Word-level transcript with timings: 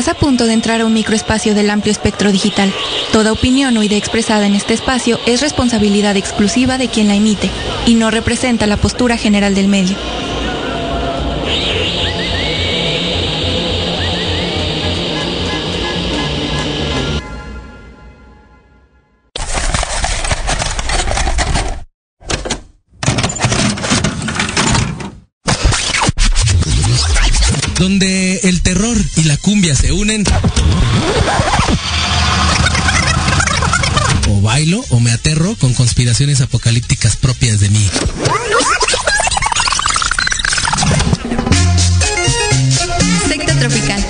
Estás 0.00 0.16
a 0.16 0.18
punto 0.18 0.46
de 0.46 0.54
entrar 0.54 0.80
a 0.80 0.86
un 0.86 0.94
microespacio 0.94 1.54
del 1.54 1.68
amplio 1.68 1.92
espectro 1.92 2.32
digital. 2.32 2.72
Toda 3.12 3.32
opinión 3.32 3.76
o 3.76 3.82
idea 3.82 3.98
expresada 3.98 4.46
en 4.46 4.54
este 4.54 4.72
espacio 4.72 5.20
es 5.26 5.42
responsabilidad 5.42 6.16
exclusiva 6.16 6.78
de 6.78 6.88
quien 6.88 7.06
la 7.06 7.16
emite 7.16 7.50
y 7.84 7.96
no 7.96 8.10
representa 8.10 8.66
la 8.66 8.78
postura 8.78 9.18
general 9.18 9.54
del 9.54 9.68
medio. 9.68 9.98
Se 29.60 29.92
unen. 29.92 30.24
O 34.28 34.40
bailo 34.40 34.82
o 34.88 35.00
me 35.00 35.12
aterro 35.12 35.54
con 35.56 35.74
conspiraciones 35.74 36.40
apocalípticas 36.40 37.16
propias 37.16 37.60
de 37.60 37.68
mí. 37.68 37.90
Secta 43.28 43.54
Tropical, 43.58 44.04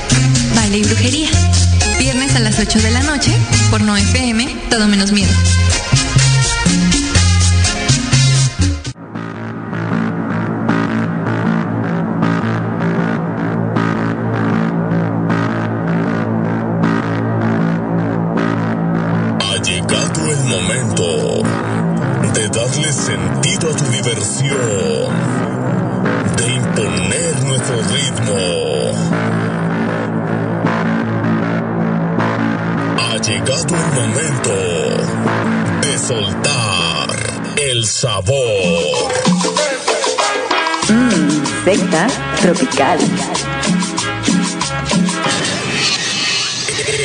baile 0.55 0.79
y 0.79 0.83
brujería. 0.85 1.29
Viernes 1.99 2.37
a 2.37 2.39
las 2.39 2.59
8 2.59 2.81
de 2.81 2.91
la 2.93 3.03
noche 3.03 3.33
por 3.71 3.81
No 3.81 3.97
FM, 3.97 4.57
todo 4.71 4.87
menos 4.87 5.11
miedo. 5.11 5.33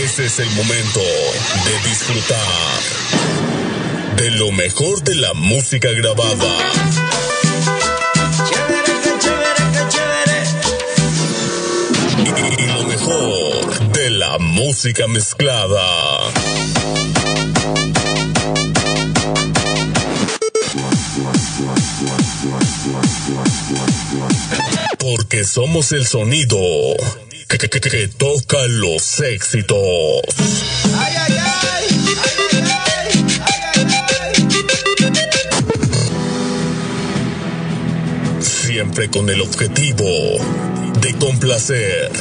Ese 0.04 0.26
es 0.26 0.40
el 0.40 0.50
momento 0.52 1.00
de 1.00 1.90
disfrutar 1.90 2.82
de 4.16 4.32
lo 4.32 4.52
mejor 4.52 5.04
de 5.04 5.14
la 5.16 5.34
música 5.36 5.90
grabada. 5.92 6.48
Y 12.58 12.66
lo 12.66 12.84
mejor 12.86 13.92
de 13.92 14.10
la 14.10 14.40
música 14.40 15.06
mezclada. 15.08 15.95
Porque 25.36 25.44
somos 25.50 25.92
el 25.92 26.08
sonido 26.08 26.58
que, 27.50 27.58
que- 27.58 27.68
que- 27.70 27.82
que 27.82 28.08
toca 28.08 28.66
los 28.68 29.20
éxitos. 29.20 29.76
Siempre 38.40 39.10
con 39.10 39.30
el 39.30 39.42
objetivo 39.42 40.06
de 41.02 41.14
complacer 41.16 42.12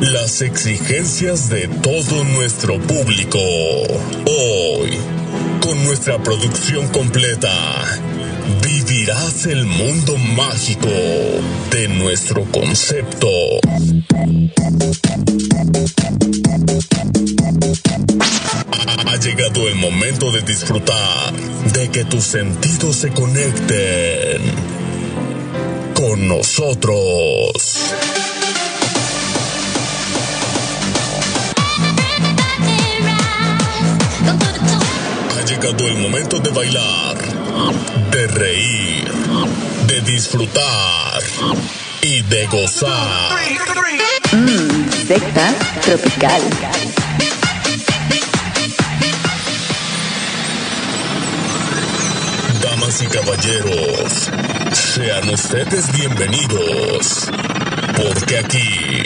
las 0.00 0.42
exigencias 0.42 1.48
de 1.48 1.68
todo 1.68 2.24
nuestro 2.24 2.78
público. 2.80 3.38
Hoy, 4.26 4.98
con 5.60 5.82
nuestra 5.84 6.22
producción 6.22 6.88
completa, 6.88 7.52
el 9.06 9.66
mundo 9.66 10.16
mágico 10.34 10.88
de 11.70 11.88
nuestro 11.88 12.42
concepto. 12.50 13.28
Ha 19.06 19.16
llegado 19.16 19.68
el 19.68 19.74
momento 19.74 20.32
de 20.32 20.40
disfrutar, 20.40 21.34
de 21.74 21.90
que 21.90 22.04
tus 22.06 22.24
sentidos 22.24 22.96
se 22.96 23.10
conecten 23.10 24.40
con 25.92 26.26
nosotros. 26.26 27.92
Ha 35.36 35.44
llegado 35.44 35.88
el 35.88 35.96
momento 35.98 36.38
de 36.38 36.50
bailar, 36.50 37.18
de 38.14 38.26
reír, 38.28 39.10
de 39.88 40.00
disfrutar 40.02 41.20
y 42.00 42.22
de 42.22 42.46
gozar. 42.46 43.40
Secta 45.04 45.52
tropical. 45.82 46.42
Damas 52.62 53.02
y 53.02 53.06
caballeros, 53.06 54.30
sean 54.72 55.28
ustedes 55.30 55.90
bienvenidos, 55.98 57.28
porque 57.96 58.38
aquí 58.38 59.02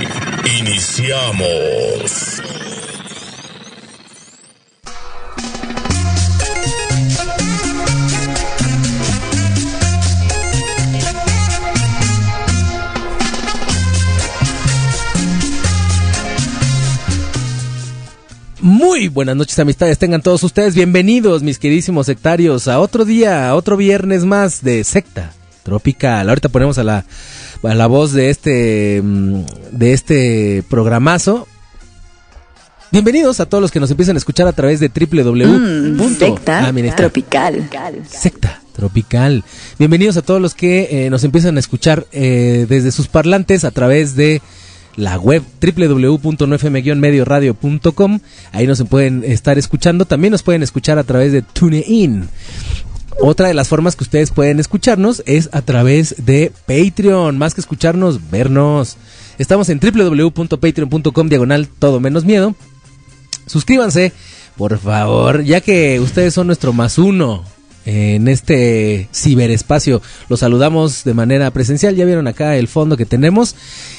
iniciamos. 0.58 2.42
Muy 18.98 19.06
buenas 19.06 19.36
noches, 19.36 19.56
amistades. 19.60 19.96
Tengan 19.96 20.22
todos 20.22 20.42
ustedes 20.42 20.74
bienvenidos, 20.74 21.44
mis 21.44 21.60
queridísimos 21.60 22.06
sectarios, 22.06 22.66
a 22.66 22.80
otro 22.80 23.04
día, 23.04 23.48
a 23.48 23.54
otro 23.54 23.76
viernes 23.76 24.24
más 24.24 24.64
de 24.64 24.82
secta 24.82 25.32
tropical. 25.62 26.28
Ahorita 26.28 26.48
ponemos 26.48 26.78
a 26.78 26.82
la, 26.82 27.04
a 27.62 27.74
la 27.76 27.86
voz 27.86 28.12
de 28.12 28.28
este, 28.28 29.00
mm, 29.00 29.42
de 29.70 29.92
este 29.92 30.64
programazo. 30.68 31.46
Bienvenidos 32.90 33.38
a 33.38 33.46
todos 33.46 33.62
los 33.62 33.70
que 33.70 33.78
nos 33.78 33.92
empiezan 33.92 34.16
a 34.16 34.18
escuchar 34.18 34.48
a 34.48 34.52
través 34.52 34.80
de 34.80 34.88
www. 34.88 35.46
Mm, 35.46 36.18
secta 36.18 36.66
Ah, 36.66 36.72
mira, 36.72 36.96
tropical. 36.96 37.70
Secta 38.08 38.60
Tropical. 38.74 39.44
Bienvenidos 39.78 40.16
a 40.16 40.22
todos 40.22 40.42
los 40.42 40.54
que 40.54 41.06
eh, 41.06 41.10
nos 41.10 41.22
empiezan 41.22 41.56
a 41.56 41.60
escuchar 41.60 42.04
eh, 42.10 42.66
desde 42.68 42.90
sus 42.90 43.06
parlantes 43.06 43.62
a 43.62 43.70
través 43.70 44.16
de 44.16 44.42
la 44.98 45.18
web 45.18 45.42
www.nfm-medioradio.com. 45.60 48.20
Ahí 48.52 48.66
nos 48.66 48.82
pueden 48.84 49.24
estar 49.24 49.56
escuchando. 49.56 50.04
También 50.04 50.32
nos 50.32 50.42
pueden 50.42 50.62
escuchar 50.62 50.98
a 50.98 51.04
través 51.04 51.32
de 51.32 51.40
TuneIn. 51.42 52.28
Otra 53.20 53.48
de 53.48 53.54
las 53.54 53.68
formas 53.68 53.96
que 53.96 54.04
ustedes 54.04 54.30
pueden 54.30 54.60
escucharnos 54.60 55.22
es 55.24 55.48
a 55.52 55.62
través 55.62 56.26
de 56.26 56.52
Patreon. 56.66 57.38
Más 57.38 57.54
que 57.54 57.60
escucharnos, 57.60 58.30
vernos. 58.30 58.96
Estamos 59.38 59.70
en 59.70 59.80
www.patreon.com 59.80 61.28
diagonal 61.28 61.68
todo 61.68 62.00
menos 62.00 62.24
miedo. 62.24 62.54
Suscríbanse, 63.46 64.12
por 64.56 64.78
favor, 64.78 65.42
ya 65.42 65.60
que 65.60 66.00
ustedes 66.00 66.34
son 66.34 66.48
nuestro 66.48 66.72
más 66.72 66.98
uno 66.98 67.44
en 67.88 68.28
este 68.28 69.08
ciberespacio. 69.14 70.02
Los 70.28 70.40
saludamos 70.40 71.04
de 71.04 71.14
manera 71.14 71.50
presencial, 71.50 71.96
ya 71.96 72.04
vieron 72.04 72.26
acá 72.26 72.56
el 72.56 72.68
fondo 72.68 72.98
que 72.98 73.06
tenemos. 73.06 73.56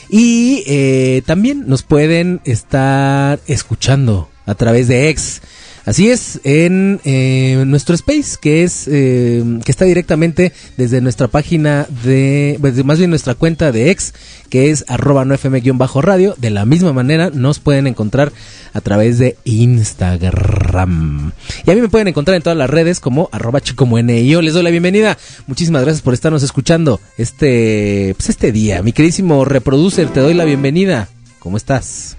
Y 0.09 0.63
eh, 0.67 1.23
también 1.25 1.67
nos 1.67 1.81
pueden 1.81 2.39
estar 2.45 3.39
escuchando 3.47 4.29
a 4.45 4.53
través 4.53 4.87
de 4.87 5.09
X. 5.09 5.41
Así 5.89 6.11
es, 6.11 6.39
en 6.43 7.01
eh, 7.03 7.63
nuestro 7.65 7.95
space, 7.95 8.37
que 8.39 8.61
es 8.61 8.87
eh, 8.87 9.43
que 9.65 9.71
está 9.71 9.85
directamente 9.85 10.53
desde 10.77 11.01
nuestra 11.01 11.27
página 11.27 11.87
de, 12.03 12.59
pues, 12.61 12.85
más 12.85 12.99
bien 12.99 13.09
nuestra 13.09 13.33
cuenta 13.33 13.71
de 13.71 13.89
ex, 13.89 14.13
que 14.51 14.69
es 14.69 14.85
arroba 14.87 15.25
no 15.25 15.33
fm-radio. 15.33 16.35
De 16.37 16.51
la 16.51 16.65
misma 16.65 16.93
manera 16.93 17.31
nos 17.33 17.57
pueden 17.57 17.87
encontrar 17.87 18.31
a 18.73 18.81
través 18.81 19.17
de 19.17 19.35
Instagram. 19.45 21.31
Y 21.65 21.71
a 21.71 21.73
mí 21.73 21.81
me 21.81 21.89
pueden 21.89 22.07
encontrar 22.07 22.35
en 22.35 22.43
todas 22.43 22.57
las 22.59 22.69
redes 22.69 22.99
como 22.99 23.27
arroba 23.31 23.59
yo 23.59 24.41
les 24.43 24.53
doy 24.53 24.61
la 24.61 24.69
bienvenida. 24.69 25.17
Muchísimas 25.47 25.81
gracias 25.81 26.03
por 26.03 26.13
estarnos 26.13 26.43
escuchando 26.43 27.01
este, 27.17 28.13
pues 28.15 28.29
este 28.29 28.51
día. 28.51 28.83
Mi 28.83 28.93
queridísimo 28.93 29.43
reproducer, 29.43 30.07
te 30.09 30.19
doy 30.19 30.35
la 30.35 30.45
bienvenida. 30.45 31.09
¿Cómo 31.39 31.57
estás? 31.57 32.15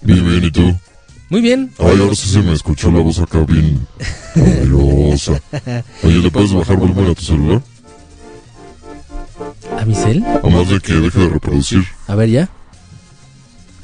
Bien, 0.00 0.24
bien, 0.24 0.44
¿y 0.44 0.50
tú? 0.52 0.76
Muy 1.30 1.40
bien. 1.40 1.72
Ay, 1.78 1.98
ahora 2.00 2.14
sí 2.14 2.28
se 2.28 2.42
me 2.42 2.52
escuchó 2.52 2.90
la 2.90 3.00
voz 3.00 3.20
acá 3.20 3.38
bien 3.40 3.86
poderosa. 4.34 5.40
Oye, 6.02 6.18
¿le 6.18 6.30
puedes 6.30 6.52
bajar 6.52 6.76
volumen 6.76 7.10
a 7.10 7.14
tu 7.14 7.22
celular? 7.22 7.62
¿A 9.78 9.84
mi 9.84 9.94
cel? 9.94 10.24
A 10.24 10.46
más 10.48 10.68
de 10.68 10.80
que 10.80 10.92
deje 10.92 11.20
de 11.20 11.28
reproducir. 11.28 11.84
A 12.08 12.16
ver, 12.16 12.30
ya. 12.30 12.50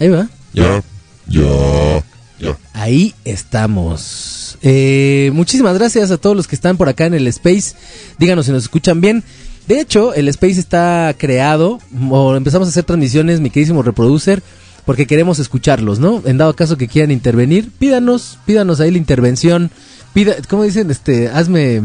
Ahí 0.01 0.09
va. 0.09 0.29
Ya, 0.53 0.83
ya, 1.29 2.05
ya. 2.41 2.59
Ahí 2.73 3.15
estamos. 3.25 4.59
Eh, 4.63 5.31
muchísimas 5.33 5.79
gracias 5.79 6.11
a 6.11 6.19
todos 6.19 6.37
los 6.37 6.49
que 6.49 6.57
están 6.57 6.77
por 6.77 6.89
acá 6.89 7.07
en 7.07 7.15
el 7.15 7.29
Space. 7.29 7.77
Díganos 8.19 8.47
si 8.47 8.53
nos 8.53 8.65
escuchan 8.65 9.01
bien. 9.01 9.23
De 9.69 9.81
hecho, 9.81 10.15
el 10.15 10.29
Space 10.29 10.59
está 10.59 11.15
creado, 11.17 11.81
o 12.11 12.37
empezamos 12.37 12.69
a 12.69 12.71
hacer 12.71 12.85
transmisiones, 12.85 13.41
mi 13.41 13.51
queridísimo 13.51 13.83
reproducer, 13.83 14.43
porque 14.87 15.07
queremos 15.07 15.39
escucharlos, 15.41 15.99
¿no? 15.99 16.23
En 16.25 16.39
dado 16.39 16.55
caso 16.55 16.79
que 16.79 16.89
quieran 16.89 17.11
intervenir, 17.11 17.71
pídanos, 17.79 18.39
pídanos 18.47 18.81
ahí 18.81 18.93
la 18.93 18.99
intervención. 18.99 19.71
Pida, 20.15 20.37
¿Cómo 20.49 20.63
dicen? 20.63 20.91
Este, 20.91 21.29
hazme, 21.29 21.83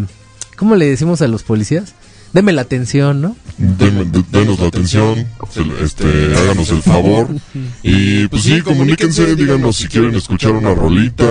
¿cómo 0.56 0.76
le 0.76 0.86
decimos 0.86 1.22
a 1.22 1.28
los 1.28 1.44
policías? 1.44 1.96
Deme 2.32 2.54
la 2.54 2.62
atención, 2.62 3.20
¿no? 3.20 3.36
Denos 3.58 4.60
la 4.60 4.68
atención, 4.68 5.28
este, 5.84 6.06
háganos 6.38 6.70
el 6.70 6.82
favor. 6.82 7.28
Y 7.84 8.28
pues 8.30 8.44
sí, 8.44 8.62
comuníquense, 8.62 9.36
díganos 9.36 9.76
si 9.76 9.88
quieren 9.88 10.16
escuchar 10.16 10.52
una 10.52 10.74
rolita, 10.74 11.26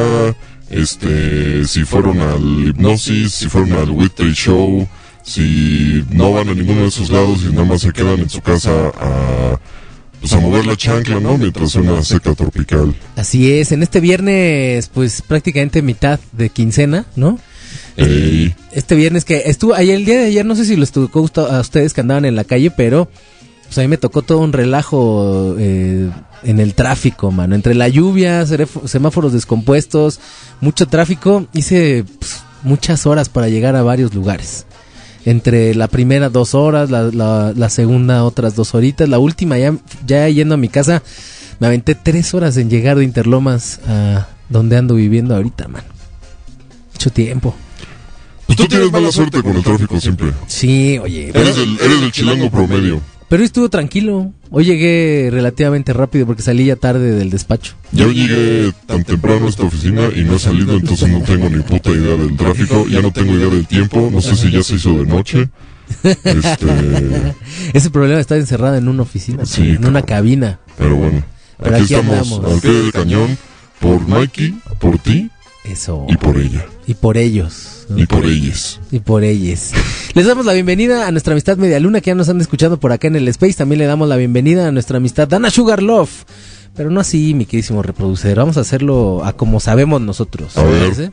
este, 0.69 1.65
si 1.65 1.85
fueron 1.85 2.21
al 2.21 2.69
hipnosis, 2.69 3.33
si 3.33 3.49
fueron 3.49 3.73
al 3.73 3.91
Weekday 3.91 4.33
Show, 4.33 4.87
si 5.23 6.05
no 6.11 6.33
van 6.33 6.51
a 6.51 6.55
ninguno 6.55 6.83
de 6.83 6.89
esos 6.89 7.09
lados 7.09 7.41
y 7.45 7.53
nada 7.53 7.65
más 7.65 7.81
se 7.81 7.93
quedan 7.93 8.21
en 8.21 8.29
su 8.29 8.41
casa 8.41 8.71
a, 8.89 9.59
pues 10.21 10.33
a 10.33 10.41
mover 10.41 10.67
la 10.67 10.77
chancla, 10.77 11.19
¿no? 11.19 11.39
Mientras 11.39 11.71
suena 11.71 12.03
seca 12.03 12.35
tropical. 12.35 12.95
Así 13.17 13.53
es, 13.53 13.73
en 13.73 13.83
este 13.83 14.01
viernes, 14.01 14.89
pues 14.93 15.23
prácticamente 15.23 15.83
mitad 15.83 16.21
de 16.33 16.51
quincena, 16.51 17.07
¿no? 17.17 17.39
Ey, 17.97 18.55
Este 18.73 18.95
viernes 18.95 19.25
que 19.25 19.43
estuvo, 19.47 19.75
ayer, 19.75 19.97
el 19.97 20.05
día 20.05 20.19
de 20.19 20.27
ayer, 20.27 20.45
no 20.45 20.55
sé 20.55 20.65
si 20.65 20.77
les 20.77 20.93
tocó 20.93 21.27
a 21.37 21.57
a 21.57 21.61
ustedes 21.61 21.95
que 21.95 22.01
andaban 22.01 22.25
en 22.25 22.37
la 22.37 22.45
calle, 22.45 22.71
pero 22.71 23.09
pues 23.65 23.79
a 23.79 23.83
mí 23.83 23.89
me 23.89 23.99
tocó 23.99 24.23
todo 24.23 24.39
un 24.39 24.53
relajo 24.53 25.55
eh, 25.59 26.11
en 26.43 26.59
el 26.59 26.75
tráfico, 26.75 27.31
mano. 27.31 27.55
Entre 27.55 27.75
la 27.75 27.89
lluvia, 27.89 28.45
semáforos 28.85 29.33
descompuestos, 29.33 30.19
mucho 30.61 30.87
tráfico, 30.89 31.47
hice 31.53 32.05
pues, 32.19 32.43
muchas 32.63 33.07
horas 33.07 33.29
para 33.29 33.49
llegar 33.49 33.77
a 33.77 33.83
varios 33.83 34.13
lugares. 34.13 34.67
Entre 35.27 35.75
la 35.75 35.87
primera 35.89 36.29
dos 36.31 36.55
horas, 36.55 36.91
la, 36.91 37.03
la- 37.05 37.53
la 37.55 37.69
segunda 37.71 38.25
otras 38.25 38.57
dos 38.57 38.75
horitas, 38.75 39.09
la 39.09 39.19
última 39.19 39.59
ya, 39.59 39.75
ya 40.07 40.29
yendo 40.29 40.55
a 40.55 40.59
mi 40.59 40.69
casa, 40.69 41.03
me 41.59 41.67
aventé 41.67 41.95
tres 41.95 42.33
horas 42.33 42.57
en 42.57 42.71
llegar 42.71 42.97
de 42.97 43.05
Interlomas 43.05 43.81
a 43.87 44.29
donde 44.49 44.77
ando 44.79 44.95
viviendo 44.95 45.35
ahorita, 45.37 45.69
mano. 45.69 45.85
Mucho 46.95 47.11
tiempo. 47.11 47.55
pues 48.47 48.57
tú 48.59 48.67
tienes 48.67 48.91
mala 48.91 49.13
suerte 49.13 49.43
con 49.43 49.55
el 49.57 49.63
tráfico 49.63 50.01
siempre. 50.01 50.33
Sí, 50.47 50.99
oye. 50.99 51.31
Eres 51.35 51.57
el, 51.59 51.79
eres 51.81 52.03
el 52.03 52.13
chilango 52.13 52.51
promedio. 52.51 53.01
Pero 53.31 53.45
estuvo 53.45 53.71
tranquilo. 53.71 54.33
Hoy 54.51 54.65
llegué 54.65 55.29
relativamente 55.31 55.93
rápido 55.93 56.27
porque 56.27 56.43
salí 56.43 56.65
ya 56.65 56.75
tarde 56.75 57.13
del 57.15 57.31
despacho. 57.31 57.75
Yo 57.93 58.11
llegué 58.11 58.73
tan 58.87 59.05
temprano 59.05 59.47
a 59.47 59.49
esta 59.49 59.63
oficina 59.63 60.09
y 60.15 60.25
no 60.25 60.35
he 60.35 60.39
salido, 60.41 60.75
entonces 60.77 61.09
no 61.09 61.23
tengo 61.23 61.49
ni 61.49 61.63
puta 61.63 61.91
idea 61.91 62.17
del 62.17 62.37
tráfico, 62.37 62.89
ya 62.89 63.01
no 63.01 63.13
tengo 63.13 63.33
idea 63.33 63.49
del 63.49 63.69
tiempo, 63.69 64.11
no 64.13 64.21
sé 64.21 64.35
si 64.35 64.51
ya 64.51 64.65
se 64.65 64.75
hizo 64.75 64.99
de 64.99 65.07
noche. 65.07 65.49
Este, 66.03 66.67
Ese 67.73 67.91
problema 67.91 68.19
está 68.21 68.37
encerrado 68.37 68.75
en 68.77 68.89
una 68.89 69.03
oficina, 69.03 69.47
Sí, 69.47 69.71
en 69.71 69.85
una 69.87 70.03
cabina. 70.03 70.59
pero 70.77 70.97
bueno, 70.97 71.23
Pero 71.63 71.77
aquí 71.77 71.85
aquí 71.85 71.95
estamos 71.95 72.33
andamos. 72.33 72.53
al 72.53 72.61
pie 72.61 72.73
del 72.73 72.93
cañón 72.93 73.39
por 73.81 74.01
Mikey, 74.09 74.59
por 74.81 74.99
ti 74.99 75.31
Eso. 75.65 76.05
y 76.09 76.17
por 76.17 76.37
ella 76.37 76.67
Y 76.89 76.95
por 76.95 77.17
ellos. 77.17 77.70
Y 77.97 78.07
por 78.07 78.25
ellas. 78.25 78.81
Y 78.91 79.01
por 79.01 79.25
ellos. 79.25 79.73
Les 80.15 80.27
damos 80.27 80.47
la 80.47 80.53
bienvenida 80.53 81.07
a 81.07 81.11
nuestra 81.11 81.33
amistad 81.33 81.57
Medialuna 81.57 82.01
que 82.01 82.11
ya 82.11 82.15
nos 82.15 82.29
han 82.29 82.41
escuchando 82.41 82.79
por 82.79 82.93
acá 82.93 83.09
en 83.09 83.17
el 83.17 83.29
Space. 83.29 83.55
También 83.55 83.79
le 83.79 83.87
damos 83.87 84.09
la 84.09 84.17
bienvenida 84.17 84.69
a 84.69 84.73
nuestra 84.73 84.99
amistad 84.99 85.29
Dana 85.29 85.51
Sugar 85.51 85.83
Love. 85.83 86.25
Pero 86.75 86.91
no 86.91 87.01
así, 87.01 87.35
mi 87.35 87.47
queridísimo 87.47 87.83
reproducer. 87.83 88.37
Vamos 88.37 88.57
a 88.57 88.61
hacerlo 88.61 89.25
a 89.25 89.33
como 89.33 89.61
sabemos 89.61 90.01
nosotros. 90.01 90.57
A 90.57 90.63
ver. 90.63 91.11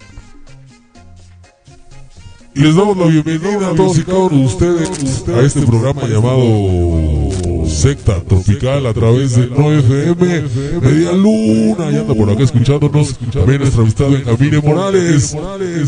les 2.53 2.75
damos 2.75 2.97
la 2.97 3.05
bienvenida 3.07 3.69
a 3.69 3.75
todos 3.75 3.97
y 3.97 4.03
cada 4.03 4.19
uno 4.19 4.37
de 4.37 4.45
ustedes 4.45 5.27
a 5.27 5.41
este 5.41 5.61
programa 5.61 6.07
llamado 6.07 7.29
Secta 7.67 8.21
Tropical 8.21 8.85
a 8.85 8.93
través 8.93 9.35
de 9.35 9.49
9FM 9.49 10.81
Media 10.81 11.11
Luna. 11.11 11.91
Y 11.91 11.97
anda 11.97 12.13
por 12.13 12.29
acá 12.29 12.43
escuchándonos. 12.43 13.17
También 13.31 13.59
nuestra 13.61 13.81
amistad 13.81 14.09
Benjamín 14.09 14.61
Morales. 14.63 15.35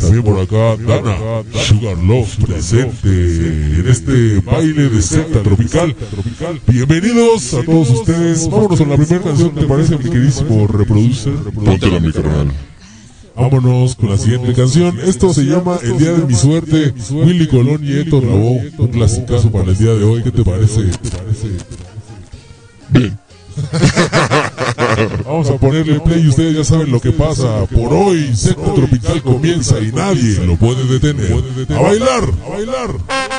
También 0.02 0.24
por 0.24 0.40
acá 0.40 0.76
Dana 0.78 1.18
Sugar 1.54 1.98
Love 1.98 2.46
presente 2.46 3.10
en 3.10 3.86
este 3.88 4.40
baile 4.42 4.90
de 4.90 5.02
Secta 5.02 5.42
Tropical. 5.42 5.96
Bienvenidos 6.68 7.54
a 7.54 7.64
todos 7.64 7.90
ustedes. 7.90 8.50
Vámonos 8.50 8.80
con 8.80 8.90
la 8.90 8.96
primera 8.96 9.22
canción, 9.22 9.56
¿te 9.56 9.66
parece, 9.66 9.98
mi 9.98 10.04
queridísimo 10.04 10.68
reproducer? 10.68 11.34
Póntela, 11.54 12.00
mi 12.00 12.12
carnal. 12.12 12.48
Vámonos 13.40 13.96
con 13.96 14.10
la 14.10 14.18
siguiente 14.18 14.54
canción. 14.54 15.00
Esto 15.00 15.34
se 15.34 15.44
llama 15.44 15.80
El 15.82 15.98
Día 15.98 16.12
de 16.12 16.26
mi 16.26 16.34
Suerte. 16.34 16.94
Willy 17.10 17.48
Colón 17.48 17.80
y 17.84 17.94
Héctor 17.94 18.24
Lavoe. 18.24 18.72
Un 18.78 18.88
clasicazo 18.88 19.50
para 19.50 19.72
el 19.72 19.78
día 19.78 19.94
de 19.94 20.04
hoy. 20.04 20.22
¿Qué 20.24 20.32
te 20.32 20.44
parece? 20.44 20.90
Bien. 22.90 23.18
Vamos 25.26 25.50
a 25.50 25.58
ponerle 25.58 26.02
play 26.02 26.24
y 26.24 26.28
ustedes 26.28 26.56
ya 26.58 26.64
saben 26.66 26.92
lo 26.92 27.00
que 27.00 27.12
pasa. 27.12 27.66
Por 27.66 27.94
hoy, 27.94 28.36
Secta 28.36 28.74
Tropical 28.74 29.22
comienza 29.22 29.80
y 29.80 29.92
nadie 29.94 30.46
lo 30.46 30.58
puede 30.58 30.84
detener. 30.86 31.32
¡A 31.70 31.82
bailar! 31.82 32.24
¡A 32.46 32.50
bailar! 32.50 33.39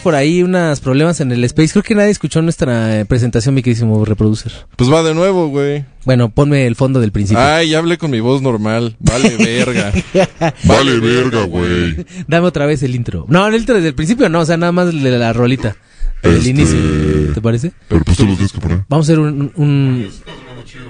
Por 0.00 0.14
ahí 0.14 0.42
unos 0.42 0.80
problemas 0.80 1.20
en 1.20 1.30
el 1.32 1.42
Space. 1.44 1.70
Creo 1.72 1.82
que 1.82 1.94
nadie 1.94 2.10
escuchó 2.10 2.42
nuestra 2.42 3.00
eh, 3.00 3.04
presentación, 3.04 3.54
mi 3.54 3.62
queridísimo 3.62 4.04
reproducer. 4.04 4.52
Pues 4.76 4.92
va 4.92 5.02
de 5.02 5.14
nuevo, 5.14 5.48
güey. 5.48 5.84
Bueno, 6.04 6.30
ponme 6.30 6.66
el 6.66 6.76
fondo 6.76 7.00
del 7.00 7.12
principio. 7.12 7.42
Ay, 7.42 7.70
ya 7.70 7.78
hablé 7.78 7.98
con 7.98 8.10
mi 8.10 8.20
voz 8.20 8.42
normal. 8.42 8.96
Vale, 9.00 9.36
verga. 9.36 9.92
Vale, 10.64 10.98
verga, 11.00 11.44
güey. 11.44 12.04
Dame 12.26 12.46
otra 12.46 12.66
vez 12.66 12.82
el 12.82 12.94
intro. 12.94 13.26
No, 13.28 13.46
el 13.46 13.54
intro 13.54 13.74
desde 13.76 13.88
el 13.88 13.94
principio 13.94 14.28
no, 14.28 14.40
o 14.40 14.44
sea, 14.46 14.56
nada 14.56 14.72
más 14.72 14.86
de 14.92 15.18
la 15.18 15.32
rolita. 15.32 15.76
El 16.22 16.36
Este, 16.36 16.50
inicio. 16.50 17.32
¿Te 17.34 17.40
parece? 17.40 17.72
Pero 17.88 18.02
pues 18.04 18.16
tú 18.16 18.26
lo 18.26 18.32
tienes 18.34 18.52
que 18.52 18.60
poner. 18.60 18.84
Vamos 18.88 19.08
a 19.08 19.12
hacer 19.12 19.18
un, 19.20 19.52
un- 19.56 20.08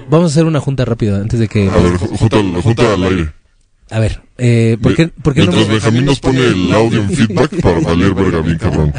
Vamos 0.09 0.31
a 0.31 0.33
hacer 0.33 0.45
una 0.45 0.59
junta 0.59 0.83
rápida 0.85 1.17
antes 1.17 1.39
de 1.39 1.47
que... 1.47 1.69
A 1.69 1.77
ver, 1.77 1.93
ju- 1.93 2.17
junta, 2.17 2.37
junta 2.61 2.93
al 2.93 3.03
aire. 3.03 3.31
A 3.89 3.99
ver, 3.99 4.21
eh, 4.43 4.77
¿por 4.81 4.95
qué, 4.95 5.07
por 5.07 5.35
qué 5.35 5.45
no... 5.45 5.51
Mientras 5.51 5.69
Benjamín 5.69 6.05
nos 6.05 6.19
pone 6.19 6.39
el 6.39 6.73
audio 6.73 7.03
en 7.03 7.11
feedback 7.11 7.61
para 7.61 7.79
valer 7.81 8.15
verga 8.15 8.41
bien 8.41 8.57
cabrón. 8.57 8.91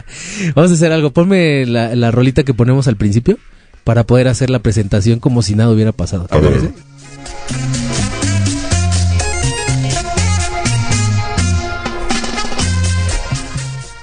Vamos 0.54 0.70
a 0.70 0.74
hacer 0.74 0.92
algo. 0.92 1.12
Ponme 1.12 1.66
la, 1.66 1.96
la 1.96 2.12
rolita 2.12 2.44
que 2.44 2.54
ponemos 2.54 2.86
al 2.86 2.96
principio 2.96 3.38
para 3.82 4.06
poder 4.06 4.28
hacer 4.28 4.50
la 4.50 4.60
presentación 4.60 5.18
como 5.18 5.42
si 5.42 5.56
nada 5.56 5.72
hubiera 5.72 5.90
pasado. 5.90 6.26
¿Te 6.28 6.36
A 6.36 6.38
ver. 6.38 6.70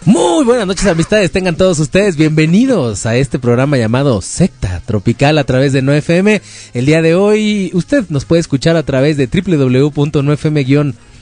Muy 0.03 0.43
buenas 0.43 0.67
noches, 0.67 0.88
amistades. 0.88 1.31
Tengan 1.31 1.55
todos 1.55 1.79
ustedes 1.79 2.17
bienvenidos 2.17 3.05
a 3.05 3.15
este 3.15 3.39
programa 3.39 3.77
llamado 3.77 4.22
Secta 4.22 4.81
Tropical 4.86 5.38
a 5.38 5.46
través 5.46 5.72
de 5.72 5.84
9FM. 5.84 6.41
El 6.74 6.86
día 6.86 7.01
de 7.01 7.15
hoy, 7.15 7.72
usted 7.74 8.03
nos 8.10 8.25
puede 8.25 8.41
escuchar 8.41 8.75
a 8.75 8.84
través 8.84 9.15
de 9.15 9.27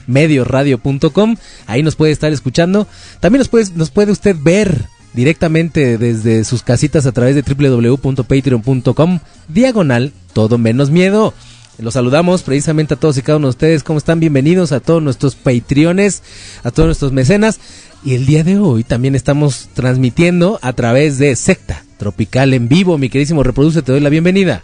www.9fm-medioradio.com. 0.08 1.36
Ahí 1.66 1.84
nos 1.84 1.96
puede 1.96 2.12
estar 2.12 2.32
escuchando. 2.32 2.88
También 3.20 3.40
nos 3.40 3.50
puede, 3.50 3.66
nos 3.76 3.92
puede 3.92 4.12
usted 4.12 4.36
ver 4.40 4.86
directamente 5.14 5.98
desde 5.98 6.44
sus 6.44 6.64
casitas 6.64 7.06
a 7.06 7.12
través 7.12 7.36
de 7.36 7.42
www.patreon.com. 7.42 9.20
Diagonal, 9.48 10.14
todo 10.34 10.58
menos 10.58 10.90
miedo. 10.90 11.34
Los 11.80 11.94
saludamos 11.94 12.42
precisamente 12.42 12.96
a 12.96 12.98
todos 12.98 13.18
y 13.18 13.22
cada 13.22 13.38
uno 13.38 13.48
de 13.48 13.52
ustedes. 13.52 13.84
¿Cómo 13.84 14.00
están? 14.00 14.20
Bienvenidos 14.20 14.72
a 14.72 14.80
todos 14.80 15.04
nuestros 15.04 15.36
Patreones, 15.36 16.24
a 16.64 16.72
todos 16.72 16.88
nuestros 16.88 17.12
mecenas. 17.12 17.60
Y 18.04 18.16
el 18.16 18.26
día 18.26 18.44
de 18.44 18.58
hoy 18.58 18.84
también 18.84 19.16
estamos 19.16 19.70
transmitiendo 19.74 20.60
a 20.62 20.74
través 20.74 21.20
de 21.20 21.36
Secta 21.36 21.84
Tropical 21.98 22.54
en 22.54 22.68
vivo. 22.68 22.98
Mi 22.98 23.10
queridísimo 23.10 23.44
Reproduce, 23.44 23.82
te 23.84 23.92
doy 23.92 24.02
la 24.02 24.10
bienvenida. 24.10 24.64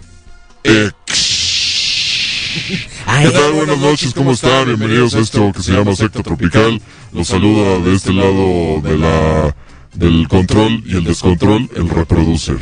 Ay, 3.06 3.28
¿Qué 3.28 3.32
tal? 3.32 3.54
Buenas 3.54 3.80
noches, 3.80 4.14
¿cómo 4.14 4.32
están? 4.32 4.68
Bienvenidos 4.68 5.16
a 5.16 5.20
esto 5.20 5.52
que 5.52 5.64
se 5.64 5.72
llama 5.72 5.96
Secta 5.96 6.22
Tropical. 6.22 6.80
Los 7.12 7.28
saluda 7.28 7.80
de 7.80 7.96
este 7.96 8.14
lado 8.14 8.80
de 8.82 8.98
la 8.98 9.56
del 9.94 10.28
control 10.28 10.84
y 10.86 10.98
el 10.98 11.04
descontrol, 11.04 11.70
el 11.76 11.90
reproducer. 11.90 12.58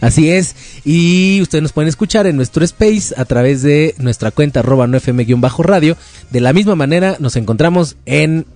Así 0.00 0.30
es. 0.30 0.54
Y 0.84 1.40
ustedes 1.40 1.62
nos 1.62 1.72
pueden 1.72 1.88
escuchar 1.88 2.26
en 2.26 2.36
nuestro 2.36 2.64
space 2.64 3.14
a 3.16 3.24
través 3.24 3.62
de 3.62 3.94
nuestra 3.98 4.30
cuenta 4.32 4.60
arroba 4.60 4.86
9fm-radio. 4.86 5.96
De 6.30 6.40
la 6.40 6.52
misma 6.52 6.74
manera 6.74 7.16
nos 7.18 7.36
encontramos 7.36 7.96
en 8.04 8.46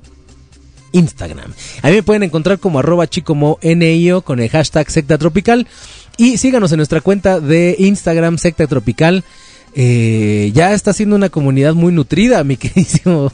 Instagram. 0.93 1.53
A 1.83 1.89
mí 1.89 1.95
me 1.95 2.03
pueden 2.03 2.23
encontrar 2.23 2.59
como 2.59 2.79
arroba 2.79 3.07
chicomo 3.07 3.59
NIO 3.63 4.23
con 4.23 4.41
el 4.41 4.51
hashtag 4.51 4.91
secta 4.91 5.17
tropical. 5.17 5.67
Y 6.19 6.39
síganos 6.39 6.73
en 6.73 6.79
nuestra 6.79 7.01
cuenta 7.01 7.41
de 7.41 7.77
Instagram 7.79 8.39
secta 8.39 8.67
tropical. 8.67 9.25
Eh, 9.79 10.53
ya 10.55 10.73
está 10.73 10.95
siendo 10.95 11.17
una 11.17 11.29
comunidad 11.29 11.75
muy 11.75 11.93
nutrida, 11.93 12.43
mi 12.45 12.57
queridísimo 12.57 13.31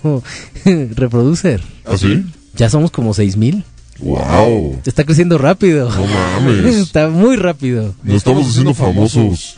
reproducer. 0.65 1.63
¿Así? 1.87 2.25
Ya 2.57 2.69
somos 2.69 2.91
como 2.91 3.15
seis 3.15 3.37
mil. 3.37 3.65
¡Wow! 4.01 4.81
Está 4.85 5.05
creciendo 5.05 5.39
rápido. 5.39 5.89
No 5.89 6.07
mames. 6.41 6.77
Está 6.77 7.09
muy 7.09 7.37
rápido. 7.37 7.95
Nos 8.03 8.17
estamos 8.17 8.49
haciendo 8.49 8.75
famosos. 8.75 9.57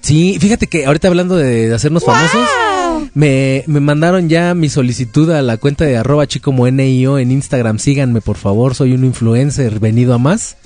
Sí, 0.00 0.38
fíjate 0.40 0.66
que 0.66 0.86
ahorita 0.86 1.08
hablando 1.08 1.36
de, 1.36 1.68
de 1.68 1.74
hacernos 1.74 2.04
famosos, 2.04 2.48
me, 3.12 3.64
me 3.66 3.80
mandaron 3.80 4.30
ya 4.30 4.54
mi 4.54 4.70
solicitud 4.70 5.30
a 5.30 5.42
la 5.42 5.58
cuenta 5.58 5.84
de 5.84 5.98
arroba 5.98 6.26
chicomo 6.26 6.66
NIO 6.70 7.18
en 7.18 7.32
Instagram. 7.32 7.78
Síganme, 7.78 8.22
por 8.22 8.38
favor, 8.38 8.74
soy 8.74 8.92
un 8.94 9.04
influencer 9.04 9.78
venido 9.78 10.14
a 10.14 10.18
más. 10.18 10.56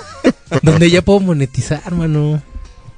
donde 0.62 0.90
ya 0.90 1.02
puedo 1.02 1.20
monetizar, 1.20 1.94
mano. 1.94 2.42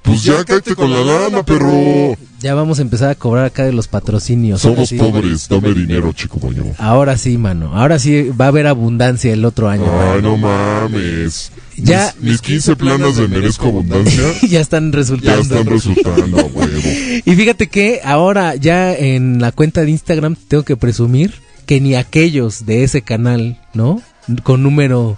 Pues 0.05 0.23
ya 0.23 0.45
cállate 0.45 0.75
con 0.77 0.91
la 0.93 1.01
lana, 1.03 1.43
perro. 1.43 2.15
Ya 2.41 2.55
vamos 2.55 2.79
a 2.79 2.83
empezar 2.83 3.09
a 3.09 3.15
cobrar 3.15 3.47
acá 3.47 3.65
de 3.65 3.73
los 3.73 3.89
patrocinios. 3.89 4.61
Somos 4.61 4.91
sí. 4.91 4.97
pobres, 4.99 5.49
dame 5.49 5.73
dinero, 5.73 6.13
chico 6.13 6.39
moño. 6.43 6.63
Ahora 6.79 7.17
sí, 7.17 7.39
mano. 7.39 7.75
Ahora 7.75 7.99
sí 7.99 8.29
va 8.39 8.45
a 8.45 8.49
haber 8.49 8.67
abundancia 8.67 9.33
el 9.33 9.47
otro 9.47 9.71
año. 9.71 9.87
Ay, 9.87 10.21
mano. 10.21 10.21
no 10.21 10.37
mames. 10.37 11.51
Ya- 11.79 12.15
Mis, 12.21 12.33
mis 12.33 12.43
15 12.43 12.77
planas 12.77 13.17
de 13.17 13.29
merezco 13.29 13.69
abundancia 13.69 14.23
ya 14.49 14.61
están 14.61 14.93
ya 14.93 14.99
resultando. 14.99 15.41
están 15.41 15.67
resultando, 15.67 16.39
a 16.39 16.43
huevo. 16.45 16.81
Y 17.25 17.35
fíjate 17.35 17.69
que 17.69 18.01
ahora 18.05 18.57
ya 18.57 18.95
en 18.95 19.41
la 19.41 19.53
cuenta 19.53 19.81
de 19.81 19.91
Instagram 19.91 20.37
tengo 20.49 20.65
que 20.65 20.77
presumir 20.77 21.33
que 21.65 21.81
ni 21.81 21.95
aquellos 21.95 22.67
de 22.67 22.85
ese 22.85 23.01
canal, 23.01 23.59
¿no? 23.73 24.03
Con 24.43 24.63
número 24.63 25.17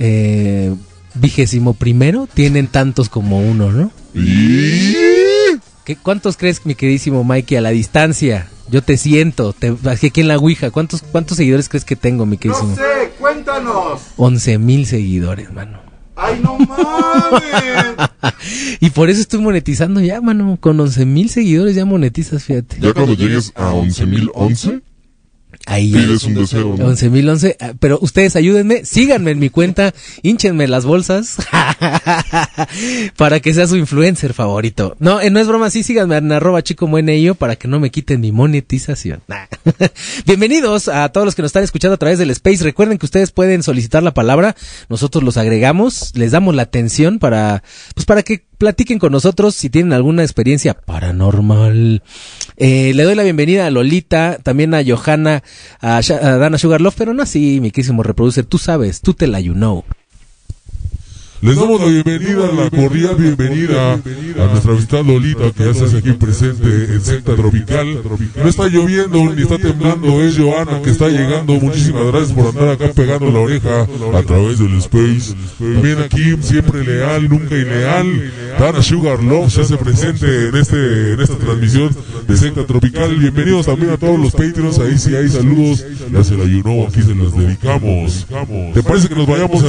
eh, 0.00 0.74
vigésimo 1.20 1.74
primero 1.74 2.28
tienen 2.32 2.66
tantos 2.68 3.08
como 3.08 3.38
uno, 3.40 3.72
¿no? 3.72 3.90
Y... 4.14 4.94
¿Qué, 5.84 5.96
¿Cuántos 5.96 6.36
crees, 6.36 6.66
mi 6.66 6.74
queridísimo 6.74 7.22
Mikey, 7.22 7.58
a 7.58 7.60
la 7.60 7.70
distancia? 7.70 8.48
Yo 8.68 8.82
te 8.82 8.96
siento, 8.96 9.52
te, 9.52 9.76
aquí 9.88 10.20
en 10.20 10.28
la 10.28 10.36
Ouija, 10.36 10.72
¿cuántos, 10.72 11.02
¿cuántos 11.02 11.36
seguidores 11.36 11.68
crees 11.68 11.84
que 11.84 11.94
tengo, 11.94 12.26
mi 12.26 12.38
queridísimo? 12.38 12.70
No 12.70 12.76
sé, 12.76 13.12
cuéntanos. 13.20 14.00
11 14.16 14.58
mil 14.58 14.86
seguidores, 14.86 15.52
mano. 15.52 15.78
Ay, 16.16 16.40
no 16.42 16.58
mames. 16.58 17.42
Y 18.80 18.90
por 18.90 19.10
eso 19.10 19.20
estoy 19.20 19.40
monetizando 19.40 20.00
ya, 20.00 20.20
mano. 20.20 20.58
Con 20.60 20.78
11 20.78 21.04
mil 21.06 21.30
seguidores 21.30 21.74
ya 21.74 21.84
monetizas, 21.84 22.44
fíjate. 22.44 22.78
Ya 22.80 22.92
cuando 22.92 23.14
llegues 23.14 23.52
a 23.54 23.72
11.011, 23.72 24.82
Ahí 25.66 25.90
ya. 25.90 25.98
pides 25.98 26.24
un 26.24 26.34
deseo. 26.34 26.76
¿no? 26.78 26.92
11.011, 26.92 27.56
ah, 27.60 27.72
pero 27.78 27.98
ustedes 28.00 28.36
ayúdenme, 28.36 28.84
síganme 28.84 29.32
en 29.32 29.38
mi 29.38 29.50
cuenta, 29.50 29.92
hinchenme 30.22 30.68
las 30.68 30.84
bolsas 30.84 31.36
para 33.16 33.40
que 33.40 33.52
sea 33.52 33.66
su 33.66 33.76
influencer 33.76 34.32
favorito. 34.32 34.96
No, 35.00 35.20
eh, 35.20 35.30
no 35.30 35.40
es 35.40 35.48
broma, 35.48 35.68
sí, 35.70 35.82
síganme 35.82 36.16
en 36.16 36.32
arroba 36.32 36.62
chico 36.62 36.88
para 37.38 37.56
que 37.56 37.68
no 37.68 37.80
me 37.80 37.90
quiten 37.90 38.20
mi 38.20 38.32
monetización. 38.32 39.22
Bienvenidos 40.26 40.88
a 40.88 41.08
todos 41.10 41.24
los 41.24 41.34
que 41.34 41.42
nos 41.42 41.50
están 41.50 41.64
escuchando 41.64 41.94
a 41.94 41.98
través 41.98 42.18
del 42.18 42.30
Space. 42.30 42.62
Recuerden 42.62 42.98
que 42.98 43.06
ustedes 43.06 43.32
pueden 43.32 43.62
solicitar 43.62 44.02
la 44.02 44.14
palabra, 44.14 44.54
nosotros 44.88 45.24
los 45.24 45.36
agregamos, 45.36 46.12
les 46.14 46.30
damos 46.30 46.54
la 46.54 46.62
atención 46.62 47.18
para, 47.18 47.62
pues 47.94 48.06
para 48.06 48.22
que 48.22 48.44
platiquen 48.58 48.98
con 48.98 49.12
nosotros 49.12 49.54
si 49.54 49.70
tienen 49.70 49.92
alguna 49.92 50.22
experiencia 50.22 50.74
paranormal. 50.74 52.02
Eh, 52.56 52.92
le 52.94 53.02
doy 53.02 53.14
la 53.14 53.22
bienvenida 53.22 53.66
a 53.66 53.70
Lolita, 53.70 54.38
también 54.42 54.74
a 54.74 54.82
Johanna, 54.86 55.42
a, 55.80 55.98
a 55.98 56.36
Dana 56.36 56.58
Sugarloaf, 56.58 56.96
pero 56.96 57.14
no 57.14 57.22
así, 57.22 57.60
mi 57.60 57.70
querísimo 57.70 58.02
reproducer, 58.02 58.44
tú 58.44 58.58
sabes, 58.58 59.00
tú 59.00 59.14
te 59.14 59.26
la 59.26 59.40
you 59.40 59.54
know. 59.54 59.84
Les 61.46 61.54
damos 61.54 61.80
la 61.80 61.86
bienvenida, 61.86 62.50
la 62.50 62.68
cordial 62.70 63.14
bienvenida 63.14 63.92
a 63.94 64.46
nuestra 64.50 64.72
visita 64.72 65.00
Lolita 65.00 65.52
que 65.52 65.62
hace 65.70 65.96
aquí 65.96 66.10
presente 66.10 66.66
en 66.66 67.00
Secta 67.00 67.36
Tropical. 67.36 68.02
No 68.34 68.48
está 68.48 68.66
lloviendo 68.66 69.32
ni 69.32 69.42
está 69.42 69.56
temblando, 69.56 70.24
es 70.24 70.36
Joana 70.36 70.82
que 70.82 70.90
está 70.90 71.08
llegando. 71.08 71.52
Muchísimas 71.54 72.06
gracias 72.06 72.32
por 72.32 72.48
andar 72.48 72.70
acá 72.70 72.88
pegando 72.92 73.30
la 73.30 73.38
oreja 73.38 73.82
a 73.82 74.22
través 74.24 74.58
del 74.58 74.76
Space. 74.78 75.36
También 75.60 76.00
aquí 76.00 76.36
siempre 76.40 76.82
leal, 76.82 77.28
nunca 77.28 77.54
ileal. 77.54 78.32
Dana 78.58 78.82
Sugar 78.82 79.22
Love 79.22 79.48
se 79.48 79.60
hace 79.60 79.76
presente 79.76 80.48
en 80.48 80.56
este 80.56 81.12
en 81.12 81.20
esta 81.20 81.36
transmisión 81.36 81.94
de 82.26 82.36
Secta 82.36 82.66
Tropical. 82.66 83.14
Bienvenidos 83.14 83.66
también 83.66 83.92
a 83.92 83.96
todos 83.96 84.18
los 84.18 84.32
Patreons. 84.32 84.80
Ahí 84.80 84.98
sí 84.98 85.14
hay 85.14 85.28
saludos. 85.28 85.84
Ya 86.12 86.24
se 86.24 86.36
la 86.36 86.44
know, 86.62 86.88
aquí 86.88 87.02
se 87.02 87.14
los 87.14 87.36
dedicamos. 87.36 88.26
¿Te 88.74 88.82
parece 88.82 89.08
que 89.08 89.14
nos 89.14 89.28
vayamos 89.28 89.62
a 89.62 89.68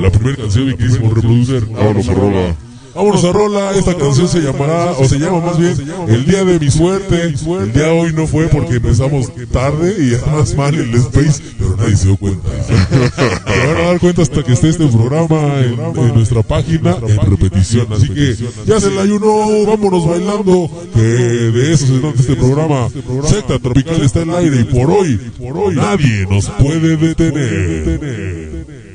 la 0.00 0.10
primera 0.10 0.36
canción, 0.36 0.66
mi 0.66 0.74
queridísimo 0.74 1.14
reproducer? 1.14 1.66
Vámonos 1.66 2.08
a 2.08 2.14
rola. 2.14 2.56
Vámonos 2.94 3.24
a 3.24 3.32
rola, 3.32 3.70
esta 3.76 3.94
canción 3.94 4.26
se 4.26 4.40
llamará, 4.40 4.92
o 4.92 5.04
se 5.04 5.18
llama 5.18 5.40
más 5.40 5.58
bien, 5.58 5.76
El 6.08 6.24
Día 6.26 6.44
de 6.44 6.58
mi 6.58 6.70
Suerte. 6.70 7.22
El 7.22 7.72
día 7.72 7.84
de 7.84 8.00
hoy 8.00 8.12
no 8.12 8.26
fue 8.26 8.48
porque 8.48 8.76
empezamos 8.76 9.32
tarde 9.52 9.94
y 9.98 10.14
además 10.14 10.54
mal 10.56 10.74
el 10.74 10.92
space, 10.94 11.40
pero 11.56 11.76
nadie 11.76 11.96
se 11.96 12.08
dio 12.08 12.16
cuenta. 12.16 12.48
Van 13.46 13.76
a 13.76 13.82
dar 13.82 14.00
cuenta 14.00 14.22
hasta 14.22 14.42
que 14.42 14.54
esté 14.54 14.70
este 14.70 14.86
programa 14.88 15.60
en, 15.60 16.14
nuestra 16.14 16.42
página 16.42 16.96
en 17.06 17.30
repetición. 17.30 17.86
Así 17.92 18.08
que 18.08 18.36
ya 18.66 18.80
se 18.80 18.90
la 18.90 19.02
ayunó, 19.02 19.66
vámonos 19.66 20.08
bailando, 20.08 20.68
que 20.92 21.00
de 21.00 21.72
eso 21.72 21.86
se 21.86 21.98
trata 22.00 22.20
este 22.20 22.36
programa. 22.36 22.88
Secta 23.24 23.58
Tropical 23.60 24.02
está 24.02 24.22
en 24.22 24.30
el 24.30 24.36
aire 24.36 24.60
y 24.60 24.64
por 24.64 24.90
hoy 24.90 25.76
nadie 25.76 26.26
nos 26.28 26.50
puede 26.50 26.96
detener. 26.96 28.89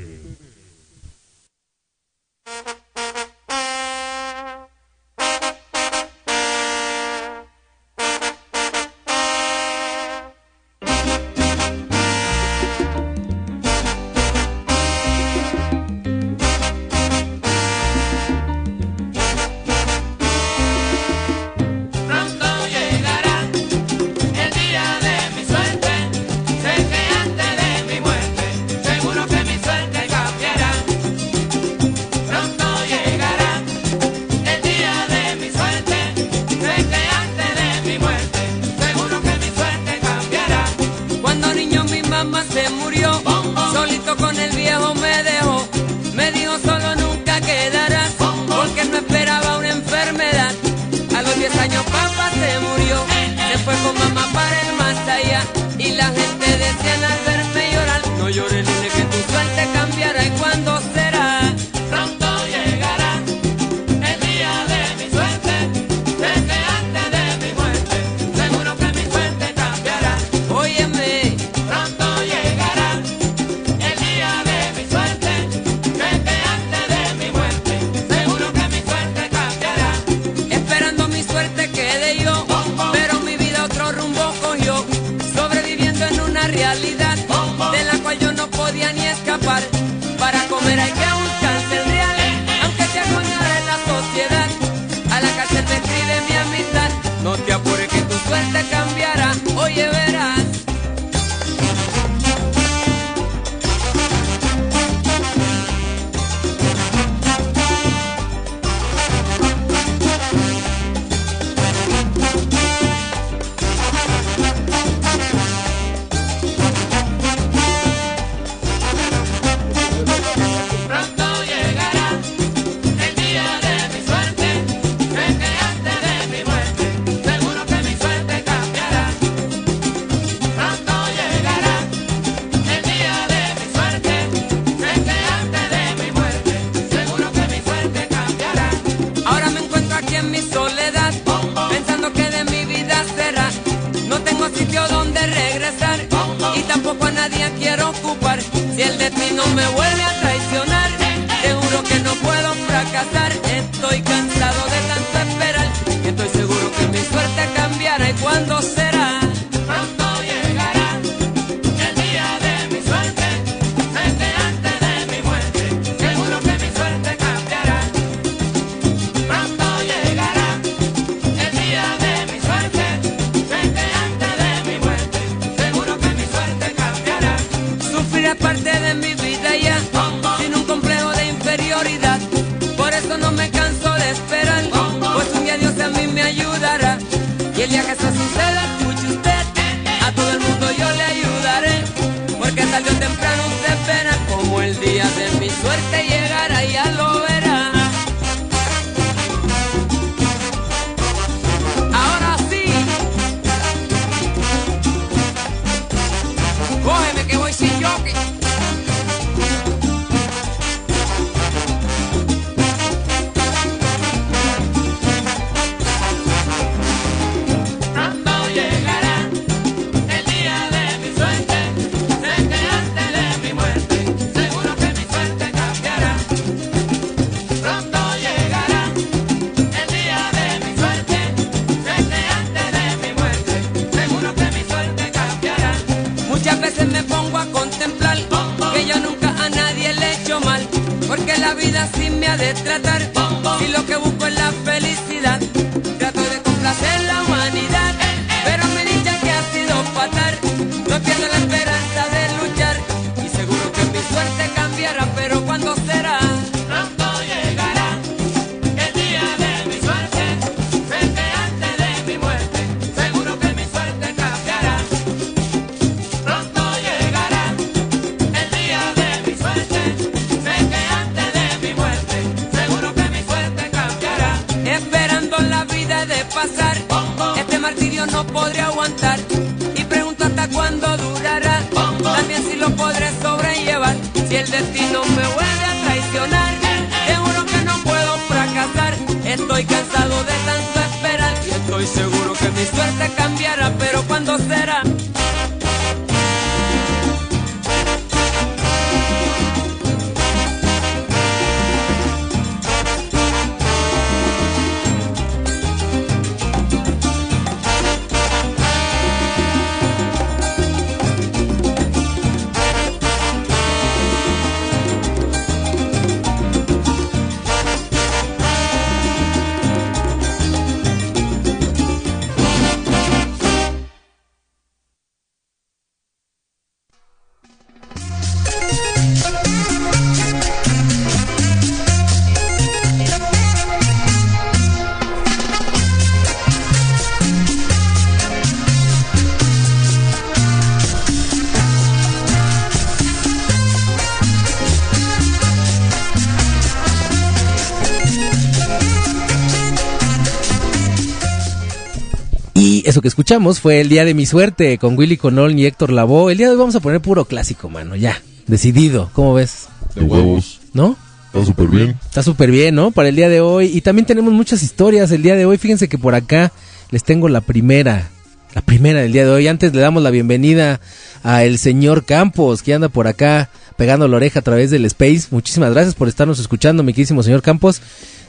Que 353.06 353.10
escuchamos 353.10 353.60
fue 353.60 353.82
El 353.82 353.88
Día 353.88 354.04
de 354.04 354.16
mi 354.16 354.26
Suerte 354.26 354.80
con 354.80 354.98
Willy 354.98 355.16
Colón 355.16 355.60
y 355.60 355.68
Héctor 355.68 355.92
Lavoe. 355.92 356.32
El 356.32 356.40
día 356.40 356.48
de 356.48 356.54
hoy 356.54 356.58
vamos 356.58 356.74
a 356.74 356.80
poner 356.80 357.02
puro 357.02 357.26
clásico, 357.26 357.70
mano, 357.70 357.96
ya. 357.96 358.20
Decidido, 358.48 359.12
¿cómo 359.14 359.36
ves? 359.36 359.68
De 359.94 360.02
huevos. 360.02 360.60
¿No? 360.74 360.98
Está 361.28 361.46
súper 361.46 361.68
bien. 361.68 362.00
Está 362.04 362.24
súper 362.24 362.50
bien, 362.50 362.74
¿no? 362.74 362.90
Para 362.90 363.10
el 363.10 363.16
día 363.16 363.30
de 363.30 363.42
hoy. 363.42 363.68
Y 363.68 363.82
también 363.82 364.08
tenemos 364.08 364.34
muchas 364.34 364.64
historias 364.64 365.12
el 365.12 365.22
día 365.22 365.36
de 365.36 365.46
hoy. 365.46 365.60
Fíjense 365.60 365.88
que 365.88 366.00
por 366.00 366.16
acá 366.16 366.52
les 366.90 367.04
tengo 367.04 367.30
la 367.30 367.42
primera. 367.42 368.10
La 368.56 368.64
primera 368.64 369.02
del 369.02 369.12
día 369.12 369.26
de 369.26 369.30
hoy. 369.30 369.48
Antes 369.48 369.76
le 369.76 369.82
damos 369.82 370.02
la 370.02 370.10
bienvenida 370.10 370.82
a 371.22 371.44
el 371.44 371.60
señor 371.60 372.06
Campos, 372.06 372.64
que 372.64 372.74
anda 372.74 372.90
por 372.90 373.08
acá 373.08 373.52
pegando 373.78 374.08
la 374.08 374.16
oreja 374.18 374.40
a 374.40 374.42
través 374.42 374.72
del 374.72 374.84
Space. 374.86 375.28
Muchísimas 375.30 375.72
gracias 375.72 375.94
por 375.94 376.08
estarnos 376.08 376.40
escuchando, 376.40 376.82
mi 376.82 376.92
queridísimo 376.92 377.22
señor 377.22 377.44
Campos. 377.44 377.84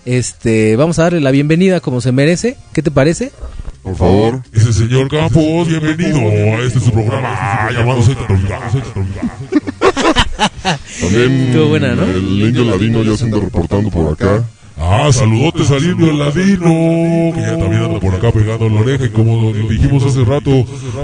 Este, 0.04 0.76
vamos 0.76 0.98
a 0.98 1.04
darle 1.04 1.22
la 1.22 1.30
bienvenida 1.30 1.80
como 1.80 2.02
se 2.02 2.12
merece. 2.12 2.58
¿Qué 2.74 2.82
te 2.82 2.90
parece? 2.90 3.32
Por 3.86 3.94
favor. 3.94 4.42
Ese 4.52 4.72
señor 4.72 5.08
Campos, 5.08 5.68
bienvenido 5.68 6.18
a 6.18 6.60
este 6.64 6.80
su 6.80 6.90
programa 6.90 7.70
llamado. 7.70 8.02
También 11.00 11.46
Estuvo 11.46 11.68
buena, 11.68 11.94
¿no? 11.94 12.02
el 12.02 12.42
indio 12.42 12.64
ladino 12.64 13.04
ya 13.04 13.16
se 13.16 13.26
anda 13.26 13.38
reportando 13.38 13.88
por 13.90 14.12
acá. 14.12 14.42
Ah, 14.78 15.10
saludotes 15.10 15.70
al 15.70 15.82
indio 15.84 16.10
el 16.10 16.18
ladino, 16.18 17.34
que 17.34 17.40
ya 17.40 17.56
también 17.58 17.82
anda 17.82 17.98
por 17.98 18.14
acá 18.14 18.30
pegando 18.30 18.68
la 18.68 18.80
oreja 18.82 19.06
y 19.06 19.08
como 19.08 19.40
lo 19.40 19.68
dijimos 19.68 20.04
hace 20.04 20.22
rato, 20.22 20.50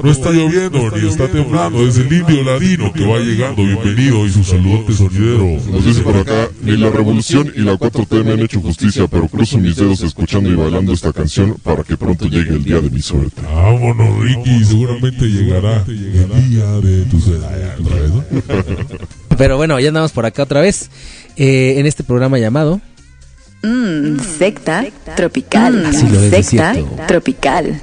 no 0.03 0.11
está 0.11 0.31
lloviendo 0.31 0.91
ni 0.91 1.09
está 1.09 1.27
temblando, 1.29 1.87
es 1.87 1.97
el 1.97 2.13
indio 2.13 2.43
ladino 2.45 2.93
que 2.93 3.07
va 3.07 3.19
llegando, 3.19 3.65
bienvenido 3.65 4.27
y 4.27 4.31
su 4.31 4.45
saludote 4.45 4.93
sonidero. 4.93 5.59
Nos 5.71 5.87
dice 5.87 6.03
por 6.03 6.17
acá, 6.17 6.49
ni 6.63 6.77
la 6.77 6.91
revolución 6.91 7.51
y 7.57 7.61
la 7.61 7.73
4T 7.79 8.25
me 8.25 8.33
han 8.33 8.41
hecho 8.41 8.61
justicia, 8.61 9.07
pero 9.09 9.27
cruzo 9.27 9.57
mis 9.57 9.77
dedos 9.77 10.03
escuchando 10.03 10.51
y 10.51 10.55
bailando 10.55 10.93
esta 10.93 11.13
canción 11.13 11.57
para 11.63 11.83
que 11.83 11.97
pronto 11.97 12.27
llegue 12.27 12.51
el 12.51 12.65
día 12.65 12.81
de 12.81 12.91
mi 12.91 13.01
suerte. 13.01 13.41
Vámonos 13.43 14.19
Ricky, 14.23 14.65
seguramente 14.65 15.25
llegará 15.25 15.83
el 15.89 16.51
día 16.51 16.67
de 16.81 17.05
tu 17.07 17.19
suerte. 17.19 17.47
Pero 19.39 19.57
bueno, 19.57 19.81
ya 19.81 19.89
andamos 19.89 20.13
por 20.13 20.27
acá 20.27 20.43
otra 20.43 20.61
vez. 20.61 20.91
eh, 21.37 21.77
en 21.79 21.87
este 21.87 22.05
programa 22.05 22.39
llamado. 22.39 22.81
Mmm, 23.63 24.19
secta 24.39 24.85
tropical. 25.17 25.87
Así 25.87 26.07
lo 26.09 26.21
es, 26.21 26.33
es 26.33 26.47
secta 26.47 26.75
tropical. 27.07 27.81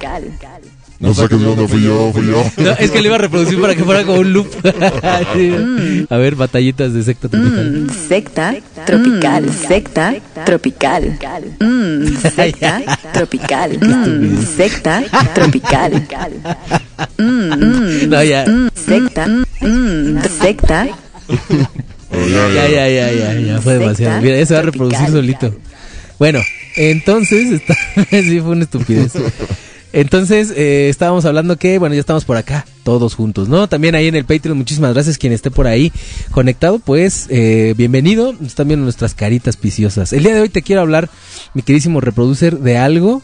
No 0.98 1.14
de 1.14 1.28
dónde 1.28 1.66
fui 1.66 1.82
yo, 1.82 2.12
fui 2.12 2.26
yo. 2.26 2.44
No, 2.62 2.72
es 2.72 2.90
que 2.90 3.00
le 3.00 3.06
iba 3.08 3.14
a 3.14 3.18
reproducir 3.18 3.58
para 3.58 3.74
que 3.74 3.82
fuera 3.84 4.04
como 4.04 4.20
un 4.20 4.32
loop. 4.34 4.48
Sí. 5.34 6.06
A 6.10 6.16
ver, 6.18 6.34
batallitas 6.34 6.92
de 6.92 7.02
secta 7.02 7.28
tropical. 7.28 7.86
Secta 8.08 8.54
tropical. 8.84 9.44
Secta 9.66 10.14
tropical. 10.44 11.18
Secta 12.36 12.82
tropical. 13.14 13.78
Mmm, 13.80 14.42
secta 14.56 15.02
tropical. 15.34 15.92
Mmm, 17.16 18.08
No, 18.10 18.22
ya. 18.22 18.44
secta. 18.74 19.26
Secta. 20.42 20.86
Ya, 22.12 22.68
Ya, 22.68 22.88
ya. 22.88 23.12
ya, 23.12 23.32
ya, 23.40 23.60
fue 23.62 23.78
demasiado. 23.78 24.20
Mira, 24.20 24.36
ya 24.36 24.44
se 24.46 24.52
va 24.54 24.60
a 24.60 24.64
reproducir 24.64 25.08
solito. 25.08 25.54
Bueno, 26.20 26.40
entonces, 26.76 27.50
está... 27.50 27.74
sí, 28.10 28.40
fue 28.40 28.50
una 28.50 28.64
estupidez. 28.64 29.14
Entonces, 29.94 30.52
eh, 30.54 30.90
estábamos 30.90 31.24
hablando 31.24 31.56
que, 31.56 31.78
bueno, 31.78 31.94
ya 31.94 32.00
estamos 32.00 32.26
por 32.26 32.36
acá, 32.36 32.66
todos 32.84 33.14
juntos, 33.14 33.48
¿no? 33.48 33.68
También 33.68 33.94
ahí 33.94 34.06
en 34.06 34.14
el 34.14 34.26
Patreon, 34.26 34.56
muchísimas 34.58 34.92
gracias 34.92 35.16
quien 35.16 35.32
esté 35.32 35.50
por 35.50 35.66
ahí 35.66 35.90
conectado, 36.30 36.78
pues, 36.78 37.26
eh, 37.30 37.74
bienvenido. 37.74 38.34
Están 38.44 38.68
viendo 38.68 38.84
nuestras 38.84 39.14
caritas 39.14 39.56
piciosas. 39.56 40.12
El 40.12 40.22
día 40.22 40.34
de 40.34 40.42
hoy 40.42 40.50
te 40.50 40.60
quiero 40.60 40.82
hablar, 40.82 41.08
mi 41.54 41.62
queridísimo 41.62 42.02
reproducer, 42.02 42.58
de 42.58 42.76
algo, 42.76 43.22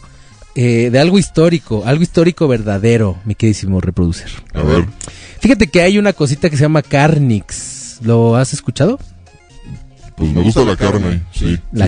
eh, 0.55 0.89
de 0.91 0.99
algo 0.99 1.19
histórico, 1.19 1.83
algo 1.85 2.01
histórico 2.01 2.47
verdadero, 2.47 3.19
mi 3.25 3.35
queridísimo 3.35 3.79
reproducer. 3.79 4.31
A 4.53 4.63
ver, 4.63 4.87
Fíjate 5.39 5.67
que 5.67 5.81
hay 5.81 5.99
una 5.99 6.13
cosita 6.13 6.49
que 6.49 6.57
se 6.57 6.63
llama 6.63 6.81
Carnix. 6.81 7.99
¿Lo 8.01 8.35
has 8.35 8.53
escuchado? 8.53 8.99
Pues 10.17 10.33
me 10.33 10.41
gusta 10.41 10.65
la 10.65 10.75
carne, 10.75 11.21
sí. 11.31 11.59
La 11.71 11.87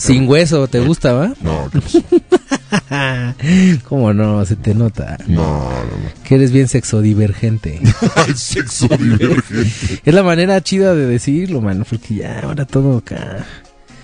sin 0.00 0.16
carne. 0.16 0.26
hueso, 0.26 0.66
¿te 0.66 0.80
gusta, 0.80 1.12
va? 1.12 1.32
No, 1.40 1.70
¿qué 1.70 1.80
pasó? 1.80 2.02
¿Cómo 3.88 4.12
no? 4.12 4.44
Se 4.44 4.56
te 4.56 4.74
nota. 4.74 5.16
no, 5.28 5.44
no, 5.44 5.70
no. 5.70 6.24
Que 6.24 6.34
eres 6.34 6.50
bien 6.50 6.66
sexodivergente. 6.66 7.78
Hay 8.16 8.34
sexo 8.34 8.88
divergente. 8.88 10.00
es 10.04 10.12
la 10.12 10.24
manera 10.24 10.60
chida 10.60 10.92
de 10.96 11.06
decirlo, 11.06 11.60
mano, 11.60 11.86
porque 11.88 12.16
ya 12.16 12.40
ahora 12.40 12.64
todo 12.64 12.98
acá. 12.98 13.46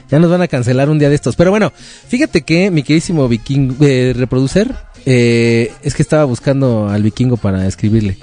Ya 0.09 0.21
nos 0.21 0.31
van 0.31 0.43
a 0.43 0.49
cancelar 0.49 0.89
un 0.89 1.01
día 1.01 1.09
de 1.09 1.17
estos. 1.17 1.35
Pero 1.35 1.51
bueno, 1.51 1.73
fíjate 2.07 2.43
que 2.43 2.71
mi 2.71 2.85
queridísimo 2.85 3.27
viking 3.27 3.77
eh, 3.81 4.13
reproducer, 4.17 4.73
eh, 5.05 5.73
es 5.83 5.95
que 5.95 6.03
estaba 6.03 6.25
buscando 6.27 6.89
al 6.89 7.03
vikingo 7.03 7.37
para 7.37 7.67
escribirle. 7.67 8.19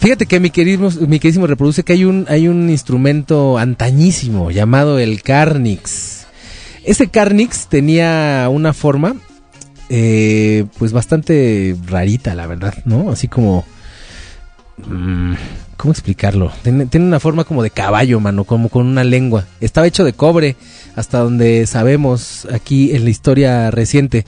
Fíjate 0.00 0.24
que 0.24 0.40
mi 0.40 0.48
queridísimo, 0.48 0.90
mi 1.06 1.18
queridísimo 1.18 1.46
reproduce 1.46 1.84
que 1.84 1.92
hay 1.92 2.06
un, 2.06 2.24
hay 2.30 2.48
un 2.48 2.70
instrumento 2.70 3.58
antañísimo 3.58 4.50
llamado 4.50 4.98
el 4.98 5.22
Carnix. 5.22 6.26
Ese 6.84 7.08
Carnix 7.08 7.66
tenía 7.68 8.48
una 8.50 8.72
forma, 8.72 9.16
eh, 9.90 10.64
pues 10.78 10.92
bastante 10.92 11.76
rarita, 11.86 12.34
la 12.34 12.46
verdad, 12.46 12.74
¿no? 12.86 13.10
Así 13.10 13.28
como... 13.28 13.66
mm, 14.78 15.34
¿Cómo 15.76 15.92
explicarlo? 15.92 16.52
Tiene, 16.62 16.86
tiene 16.86 17.06
una 17.06 17.20
forma 17.20 17.44
como 17.44 17.62
de 17.62 17.70
caballo, 17.70 18.20
mano, 18.20 18.44
como 18.44 18.68
con 18.68 18.86
una 18.86 19.02
lengua. 19.02 19.46
Estaba 19.62 19.86
hecho 19.86 20.04
de 20.04 20.12
cobre, 20.12 20.56
hasta 20.94 21.20
donde 21.20 21.66
sabemos 21.66 22.46
aquí 22.52 22.94
en 22.94 23.04
la 23.04 23.10
historia 23.10 23.70
reciente. 23.70 24.26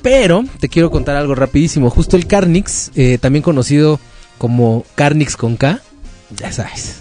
Pero 0.00 0.44
te 0.60 0.70
quiero 0.70 0.90
contar 0.90 1.16
algo 1.16 1.34
rapidísimo. 1.34 1.90
Justo 1.90 2.16
el 2.16 2.26
Carnix, 2.26 2.90
eh, 2.94 3.18
también 3.18 3.42
conocido 3.42 4.00
como 4.44 4.84
Carnix 4.94 5.38
con 5.38 5.56
K, 5.56 5.80
ya 6.36 6.52
sabes. 6.52 6.96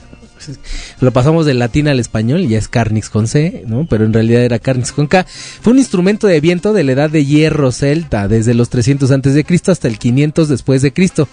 Lo 1.01 1.11
pasamos 1.11 1.45
del 1.45 1.59
latín 1.59 1.89
al 1.89 1.99
español 1.99 2.39
y 2.39 2.47
ya 2.47 2.57
es 2.57 2.69
Carnix 2.69 3.09
con 3.09 3.27
C, 3.27 3.65
¿no? 3.67 3.85
Pero 3.85 4.05
en 4.05 4.13
realidad 4.13 4.43
era 4.43 4.59
Carnix 4.59 4.93
con 4.93 5.07
K. 5.07 5.25
Fue 5.27 5.73
un 5.73 5.79
instrumento 5.79 6.25
de 6.27 6.39
viento 6.39 6.71
de 6.71 6.85
la 6.85 6.93
edad 6.93 7.09
de 7.09 7.25
hierro 7.25 7.73
celta, 7.73 8.29
desde 8.29 8.53
los 8.53 8.69
300 8.69 9.11
antes 9.11 9.33
de 9.33 9.43
Cristo 9.43 9.73
hasta 9.73 9.89
el 9.89 9.99
500 9.99 10.47
después 10.47 10.81
de 10.81 10.93
Cristo. 10.93 11.27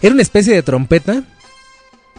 Era 0.00 0.14
una 0.14 0.22
especie 0.22 0.54
de 0.54 0.62
trompeta 0.62 1.24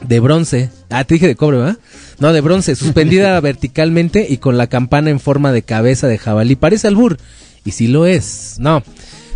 de 0.08 0.20
bronce. 0.20 0.70
Ah, 0.92 1.04
te 1.04 1.16
dije 1.16 1.26
de 1.26 1.36
cobre, 1.36 1.58
¿verdad? 1.58 1.80
No, 2.20 2.34
de 2.34 2.42
bronce, 2.42 2.76
suspendida 2.76 3.40
verticalmente 3.42 4.28
y 4.30 4.38
con 4.38 4.56
la 4.56 4.68
campana 4.68 5.10
en 5.10 5.20
forma 5.20 5.52
de 5.52 5.64
cabeza 5.64 6.08
de 6.08 6.20
jabalí. 6.20 6.56
Parece 6.56 6.90
albur. 6.90 7.18
Y 7.66 7.72
sí 7.72 7.88
lo 7.88 8.06
es. 8.06 8.58
No. 8.60 8.84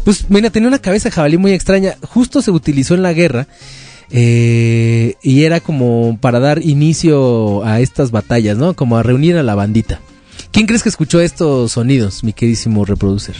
Pues 0.04 0.30
mira, 0.30 0.52
tenía 0.52 0.68
una 0.68 0.78
cabeza 0.78 1.10
de 1.10 1.16
jabalí 1.16 1.38
muy 1.38 1.54
extraña. 1.54 1.96
Justo 2.04 2.44
se 2.44 2.52
utilizó 2.52 2.94
en 2.94 3.02
la 3.02 3.14
guerra. 3.14 3.48
Eh, 4.12 5.16
y 5.22 5.44
era 5.44 5.60
como 5.60 6.18
para 6.20 6.40
dar 6.40 6.64
inicio 6.64 7.64
a 7.66 7.80
estas 7.80 8.12
batallas, 8.12 8.58
¿no? 8.58 8.76
Como 8.76 8.98
a 8.98 9.04
reunir 9.04 9.38
a 9.38 9.44
la 9.44 9.56
bandita. 9.56 10.00
¿Quién 10.52 10.68
crees 10.68 10.84
que 10.84 10.90
escuchó 10.90 11.20
estos 11.20 11.74
sonidos, 11.74 12.24
mi 12.24 12.34
queridísimo 12.34 12.86
reproducer? 12.86 13.36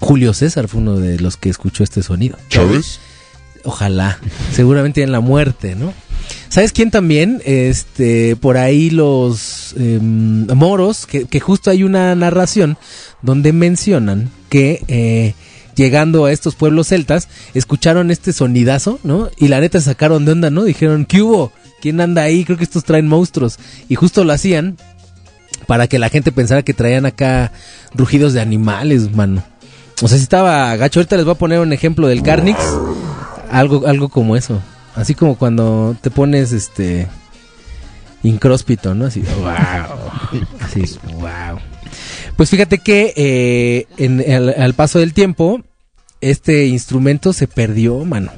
Julio 0.00 0.32
César 0.32 0.68
fue 0.68 0.80
uno 0.80 0.96
de 0.96 1.18
los 1.20 1.36
que 1.36 1.50
escuchó 1.50 1.84
este 1.84 2.02
sonido. 2.02 2.38
¿Chávez? 2.48 3.00
Ojalá. 3.64 4.18
Seguramente 4.52 5.02
en 5.02 5.12
la 5.12 5.20
muerte, 5.20 5.74
¿no? 5.74 5.92
¿Sabes 6.48 6.72
quién 6.72 6.90
también? 6.90 7.42
Este, 7.44 8.36
por 8.36 8.56
ahí 8.56 8.90
los 8.90 9.74
em, 9.76 10.46
moros, 10.46 11.06
que, 11.06 11.26
que 11.26 11.40
justo 11.40 11.70
hay 11.70 11.82
una 11.82 12.14
narración 12.14 12.78
donde 13.22 13.52
mencionan 13.52 14.30
que 14.48 14.82
eh, 14.88 15.34
llegando 15.74 16.24
a 16.24 16.32
estos 16.32 16.54
pueblos 16.54 16.88
celtas, 16.88 17.28
escucharon 17.54 18.10
este 18.10 18.32
sonidazo, 18.32 18.98
¿no? 19.02 19.30
Y 19.38 19.48
la 19.48 19.60
neta 19.60 19.80
sacaron 19.80 20.24
de 20.24 20.32
onda, 20.32 20.50
¿no? 20.50 20.64
Dijeron, 20.64 21.04
¿qué 21.04 21.22
hubo? 21.22 21.52
¿Quién 21.80 22.00
anda 22.00 22.22
ahí? 22.22 22.44
Creo 22.44 22.58
que 22.58 22.64
estos 22.64 22.84
traen 22.84 23.08
monstruos. 23.08 23.58
Y 23.88 23.94
justo 23.94 24.24
lo 24.24 24.32
hacían 24.32 24.76
para 25.66 25.86
que 25.86 25.98
la 25.98 26.08
gente 26.08 26.32
pensara 26.32 26.62
que 26.62 26.74
traían 26.74 27.06
acá 27.06 27.52
rugidos 27.94 28.32
de 28.32 28.40
animales, 28.40 29.14
mano. 29.14 29.42
O 30.02 30.08
sea, 30.08 30.18
si 30.18 30.24
estaba 30.24 30.74
gacho, 30.76 31.00
ahorita 31.00 31.16
les 31.16 31.24
voy 31.24 31.32
a 31.32 31.38
poner 31.38 31.60
un 31.60 31.72
ejemplo 31.72 32.08
del 32.08 32.22
Carnix. 32.22 32.58
Algo, 33.50 33.86
algo 33.86 34.08
como 34.08 34.36
eso. 34.36 34.60
Así 34.94 35.14
como 35.14 35.36
cuando 35.36 35.96
te 36.00 36.10
pones 36.10 36.52
este 36.52 37.06
incróspito, 38.22 38.94
¿no? 38.94 39.06
Así, 39.06 39.20
wow. 39.20 40.40
Así, 40.60 40.98
wow. 41.14 41.58
Pues 42.40 42.48
fíjate 42.48 42.78
que 42.78 43.12
eh, 43.16 43.86
en, 43.98 44.24
al, 44.32 44.48
al 44.48 44.72
paso 44.72 44.98
del 44.98 45.12
tiempo, 45.12 45.60
este 46.22 46.64
instrumento 46.68 47.34
se 47.34 47.46
perdió, 47.46 48.02
mano. 48.06 48.32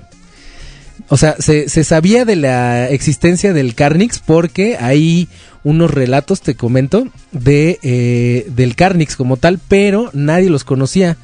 O 1.07 1.17
sea, 1.17 1.37
se, 1.39 1.69
sabía 1.85 2.25
de 2.25 2.35
la 2.35 2.89
existencia 2.91 3.53
del 3.53 3.77
Carnix 3.77 4.19
porque 4.19 4.77
hay 4.77 5.29
unos 5.63 5.93
relatos, 5.93 6.41
te 6.41 6.57
comento, 6.57 7.07
de 7.31 7.79
eh, 7.85 8.51
del 8.51 8.75
Carnix 8.75 9.15
como 9.15 9.37
tal, 9.37 9.61
pero 9.69 10.11
nadie 10.15 10.51
los 10.51 10.65
conocía. 10.65 11.17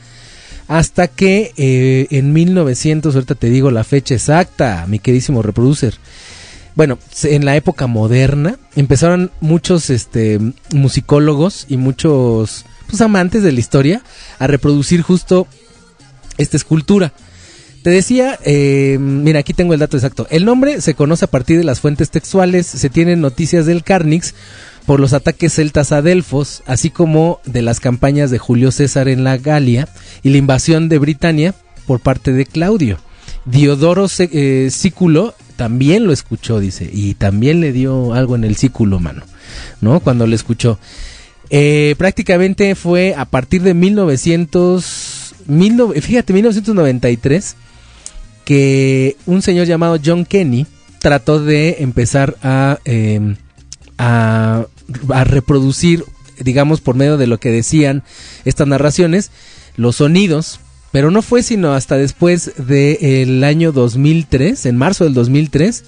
Hasta 0.68 1.08
que 1.08 1.52
eh, 1.56 2.06
en 2.12 2.32
1900, 2.32 3.12
ahorita 3.12 3.34
te 3.34 3.50
digo 3.50 3.72
la 3.72 3.82
fecha 3.82 4.14
exacta, 4.14 4.84
mi 4.86 5.00
queridísimo 5.00 5.42
reproducer. 5.42 5.94
Bueno, 6.76 7.00
en 7.24 7.44
la 7.44 7.56
época 7.56 7.88
moderna 7.88 8.56
empezaron 8.76 9.32
muchos 9.40 9.90
este, 9.90 10.38
musicólogos 10.72 11.66
y 11.68 11.76
muchos 11.76 12.66
pues, 12.88 13.00
amantes 13.00 13.42
de 13.42 13.52
la 13.52 13.60
historia 13.60 14.02
a 14.38 14.46
reproducir 14.46 15.02
justo 15.02 15.46
esta 16.38 16.56
escultura. 16.56 17.12
Te 17.82 17.90
decía, 17.90 18.38
eh, 18.44 18.98
mira, 19.00 19.38
aquí 19.40 19.52
tengo 19.54 19.72
el 19.72 19.80
dato 19.80 19.96
exacto. 19.96 20.26
El 20.30 20.44
nombre 20.44 20.80
se 20.80 20.94
conoce 20.94 21.24
a 21.24 21.30
partir 21.30 21.58
de 21.58 21.64
las 21.64 21.80
fuentes 21.80 22.10
textuales. 22.10 22.66
Se 22.66 22.90
tienen 22.90 23.20
noticias 23.20 23.66
del 23.66 23.84
Carnix 23.84 24.34
por 24.84 25.00
los 25.00 25.12
ataques 25.12 25.54
celtas 25.54 25.92
a 25.92 26.02
Delfos, 26.02 26.62
así 26.66 26.90
como 26.90 27.40
de 27.44 27.62
las 27.62 27.78
campañas 27.78 28.30
de 28.30 28.38
Julio 28.38 28.72
César 28.72 29.08
en 29.08 29.22
la 29.22 29.36
Galia 29.36 29.88
y 30.22 30.30
la 30.30 30.38
invasión 30.38 30.88
de 30.88 30.98
Britania 30.98 31.54
por 31.86 32.00
parte 32.00 32.32
de 32.32 32.46
Claudio. 32.46 32.98
Diodoro 33.44 34.08
Se- 34.08 34.28
eh, 34.32 34.70
Sículo 34.70 35.34
también 35.56 36.04
lo 36.06 36.12
escuchó, 36.12 36.60
dice, 36.60 36.88
y 36.92 37.14
también 37.14 37.60
le 37.60 37.72
dio 37.72 38.12
algo 38.14 38.34
en 38.34 38.44
el 38.44 38.56
sículo, 38.56 38.98
mano, 39.00 39.22
¿no? 39.80 40.00
Cuando 40.00 40.26
lo 40.26 40.34
escuchó. 40.34 40.78
Eh, 41.50 41.94
prácticamente 41.96 42.74
fue 42.74 43.14
a 43.16 43.24
partir 43.24 43.62
de 43.62 43.74
1900, 43.74 45.34
mil 45.46 45.78
fíjate, 46.00 46.32
1993, 46.32 47.56
que 48.44 49.16
un 49.26 49.42
señor 49.42 49.66
llamado 49.66 49.98
John 50.04 50.24
Kenny 50.24 50.66
trató 50.98 51.42
de 51.42 51.76
empezar 51.80 52.36
a, 52.42 52.78
eh, 52.84 53.36
a, 53.96 54.66
a 55.10 55.24
reproducir, 55.24 56.04
digamos, 56.40 56.80
por 56.80 56.96
medio 56.96 57.16
de 57.16 57.26
lo 57.26 57.38
que 57.38 57.50
decían 57.50 58.02
estas 58.44 58.66
narraciones, 58.66 59.30
los 59.76 59.96
sonidos, 59.96 60.60
pero 60.92 61.10
no 61.10 61.22
fue 61.22 61.42
sino 61.42 61.74
hasta 61.74 61.96
después 61.96 62.52
del 62.56 63.44
año 63.44 63.72
2003, 63.72 64.66
en 64.66 64.76
marzo 64.76 65.04
del 65.04 65.14
2003, 65.14 65.84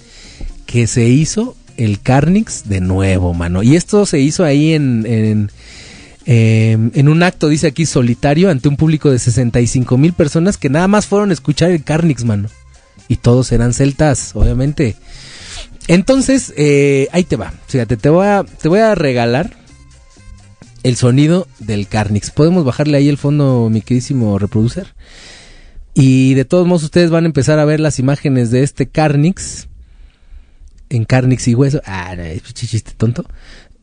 que 0.65 0.87
se 0.87 1.07
hizo 1.07 1.55
el 1.83 2.01
Carnix 2.01 2.67
de 2.67 2.81
nuevo, 2.81 3.33
mano. 3.33 3.63
Y 3.63 3.75
esto 3.75 4.05
se 4.05 4.19
hizo 4.19 4.43
ahí 4.43 4.73
en, 4.73 5.05
en, 5.05 5.51
em, 6.25 6.91
en 6.93 7.09
un 7.09 7.23
acto, 7.23 7.49
dice 7.49 7.67
aquí, 7.67 7.85
solitario, 7.85 8.49
ante 8.49 8.67
un 8.67 8.77
público 8.77 9.09
de 9.11 9.19
65 9.19 9.97
mil 9.97 10.13
personas 10.13 10.57
que 10.57 10.69
nada 10.69 10.87
más 10.87 11.07
fueron 11.07 11.29
a 11.29 11.33
escuchar 11.33 11.71
el 11.71 11.83
Carnix, 11.83 12.23
mano. 12.23 12.49
Y 13.07 13.17
todos 13.17 13.51
eran 13.51 13.73
celtas, 13.73 14.31
obviamente. 14.35 14.95
Entonces, 15.87 16.53
eh, 16.55 17.07
ahí 17.11 17.23
te 17.23 17.35
va. 17.35 17.53
Fíjate, 17.67 17.97
te 17.97 18.09
voy 18.09 18.27
a, 18.27 18.43
te 18.43 18.69
voy 18.69 18.79
a 18.79 18.95
regalar 18.95 19.51
el 20.83 20.95
sonido 20.95 21.47
del 21.59 21.87
Carnix. 21.87 22.31
Podemos 22.31 22.65
bajarle 22.65 22.97
ahí 22.97 23.09
el 23.09 23.17
fondo, 23.17 23.69
mi 23.69 23.81
queridísimo 23.81 24.39
reproducer. 24.39 24.93
Y 25.93 26.33
de 26.35 26.45
todos 26.45 26.67
modos, 26.67 26.83
ustedes 26.83 27.09
van 27.09 27.25
a 27.25 27.27
empezar 27.27 27.59
a 27.59 27.65
ver 27.65 27.79
las 27.79 27.99
imágenes 27.99 28.51
de 28.51 28.63
este 28.63 28.87
Carnix. 28.87 29.67
En 30.91 31.05
Carnix 31.05 31.47
y 31.47 31.55
Hueso. 31.55 31.81
Ah, 31.85 32.13
no, 32.15 32.23
es 32.23 32.43
chiste 32.53 32.91
tonto. 32.97 33.25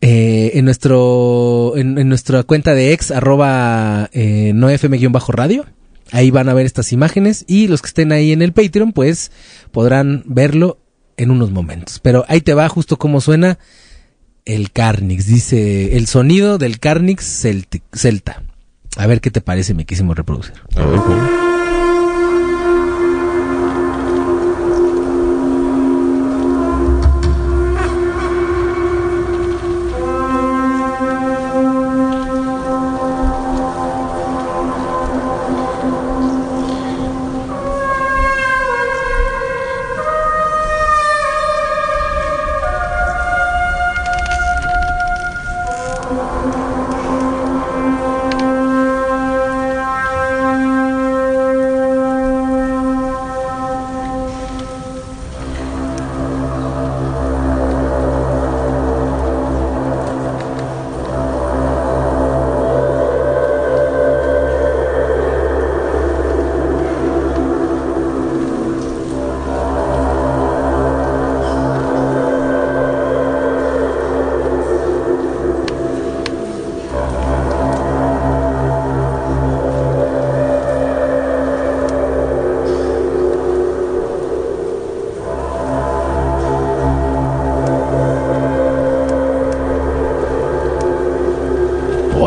Eh, 0.00 0.52
en 0.54 0.64
nuestro 0.64 1.72
en, 1.76 2.08
nuestra 2.08 2.44
cuenta 2.44 2.72
de 2.72 2.92
ex 2.92 3.10
arroba 3.10 4.08
eh, 4.12 4.52
nofm-radio 4.54 5.66
ahí 6.12 6.30
van 6.30 6.48
a 6.48 6.54
ver 6.54 6.66
estas 6.66 6.92
imágenes 6.92 7.44
y 7.48 7.66
los 7.66 7.82
que 7.82 7.88
estén 7.88 8.12
ahí 8.12 8.30
en 8.30 8.40
el 8.40 8.52
Patreon 8.52 8.92
pues 8.92 9.32
podrán 9.72 10.22
verlo 10.24 10.78
en 11.16 11.32
unos 11.32 11.50
momentos 11.50 11.98
pero 11.98 12.24
ahí 12.28 12.42
te 12.42 12.54
va 12.54 12.68
justo 12.68 12.96
cómo 12.96 13.20
suena 13.20 13.58
el 14.44 14.70
Carnix 14.70 15.26
dice 15.26 15.96
el 15.96 16.06
sonido 16.06 16.58
del 16.58 16.78
Carnix 16.78 17.24
celta 17.92 18.44
a 18.96 19.06
ver 19.08 19.20
qué 19.20 19.32
te 19.32 19.40
parece 19.40 19.74
me 19.74 19.84
quisimos 19.84 20.16
reproducir 20.16 20.54
A 20.76 20.86
ver. 20.86 21.47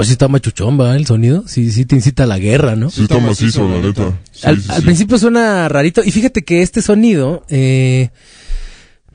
Oh 0.02 0.04
sí 0.04 0.12
está 0.14 0.28
machuchón 0.28 0.80
va 0.80 0.96
el 0.96 1.06
sonido 1.06 1.44
sí 1.48 1.72
sí 1.72 1.86
te 1.86 1.96
incita 1.96 2.24
a 2.24 2.28
la 2.28 2.40
guerra 2.40 2.76
no 2.76 2.90
Sí 2.90 3.04
está 3.04 3.20
macizo, 3.20 3.68
la 3.70 3.80
neta. 3.80 4.20
Sí, 4.32 4.48
al, 4.48 4.62
sí, 4.62 4.70
al 4.70 4.78
sí. 4.78 4.82
principio 4.84 5.18
suena 5.18 5.70
rarito. 5.70 6.02
Y 6.04 6.12
fíjate 6.12 6.44
que 6.44 6.62
este 6.62 6.82
sonido 6.82 7.46
eh, 7.50 8.10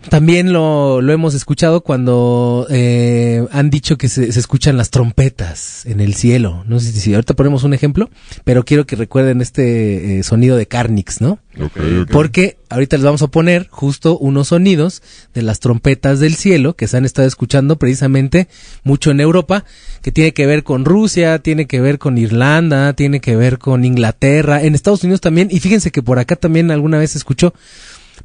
también 0.09 0.53
lo, 0.53 1.01
lo 1.01 1.13
hemos 1.13 1.35
escuchado 1.35 1.81
cuando 1.81 2.67
eh, 2.71 3.45
han 3.51 3.71
dicho 3.71 3.99
que 3.99 4.09
se, 4.09 4.33
se 4.33 4.41
escuchan 4.41 4.77
las 4.77 4.91
trompetas 4.91 5.87
en 5.87 6.01
el 6.01 6.15
cielo. 6.15 6.65
No 6.67 6.81
sé 6.81 6.93
si 6.93 7.15
ahorita 7.15 7.35
ponemos 7.35 7.65
un 7.65 7.75
ejemplo, 7.75 8.11
pero 8.45 8.65
quiero 8.65 8.87
que 8.87 8.97
recuerden 8.97 9.41
este 9.41 10.19
eh, 10.19 10.23
sonido 10.23 10.57
de 10.57 10.67
Carnix, 10.67 11.21
¿no? 11.21 11.39
Porque 12.11 12.59
ahorita 12.69 12.97
les 12.97 13.05
vamos 13.05 13.23
a 13.23 13.29
poner 13.29 13.69
justo 13.71 14.19
unos 14.19 14.49
sonidos 14.49 15.03
de 15.33 15.43
las 15.43 15.61
trompetas 15.61 16.21
del 16.21 16.35
cielo 16.35 16.75
que 16.75 16.87
se 16.87 16.99
han 16.99 17.07
estado 17.07 17.27
escuchando 17.27 17.77
precisamente 17.77 18.49
mucho 18.85 19.11
en 19.11 19.21
Europa, 19.21 19.65
que 20.03 20.13
tiene 20.13 20.33
que 20.33 20.47
ver 20.47 20.65
con 20.65 20.85
Rusia, 20.85 21.39
tiene 21.39 21.67
que 21.67 21.81
ver 21.81 21.99
con 21.99 22.19
Irlanda, 22.19 22.93
tiene 22.93 23.21
que 23.21 23.37
ver 23.37 23.59
con 23.59 23.85
Inglaterra, 23.85 24.63
en 24.63 24.75
Estados 24.75 25.03
Unidos 25.05 25.21
también, 25.23 25.49
y 25.51 25.61
fíjense 25.61 25.91
que 25.91 26.03
por 26.03 26.19
acá 26.19 26.37
también 26.37 26.71
alguna 26.71 26.99
vez 26.99 27.13
se 27.13 27.19
escuchó, 27.19 27.55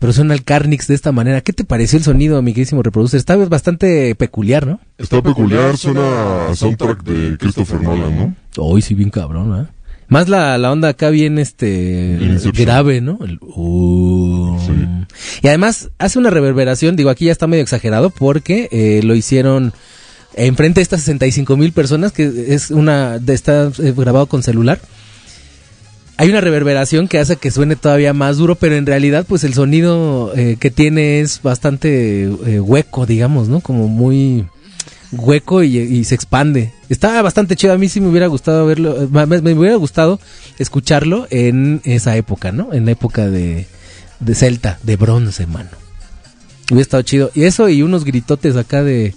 pero 0.01 0.13
suena 0.13 0.33
el 0.33 0.43
Carnix 0.43 0.87
de 0.87 0.95
esta 0.95 1.11
manera. 1.11 1.41
¿Qué 1.41 1.53
te 1.53 1.63
pareció 1.63 1.95
el 1.99 2.03
sonido, 2.03 2.41
mi 2.41 2.53
queridísimo 2.53 2.81
reproducer? 2.81 3.19
Está 3.19 3.35
bastante 3.35 4.15
peculiar, 4.15 4.65
¿no? 4.65 4.79
Está 4.97 5.21
peculiar, 5.21 5.77
suena 5.77 6.47
a 6.47 6.55
soundtrack 6.55 7.03
de 7.03 7.37
Christopher 7.37 7.79
Nolan, 7.81 8.17
¿no? 8.17 8.35
Hoy 8.57 8.81
sí, 8.81 8.95
bien 8.95 9.11
cabrón, 9.11 9.61
¿eh? 9.61 9.67
Más 10.07 10.27
la, 10.27 10.57
la 10.57 10.71
onda 10.71 10.89
acá 10.89 11.11
bien, 11.11 11.37
este, 11.37 12.17
grave, 12.51 12.99
¿no? 12.99 13.19
El, 13.23 13.37
uh. 13.41 14.57
Sí. 14.65 15.37
Y 15.43 15.47
además 15.49 15.91
hace 15.99 16.17
una 16.17 16.31
reverberación, 16.31 16.95
digo, 16.95 17.11
aquí 17.11 17.25
ya 17.25 17.31
está 17.31 17.45
medio 17.45 17.61
exagerado 17.61 18.09
porque 18.09 18.69
eh, 18.71 19.01
lo 19.03 19.13
hicieron 19.13 19.71
enfrente 20.33 20.79
de 20.79 20.83
estas 20.83 21.01
65 21.01 21.57
mil 21.57 21.73
personas, 21.73 22.11
que 22.11 22.55
es 22.55 22.71
una, 22.71 23.19
de, 23.19 23.35
está 23.35 23.71
eh, 23.77 23.93
grabado 23.95 24.25
con 24.25 24.41
celular. 24.41 24.81
Hay 26.21 26.29
una 26.29 26.39
reverberación 26.39 27.07
que 27.07 27.17
hace 27.17 27.37
que 27.37 27.49
suene 27.49 27.75
todavía 27.75 28.13
más 28.13 28.37
duro, 28.37 28.53
pero 28.53 28.75
en 28.75 28.85
realidad, 28.85 29.25
pues 29.27 29.43
el 29.43 29.55
sonido 29.55 30.31
eh, 30.35 30.55
que 30.59 30.69
tiene 30.69 31.19
es 31.19 31.41
bastante 31.41 32.25
eh, 32.25 32.59
hueco, 32.59 33.07
digamos, 33.07 33.47
¿no? 33.47 33.59
Como 33.59 33.87
muy 33.87 34.45
hueco 35.11 35.63
y, 35.63 35.79
y 35.79 36.03
se 36.03 36.13
expande. 36.13 36.73
Está 36.89 37.19
bastante 37.23 37.55
chido. 37.55 37.73
A 37.73 37.79
mí 37.79 37.89
sí 37.89 38.01
me 38.01 38.07
hubiera 38.07 38.27
gustado 38.27 38.67
verlo, 38.67 39.09
me, 39.09 39.25
me 39.25 39.53
hubiera 39.53 39.75
gustado 39.77 40.19
escucharlo 40.59 41.25
en 41.31 41.81
esa 41.85 42.15
época, 42.15 42.51
¿no? 42.51 42.71
En 42.71 42.85
la 42.85 42.91
época 42.91 43.27
de, 43.27 43.65
de 44.19 44.35
Celta, 44.35 44.77
de 44.83 44.97
bronce, 44.97 45.47
mano. 45.47 45.71
Hubiera 46.69 46.83
estado 46.83 47.01
chido. 47.01 47.31
Y 47.33 47.45
eso 47.45 47.67
y 47.67 47.81
unos 47.81 48.05
gritotes 48.05 48.57
acá 48.57 48.83
de, 48.83 49.15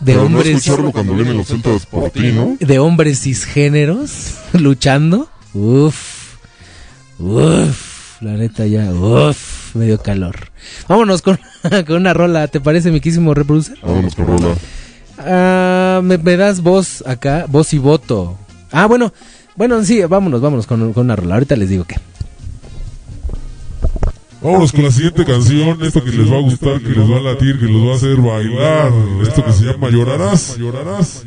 de 0.00 0.14
Pero 0.14 0.28
no 0.28 0.38
hombres 0.38 0.48
escucharlo 0.48 0.90
cuando 0.90 1.14
vienen 1.14 1.36
los 1.36 1.46
celtas 1.46 1.86
por 1.86 2.10
ti, 2.10 2.32
¿no? 2.32 2.56
de 2.58 2.78
hombres 2.80 3.20
cisgéneros 3.20 4.34
luchando. 4.52 5.28
Uf. 5.54 6.36
Uf. 7.18 8.20
La 8.22 8.32
neta 8.32 8.66
ya. 8.66 8.90
Uf. 8.92 9.74
Me 9.74 9.86
dio 9.86 9.98
calor. 9.98 10.36
Vámonos 10.88 11.22
con, 11.22 11.38
con 11.86 11.96
una 11.96 12.14
rola. 12.14 12.48
¿Te 12.48 12.60
parece, 12.60 12.90
miquísimo 12.90 13.34
reproducer? 13.34 13.78
Vámonos 13.82 14.14
con 14.14 14.26
rola. 14.26 14.54
Ah, 15.18 16.00
me, 16.02 16.18
me 16.18 16.36
das 16.36 16.60
voz 16.62 17.04
acá, 17.06 17.46
voz 17.48 17.72
y 17.74 17.78
voto. 17.78 18.36
Ah, 18.70 18.86
bueno, 18.86 19.12
bueno, 19.56 19.82
sí, 19.84 20.00
vámonos, 20.02 20.40
vámonos 20.40 20.66
con, 20.66 20.92
con 20.92 21.06
una 21.06 21.16
rola. 21.16 21.34
Ahorita 21.34 21.56
les 21.56 21.68
digo 21.68 21.84
qué. 21.84 21.96
Vámonos 24.48 24.72
con 24.72 24.82
la 24.82 24.90
siguiente 24.90 25.26
canción, 25.26 25.78
esto 25.82 26.02
que 26.02 26.10
les 26.10 26.32
va 26.32 26.38
a 26.38 26.40
gustar, 26.40 26.80
que 26.80 26.88
les 26.88 27.10
va 27.10 27.18
a 27.18 27.20
latir, 27.20 27.58
que 27.58 27.66
los 27.66 27.86
va 27.86 27.92
a 27.92 27.96
hacer 27.96 28.16
bailar. 28.16 28.92
Esto 29.22 29.44
que 29.44 29.52
se 29.52 29.64
llama 29.66 29.90
Llorarás, 29.90 30.56
Llorarás. 30.56 31.22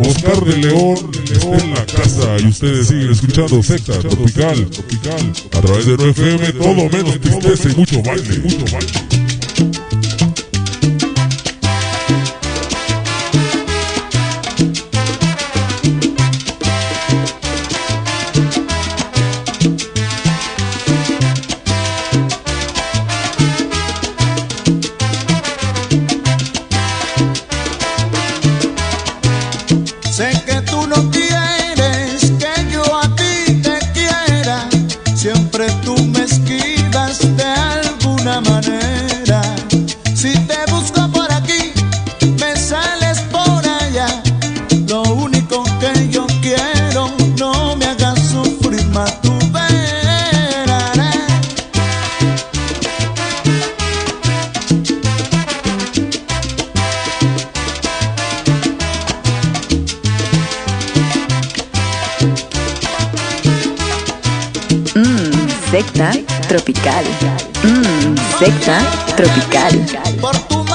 Oscar 0.00 0.42
de 0.42 0.56
León 0.56 0.96
está 1.22 1.54
en 1.54 1.74
la 1.74 1.84
casa 1.84 2.36
y 2.42 2.46
ustedes 2.46 2.86
siguen 2.86 3.10
escuchando 3.10 3.62
Secta 3.62 3.98
Tropical, 3.98 4.70
Tropical. 4.70 5.32
A 5.52 5.60
través 5.60 5.84
de 5.84 5.96
9FM, 5.98 6.52
todo 6.56 6.88
menos 6.88 7.20
tristeza 7.20 7.68
y 7.68 7.76
mucho 7.76 8.02
baile, 8.02 8.38
mucho 8.38 8.64
baile. 8.72 9.15
Secta 65.70 66.10
tropical. 66.48 67.04
Mmm, 67.64 68.14
secta 68.38 68.78
tropical. 69.16 70.65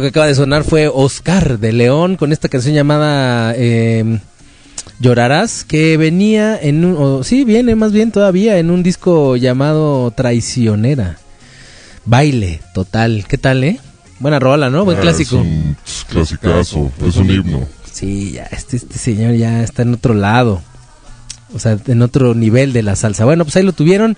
Esto 0.00 0.06
que 0.06 0.18
acaba 0.18 0.28
de 0.28 0.34
sonar 0.34 0.64
fue 0.64 0.88
Oscar 0.88 1.58
de 1.58 1.74
León 1.74 2.16
con 2.16 2.32
esta 2.32 2.48
canción 2.48 2.74
llamada 2.74 3.52
eh, 3.54 4.18
Llorarás, 4.98 5.62
que 5.62 5.98
venía 5.98 6.58
en 6.58 6.86
un... 6.86 6.96
o 6.96 7.22
sí, 7.22 7.44
viene 7.44 7.76
más 7.76 7.92
bien 7.92 8.10
todavía 8.10 8.56
en 8.56 8.70
un 8.70 8.82
disco 8.82 9.36
llamado 9.36 10.10
Traicionera. 10.12 11.18
Baile, 12.06 12.62
total. 12.72 13.26
¿Qué 13.28 13.36
tal, 13.36 13.62
eh? 13.62 13.78
Buena 14.20 14.38
rola, 14.38 14.70
¿no? 14.70 14.86
Buen 14.86 14.96
Ah, 14.96 15.00
clásico. 15.02 15.36
Es 15.36 15.42
un 15.42 15.76
clasicazo, 16.08 16.90
es 17.06 17.16
un 17.16 17.30
himno. 17.30 17.68
Sí, 17.92 18.32
ya, 18.32 18.44
este, 18.44 18.78
este 18.78 18.96
señor 18.96 19.34
ya 19.34 19.62
está 19.62 19.82
en 19.82 19.92
otro 19.92 20.14
lado. 20.14 20.62
O 21.52 21.58
sea, 21.58 21.76
en 21.86 22.00
otro 22.00 22.34
nivel 22.34 22.72
de 22.72 22.82
la 22.82 22.96
salsa. 22.96 23.26
Bueno, 23.26 23.44
pues 23.44 23.54
ahí 23.56 23.64
lo 23.64 23.74
tuvieron. 23.74 24.16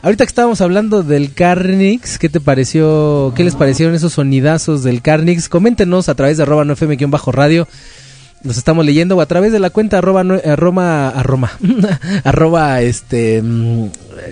Ahorita 0.00 0.24
que 0.24 0.28
estábamos 0.28 0.60
hablando 0.60 1.02
del 1.02 1.34
Carnix, 1.34 2.18
¿qué 2.18 2.28
te 2.28 2.40
pareció? 2.40 3.32
¿Qué 3.34 3.42
les 3.42 3.56
parecieron 3.56 3.96
esos 3.96 4.12
sonidazos 4.12 4.84
del 4.84 5.02
Carnix? 5.02 5.48
Coméntenos 5.48 6.08
a 6.08 6.14
través 6.14 6.36
de 6.36 6.44
arroba 6.44 6.64
no 6.64 6.74
fm 6.74 6.96
radio. 7.32 7.66
Nos 8.44 8.56
estamos 8.56 8.86
leyendo 8.86 9.16
o 9.16 9.20
a 9.20 9.26
través 9.26 9.50
de 9.50 9.58
la 9.58 9.70
cuenta 9.70 9.98
arroba, 9.98 10.22
no- 10.22 10.38
arroba, 10.44 11.12
este, 12.82 13.42
mm, 13.42 13.86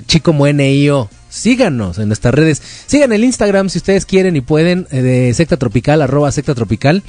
chico 0.07 0.33
mueneo. 0.33 1.11
Síganos 1.29 1.99
en 1.99 2.07
nuestras 2.07 2.33
redes. 2.33 2.63
Sigan 2.87 3.13
el 3.13 3.25
Instagram 3.25 3.69
si 3.69 3.79
ustedes 3.79 4.07
quieren 4.07 4.37
y 4.37 4.43
pueden, 4.43 4.87
eh, 4.93 5.03
de 5.03 5.35
secta 5.35 5.57
tropical, 5.57 6.01
arroba 6.01 6.31
secta 6.31 6.55
tropical. 6.55 7.03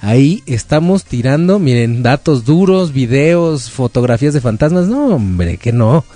Ahí 0.00 0.42
estamos 0.46 1.04
tirando, 1.04 1.58
miren, 1.58 2.02
datos 2.02 2.46
duros, 2.46 2.94
videos, 2.94 3.70
fotografías 3.70 4.32
de 4.32 4.40
fantasmas. 4.40 4.86
No, 4.88 5.08
hombre, 5.16 5.58
que 5.58 5.72
no. 5.72 6.06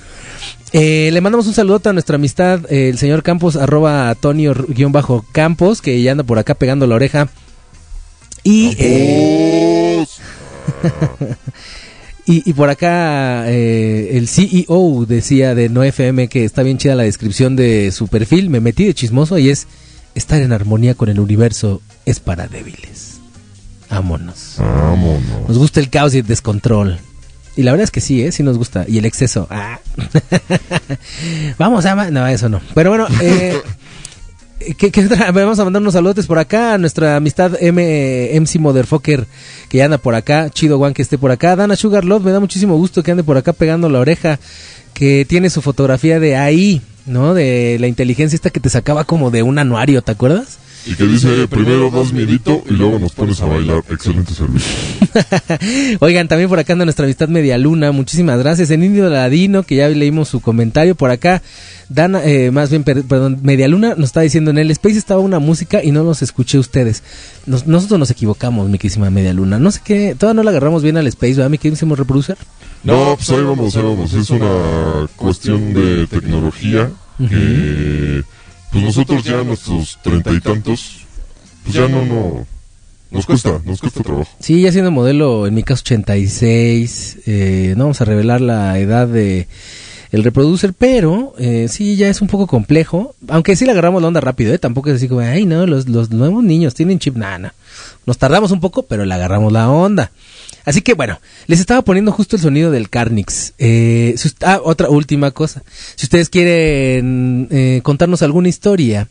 Eh, 0.73 1.11
le 1.13 1.21
mandamos 1.21 1.47
un 1.47 1.55
saludo 1.55 1.81
a 1.85 1.93
nuestra 1.93 2.17
amistad, 2.17 2.61
eh, 2.71 2.89
el 2.89 2.99
señor 2.99 3.23
Campos, 3.23 3.57
arroba 3.57 4.11
Antonio-Campos, 4.11 5.83
que 5.83 6.01
ya 6.03 6.13
anda 6.13 6.25
por 6.25 6.39
acá 6.39 6.55
pegando 6.55 6.87
la 6.87 6.95
oreja. 6.95 7.29
Y, 8.43 8.75
eh, 8.79 10.07
y, 12.27 12.49
y 12.49 12.53
por 12.55 12.71
acá 12.71 13.49
el 13.49 14.27
CEO 14.29 15.05
decía 15.07 15.55
de 15.55 15.69
No 15.69 15.85
FM 15.85 16.29
que 16.29 16.45
está 16.45 16.63
bien 16.63 16.79
chida 16.79 16.95
la 16.95 17.05
descripción 17.05 17.55
de 17.55 17.93
su 17.93 18.09
perfil. 18.09 18.49
Me 18.49 18.61
metí 18.61 18.85
de 18.85 18.95
chismoso 18.95 19.39
y 19.39 19.51
es 19.51 19.67
estar 20.15 20.41
en 20.41 20.53
armonía 20.53 20.95
con 20.95 21.09
el 21.09 21.21
universo 21.21 21.83
es 22.07 22.21
para 22.21 22.49
débiles. 22.49 23.21
Vámonos. 23.91 24.57
Vámonos. 24.59 25.49
Nos 25.49 25.59
gusta 25.59 25.81
el 25.81 25.91
caos 25.91 26.15
y 26.15 26.19
el 26.19 26.27
descontrol. 26.27 26.99
Y 27.57 27.63
la 27.63 27.73
verdad 27.73 27.85
es 27.85 27.91
que 27.91 28.01
sí, 28.01 28.23
¿eh? 28.23 28.33
Sí 28.33 28.43
nos 28.43 28.57
gusta. 28.59 28.85
Y 28.89 28.99
el 28.99 29.05
exceso. 29.05 29.47
Ah. 29.51 29.79
Vamos 31.59 31.85
a... 31.87 32.11
No, 32.11 32.27
eso 32.27 32.49
no. 32.49 32.61
Pero 32.75 32.91
bueno, 32.91 33.07
eh, 33.21 33.61
¿qué- 34.79 34.91
qué 34.91 35.05
otra? 35.07 35.31
vamos 35.33 35.59
a 35.59 35.65
mandar 35.65 35.83
unos 35.83 35.95
saludos 35.95 36.27
por 36.27 36.39
acá 36.39 36.75
a 36.75 36.79
nuestra 36.79 37.17
amistad 37.17 37.53
M, 37.61 38.31
MC 38.41 38.59
Motherfucker 38.59 39.27
que 39.69 39.79
ya 39.79 39.85
anda 39.87 39.99
por 39.99 40.15
acá. 40.15 40.51
Chido 40.51 40.79
Juan 40.79 40.95
que 40.95 41.03
esté 41.03 41.19
por 41.19 41.31
acá. 41.31 41.57
Dana 41.57 41.77
Sugar 41.77 42.05
Love, 42.05 42.25
me 42.25 42.33
da 42.33 42.41
muchísimo 42.41 42.77
gusto 42.77 43.03
que 43.03 43.11
ande 43.11 43.25
por 43.25 43.37
acá 43.37 43.53
pegando 43.53 43.89
la 43.89 43.99
oreja. 44.01 44.39
Que 44.95 45.25
tiene 45.29 45.49
su 45.51 45.63
fotografía 45.63 46.21
de 46.21 46.37
ahí, 46.37 46.83
¿no? 47.07 47.33
De 47.35 47.79
la 47.81 47.87
inteligencia 47.87 48.37
esta 48.37 48.51
que 48.51 48.61
te 48.61 48.69
sacaba 48.69 49.05
como 49.05 49.31
de 49.31 49.43
un 49.43 49.59
anuario, 49.59 50.03
¿te 50.03 50.13
acuerdas? 50.13 50.59
Y 50.85 50.95
que 50.97 51.05
dice, 51.05 51.47
primero 51.49 51.91
das 51.91 52.13
miedito 52.13 52.63
y 52.69 52.73
luego 52.73 52.99
nos 52.99 53.13
pones 53.13 53.41
a 53.41 53.47
bailar. 53.47 53.85
Excelente 53.89 54.35
servicio. 54.35 54.69
Oigan, 56.01 56.27
también 56.29 56.49
por 56.49 56.59
acá 56.59 56.73
anda 56.73 56.85
nuestra 56.85 57.05
amistad 57.05 57.29
Media 57.29 57.57
Luna. 57.59 57.93
Muchísimas 57.93 58.39
gracias. 58.41 58.71
En 58.71 58.83
Indio 58.83 59.09
Ladino, 59.09 59.63
que 59.63 59.77
ya 59.77 59.89
leímos 59.89 60.29
su 60.29 60.41
comentario. 60.41 60.95
Por 60.97 61.11
acá, 61.11 61.41
Dana, 61.89 62.25
eh, 62.25 62.51
más 62.51 62.71
bien, 62.71 62.83
per- 62.83 63.05
perdón, 63.05 63.39
Media 63.43 63.69
Luna 63.69 63.95
nos 63.97 64.07
está 64.07 64.23
diciendo 64.23 64.51
en 64.51 64.59
el 64.59 64.71
Space 64.73 64.97
estaba 64.99 65.21
una 65.21 65.39
música 65.39 65.85
y 65.85 65.93
no 65.93 66.03
los 66.03 66.21
escuché 66.23 66.59
ustedes. 66.59 67.03
Nos- 67.47 67.67
nosotros 67.67 68.01
nos 68.01 68.11
equivocamos, 68.11 68.69
mi 68.69 68.79
querísima 68.79 69.09
Media 69.11 69.33
Luna. 69.33 69.59
No 69.61 69.71
sé 69.71 69.81
qué, 69.85 70.17
todavía 70.19 70.39
no 70.39 70.43
la 70.43 70.51
agarramos 70.51 70.83
bien 70.83 70.97
al 70.97 71.07
Space, 71.07 71.35
¿verdad, 71.35 71.51
mi 71.51 71.59
querísimo 71.59 71.95
reproducer? 71.95 72.37
No, 72.83 73.15
pues 73.17 73.31
ahí 73.31 73.43
vamos, 73.45 73.77
ahí 73.77 73.83
vamos. 73.85 74.13
Es 74.15 74.31
una 74.31 75.07
cuestión 75.15 75.73
de 75.75 76.09
tecnología 76.09 76.91
que, 77.19 78.25
pues 78.73 78.85
nosotros 78.85 79.23
ya 79.23 79.45
nuestros 79.45 79.99
treinta 80.03 80.33
y 80.33 80.41
tantos, 80.41 81.03
pues 81.63 81.75
ya 81.75 81.87
no, 81.89 82.05
no, 82.05 82.47
nos 83.11 83.27
cuesta, 83.27 83.61
nos 83.65 83.81
cuesta 83.81 84.03
trabajo. 84.03 84.31
Sí, 84.41 84.63
ya 84.63 84.73
siendo 84.73 84.91
modelo, 84.91 85.47
en 85.47 85.55
mi 85.55 85.63
caso 85.63 85.83
86, 85.83 87.19
eh, 87.27 87.75
no 87.77 87.85
vamos 87.85 88.01
a 88.01 88.07
revelar 88.07 88.41
la 88.41 88.79
edad 88.79 89.07
de 89.07 89.47
el 90.11 90.25
reproducer, 90.25 90.75
pero 90.75 91.35
eh, 91.39 91.69
sí, 91.69 91.97
ya 91.97 92.09
es 92.09 92.21
un 92.21 92.29
poco 92.29 92.47
complejo, 92.47 93.15
aunque 93.29 93.57
sí 93.57 93.65
le 93.65 93.73
agarramos 93.73 94.03
la 94.03 94.09
onda 94.09 94.21
rápido, 94.21 94.53
¿eh? 94.53 94.59
tampoco 94.59 94.91
es 94.91 94.97
así 94.97 95.09
como, 95.09 95.21
ay 95.21 95.47
no, 95.47 95.67
los, 95.67 95.89
los 95.89 96.11
nuevos 96.11 96.45
niños 96.45 96.75
tienen 96.75 96.99
chip, 96.99 97.17
nada. 97.17 97.55
Nos 98.05 98.19
tardamos 98.19 98.51
un 98.51 98.61
poco, 98.61 98.83
pero 98.83 99.05
le 99.05 99.15
agarramos 99.15 99.53
la 99.53 99.71
onda. 99.71 100.11
Así 100.65 100.83
que 100.83 100.95
bueno, 100.95 101.21
les 101.47 101.61
estaba 101.61 101.83
poniendo 101.83 102.13
justo 102.13 102.37
el 102.37 102.43
sonido 102.43 102.71
del 102.71 102.91
Carnix. 102.91 103.55
Eh, 103.59 104.15
ah, 104.43 104.61
otra 104.63 104.89
última 104.89 105.31
cosa. 105.31 105.63
Si 105.97 106.07
ustedes 106.07 106.29
quieren 106.29 107.49
eh, 107.51 107.81
contarnos 107.83 108.23
alguna 108.23 108.49
historia 108.49 109.09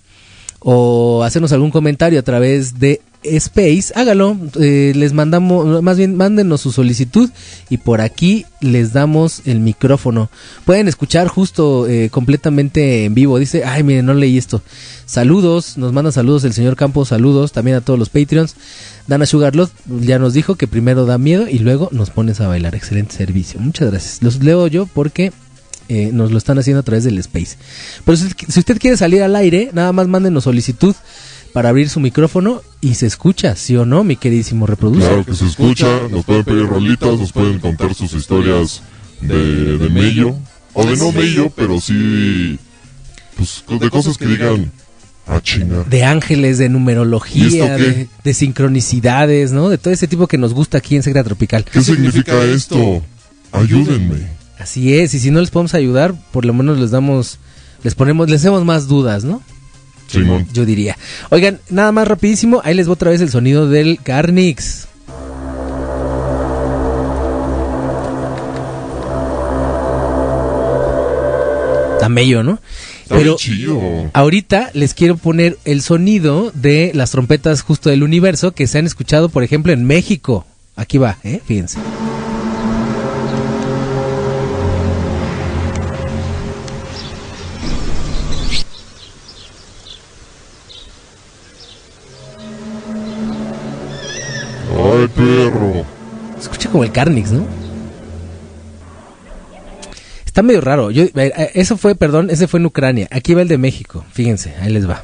o 0.63 1.23
hacernos 1.23 1.51
algún 1.51 1.71
comentario 1.71 2.19
a 2.19 2.23
través 2.23 2.79
de 2.79 3.01
Space, 3.23 3.93
hágalo. 3.95 4.37
Eh, 4.59 4.93
les 4.95 5.13
mandamos, 5.13 5.81
más 5.83 5.97
bien, 5.97 6.15
mándenos 6.15 6.61
su 6.61 6.71
solicitud 6.71 7.29
y 7.69 7.77
por 7.77 8.01
aquí 8.01 8.45
les 8.61 8.93
damos 8.93 9.41
el 9.45 9.59
micrófono. 9.59 10.29
Pueden 10.65 10.87
escuchar 10.87 11.27
justo 11.27 11.87
eh, 11.87 12.09
completamente 12.09 13.05
en 13.05 13.13
vivo. 13.13 13.37
Dice, 13.37 13.63
ay, 13.63 13.83
miren, 13.83 14.05
no 14.05 14.13
leí 14.13 14.37
esto. 14.37 14.61
Saludos, 15.05 15.77
nos 15.77 15.93
manda 15.93 16.11
saludos 16.11 16.43
el 16.45 16.53
señor 16.53 16.75
Campos, 16.75 17.09
saludos 17.09 17.51
también 17.51 17.77
a 17.77 17.81
todos 17.81 17.99
los 17.99 18.09
Patreons. 18.09 18.55
Dana 19.07 19.25
Sugarlot 19.25 19.71
ya 19.85 20.19
nos 20.19 20.33
dijo 20.33 20.55
que 20.55 20.67
primero 20.67 21.05
da 21.05 21.17
miedo 21.17 21.47
y 21.47 21.59
luego 21.59 21.89
nos 21.91 22.09
pones 22.11 22.39
a 22.39 22.47
bailar. 22.47 22.75
Excelente 22.75 23.15
servicio. 23.15 23.59
Muchas 23.59 23.91
gracias. 23.91 24.23
Los 24.23 24.41
leo 24.41 24.67
yo 24.67 24.85
porque 24.85 25.31
eh, 25.89 26.11
nos 26.13 26.31
lo 26.31 26.37
están 26.37 26.57
haciendo 26.59 26.79
a 26.79 26.83
través 26.83 27.03
del 27.03 27.17
Space. 27.19 27.57
Pero 28.05 28.17
si, 28.17 28.29
si 28.47 28.59
usted 28.59 28.79
quiere 28.79 28.97
salir 28.97 29.23
al 29.23 29.35
aire, 29.35 29.69
nada 29.73 29.91
más 29.91 30.07
mándenos 30.07 30.43
solicitud 30.43 30.95
para 31.53 31.69
abrir 31.69 31.89
su 31.89 31.99
micrófono 31.99 32.61
y 32.79 32.95
se 32.95 33.07
escucha, 33.07 33.55
¿sí 33.55 33.75
o 33.75 33.85
no, 33.85 34.03
mi 34.03 34.15
queridísimo 34.15 34.65
reproductor? 34.65 35.09
Claro 35.09 35.25
que 35.25 35.35
se 35.35 35.45
escucha, 35.45 35.87
nos 36.09 36.25
pueden 36.25 36.43
pedir 36.43 36.65
rolitas, 36.65 37.19
nos 37.19 37.31
pueden 37.31 37.59
contar 37.59 37.93
sus 37.93 38.13
historias 38.13 38.81
de, 39.19 39.77
de 39.77 39.89
mello, 39.89 40.35
o 40.73 40.85
de 40.85 40.95
no 40.97 41.11
mello, 41.11 41.49
pero 41.49 41.79
sí, 41.79 42.57
pues 43.35 43.63
de 43.79 43.89
cosas 43.89 44.17
que 44.17 44.25
digan, 44.25 44.71
ah. 45.27 45.41
De 45.89 46.03
ángeles, 46.03 46.57
de 46.57 46.65
¿Y 46.65 46.69
numerología, 46.69 47.77
de 47.77 48.33
sincronicidades, 48.33 49.51
¿no? 49.51 49.69
De 49.69 49.77
todo 49.77 49.93
ese 49.93 50.07
tipo 50.07 50.27
que 50.27 50.37
nos 50.37 50.53
gusta 50.53 50.77
aquí 50.77 50.95
en 50.95 51.03
Secreta 51.03 51.23
Tropical. 51.23 51.63
¿Qué 51.63 51.81
significa 51.81 52.43
esto? 52.43 53.01
Ayúdenme. 53.51 54.40
Así 54.61 54.93
es, 54.93 55.15
y 55.15 55.19
si 55.19 55.31
no 55.31 55.39
les 55.39 55.49
podemos 55.49 55.73
ayudar, 55.73 56.13
por 56.31 56.45
lo 56.45 56.53
menos 56.53 56.77
les 56.77 56.91
damos, 56.91 57.39
les 57.83 57.95
ponemos, 57.95 58.29
les 58.29 58.41
hacemos 58.41 58.63
más 58.63 58.87
dudas, 58.87 59.23
¿no? 59.23 59.41
Simón. 60.05 60.47
Yo 60.53 60.65
diría. 60.65 60.95
Oigan, 61.31 61.59
nada 61.71 61.91
más 61.91 62.07
rapidísimo, 62.07 62.61
ahí 62.63 62.75
les 62.75 62.85
voy 62.85 62.93
otra 62.93 63.09
vez 63.09 63.21
el 63.21 63.31
sonido 63.31 63.67
del 63.67 63.99
Carnix. 64.03 64.87
Tan 71.99 72.13
bello, 72.13 72.43
¿no? 72.43 72.59
Está 73.09 73.35
chido. 73.35 73.81
ahorita 74.13 74.69
les 74.73 74.93
quiero 74.93 75.17
poner 75.17 75.57
el 75.65 75.81
sonido 75.81 76.51
de 76.53 76.91
las 76.93 77.11
trompetas 77.11 77.63
justo 77.63 77.89
del 77.89 78.03
universo 78.03 78.51
que 78.51 78.67
se 78.67 78.77
han 78.77 78.85
escuchado, 78.85 79.29
por 79.29 79.43
ejemplo, 79.43 79.73
en 79.73 79.85
México. 79.85 80.45
Aquí 80.75 80.99
va, 80.99 81.17
¿eh? 81.23 81.41
Fíjense. 81.43 81.79
Ay, 95.01 95.07
perro. 95.07 95.85
Se 96.35 96.43
escucha 96.43 96.69
como 96.69 96.83
el 96.83 96.91
Carnix, 96.91 97.31
¿no? 97.31 97.45
Está 100.25 100.43
medio 100.43 100.61
raro. 100.61 100.91
Yo, 100.91 101.03
eh, 101.03 101.11
eh, 101.15 101.51
eso 101.55 101.75
fue, 101.75 101.95
perdón, 101.95 102.29
ese 102.29 102.47
fue 102.47 102.59
en 102.59 102.67
Ucrania. 102.67 103.07
Aquí 103.11 103.33
va 103.33 103.41
el 103.41 103.47
de 103.47 103.57
México. 103.57 104.05
Fíjense, 104.11 104.53
ahí 104.61 104.71
les 104.71 104.87
va. 104.87 105.03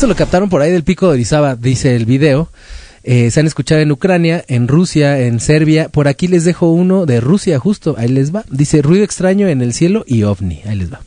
Esto 0.00 0.08
lo 0.08 0.16
captaron 0.16 0.48
por 0.48 0.62
ahí 0.62 0.72
del 0.72 0.82
pico 0.82 1.08
de 1.08 1.12
Orizaba, 1.12 1.56
dice 1.56 1.94
el 1.94 2.06
video. 2.06 2.48
Eh, 3.02 3.30
se 3.30 3.38
han 3.38 3.46
escuchado 3.46 3.82
en 3.82 3.92
Ucrania, 3.92 4.42
en 4.48 4.66
Rusia, 4.66 5.18
en 5.20 5.40
Serbia. 5.40 5.90
Por 5.90 6.08
aquí 6.08 6.26
les 6.26 6.46
dejo 6.46 6.72
uno 6.72 7.04
de 7.04 7.20
Rusia, 7.20 7.58
justo. 7.58 7.96
Ahí 7.98 8.08
les 8.08 8.34
va. 8.34 8.46
Dice 8.48 8.80
ruido 8.80 9.04
extraño 9.04 9.46
en 9.46 9.60
el 9.60 9.74
cielo 9.74 10.04
y 10.06 10.22
ovni. 10.22 10.62
Ahí 10.64 10.76
les 10.76 10.90
va. 10.90 11.00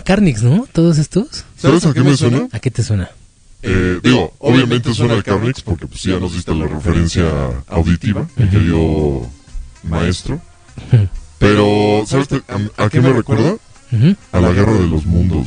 Suena 0.00 0.16
Carnix, 0.16 0.42
¿no? 0.42 0.66
Todos 0.72 0.96
estos. 0.98 1.44
¿Sabes 1.58 1.84
a 1.84 1.92
qué 1.92 2.00
me 2.00 2.16
suena? 2.16 2.48
¿A 2.52 2.58
qué 2.58 2.70
te 2.70 2.82
suena? 2.82 3.10
Eh, 3.62 4.00
digo, 4.02 4.32
obviamente 4.38 4.94
suena 4.94 5.12
al 5.12 5.22
Carnix 5.22 5.60
porque 5.60 5.86
pues 5.86 6.02
ya 6.02 6.18
nos 6.18 6.32
diste 6.32 6.54
la 6.54 6.66
referencia 6.66 7.24
auditiva, 7.68 8.26
mi 8.36 8.48
querido 8.48 9.28
maestro. 9.82 10.40
Pero, 11.38 12.04
¿sabes 12.06 12.28
a, 12.76 12.84
a 12.84 12.88
qué 12.88 13.00
me 13.02 13.12
recuerda? 13.12 13.56
A 14.32 14.40
la 14.40 14.50
guerra 14.52 14.72
de 14.72 14.86
los 14.88 15.04
mundos. 15.04 15.46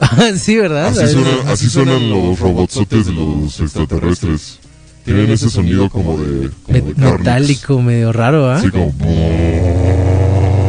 Ah, 0.00 0.32
sí, 0.36 0.56
¿verdad? 0.56 0.86
Así, 0.88 1.06
suena- 1.12 1.50
así 1.52 1.68
suenan 1.70 2.10
los 2.10 2.38
robotsotes 2.40 3.06
de 3.06 3.12
los 3.12 3.60
extraterrestres. 3.60 4.58
Tienen 5.04 5.30
ese 5.30 5.48
sonido 5.48 5.88
como 5.88 6.18
de, 6.18 6.50
como 6.64 6.78
de 6.78 6.94
metálico, 6.94 7.80
medio 7.80 8.12
raro, 8.12 8.50
¿ah? 8.50 8.56
Así 8.56 8.68
como... 8.70 8.92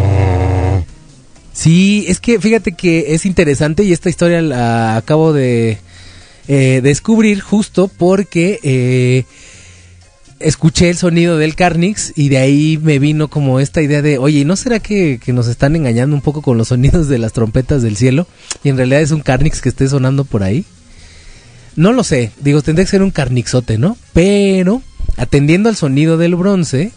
Sí, 1.58 2.06
es 2.08 2.20
que 2.20 2.40
fíjate 2.40 2.74
que 2.74 3.16
es 3.16 3.26
interesante 3.26 3.84
y 3.84 3.92
esta 3.92 4.12
historia 4.12 4.44
la 4.44 4.96
acabo 4.96 5.34
de 5.34 5.80
eh, 6.48 6.82
descubrir 6.84 7.42
justo 7.42 7.88
porque 7.88 8.60
eh, 8.62 9.24
escuché 10.40 10.92
el 10.92 10.98
sonido 10.98 11.36
del 11.40 11.56
Carnix 11.56 12.14
y 12.16 12.30
de 12.30 12.38
ahí 12.38 12.80
me 12.84 13.00
vino 13.00 13.28
como 13.28 13.60
esta 13.60 13.82
idea 13.82 14.04
de, 14.04 14.20
oye, 14.20 14.42
¿y 14.42 14.46
no 14.46 14.56
será 14.56 14.80
que, 14.80 15.20
que 15.20 15.34
nos 15.34 15.48
están 15.48 15.76
engañando 15.76 16.16
un 16.16 16.22
poco 16.22 16.44
con 16.44 16.60
los 16.60 16.68
sonidos 16.68 17.08
de 17.08 17.18
las 17.18 17.34
trompetas 17.34 17.82
del 17.82 17.98
cielo? 17.98 18.28
Y 18.64 18.70
en 18.70 18.78
realidad 18.78 19.02
es 19.02 19.10
un 19.10 19.22
Carnix 19.22 19.60
que 19.60 19.70
esté 19.70 19.88
sonando 19.88 20.26
por 20.26 20.44
ahí. 20.44 20.64
No 21.76 21.92
lo 21.92 22.04
sé, 22.04 22.30
digo, 22.40 22.62
tendría 22.62 22.86
que 22.86 22.92
ser 22.92 23.02
un 23.02 23.10
Carnixote, 23.10 23.80
¿no? 23.80 23.98
Pero, 24.14 24.84
atendiendo 25.16 25.70
al 25.70 25.76
sonido 25.76 26.18
del 26.18 26.36
bronce, 26.36 26.92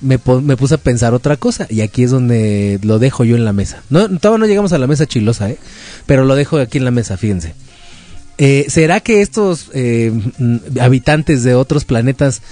me, 0.00 0.18
me 0.42 0.56
puse 0.56 0.74
a 0.74 0.78
pensar 0.78 1.14
otra 1.14 1.36
cosa 1.36 1.66
y 1.70 1.80
aquí 1.80 2.02
es 2.04 2.10
donde 2.10 2.78
lo 2.82 2.98
dejo 2.98 3.24
yo 3.24 3.36
en 3.36 3.44
la 3.44 3.52
mesa. 3.52 3.82
No, 3.90 4.08
todavía 4.18 4.38
no 4.40 4.46
llegamos 4.46 4.72
a 4.72 4.78
la 4.78 4.86
mesa 4.86 5.06
chilosa, 5.06 5.50
¿eh? 5.50 5.58
Pero 6.06 6.24
lo 6.24 6.34
dejo 6.34 6.58
aquí 6.58 6.78
en 6.78 6.84
la 6.84 6.90
mesa, 6.90 7.16
fíjense. 7.16 7.54
Eh, 8.38 8.66
¿Será 8.68 9.00
que 9.00 9.22
estos 9.22 9.70
eh, 9.72 10.12
mm, 10.38 10.78
habitantes 10.80 11.42
de 11.42 11.54
otros 11.54 11.84
planetas 11.84 12.42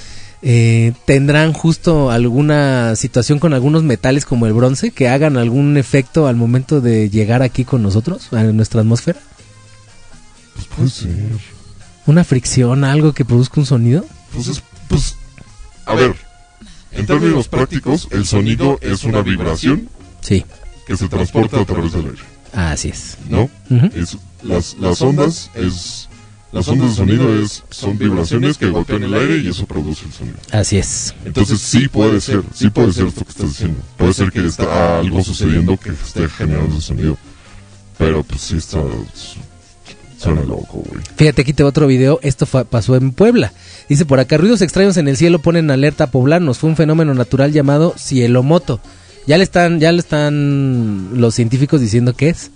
eh, 0.46 0.92
tendrán 1.06 1.52
justo 1.52 2.10
alguna 2.10 2.96
situación 2.96 3.38
con 3.38 3.52
algunos 3.54 3.82
metales 3.82 4.24
como 4.26 4.46
el 4.46 4.52
bronce 4.52 4.90
que 4.90 5.08
hagan 5.08 5.36
algún 5.36 5.76
efecto 5.76 6.26
al 6.26 6.36
momento 6.36 6.80
de 6.80 7.08
llegar 7.10 7.42
aquí 7.42 7.64
con 7.64 7.82
nosotros, 7.82 8.32
a 8.32 8.42
nuestra 8.44 8.80
atmósfera? 8.80 9.18
Pues 10.54 10.66
puede 10.68 10.90
ser. 10.90 11.10
¿Una 12.06 12.24
fricción, 12.24 12.84
algo 12.84 13.12
que 13.12 13.24
produzca 13.24 13.60
un 13.60 13.66
sonido? 13.66 14.04
Pues, 14.32 14.48
es- 14.48 14.62
pues, 14.88 15.16
a 15.86 15.94
ver, 15.94 16.14
en 16.96 17.06
términos 17.06 17.48
prácticos, 17.48 18.08
el 18.10 18.24
sonido 18.26 18.78
es 18.80 19.04
una 19.04 19.22
vibración 19.22 19.88
Sí, 20.20 20.44
que 20.86 20.96
se 20.96 21.08
transporta 21.08 21.60
a 21.60 21.64
través 21.64 21.92
del 21.92 22.06
aire, 22.06 22.22
así 22.52 22.88
es. 22.88 23.18
¿no? 23.28 23.50
Ujú. 23.70 23.86
Es- 23.94 24.16
las, 24.42 24.76
las 24.78 25.00
ondas 25.02 25.50
es 25.54 26.08
las 26.52 26.68
ondas 26.68 26.90
de 26.90 26.94
sonido 26.96 27.42
es, 27.42 27.64
son 27.70 27.98
vibraciones 27.98 28.58
que 28.58 28.68
golpean 28.70 29.02
el 29.02 29.14
aire 29.14 29.38
y 29.38 29.48
eso 29.48 29.66
produce 29.66 30.04
el 30.06 30.12
sonido. 30.12 30.36
Así 30.52 30.76
es. 30.78 31.12
Entonces 31.24 31.60
sí 31.60 31.88
puede 31.88 32.20
ser, 32.20 32.42
sí 32.54 32.70
puede 32.70 32.92
ser 32.92 33.06
esto 33.08 33.24
que 33.24 33.30
estás 33.30 33.48
diciendo. 33.48 33.80
Puede 33.96 34.12
ser 34.14 34.30
que 34.30 34.46
está 34.46 34.98
algo 35.00 35.24
sucediendo 35.24 35.76
que 35.76 35.90
esté 35.90 36.28
generando 36.28 36.76
ese 36.76 36.86
sonido. 36.86 37.18
Pero 37.98 38.22
pues 38.22 38.40
sí 38.42 38.56
está... 38.56 38.78
Suena 40.24 40.42
loco, 40.42 40.82
güey. 40.88 41.02
Fíjate, 41.16 41.42
aquí 41.42 41.52
te 41.52 41.62
va 41.62 41.68
otro 41.68 41.86
video. 41.86 42.18
Esto 42.22 42.46
fue- 42.46 42.64
pasó 42.64 42.96
en 42.96 43.12
Puebla. 43.12 43.52
Dice 43.88 44.04
por 44.06 44.18
acá, 44.20 44.36
ruidos 44.38 44.62
extraños 44.62 44.96
en 44.96 45.06
el 45.08 45.16
cielo 45.16 45.38
ponen 45.38 45.70
alerta 45.70 46.04
a 46.04 46.10
poblanos. 46.10 46.58
Fue 46.58 46.70
un 46.70 46.76
fenómeno 46.76 47.14
natural 47.14 47.52
llamado 47.52 47.94
cielomoto. 47.98 48.80
Ya 49.26 49.38
le 49.38 49.44
están, 49.44 49.80
ya 49.80 49.90
le 49.90 50.00
están 50.00 51.18
los 51.20 51.34
científicos 51.34 51.80
diciendo 51.80 52.12
qué 52.14 52.28
es. 52.28 52.50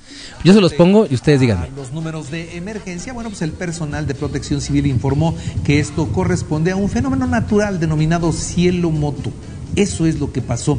Yo 0.45 0.53
se 0.53 0.61
los 0.61 0.75
pongo 0.75 1.07
y 1.11 1.15
ustedes 1.15 1.41
díganme. 1.41 1.69
Los 1.75 1.93
números 1.93 2.31
de 2.31 2.57
emergencia, 2.59 3.13
bueno, 3.15 3.31
pues 3.31 3.41
el 3.43 3.53
personal 3.53 4.07
de 4.07 4.15
protección 4.15 4.61
civil 4.61 4.87
informó 4.87 5.35
que 5.65 5.81
esto 5.81 6.09
corresponde 6.09 6.71
a 6.71 6.77
un 6.77 6.91
fenómeno 6.91 7.27
natural 7.27 7.81
denominado 7.81 8.33
cielo 8.33 8.91
moto. 8.91 9.33
Eso 9.77 10.07
es 10.07 10.19
lo 10.19 10.33
que 10.33 10.43
pasó, 10.43 10.79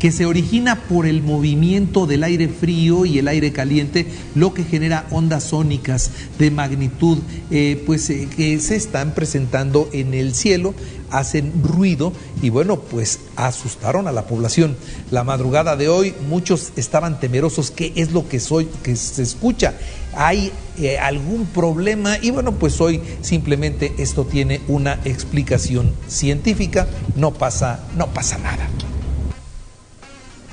que 0.00 0.10
se 0.10 0.24
origina 0.24 0.76
por 0.88 1.06
el 1.06 1.22
movimiento 1.22 2.06
del 2.06 2.24
aire 2.24 2.48
frío 2.48 3.04
y 3.04 3.18
el 3.18 3.28
aire 3.28 3.52
caliente, 3.52 4.06
lo 4.34 4.54
que 4.54 4.64
genera 4.64 5.06
ondas 5.10 5.44
sónicas 5.44 6.10
de 6.38 6.50
magnitud, 6.50 7.18
eh, 7.50 7.80
pues 7.86 8.08
eh, 8.08 8.26
que 8.34 8.58
se 8.60 8.76
están 8.76 9.14
presentando 9.14 9.90
en 9.92 10.14
el 10.14 10.34
cielo, 10.34 10.74
hacen 11.10 11.52
ruido 11.62 12.14
y 12.40 12.48
bueno, 12.48 12.80
pues 12.80 13.20
asustaron 13.36 14.08
a 14.08 14.12
la 14.12 14.26
población. 14.26 14.74
La 15.10 15.22
madrugada 15.22 15.76
de 15.76 15.90
hoy 15.90 16.14
muchos 16.28 16.72
estaban 16.76 17.20
temerosos, 17.20 17.70
¿qué 17.70 17.92
es 17.96 18.12
lo 18.12 18.26
que 18.26 18.40
soy 18.40 18.68
que 18.82 18.96
se 18.96 19.22
escucha? 19.22 19.74
¿Hay 20.16 20.50
eh, 20.78 20.98
algún 20.98 21.44
problema? 21.44 22.16
Y 22.22 22.30
bueno, 22.30 22.52
pues 22.52 22.80
hoy 22.80 23.02
simplemente 23.20 23.92
esto 23.98 24.24
tiene 24.24 24.62
una 24.66 24.98
explicación 25.04 25.92
científica, 26.08 26.88
no 27.16 27.34
pasa, 27.34 27.84
no 27.96 28.06
pasa 28.06 28.38
nada. 28.38 28.66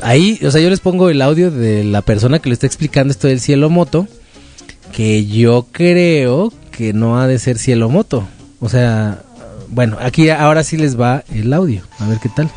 Ahí, 0.02 0.40
o 0.46 0.52
sea, 0.52 0.62
yo 0.62 0.70
les 0.70 0.80
pongo 0.80 1.10
el 1.10 1.22
audio 1.22 1.50
de 1.52 1.84
la 1.84 2.02
persona 2.02 2.40
que 2.40 2.50
le 2.50 2.54
está 2.54 2.68
explicando 2.68 3.12
esto 3.12 3.28
del 3.28 3.40
cielo 3.40 3.70
moto, 3.70 4.08
que 4.92 5.26
yo 5.26 5.68
creo 5.72 6.54
que 6.72 6.94
no 6.94 7.20
ha 7.20 7.28
de 7.28 7.40
ser 7.40 7.58
cielo 7.58 7.90
moto. 7.90 8.28
O 8.60 8.70
sea, 8.70 9.24
bueno, 9.70 9.98
aquí 10.00 10.30
ahora 10.30 10.64
sí 10.64 10.78
les 10.78 11.00
va 11.00 11.24
el 11.34 11.52
audio. 11.54 11.82
A 12.00 12.08
ver 12.08 12.20
qué 12.20 12.30
tal. 12.30 12.50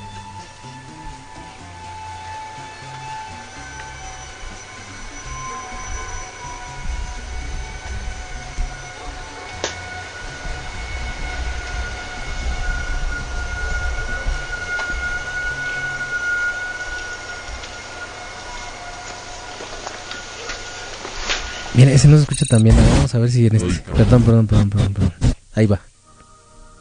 Mira, 21.81 21.93
ese 21.93 22.09
no 22.09 22.16
se 22.18 22.24
escucha 22.24 22.45
tan 22.45 22.62
bien. 22.62 22.76
A 22.78 22.83
ver, 22.83 22.91
Vamos 22.93 23.14
a 23.14 23.18
ver 23.18 23.31
si 23.31 23.47
en 23.47 23.57
este. 23.57 23.72
Perdón, 23.97 24.22
perdón, 24.22 24.47
perdón, 24.47 24.68
perdón, 24.68 24.93
perdón. 24.93 25.12
Ahí 25.55 25.64
va. 25.66 25.81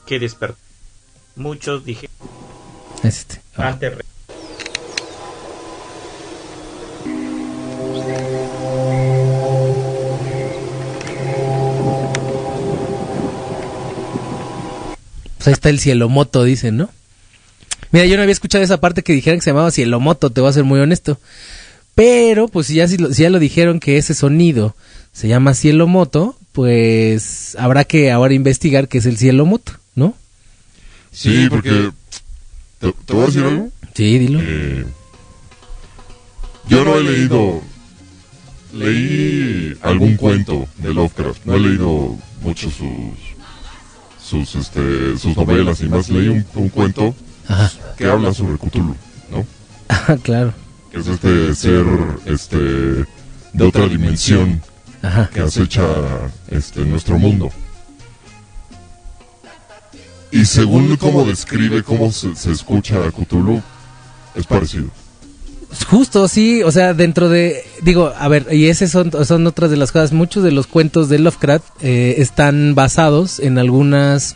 que 0.06 0.20
despertó. 0.20 0.58
Muchos 1.38 1.86
dije 1.86 2.10
Es 3.04 3.20
este. 3.20 3.41
Ah. 3.56 3.78
Pues 15.38 15.47
ahí 15.47 15.54
está 15.54 15.70
el 15.70 15.80
cielomoto, 15.80 16.43
dicen, 16.43 16.78
¿no? 16.78 16.89
Mira, 17.91 18.06
yo 18.06 18.18
no 18.18 18.24
había 18.24 18.34
escuchado 18.34 18.64
esa 18.64 18.80
parte 18.82 19.04
que 19.04 19.14
dijeran 19.14 19.39
que 19.39 19.43
se 19.43 19.52
llamaba 19.52 19.72
cielomoto, 19.72 20.30
te 20.30 20.41
voy 20.41 20.50
a 20.50 20.54
ser 20.54 20.64
muy 20.64 20.80
honesto. 20.80 21.18
Pero, 21.95 22.47
pues 22.47 22.68
si 22.68 22.76
ya, 22.76 22.88
si, 22.88 22.97
lo- 22.97 23.14
si 23.14 23.24
ya 23.24 23.30
lo 23.30 23.39
dijeron 23.39 23.80
que 23.80 23.97
ese 23.97 24.14
sonido 24.14 24.76
se 25.20 25.28
llama 25.28 25.54
cielomoto, 25.54 26.38
pues 26.54 27.58
habrá 27.60 27.84
que 27.84 28.10
ahora 28.10 28.34
investigar 28.34 28.88
qué 28.88 29.00
es 29.00 29.06
el 29.06 29.18
cielomoto, 29.18 29.74
¿no? 29.94 30.16
Sí, 31.12 31.48
porque... 31.50 31.92
¿Te, 32.80 32.94
te 32.94 33.14
voy 33.14 33.24
a 33.24 33.26
decir 33.26 33.44
algo? 33.44 33.70
Sí, 33.94 34.18
dilo. 34.18 34.40
Eh, 34.42 34.86
yo 36.70 36.86
no 36.86 36.96
he 36.96 37.04
leído... 37.04 37.62
Leí 38.72 39.78
algún 39.82 40.16
cuento 40.16 40.70
de 40.78 40.94
Lovecraft. 40.94 41.44
No 41.44 41.56
he 41.56 41.60
leído 41.60 42.18
mucho 42.42 42.70
sus... 42.72 42.88
Sus, 44.24 44.56
este, 44.56 45.18
sus 45.18 45.36
novelas 45.36 45.82
y 45.82 45.90
más. 45.90 46.08
Leí 46.08 46.30
un, 46.30 46.46
un 46.56 46.70
cuento 46.70 47.14
Ajá. 47.46 47.70
que 47.98 48.06
habla 48.06 48.34
sobre 48.34 48.58
Cthulhu, 48.58 48.96
¿no? 49.32 49.46
Ah, 49.90 50.16
claro. 50.24 50.54
Que 50.94 51.00
es 51.00 51.08
este 51.08 51.54
ser 51.56 51.86
este, 52.26 52.58
de 52.58 53.64
otra 53.66 53.86
dimensión 53.90 54.62
Ajá. 55.02 55.30
que 55.34 55.41
acecha 55.41 55.84
este, 56.50 56.82
nuestro 56.82 57.18
mundo. 57.18 57.50
Y 60.32 60.45
según 60.45 60.95
cómo 60.97 61.26
describe 61.26 61.84
cómo 61.84 62.12
se, 62.12 62.36
se 62.36 62.52
escucha 62.52 63.04
a 63.04 63.12
Cthulhu, 63.12 63.62
es 64.36 64.45
parecido. 64.45 64.89
Justo, 65.88 66.28
sí, 66.28 66.64
o 66.64 66.72
sea, 66.72 66.93
dentro 66.95 67.30
de, 67.30 67.64
digo, 67.84 68.12
a 68.18 68.28
ver, 68.28 68.47
y 68.52 68.68
esas 68.68 68.89
son, 68.89 69.12
son 69.26 69.45
otras 69.45 69.70
de 69.70 69.78
las 69.78 69.91
cosas, 69.91 70.12
muchos 70.12 70.43
de 70.43 70.52
los 70.52 70.66
cuentos 70.66 71.10
de 71.10 71.20
Lovecraft 71.20 71.66
eh, 71.82 72.16
están 72.18 72.74
basados 72.74 73.39
en 73.39 73.60
algunas, 73.60 74.36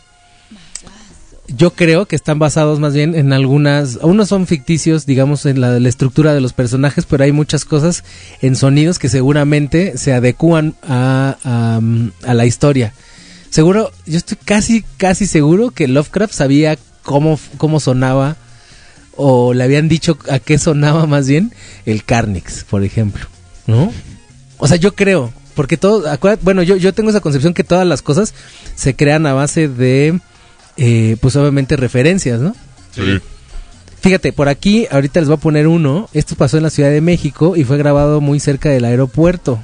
yo 1.48 1.72
creo 1.72 2.06
que 2.06 2.16
están 2.16 2.40
basados 2.40 2.80
más 2.80 2.94
bien 2.94 3.16
en 3.16 3.34
algunas, 3.34 4.00
unos 4.02 4.30
son 4.30 4.48
ficticios, 4.48 5.06
digamos, 5.06 5.46
en 5.46 5.60
la, 5.60 5.80
la 5.80 5.90
estructura 5.90 6.34
de 6.34 6.42
los 6.42 6.54
personajes, 6.54 7.06
pero 7.06 7.24
hay 7.24 7.32
muchas 7.32 7.66
cosas 7.66 8.04
en 8.42 8.56
sonidos 8.56 8.98
que 8.98 9.10
seguramente 9.10 9.98
se 9.98 10.14
adecúan 10.14 10.76
a, 10.84 11.38
a, 12.26 12.34
la 12.34 12.46
historia. 12.46 12.94
Seguro, 13.50 13.92
yo 14.06 14.18
estoy 14.18 14.38
casi, 14.44 14.84
casi 14.98 15.28
seguro 15.28 15.72
que 15.72 15.88
Lovecraft 15.88 16.34
sabía 16.34 16.78
cómo, 17.04 17.40
cómo 17.58 17.80
sonaba 17.80 18.38
o 19.16 19.54
le 19.54 19.64
habían 19.64 19.90
dicho 19.90 20.18
a 20.32 20.40
qué 20.40 20.58
sonaba 20.58 21.06
más 21.06 21.28
bien 21.28 21.54
el 21.86 22.04
Carnix, 22.04 22.64
por 22.64 22.84
ejemplo, 22.84 23.28
¿no? 23.68 23.92
O 24.58 24.68
sea, 24.68 24.78
yo 24.78 24.96
creo, 24.96 25.32
porque 25.56 25.78
todo, 25.78 26.10
acuérdate- 26.10 26.44
bueno, 26.44 26.64
yo, 26.64 26.78
yo 26.78 26.94
tengo 26.94 27.10
esa 27.10 27.20
concepción 27.20 27.54
que 27.54 27.64
todas 27.64 27.86
las 27.86 28.02
cosas 28.02 28.34
se 28.76 28.96
crean 28.96 29.28
a 29.28 29.34
base 29.34 29.68
de, 29.68 30.20
eh, 30.78 31.18
pues 31.22 31.36
obviamente 31.36 31.76
referencias, 31.76 32.40
¿no? 32.40 32.56
Sí. 32.94 33.20
Fíjate, 34.02 34.34
por 34.34 34.50
aquí 34.50 34.86
ahorita 34.92 35.22
les 35.22 35.30
voy 35.30 35.38
a 35.38 35.40
poner 35.40 35.68
uno, 35.68 36.10
esto 36.14 36.36
pasó 36.36 36.58
en 36.58 36.64
la 36.64 36.70
Ciudad 36.70 36.90
de 36.90 37.00
México 37.00 37.56
y 37.56 37.64
fue 37.64 37.78
grabado 37.78 38.20
muy 38.20 38.40
cerca 38.40 38.70
del 38.70 38.86
aeropuerto. 38.86 39.60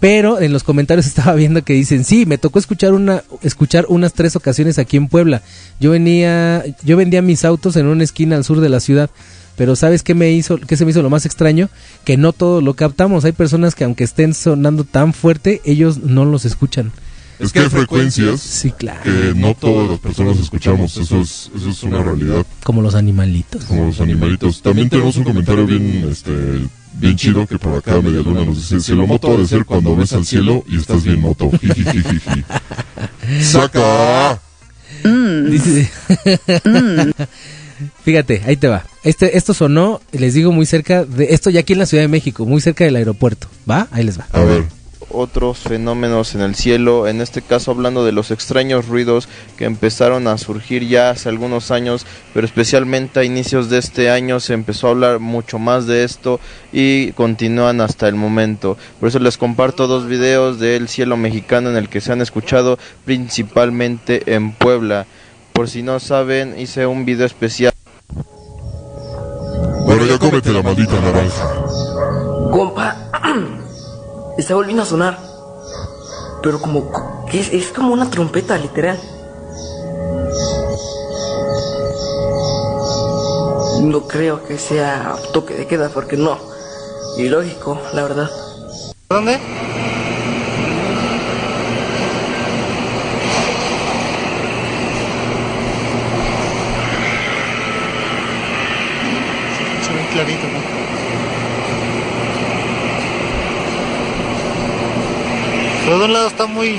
Pero 0.00 0.40
en 0.40 0.52
los 0.52 0.64
comentarios 0.64 1.06
estaba 1.06 1.34
viendo 1.34 1.62
que 1.62 1.72
dicen, 1.74 2.04
sí, 2.04 2.26
me 2.26 2.38
tocó 2.38 2.58
escuchar 2.58 2.92
una, 2.94 3.22
escuchar 3.42 3.86
unas 3.88 4.12
tres 4.12 4.36
ocasiones 4.36 4.78
aquí 4.78 4.96
en 4.96 5.08
Puebla. 5.08 5.42
Yo 5.80 5.90
venía, 5.90 6.64
yo 6.82 6.96
vendía 6.96 7.22
mis 7.22 7.44
autos 7.44 7.76
en 7.76 7.86
una 7.86 8.04
esquina 8.04 8.36
al 8.36 8.44
sur 8.44 8.60
de 8.60 8.68
la 8.68 8.80
ciudad. 8.80 9.10
Pero 9.56 9.74
¿sabes 9.74 10.04
qué 10.04 10.14
me 10.14 10.30
hizo, 10.30 10.58
qué 10.58 10.76
se 10.76 10.84
me 10.84 10.92
hizo 10.92 11.02
lo 11.02 11.10
más 11.10 11.26
extraño? 11.26 11.68
Que 12.04 12.16
no 12.16 12.32
todo 12.32 12.60
lo 12.60 12.74
captamos. 12.74 13.24
Hay 13.24 13.32
personas 13.32 13.74
que 13.74 13.82
aunque 13.82 14.04
estén 14.04 14.32
sonando 14.32 14.84
tan 14.84 15.12
fuerte, 15.12 15.60
ellos 15.64 15.98
no 15.98 16.24
los 16.24 16.44
escuchan. 16.44 16.92
Es 17.40 17.52
que 17.52 17.60
hay 17.60 17.68
frecuencias 17.68 18.40
Sí, 18.40 18.70
claro. 18.72 19.00
que 19.04 19.32
no 19.36 19.54
todas 19.54 19.88
las 19.90 19.98
personas 20.00 20.38
escuchamos. 20.38 20.96
Eso 20.96 21.20
es, 21.20 21.50
eso 21.56 21.70
es 21.70 21.82
una 21.84 22.02
realidad. 22.02 22.44
Como 22.64 22.82
los 22.82 22.94
animalitos. 22.94 23.64
Como 23.64 23.86
los 23.86 24.00
animalitos. 24.00 24.60
También 24.62 24.88
tenemos 24.88 25.16
un 25.16 25.24
comentario 25.24 25.64
bien, 25.66 26.08
este, 26.10 26.32
bien 26.94 27.16
chido 27.16 27.46
que 27.46 27.58
por 27.58 27.74
acá 27.76 28.00
Media 28.00 28.20
Luna 28.22 28.44
nos 28.44 28.56
dice, 28.56 28.80
cielo 28.80 29.06
moto 29.06 29.32
ha 29.32 29.36
de 29.36 29.46
ser 29.46 29.64
cuando 29.64 29.94
ves 29.94 30.12
al 30.14 30.26
cielo 30.26 30.64
y 30.68 30.78
estás 30.78 31.04
bien 31.04 31.20
moto. 31.20 31.50
¡Saca! 33.42 34.40
Dice- 35.04 35.90
Fíjate, 38.04 38.42
ahí 38.46 38.56
te 38.56 38.66
va. 38.66 38.84
Este, 39.04 39.36
esto 39.36 39.54
sonó, 39.54 40.00
les 40.10 40.34
digo, 40.34 40.50
muy 40.50 40.66
cerca 40.66 41.04
de. 41.04 41.28
Esto 41.30 41.48
ya 41.50 41.60
aquí 41.60 41.74
en 41.74 41.78
la 41.78 41.86
Ciudad 41.86 42.02
de 42.02 42.08
México, 42.08 42.44
muy 42.44 42.60
cerca 42.60 42.84
del 42.84 42.96
aeropuerto. 42.96 43.46
¿Va? 43.70 43.86
Ahí 43.92 44.02
les 44.02 44.18
va. 44.18 44.26
A 44.32 44.40
ver. 44.40 44.64
Otros 45.10 45.58
fenómenos 45.58 46.34
en 46.34 46.40
el 46.40 46.54
cielo, 46.54 47.08
en 47.08 47.20
este 47.20 47.42
caso 47.42 47.70
hablando 47.70 48.04
de 48.04 48.12
los 48.12 48.30
extraños 48.30 48.88
ruidos 48.88 49.28
que 49.56 49.64
empezaron 49.64 50.26
a 50.26 50.38
surgir 50.38 50.86
ya 50.86 51.10
hace 51.10 51.28
algunos 51.28 51.70
años, 51.70 52.06
pero 52.34 52.46
especialmente 52.46 53.20
a 53.20 53.24
inicios 53.24 53.70
de 53.70 53.78
este 53.78 54.10
año 54.10 54.40
se 54.40 54.54
empezó 54.54 54.86
a 54.86 54.90
hablar 54.90 55.18
mucho 55.18 55.58
más 55.58 55.86
de 55.86 56.04
esto 56.04 56.40
y 56.72 57.12
continúan 57.12 57.80
hasta 57.80 58.08
el 58.08 58.14
momento. 58.14 58.76
Por 59.00 59.08
eso 59.08 59.18
les 59.18 59.38
comparto 59.38 59.86
dos 59.86 60.06
videos 60.06 60.58
del 60.58 60.88
cielo 60.88 61.16
mexicano 61.16 61.70
en 61.70 61.76
el 61.76 61.88
que 61.88 62.00
se 62.00 62.12
han 62.12 62.20
escuchado 62.20 62.78
principalmente 63.04 64.34
en 64.34 64.52
Puebla. 64.52 65.06
Por 65.52 65.68
si 65.68 65.82
no 65.82 65.98
saben, 65.98 66.58
hice 66.58 66.86
un 66.86 67.04
video 67.04 67.26
especial. 67.26 67.72
Bueno, 69.84 70.04
ya 70.04 70.18
cómete 70.18 70.52
la 70.52 70.62
maldita 70.62 71.00
naranja. 71.00 71.50
Compa, 72.52 73.07
está 74.38 74.54
volviendo 74.54 74.82
a 74.82 74.86
sonar. 74.86 75.18
Pero 76.42 76.60
como 76.60 76.90
es, 77.32 77.52
es 77.52 77.72
como 77.72 77.92
una 77.92 78.08
trompeta, 78.08 78.56
literal. 78.56 78.98
No 83.82 84.06
creo 84.06 84.44
que 84.44 84.58
sea 84.58 85.16
toque 85.32 85.54
de 85.54 85.66
queda, 85.66 85.88
porque 85.88 86.16
no. 86.16 86.38
Ilógico, 87.16 87.80
la 87.92 88.02
verdad. 88.02 88.30
¿Dónde? 89.08 89.38
Se 99.56 99.62
escucha 99.64 99.92
bien 99.92 100.06
clarito, 100.12 100.46
¿no? 100.48 100.78
Pero 105.98 106.06
de 106.06 106.06
un 106.06 106.12
lado 106.12 106.28
está 106.28 106.46
muy 106.46 106.76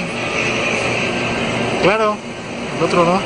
claro, 1.83 2.15
el 2.77 2.85
otro 2.85 3.03
no. 3.03 3.13
¿no? 3.15 3.19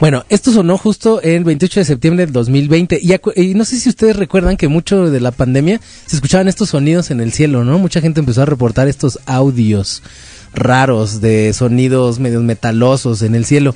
Bueno, 0.00 0.24
esto 0.30 0.50
sonó 0.50 0.78
justo 0.78 1.20
el 1.20 1.44
28 1.44 1.80
de 1.80 1.84
septiembre 1.84 2.24
del 2.24 2.32
2020. 2.32 2.98
Y, 3.02 3.08
acu- 3.08 3.34
y 3.36 3.54
no 3.54 3.66
sé 3.66 3.78
si 3.78 3.90
ustedes 3.90 4.16
recuerdan 4.16 4.56
que 4.56 4.68
mucho 4.68 5.10
de 5.10 5.20
la 5.20 5.30
pandemia 5.30 5.78
se 6.06 6.16
escuchaban 6.16 6.48
estos 6.48 6.70
sonidos 6.70 7.10
en 7.10 7.20
el 7.20 7.32
cielo, 7.34 7.64
¿no? 7.64 7.78
Mucha 7.78 8.00
gente 8.00 8.20
empezó 8.20 8.40
a 8.42 8.46
reportar 8.46 8.88
estos 8.88 9.18
audios 9.26 10.02
raros 10.54 11.20
de 11.20 11.52
sonidos 11.52 12.18
medios 12.18 12.42
metalosos 12.42 13.20
en 13.20 13.34
el 13.34 13.44
cielo. 13.44 13.74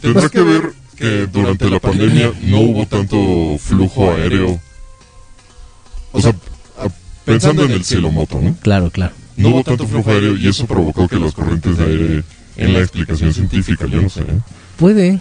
Tendrá 0.00 0.28
que 0.28 0.42
ver 0.42 0.72
que 0.96 1.26
durante 1.26 1.70
la 1.70 1.78
pandemia 1.78 2.32
no 2.42 2.58
hubo 2.60 2.86
tanto 2.86 3.56
flujo 3.60 4.10
aéreo. 4.10 4.58
O 6.12 6.20
sea, 6.20 6.34
pensando 7.26 7.64
en 7.64 7.72
el 7.72 7.84
cielo 7.84 8.10
moto, 8.10 8.40
¿no? 8.40 8.56
Claro, 8.62 8.90
claro. 8.90 9.12
No 9.36 9.50
hubo 9.50 9.62
tanto 9.62 9.86
flujo 9.86 10.10
aéreo 10.10 10.36
y 10.36 10.48
eso 10.48 10.66
provocó 10.66 11.06
que 11.06 11.18
las 11.18 11.34
corrientes 11.34 11.76
de 11.76 11.84
aire 11.84 12.24
en 12.56 12.72
la 12.72 12.78
explicación 12.78 13.34
científica, 13.34 13.86
yo 13.86 14.00
no 14.00 14.08
sé. 14.08 14.22
¿eh? 14.22 14.40
Puede. 14.78 15.20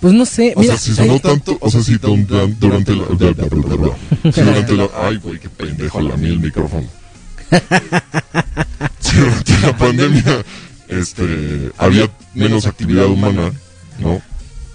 Pues 0.00 0.14
no 0.14 0.24
sé. 0.24 0.52
O 0.56 0.62
sea, 0.62 0.76
si 0.76 0.94
sonó 0.94 1.20
tanto, 1.20 1.56
o 1.60 1.70
sea, 1.70 1.82
si 1.82 1.96
durante 1.96 2.94
la... 2.96 3.04
bla, 3.04 3.30
bla, 3.30 3.46
bla, 3.46 3.46
bla, 3.46 3.76
bla. 3.76 4.32
Si 4.32 4.40
durante 4.40 4.72
la... 4.74 4.88
Ay, 5.00 5.16
güey, 5.18 5.38
qué 5.38 5.48
pendejo, 5.48 6.00
la 6.00 6.16
mí 6.16 6.28
el 6.28 6.40
micrófono. 6.40 6.86
Si 9.00 9.16
durante 9.16 9.58
la 9.60 9.76
pandemia 9.76 10.44
este, 10.88 11.70
había 11.78 12.10
menos 12.34 12.66
actividad 12.66 13.06
humana, 13.06 13.52
¿no? 14.00 14.20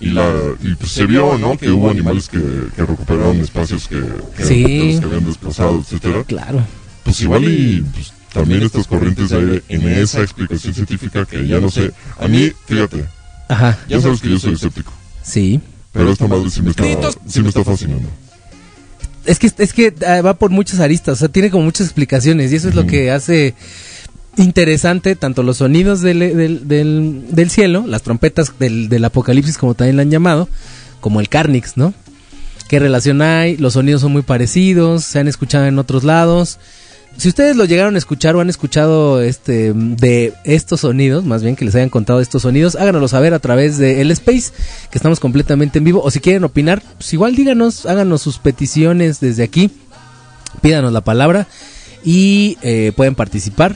Y, 0.03 0.09
la, 0.11 0.29
y 0.61 0.75
pues 0.75 0.91
se 0.91 1.05
vio, 1.05 1.37
¿no? 1.37 1.57
Que 1.57 1.69
hubo 1.71 1.89
animales 1.89 2.27
que, 2.29 2.39
que 2.75 2.85
recuperaron 2.85 3.37
espacios 3.39 3.87
que, 3.87 4.01
que, 4.35 4.43
Sí. 4.45 4.63
de 4.63 4.85
los 4.93 4.99
que 4.99 5.05
habían 5.05 5.25
desplazado, 5.25 5.79
etcétera. 5.79 6.23
Claro. 6.25 6.65
Pues 7.03 7.21
igual 7.21 7.45
y 7.45 7.81
pues, 7.93 8.13
también 8.33 8.63
estas 8.63 8.87
corrientes 8.87 9.29
de 9.29 9.37
aire 9.37 9.63
en 9.69 9.87
esa 9.87 10.21
explicación 10.21 10.73
científica 10.73 11.25
que 11.25 11.47
ya 11.47 11.59
no 11.59 11.69
sé. 11.69 11.91
A 12.19 12.27
mí, 12.27 12.51
fíjate, 12.65 13.05
Ajá. 13.47 13.77
ya 13.87 14.01
sabes 14.01 14.19
que 14.21 14.29
yo 14.29 14.39
soy 14.39 14.53
escéptico. 14.53 14.91
Sí. 15.23 15.61
Pero 15.91 16.11
esta 16.11 16.27
madre 16.27 16.49
sí 16.49 16.61
me 16.61 16.71
está, 16.71 16.83
sí 17.27 17.41
me 17.41 17.49
está 17.49 17.63
fascinando. 17.63 18.09
Es 19.25 19.39
que, 19.39 19.49
es 19.57 19.71
que 19.73 19.93
ah, 20.05 20.21
va 20.21 20.33
por 20.33 20.49
muchas 20.49 20.79
aristas, 20.81 21.13
o 21.13 21.19
sea, 21.19 21.27
tiene 21.29 21.49
como 21.49 21.63
muchas 21.63 21.87
explicaciones 21.87 22.51
y 22.51 22.57
eso 22.57 22.67
es 22.67 22.75
lo 22.75 22.85
que 22.85 23.09
hace 23.11 23.53
interesante 24.37 25.15
tanto 25.15 25.43
los 25.43 25.57
sonidos 25.57 26.01
del, 26.01 26.19
del, 26.67 27.27
del, 27.29 27.49
cielo, 27.49 27.85
las 27.87 28.01
trompetas 28.01 28.57
del, 28.59 28.89
del 28.89 29.05
apocalipsis 29.05 29.57
como 29.57 29.75
también 29.75 29.95
la 29.95 30.01
han 30.01 30.11
llamado, 30.11 30.49
como 30.99 31.19
el 31.19 31.29
Carnix, 31.29 31.77
¿no? 31.77 31.93
¿Qué 32.67 32.79
relación 32.79 33.21
hay? 33.21 33.57
Los 33.57 33.73
sonidos 33.73 34.01
son 34.01 34.11
muy 34.11 34.23
parecidos, 34.23 35.03
se 35.03 35.19
han 35.19 35.27
escuchado 35.27 35.65
en 35.65 35.77
otros 35.77 36.03
lados. 36.03 36.59
Si 37.17 37.29
ustedes 37.29 37.55
lo 37.55 37.65
llegaron 37.65 37.93
a 37.93 37.99
escuchar 37.99 38.35
o 38.35 38.41
han 38.41 38.49
escuchado 38.49 39.21
este 39.21 39.71
de 39.73 40.33
estos 40.43 40.79
sonidos, 40.79 41.23
más 41.23 41.43
bien 41.43 41.55
que 41.55 41.65
les 41.65 41.75
hayan 41.75 41.89
contado 41.89 42.19
estos 42.19 42.41
sonidos, 42.41 42.75
háganoslo 42.75 43.07
saber 43.07 43.35
a 43.35 43.39
través 43.39 43.77
de 43.77 44.01
el 44.01 44.09
Space, 44.11 44.51
que 44.89 44.97
estamos 44.97 45.19
completamente 45.19 45.77
en 45.77 45.83
vivo. 45.83 46.01
O 46.01 46.09
si 46.09 46.19
quieren 46.19 46.43
opinar, 46.43 46.81
pues 46.97 47.13
igual 47.13 47.35
díganos, 47.35 47.85
háganos 47.85 48.23
sus 48.23 48.39
peticiones 48.39 49.19
desde 49.19 49.43
aquí, 49.43 49.69
pídanos 50.61 50.91
la 50.91 51.01
palabra 51.01 51.47
y 52.03 52.57
eh, 52.63 52.91
pueden 52.95 53.13
participar. 53.13 53.75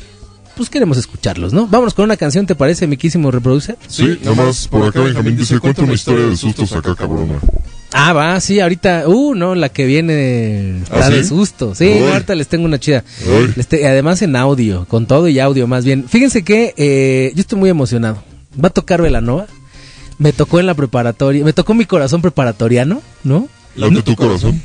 Pues 0.57 0.69
queremos 0.69 0.97
escucharlos, 0.97 1.53
¿no? 1.53 1.67
Vámonos 1.67 1.93
con 1.93 2.05
una 2.05 2.17
canción, 2.17 2.45
¿te 2.47 2.55
parece, 2.55 2.87
miquísimo 2.87 3.29
reproducer? 3.31 3.77
Sí, 3.87 4.17
nada 4.23 4.35
más 4.35 4.67
por 4.67 4.87
acá 4.87 5.01
Benjamín 5.01 5.37
dice, 5.37 5.59
cuenta 5.59 5.83
una 5.83 5.93
historia 5.93 6.25
de 6.25 6.35
sustos 6.35 6.71
acá, 6.73 6.95
cabrona. 6.95 7.35
Ah, 7.93 8.11
va, 8.11 8.39
sí, 8.41 8.59
ahorita, 8.59 9.03
uh, 9.07 9.35
no, 9.35 9.53
la 9.55 9.69
que 9.69 9.85
viene 9.85 10.79
está 10.79 11.05
¿Ah, 11.05 11.07
sí? 11.09 11.13
de 11.13 11.23
susto. 11.23 11.73
Sí, 11.75 11.85
Uy. 11.85 12.09
ahorita 12.11 12.35
les 12.35 12.47
tengo 12.47 12.65
una 12.65 12.79
chida. 12.79 13.03
Les 13.55 13.67
te- 13.67 13.87
además 13.87 14.21
en 14.23 14.35
audio, 14.35 14.85
con 14.89 15.05
todo 15.05 15.27
y 15.27 15.39
audio 15.39 15.67
más 15.67 15.85
bien. 15.85 16.05
Fíjense 16.09 16.43
que 16.43 16.73
eh, 16.75 17.31
yo 17.35 17.41
estoy 17.41 17.57
muy 17.59 17.69
emocionado. 17.69 18.21
Va 18.61 18.67
a 18.67 18.71
tocar 18.73 19.01
Velanova. 19.01 19.45
Me 20.17 20.33
tocó 20.33 20.59
en 20.59 20.65
la 20.65 20.73
preparatoria, 20.73 21.45
me 21.45 21.53
tocó 21.53 21.75
mi 21.75 21.85
corazón 21.85 22.21
preparatoriano, 22.23 23.01
¿no? 23.23 23.47
Late 23.75 24.01
tu 24.01 24.15
corazón. 24.15 24.59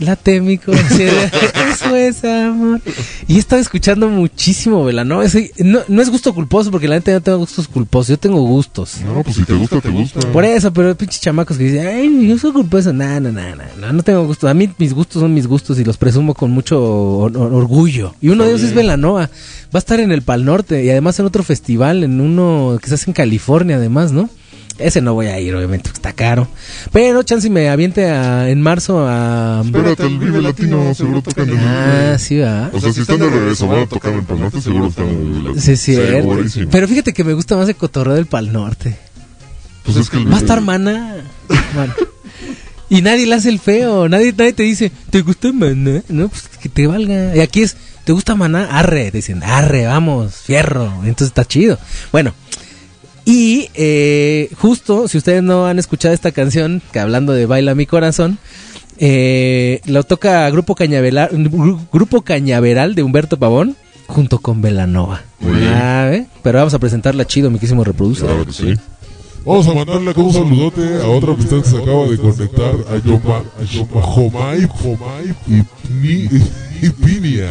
Late 0.00 0.40
mi 0.40 0.58
corazón, 0.58 1.00
eso 1.70 1.94
es 1.96 2.24
amor. 2.24 2.80
Y 3.28 3.36
he 3.36 3.38
estado 3.38 3.62
escuchando 3.62 4.08
muchísimo. 4.08 4.88
Ese- 5.22 5.52
no, 5.58 5.80
no 5.86 6.02
es 6.02 6.10
gusto 6.10 6.34
culposo, 6.34 6.70
porque 6.72 6.88
la 6.88 6.96
neta 6.96 7.12
yo 7.12 7.18
no 7.18 7.22
tengo 7.22 7.38
gustos 7.38 7.68
culposos, 7.68 8.08
yo 8.08 8.18
tengo 8.18 8.40
gustos. 8.42 8.96
No, 9.04 9.22
pues 9.22 9.36
si 9.36 9.44
te 9.44 9.52
gusta, 9.54 9.80
te 9.80 9.88
gusta. 9.90 10.20
Por 10.32 10.44
eso, 10.44 10.72
pero 10.72 10.96
pinches 10.96 11.20
chamacos 11.20 11.56
que 11.56 11.64
dicen, 11.64 11.86
ay, 11.86 12.26
yo 12.28 12.36
soy 12.38 12.52
culposo. 12.52 12.92
No, 12.92 13.20
no, 13.20 13.30
no, 13.30 13.40
no, 13.56 13.62
no, 13.80 13.92
no 13.92 14.02
tengo 14.02 14.26
gusto. 14.26 14.48
A 14.48 14.54
mí 14.54 14.68
mis 14.78 14.92
gustos 14.92 15.20
son 15.22 15.32
mis 15.32 15.46
gustos 15.46 15.78
y 15.78 15.84
los 15.84 15.96
presumo 15.96 16.34
con 16.34 16.50
mucho 16.50 16.82
or- 16.82 17.36
or- 17.36 17.52
orgullo. 17.54 18.14
Y 18.20 18.30
uno 18.30 18.42
de 18.44 18.50
ellos 18.50 18.62
es 18.62 18.74
Velanova. 18.74 19.30
Va 19.74 19.78
a 19.78 19.78
estar 19.78 20.00
en 20.00 20.10
el 20.12 20.22
Pal 20.22 20.44
Norte 20.44 20.84
y 20.84 20.90
además 20.90 21.18
en 21.20 21.26
otro 21.26 21.42
festival, 21.44 22.02
en 22.04 22.20
uno 22.20 22.78
que 22.82 22.88
se 22.88 22.94
hace 22.94 23.10
en 23.10 23.14
California 23.14 23.76
además, 23.76 24.10
¿no? 24.12 24.28
Ese 24.78 25.00
no 25.00 25.14
voy 25.14 25.26
a 25.26 25.38
ir, 25.38 25.54
obviamente, 25.54 25.88
está 25.92 26.12
caro. 26.12 26.48
Pero 26.92 27.22
chance 27.22 27.48
me 27.48 27.68
aviente 27.68 28.06
a- 28.10 28.48
en 28.50 28.60
marzo 28.60 29.06
a... 29.06 29.62
Espérate, 29.64 30.02
el 30.04 30.18
Vive 30.18 30.42
Latino 30.42 30.92
seguro 30.94 31.22
tocan 31.22 31.48
en 31.50 31.58
el 31.58 31.64
Ah, 31.64 32.16
sí, 32.18 32.38
va. 32.38 32.70
O 32.72 32.80
sea, 32.80 32.92
si 32.92 33.02
están 33.02 33.20
de 33.20 33.30
regreso, 33.30 33.68
van 33.68 33.82
a 33.82 33.86
tocar 33.86 34.12
en 34.12 34.18
el 34.18 34.24
Pal 34.24 34.40
Norte, 34.40 34.60
seguro 34.60 34.88
están 34.88 35.06
en 35.08 35.10
el 35.12 35.16
Vive 35.26 35.42
Latino. 35.44 35.60
Sí, 35.62 35.76
sí, 35.76 35.94
Segurísimo. 35.94 36.70
Pero 36.72 36.88
fíjate 36.88 37.12
que 37.12 37.22
me 37.22 37.34
gusta 37.34 37.56
más 37.56 37.68
el 37.68 37.76
cotorreo 37.76 38.14
del 38.14 38.26
Pal 38.26 38.52
Norte. 38.52 38.96
Pues 39.84 39.96
es 39.96 40.10
que 40.10 40.16
el 40.16 40.28
Va 40.30 40.36
a 40.36 40.40
estar 40.40 40.60
Maná. 40.60 41.16
Bueno. 41.74 41.94
Y 42.90 43.00
nadie 43.02 43.26
le 43.26 43.34
hace 43.36 43.50
el 43.50 43.60
feo. 43.60 44.08
Nadie, 44.08 44.34
nadie 44.36 44.52
te 44.54 44.62
dice, 44.64 44.90
¿te 45.10 45.20
gusta 45.22 45.52
Maná? 45.52 46.02
No, 46.08 46.28
pues 46.28 46.48
que 46.60 46.68
te 46.68 46.86
valga. 46.88 47.36
Y 47.36 47.40
aquí 47.40 47.62
es, 47.62 47.76
¿te 48.04 48.12
gusta 48.12 48.34
Maná? 48.34 48.76
Arre. 48.78 49.10
Dicen, 49.12 49.42
arre, 49.44 49.86
vamos, 49.86 50.34
fierro. 50.34 50.86
Entonces 51.04 51.28
está 51.28 51.44
chido. 51.44 51.78
Bueno. 52.10 52.34
Y 53.24 53.68
eh, 53.74 54.50
justo, 54.58 55.08
si 55.08 55.16
ustedes 55.18 55.42
no 55.42 55.66
han 55.66 55.78
escuchado 55.78 56.12
esta 56.14 56.32
canción, 56.32 56.82
que 56.92 56.98
hablando 56.98 57.32
de 57.32 57.46
Baila 57.46 57.74
mi 57.74 57.86
corazón, 57.86 58.38
eh, 58.98 59.80
lo 59.86 60.04
toca 60.04 60.48
Grupo 60.50 60.74
Cañaveral, 60.74 61.30
Grupo 61.92 62.22
Cañaveral 62.22 62.94
de 62.94 63.02
Humberto 63.02 63.38
Pavón 63.38 63.76
junto 64.06 64.38
con 64.38 64.60
Velanova. 64.60 65.22
Ah, 65.42 66.10
¿eh? 66.12 66.26
Pero 66.42 66.58
vamos 66.58 66.74
a 66.74 66.78
presentarla 66.78 67.26
chido, 67.26 67.50
mi 67.50 67.58
quísimo 67.58 67.82
reproduce. 67.84 68.24
Claro 68.26 68.44
que 68.44 68.52
sí. 68.52 68.74
Vamos 69.46 69.66
a 69.68 69.74
mandarle 69.74 70.10
acá 70.10 70.20
un 70.22 70.32
saludote 70.32 70.82
a 71.02 71.06
otra 71.08 71.32
amistad 71.34 71.58
que 71.62 71.68
se 71.68 71.76
acaba 71.76 72.06
de 72.06 72.16
conectar, 72.16 72.74
a 72.90 72.96
Yoma, 73.06 73.42
a 73.60 73.64
Yoma 73.64 74.02
Jomai, 74.02 74.66
Jomai 74.68 75.34
y, 75.46 75.62
Pni- 75.86 76.42
y 76.84 76.90
Pinia, 76.90 77.48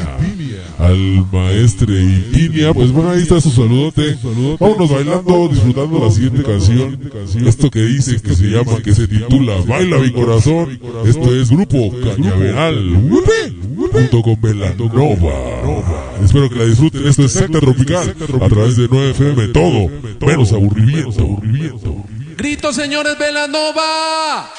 al 0.77 1.25
maestre 1.31 2.01
y 2.01 2.19
Pinia. 2.31 2.73
Pues 2.73 2.91
bueno, 2.91 3.09
ahí 3.09 3.23
está 3.23 3.41
su 3.41 3.49
saludote. 3.49 4.15
Vámonos 4.59 4.91
bailando, 4.91 5.47
disfrutando 5.47 5.99
la 5.99 6.11
siguiente 6.11 6.43
canción. 6.43 6.99
Esto 7.45 7.71
que 7.71 7.81
dice, 7.81 8.21
que 8.21 8.35
se 8.35 8.43
llama, 8.43 8.77
que 8.83 8.93
se 8.93 9.07
titula 9.07 9.55
Baila 9.67 9.97
mi 9.97 10.11
corazón. 10.11 10.79
Esto 11.05 11.33
es 11.33 11.49
Grupo 11.49 11.91
Cañaveral, 12.03 12.93
junto 13.91 14.21
con 14.21 14.39
Velanova. 14.39 16.13
Espero 16.23 16.49
que 16.49 16.55
la 16.55 16.65
disfruten. 16.65 17.07
Esto 17.07 17.23
es 17.23 17.31
Secta 17.31 17.59
Tropical 17.59 18.15
a 18.41 18.49
través 18.49 18.77
de 18.77 18.87
9FM. 18.87 19.51
Todo 19.51 20.27
menos 20.27 20.51
aburrimiento. 20.53 21.41
Grito, 22.37 22.71
señores 22.71 23.17
Velanova. 23.17 24.51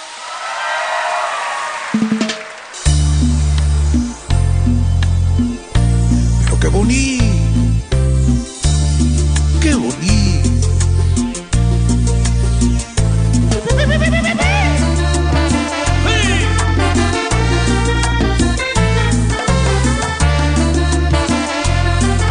Qué 6.64 6.70
bonito. 6.70 7.24
Qué 9.60 9.74
bonito. 9.74 10.50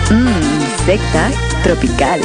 Mmm, 0.10 0.86
secta 0.86 1.32
tropical. 1.64 2.20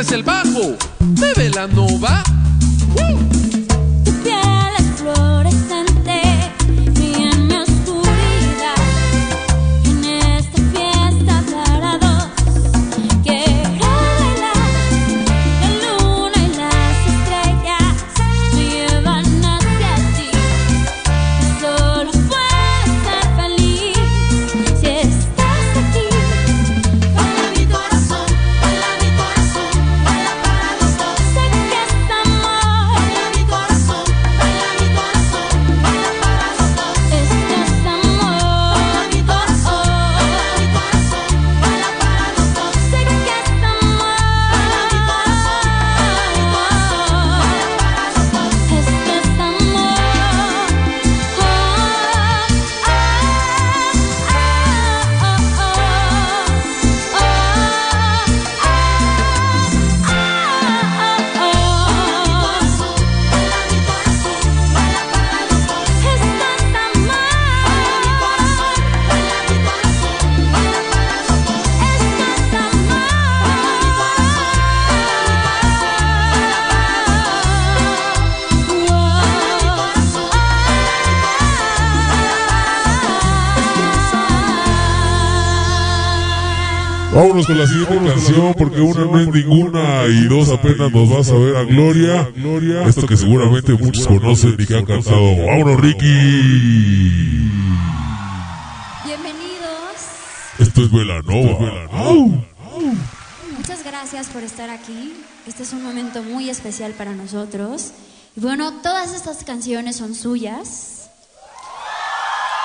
Es 0.00 0.12
el 0.12 0.22
bajo 0.22 0.76
de 0.98 1.34
Velanova. 1.34 2.29
Vámonos 87.40 87.46
con 87.46 87.58
la 87.58 87.66
siguiente 87.66 88.12
canción 88.12 88.54
porque 88.58 88.80
una 88.80 89.04
no 89.04 89.18
es 89.18 89.28
ninguna 89.28 90.06
y 90.08 90.24
dos 90.26 90.50
apenas 90.50 90.92
nos 90.92 91.08
vas 91.08 91.30
a 91.30 91.34
ver 91.34 91.56
a 91.56 91.64
Gloria. 91.64 92.28
Esto 92.86 93.06
que 93.06 93.16
seguramente 93.16 93.72
muchos 93.72 94.06
conocen 94.06 94.56
y 94.58 94.66
que 94.66 94.76
han 94.76 94.84
cantado. 94.84 95.36
Vámonos, 95.46 95.80
Ricky. 95.80 97.50
Bienvenidos. 99.06 99.96
Esto 100.58 100.82
es 100.82 100.92
Velanova. 100.92 102.40
Muchas 103.56 103.84
gracias 103.84 104.26
por 104.28 104.42
estar 104.42 104.68
aquí. 104.68 105.14
Este 105.46 105.62
es 105.62 105.72
un 105.72 105.82
momento 105.82 106.22
muy 106.22 106.50
especial 106.50 106.92
para 106.92 107.12
nosotros. 107.12 107.92
Y 108.36 108.40
bueno, 108.40 108.82
todas 108.82 109.14
estas 109.14 109.44
canciones 109.44 109.96
son 109.96 110.14
suyas. 110.14 111.08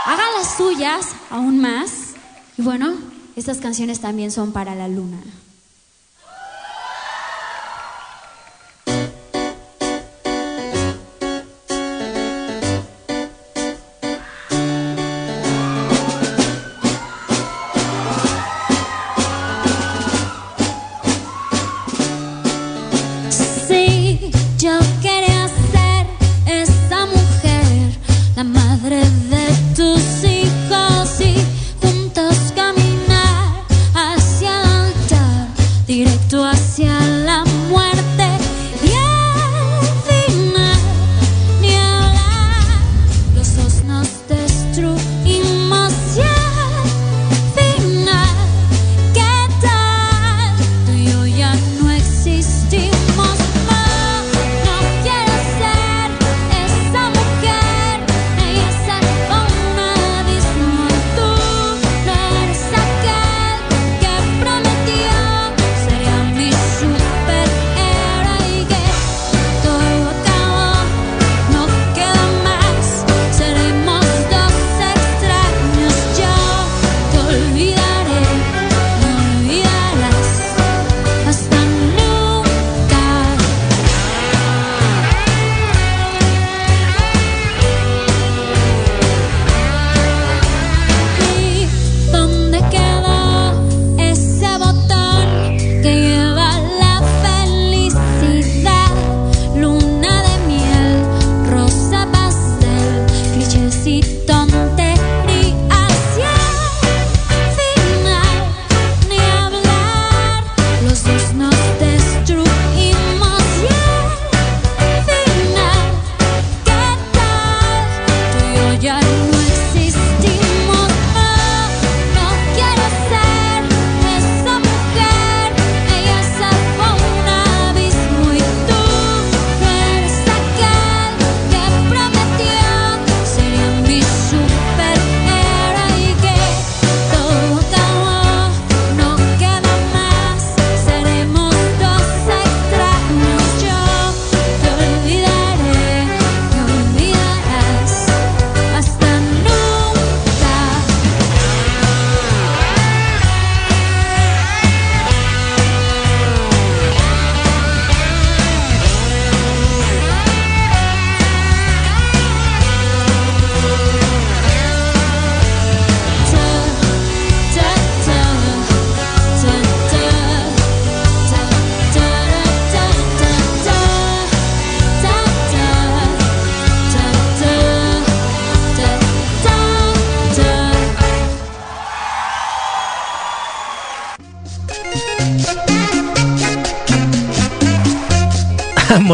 Hagan 0.06 0.28
las 0.38 0.58
suyas 0.58 1.08
aún 1.30 1.62
más. 1.62 2.14
Y 2.58 2.62
bueno, 2.62 3.15
estas 3.36 3.58
canciones 3.58 4.00
también 4.00 4.32
son 4.32 4.52
para 4.52 4.76
la 4.76 4.88
luna. 4.88 5.20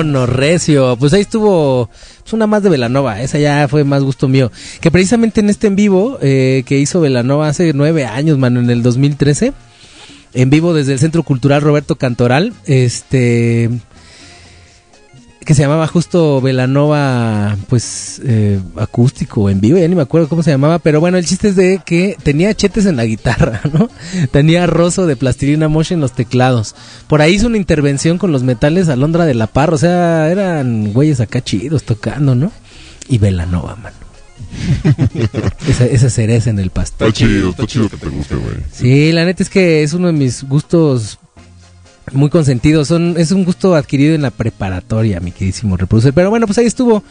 Monorrecio. 0.03 0.97
Pues 0.97 1.13
ahí 1.13 1.21
estuvo 1.21 1.89
pues, 2.21 2.33
una 2.33 2.47
más 2.47 2.63
de 2.63 2.69
Velanova. 2.69 3.21
Esa 3.21 3.39
ya 3.39 3.67
fue 3.67 3.83
más 3.83 4.03
gusto 4.03 4.27
mío. 4.27 4.51
Que 4.79 4.91
precisamente 4.91 5.41
en 5.41 5.49
este 5.49 5.67
en 5.67 5.75
vivo 5.75 6.17
eh, 6.21 6.63
que 6.65 6.77
hizo 6.77 7.01
Velanova 7.01 7.47
hace 7.47 7.73
nueve 7.73 8.05
años, 8.05 8.37
mano, 8.37 8.59
en 8.59 8.69
el 8.69 8.83
2013. 8.83 9.53
En 10.33 10.49
vivo 10.49 10.73
desde 10.73 10.93
el 10.93 10.99
Centro 10.99 11.23
Cultural 11.23 11.61
Roberto 11.61 11.95
Cantoral. 11.95 12.53
Este. 12.65 13.69
Que 15.45 15.55
se 15.55 15.63
llamaba 15.63 15.87
justo 15.87 16.39
Velanova, 16.39 17.57
pues, 17.67 18.21
eh, 18.23 18.59
acústico 18.75 19.49
en 19.49 19.59
vivo, 19.59 19.79
ya 19.79 19.87
ni 19.87 19.95
me 19.95 20.03
acuerdo 20.03 20.29
cómo 20.29 20.43
se 20.43 20.51
llamaba, 20.51 20.77
pero 20.77 20.99
bueno, 20.99 21.17
el 21.17 21.25
chiste 21.25 21.47
es 21.49 21.55
de 21.55 21.81
que 21.83 22.15
tenía 22.21 22.53
chetes 22.53 22.85
en 22.85 22.95
la 22.95 23.05
guitarra, 23.05 23.61
¿no? 23.73 23.89
Tenía 24.31 24.67
roso 24.67 25.07
de 25.07 25.15
plastilina 25.15 25.67
mosh 25.67 25.93
en 25.93 25.99
los 25.99 26.11
teclados. 26.11 26.75
Por 27.07 27.21
ahí 27.21 27.33
hizo 27.33 27.47
una 27.47 27.57
intervención 27.57 28.19
con 28.19 28.31
los 28.31 28.43
metales 28.43 28.87
Alondra 28.87 29.25
de 29.25 29.33
la 29.33 29.47
Parra, 29.47 29.73
o 29.73 29.79
sea, 29.79 30.29
eran 30.29 30.93
güeyes 30.93 31.19
acá 31.19 31.41
chidos 31.41 31.83
tocando, 31.83 32.35
¿no? 32.35 32.51
Y 33.09 33.17
Velanova, 33.17 33.75
mano. 33.75 33.95
esa, 35.67 35.85
esa 35.85 36.09
cereza 36.09 36.49
en 36.49 36.59
el 36.59 36.69
pastel. 36.69 37.07
Está 37.07 37.17
chido, 37.17 37.49
está 37.49 37.65
chido 37.65 37.89
que 37.89 37.97
te 37.97 38.09
guste, 38.09 38.35
güey. 38.35 38.57
Sí, 38.71 39.11
la 39.11 39.25
neta 39.25 39.43
es 39.43 39.49
que 39.49 39.83
es 39.83 39.93
uno 39.93 40.07
de 40.07 40.13
mis 40.13 40.43
gustos 40.43 41.19
muy 42.11 42.29
consentidos. 42.29 42.87
Son, 42.87 43.15
es 43.17 43.31
un 43.31 43.43
gusto 43.45 43.75
adquirido 43.75 44.15
en 44.15 44.21
la 44.21 44.31
preparatoria, 44.31 45.19
mi 45.19 45.31
queridísimo 45.31 45.77
reproducer. 45.77 46.13
Pero 46.13 46.29
bueno, 46.29 46.45
pues 46.45 46.57
ahí 46.57 46.65
estuvo. 46.65 47.03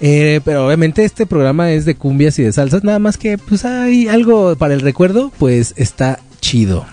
Eh, 0.00 0.40
pero 0.44 0.66
obviamente 0.66 1.04
este 1.04 1.24
programa 1.24 1.72
es 1.72 1.86
de 1.86 1.94
cumbias 1.94 2.38
y 2.38 2.42
de 2.42 2.52
salsas. 2.52 2.84
Nada 2.84 2.98
más 2.98 3.16
que, 3.16 3.38
pues 3.38 3.64
hay 3.64 4.08
algo 4.08 4.54
para 4.56 4.74
el 4.74 4.80
recuerdo, 4.80 5.32
pues 5.38 5.72
está 5.76 6.20
chido. 6.40 6.86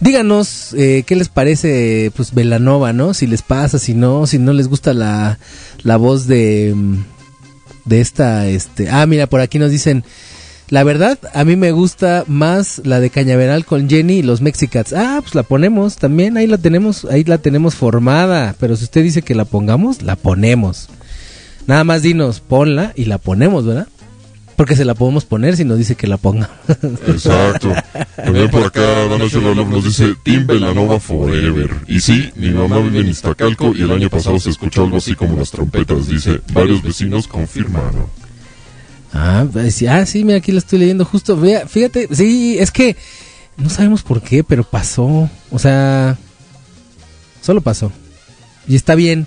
Díganos 0.00 0.74
eh, 0.76 1.04
qué 1.06 1.14
les 1.14 1.28
parece, 1.28 2.10
pues 2.16 2.34
Velanova, 2.34 2.92
¿no? 2.92 3.14
Si 3.14 3.26
les 3.26 3.42
pasa, 3.42 3.78
si 3.78 3.94
no, 3.94 4.26
si 4.26 4.38
no 4.38 4.52
les 4.52 4.68
gusta 4.68 4.92
la, 4.92 5.38
la 5.82 5.96
voz 5.96 6.26
de, 6.26 6.74
de 7.84 8.00
esta, 8.00 8.48
este. 8.48 8.90
Ah, 8.90 9.06
mira, 9.06 9.28
por 9.28 9.40
aquí 9.40 9.58
nos 9.58 9.70
dicen. 9.70 10.04
La 10.72 10.84
verdad, 10.84 11.18
a 11.34 11.44
mí 11.44 11.54
me 11.54 11.70
gusta 11.70 12.24
más 12.28 12.80
la 12.86 12.98
de 12.98 13.10
Cañaveral 13.10 13.66
con 13.66 13.90
Jenny 13.90 14.14
y 14.14 14.22
los 14.22 14.40
Mexicats. 14.40 14.94
Ah, 14.94 15.18
pues 15.20 15.34
la 15.34 15.42
ponemos 15.42 15.96
también, 15.96 16.38
ahí 16.38 16.46
la 16.46 16.56
tenemos, 16.56 17.04
ahí 17.04 17.24
la 17.24 17.36
tenemos 17.36 17.74
formada. 17.74 18.54
Pero 18.58 18.74
si 18.76 18.84
usted 18.84 19.02
dice 19.02 19.20
que 19.20 19.34
la 19.34 19.44
pongamos, 19.44 20.00
la 20.00 20.16
ponemos. 20.16 20.88
Nada 21.66 21.84
más 21.84 22.00
dinos, 22.00 22.40
ponla 22.40 22.94
y 22.96 23.04
la 23.04 23.18
ponemos, 23.18 23.66
¿verdad? 23.66 23.86
Porque 24.56 24.74
se 24.74 24.86
la 24.86 24.94
podemos 24.94 25.26
poner 25.26 25.58
si 25.58 25.66
nos 25.66 25.76
dice 25.76 25.94
que 25.94 26.06
la 26.06 26.16
ponga. 26.16 26.48
Exacto. 27.06 27.70
También 28.16 28.48
por 28.48 28.64
acá, 28.64 28.80
Dana 28.80 29.26
Love 29.26 29.68
nos 29.68 29.84
dice 29.84 30.14
Team 30.22 30.46
Velanova 30.46 30.98
Forever. 30.98 31.68
Y 31.86 32.00
sí, 32.00 32.30
mi 32.36 32.48
mamá 32.48 32.78
vive 32.78 33.00
en 33.00 33.10
Iztacalco 33.10 33.74
y 33.74 33.82
el 33.82 33.90
año 33.90 34.08
pasado 34.08 34.40
se 34.40 34.48
escuchó 34.48 34.84
algo 34.84 34.96
así 34.96 35.14
como 35.16 35.36
las 35.36 35.50
trompetas. 35.50 36.08
Dice, 36.08 36.40
varios 36.54 36.82
vecinos 36.82 37.28
confirmaron. 37.28 38.21
Ah, 39.12 39.46
pues, 39.50 39.74
sí, 39.74 39.86
ah, 39.86 40.06
sí, 40.06 40.24
mira, 40.24 40.38
aquí 40.38 40.52
la 40.52 40.58
estoy 40.58 40.78
leyendo 40.78 41.04
justo. 41.04 41.36
Vea, 41.36 41.66
fíjate, 41.66 42.08
sí, 42.12 42.56
es 42.58 42.70
que 42.70 42.96
no 43.56 43.68
sabemos 43.68 44.02
por 44.02 44.22
qué, 44.22 44.42
pero 44.42 44.64
pasó. 44.64 45.28
O 45.50 45.58
sea, 45.58 46.16
solo 47.40 47.60
pasó. 47.60 47.92
Y 48.66 48.76
está 48.76 48.94
bien. 48.94 49.26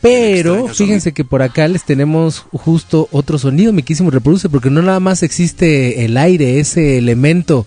Pero 0.00 0.68
fíjense 0.68 1.12
que 1.12 1.24
por 1.24 1.42
acá 1.42 1.66
les 1.66 1.84
tenemos 1.84 2.44
justo 2.52 3.08
otro 3.10 3.36
sonido, 3.36 3.72
mi 3.72 3.82
quísimo 3.82 4.10
reproduce, 4.10 4.48
porque 4.48 4.70
no 4.70 4.80
nada 4.80 5.00
más 5.00 5.24
existe 5.24 6.04
el 6.04 6.16
aire, 6.16 6.60
ese 6.60 6.98
elemento 6.98 7.66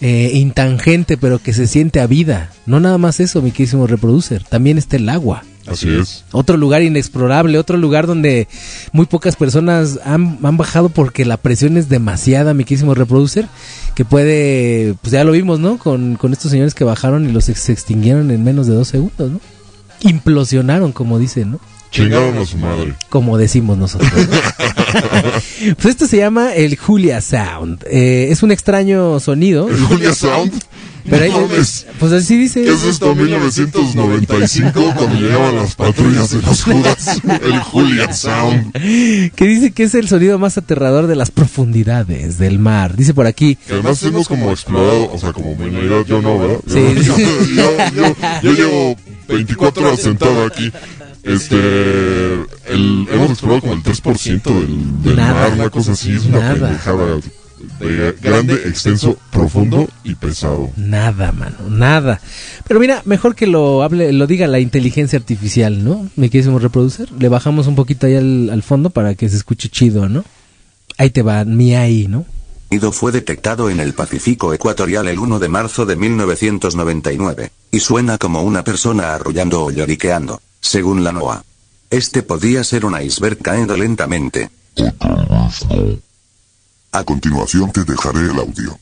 eh, 0.00 0.32
intangente, 0.34 1.16
pero 1.16 1.38
que 1.38 1.52
se 1.52 1.68
siente 1.68 2.00
a 2.00 2.08
vida. 2.08 2.50
No 2.66 2.80
nada 2.80 2.98
más 2.98 3.20
eso, 3.20 3.42
mi 3.42 3.52
quísimo 3.52 3.86
reproducer, 3.86 4.42
también 4.42 4.76
está 4.76 4.96
el 4.96 5.08
agua. 5.08 5.44
Así 5.70 5.88
es. 5.94 6.24
Otro 6.32 6.56
lugar 6.56 6.82
inexplorable, 6.82 7.58
otro 7.58 7.76
lugar 7.76 8.06
donde 8.06 8.48
muy 8.92 9.06
pocas 9.06 9.36
personas 9.36 9.98
han, 10.04 10.38
han 10.42 10.56
bajado 10.56 10.88
porque 10.88 11.24
la 11.24 11.36
presión 11.36 11.76
es 11.76 11.88
demasiada, 11.88 12.54
mi 12.54 12.64
quísimo 12.64 12.94
reproducer, 12.94 13.46
que 13.94 14.04
puede, 14.04 14.94
pues 15.02 15.12
ya 15.12 15.24
lo 15.24 15.32
vimos, 15.32 15.60
¿no? 15.60 15.78
Con, 15.78 16.16
con 16.16 16.32
estos 16.32 16.50
señores 16.50 16.74
que 16.74 16.84
bajaron 16.84 17.28
y 17.28 17.32
los 17.32 17.48
ex- 17.48 17.60
se 17.60 17.72
extinguieron 17.72 18.30
en 18.30 18.42
menos 18.44 18.66
de 18.66 18.74
dos 18.74 18.88
segundos, 18.88 19.30
¿no? 19.30 19.40
Implosionaron, 20.08 20.92
como 20.92 21.18
dicen, 21.18 21.52
¿no? 21.52 21.60
Chingaron 21.90 22.36
a 22.38 22.44
su 22.44 22.58
madre. 22.58 22.94
Como 23.08 23.38
decimos 23.38 23.78
nosotros. 23.78 24.12
¿no? 24.12 24.36
pues 25.76 25.86
esto 25.86 26.06
se 26.06 26.18
llama 26.18 26.54
el 26.54 26.76
Julia 26.76 27.20
Sound. 27.22 27.82
Eh, 27.90 28.28
es 28.30 28.42
un 28.42 28.50
extraño 28.52 29.18
sonido. 29.20 29.68
¿El 29.68 29.80
Julia 29.80 30.14
Sound? 30.14 30.52
Pero 31.10 31.24
ahí- 31.24 31.30
mames. 31.30 31.86
pues 31.98 32.12
así 32.12 32.36
dice. 32.36 32.62
¿Qué 32.64 32.72
es 32.72 32.84
esto? 32.84 33.14
1995 33.14 34.92
cuando 34.96 35.20
llegaban 35.20 35.56
las 35.56 35.74
patrullas 35.74 36.30
de 36.30 36.42
los 36.42 36.62
Judas. 36.64 37.20
El 37.42 37.58
Julia 37.60 38.12
Sound. 38.12 38.72
que 38.72 39.46
dice 39.46 39.70
que 39.72 39.84
es 39.84 39.94
el 39.94 40.08
sonido 40.08 40.38
más 40.38 40.58
aterrador 40.58 41.06
de 41.06 41.16
las 41.16 41.30
profundidades 41.30 42.38
del 42.38 42.58
mar. 42.58 42.96
Dice 42.96 43.14
por 43.14 43.26
aquí. 43.26 43.56
Que 43.56 43.74
además 43.74 44.02
hemos 44.02 44.28
como 44.28 44.50
explorado, 44.50 45.10
o 45.12 45.18
sea, 45.18 45.32
como 45.32 45.52
humanidad 45.52 46.04
yo 46.06 46.20
no, 46.22 46.38
¿verdad? 46.38 46.58
Sí. 46.66 46.80
Yo, 47.04 47.16
yo- 47.54 47.76
yo- 47.94 48.16
yo 48.42 48.52
llevo 48.52 48.96
24 49.28 49.86
horas 49.88 50.00
sentado 50.00 50.44
aquí. 50.46 50.70
Este, 51.22 51.56
el, 52.68 53.06
hemos 53.12 53.30
explorado 53.30 53.60
como 53.60 53.72
el 53.74 53.82
3% 53.82 54.42
del, 54.42 55.02
del 55.02 55.16
Nada. 55.16 55.34
mar, 55.34 55.52
una 55.54 55.70
cosa 55.70 55.92
así, 55.92 56.12
es 56.12 56.24
una 56.24 56.38
Nada. 56.40 56.54
pendejada 56.54 57.20
de 57.80 58.16
grande, 58.20 58.54
extenso, 58.54 59.18
profundo 59.30 59.88
y 60.04 60.14
pesado. 60.14 60.70
Nada, 60.76 61.32
mano, 61.32 61.56
nada. 61.68 62.20
Pero 62.66 62.80
mira, 62.80 63.02
mejor 63.04 63.34
que 63.34 63.46
lo 63.46 63.82
hable, 63.82 64.12
lo 64.12 64.26
diga 64.26 64.46
la 64.46 64.60
inteligencia 64.60 65.18
artificial, 65.18 65.84
¿no? 65.84 66.08
¿Me 66.16 66.30
quieres 66.30 66.50
reproducir? 66.52 67.10
Le 67.12 67.28
bajamos 67.28 67.66
un 67.66 67.74
poquito 67.74 68.06
ahí 68.06 68.16
al, 68.16 68.50
al 68.50 68.62
fondo 68.62 68.90
para 68.90 69.14
que 69.14 69.28
se 69.28 69.36
escuche 69.36 69.68
chido, 69.68 70.08
¿no? 70.08 70.24
Ahí 70.96 71.10
te 71.10 71.22
va, 71.22 71.44
mi 71.44 71.74
ahí, 71.74 72.08
¿no? 72.08 72.26
fue 72.92 73.12
detectado 73.12 73.70
en 73.70 73.80
el 73.80 73.94
Pacífico 73.94 74.52
Ecuatorial 74.52 75.08
el 75.08 75.18
1 75.18 75.38
de 75.38 75.48
marzo 75.48 75.86
de 75.86 75.96
1999, 75.96 77.50
y 77.70 77.80
suena 77.80 78.18
como 78.18 78.42
una 78.42 78.62
persona 78.62 79.14
arrullando 79.14 79.64
o 79.64 79.70
lloriqueando, 79.70 80.40
según 80.60 81.04
la 81.04 81.12
NOAA. 81.12 81.44
Este 81.90 82.22
podía 82.22 82.62
ser 82.64 82.84
un 82.84 83.00
iceberg 83.00 83.38
cayendo 83.38 83.76
lentamente. 83.76 84.50
A 86.90 87.04
continuación 87.04 87.70
te 87.70 87.84
dejaré 87.84 88.20
el 88.20 88.38
audio. 88.38 88.78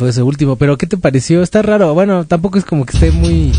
Fue 0.00 0.10
ese 0.10 0.22
último. 0.22 0.56
Pero 0.56 0.76
¿qué 0.78 0.86
te 0.86 0.96
pareció? 0.96 1.42
Está 1.42 1.62
raro. 1.62 1.94
Bueno, 1.94 2.24
tampoco 2.24 2.58
es 2.58 2.64
como 2.64 2.84
que 2.86 2.96
esté 2.96 3.12
muy, 3.12 3.52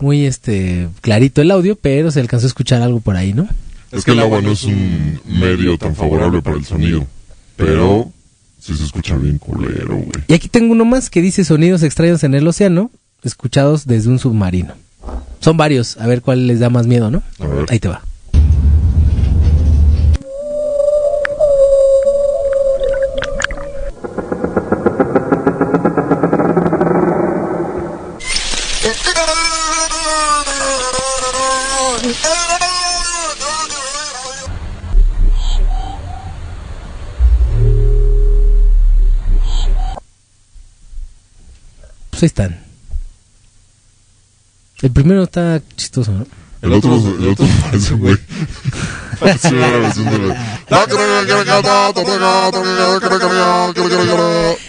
muy 0.00 0.24
este, 0.24 0.88
clarito 1.02 1.42
el 1.42 1.50
audio, 1.50 1.76
pero 1.76 2.10
se 2.10 2.20
alcanzó 2.20 2.46
a 2.46 2.48
escuchar 2.48 2.80
algo 2.82 3.00
por 3.00 3.16
ahí, 3.16 3.34
¿no? 3.34 3.48
Es 3.90 4.04
que 4.04 4.12
el 4.12 4.20
agua 4.20 4.40
no 4.40 4.52
es 4.52 4.64
un 4.64 5.20
medio 5.26 5.76
tan 5.76 5.94
favorable 5.94 6.40
para 6.40 6.56
el 6.56 6.64
sonido. 6.64 7.06
Pero 7.56 8.10
sí 8.60 8.76
se 8.76 8.84
escucha 8.84 9.16
bien 9.16 9.38
culero, 9.38 9.96
güey. 9.96 10.24
Y 10.28 10.34
aquí 10.34 10.48
tengo 10.48 10.72
uno 10.72 10.84
más 10.84 11.10
que 11.10 11.20
dice 11.20 11.44
sonidos 11.44 11.82
extraños 11.82 12.22
en 12.22 12.34
el 12.34 12.46
océano, 12.46 12.90
escuchados 13.22 13.86
desde 13.86 14.08
un 14.08 14.18
submarino. 14.18 14.74
Son 15.40 15.56
varios, 15.56 15.96
a 15.98 16.06
ver 16.06 16.22
cuál 16.22 16.46
les 16.46 16.60
da 16.60 16.70
más 16.70 16.86
miedo, 16.86 17.10
¿no? 17.10 17.22
A 17.40 17.46
ver. 17.46 17.66
Ahí 17.68 17.80
te 17.80 17.88
va. 17.88 18.02
Pues 42.16 42.22
ahí 42.22 42.26
están. 42.28 42.58
El 44.80 44.90
primero 44.90 45.22
está 45.24 45.60
chistoso, 45.76 46.12
¿no? 46.12 46.26
El 46.62 46.72
otro, 46.72 46.96
el 46.96 47.28
otro 47.28 47.46
parece, 47.62 47.92
güey. 47.94 48.16
Parece 49.20 49.48
una 49.54 49.68
grabación 49.68 50.10
de 50.10 50.18
la- 50.28 50.58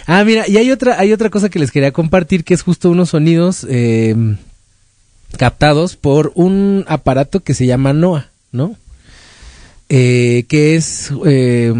Ah, 0.08 0.24
mira, 0.26 0.46
y 0.48 0.58
hay 0.58 0.72
otra, 0.72 1.00
hay 1.00 1.14
otra 1.14 1.30
cosa 1.30 1.48
que 1.50 1.60
les 1.60 1.72
quería 1.72 1.94
compartir 1.94 2.44
que 2.44 2.54
es 2.54 2.62
justo 2.64 2.90
unos 2.90 3.12
sonidos 3.12 3.66
eh, 3.70 4.14
captados 5.38 5.96
por 5.96 6.34
un 6.36 6.84
aparato 6.90 7.40
que 7.42 7.54
se 7.54 7.66
llama 7.66 7.94
NOAA, 7.94 8.30
¿no? 8.52 8.76
Eh, 9.88 10.44
que 10.50 10.76
es 10.76 11.12
eh, 11.26 11.74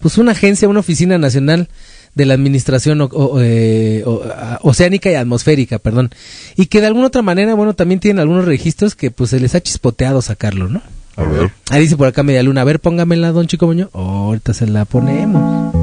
pues 0.00 0.18
una 0.18 0.32
agencia, 0.32 0.68
una 0.68 0.80
oficina 0.80 1.18
nacional 1.18 1.68
de 2.14 2.26
la 2.26 2.34
administración 2.34 3.00
o- 3.00 3.06
o- 3.06 3.40
eh, 3.40 4.02
o- 4.06 4.22
oceánica 4.62 5.10
y 5.10 5.14
atmosférica, 5.14 5.78
perdón, 5.78 6.10
y 6.56 6.66
que 6.66 6.80
de 6.80 6.88
alguna 6.88 7.06
otra 7.06 7.22
manera, 7.22 7.54
bueno, 7.54 7.74
también 7.74 8.00
tienen 8.00 8.20
algunos 8.20 8.44
registros 8.44 8.94
que 8.94 9.10
pues 9.10 9.30
se 9.30 9.40
les 9.40 9.54
ha 9.54 9.60
chispoteado 9.62 10.20
sacarlo, 10.22 10.68
¿no? 10.68 10.82
A 11.16 11.24
ver. 11.24 11.50
Ahí 11.70 11.82
dice 11.82 11.96
por 11.96 12.08
acá 12.08 12.22
Media 12.22 12.42
Luna, 12.42 12.62
a 12.62 12.64
ver, 12.64 12.80
póngamela, 12.80 13.32
don 13.32 13.46
Chico 13.46 13.66
Moño. 13.66 13.90
ahorita 13.92 14.54
se 14.54 14.66
la 14.66 14.84
ponemos. 14.84 15.81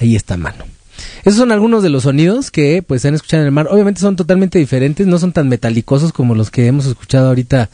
Ahí 0.00 0.16
está, 0.16 0.36
mano. 0.36 0.64
Esos 1.24 1.38
son 1.38 1.52
algunos 1.52 1.82
de 1.82 1.88
los 1.90 2.02
sonidos 2.02 2.50
que 2.50 2.82
pues 2.86 3.02
se 3.02 3.08
han 3.08 3.14
escuchado 3.14 3.42
en 3.42 3.46
el 3.46 3.52
mar. 3.52 3.68
Obviamente 3.70 4.00
son 4.00 4.16
totalmente 4.16 4.58
diferentes, 4.58 5.06
no 5.06 5.18
son 5.18 5.32
tan 5.32 5.48
metalicosos 5.48 6.12
como 6.12 6.34
los 6.34 6.50
que 6.50 6.66
hemos 6.66 6.86
escuchado 6.86 7.28
ahorita 7.28 7.70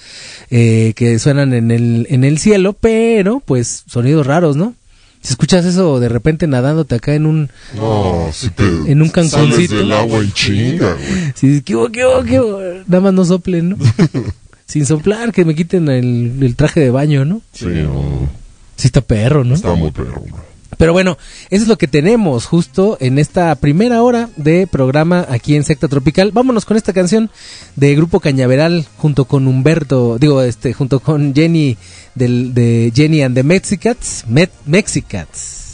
eh, 0.51 0.93
que 0.95 1.19
suenan 1.19 1.55
en 1.55 1.71
el, 1.71 2.07
en 2.11 2.25
el 2.25 2.39
cielo, 2.39 2.73
pero 2.75 3.41
pues 3.41 3.85
sonidos 3.87 4.27
raros, 4.27 4.57
¿no? 4.57 4.75
Si 5.23 5.33
escuchas 5.33 5.65
eso 5.65 5.99
de 5.99 6.09
repente 6.09 6.47
nadándote 6.47 6.95
acá 6.95 7.15
en 7.15 7.27
un 7.27 7.51
No, 7.75 8.29
si 8.33 8.51
te 8.51 8.65
en 8.65 9.03
un 9.03 9.09
canconcito. 9.09 9.77
del 9.77 9.91
agua 9.93 10.19
en 10.21 10.33
chinga, 10.33 10.93
güey. 10.95 11.33
Sí, 11.35 11.63
¿qué 11.63 11.75
hubo, 11.75 11.89
qué 11.91 12.05
hubo, 12.07 12.23
qué 12.23 12.41
hubo? 12.41 12.61
Nada 12.87 13.01
más 13.01 13.13
no 13.13 13.25
soplen, 13.25 13.71
¿no? 13.71 13.77
Sin 14.67 14.87
soplar, 14.87 15.33
que 15.33 15.45
me 15.45 15.55
quiten 15.57 15.89
el, 15.89 16.39
el 16.43 16.55
traje 16.55 16.81
de 16.81 16.91
baño, 16.91 17.25
¿no? 17.25 17.41
Sí, 17.53 17.67
no. 17.67 18.29
Sí 18.77 18.87
está 18.89 19.01
perro, 19.01 19.43
¿no? 19.43 19.55
Está 19.55 19.75
muy 19.75 19.91
perro, 19.91 20.21
güey. 20.21 20.33
Pero 20.77 20.93
bueno, 20.93 21.17
eso 21.51 21.63
es 21.63 21.69
lo 21.69 21.79
que 21.79 21.89
tenemos 21.89 22.47
justo 22.47 22.99
en 23.01 23.19
esta 23.19 23.55
primera 23.55 24.03
hora 24.03 24.29
de 24.37 24.67
programa 24.67 25.27
aquí 25.29 25.57
en 25.57 25.65
Secta 25.65 25.89
Tropical. 25.89 26.33
Vámonos 26.33 26.65
con 26.65 26.77
esta 26.77 26.93
canción 26.93 27.31
de 27.77 27.95
Grupo 27.95 28.21
Cañaveral 28.21 28.87
junto 28.99 29.25
con 29.25 29.47
Humberto, 29.47 30.19
digo, 30.19 30.43
este, 30.43 30.73
junto 30.73 31.01
con 31.01 31.35
Jenny 31.35 31.77
del, 32.15 32.53
de 32.55 32.93
Jenny 32.95 33.23
and 33.23 33.35
the 33.35 33.43
Mexicats, 33.43 34.25
Mexicats. 34.67 35.65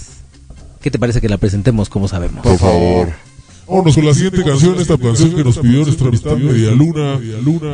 ¿Qué 0.80 0.90
te 0.90 0.98
parece 0.98 1.20
que 1.20 1.28
la 1.28 1.38
presentemos 1.38 1.88
como 1.88 2.08
sabemos? 2.08 2.42
Por 2.42 2.58
favor. 2.58 3.12
Vámonos 3.72 3.94
con 3.94 4.04
la 4.04 4.12
siguiente 4.12 4.44
canción, 4.44 4.78
esta 4.78 4.98
canción 4.98 5.30
que 5.30 5.42
nos 5.42 5.56
pidió 5.56 5.82
nuestra 5.82 6.08
amistad 6.08 6.36
Media 6.36 6.72
Luna. 6.72 7.18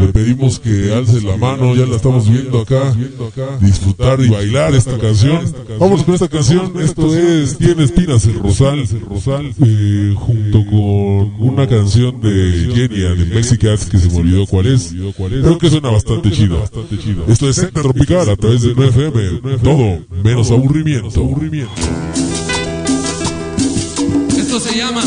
Le 0.01 0.12
pedimos 0.12 0.61
que 0.61 0.94
alce 0.94 1.20
la 1.22 1.36
mano, 1.36 1.74
ya 1.74 1.86
la 1.86 1.96
estamos 1.96 2.30
viendo 2.30 2.61
acá. 2.61 2.94
Disfrutar 3.61 4.20
y 4.20 4.28
bailar 4.28 4.76
esta 4.76 4.96
canción. 4.96 5.53
Vamos 5.80 6.05
con 6.05 6.14
esta 6.14 6.28
canción, 6.28 6.72
esto 6.80 7.12
es 7.16 7.59
Tiene 7.59 7.82
espinas 7.82 8.24
el 8.26 8.38
Rosal, 8.38 8.84
eh, 9.61 10.14
junto 10.14 10.64
con 10.66 11.49
una 11.49 11.66
canción 11.66 12.20
de 12.20 12.70
Jenny 12.72 13.05
and 13.05 13.18
the 13.18 13.34
Mexicans 13.34 13.86
que 13.86 13.99
se 13.99 14.09
me 14.09 14.18
olvidó 14.18 14.46
cuál 14.46 14.66
es. 14.66 14.94
Creo 14.94 15.59
que 15.59 15.68
suena 15.68 15.90
bastante 15.90 16.30
chido. 16.30 16.62
Esto 17.26 17.49
es 17.49 17.57
Secta 17.57 17.82
Tropical 17.82 18.30
a 18.30 18.36
través 18.36 18.62
de 18.62 18.72
9FM. 18.72 19.59
Todo 19.64 20.07
menos 20.22 20.49
aburrimiento. 20.53 21.09
Esto 24.38 24.61
se 24.61 24.78
llama 24.78 25.03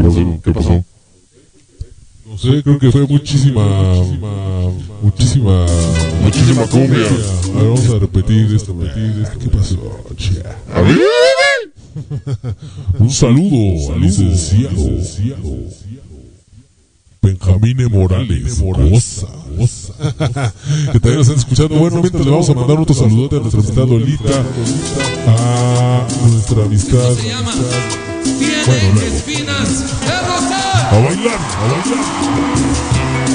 ¿Qué 0.00 0.08
pasó? 0.08 0.40
¿Qué 0.42 0.52
pasó? 0.52 0.84
No 2.26 2.38
sé, 2.38 2.62
creo 2.62 2.78
que 2.78 2.92
fue 2.92 3.06
muchísima, 3.06 3.66
muchísima, 5.02 5.66
Muchísima 6.22 6.66
cumbia. 6.66 7.06
A 7.06 7.58
ver, 7.58 7.64
vamos 7.64 7.90
a 7.90 7.98
repetir 7.98 8.54
esto, 8.54 8.74
repetir 8.78 9.22
esto. 9.22 9.38
¿Qué 9.38 9.48
pasó? 9.48 9.76
A 10.74 10.80
ver. 10.80 10.98
Un 12.98 13.10
saludo 13.10 13.92
al 13.92 14.00
licenciado 14.00 15.00
Benjamín 17.20 17.80
E. 17.80 17.88
Morales. 17.88 18.62
Cosa. 18.62 19.26
que 20.92 21.00
también 21.00 21.16
nos 21.16 21.28
están 21.28 21.38
escuchando. 21.38 21.74
Bueno, 21.76 22.00
mientras 22.00 22.24
le 22.24 22.30
vamos 22.30 22.48
a 22.48 22.54
mandar 22.54 22.78
otro 22.78 22.94
saludote 22.94 23.36
a 23.36 23.40
nuestra 23.40 23.60
amistad 23.60 23.86
Lolita. 23.86 24.44
A 25.26 26.06
nuestra 26.28 26.64
amistad. 26.64 28.09
Se 28.40 28.46
llama 28.46 28.64
Tiene 28.64 28.64
Bueno, 28.66 28.94
luego. 29.00 29.16
espinas 29.16 30.00
de 30.00 30.20
rosal. 30.20 30.88
A 30.90 30.98
bailar, 31.04 31.38
a 31.38 31.66
bailar. 31.66 33.29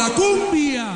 la 0.00 0.08
cumbia. 0.14 0.86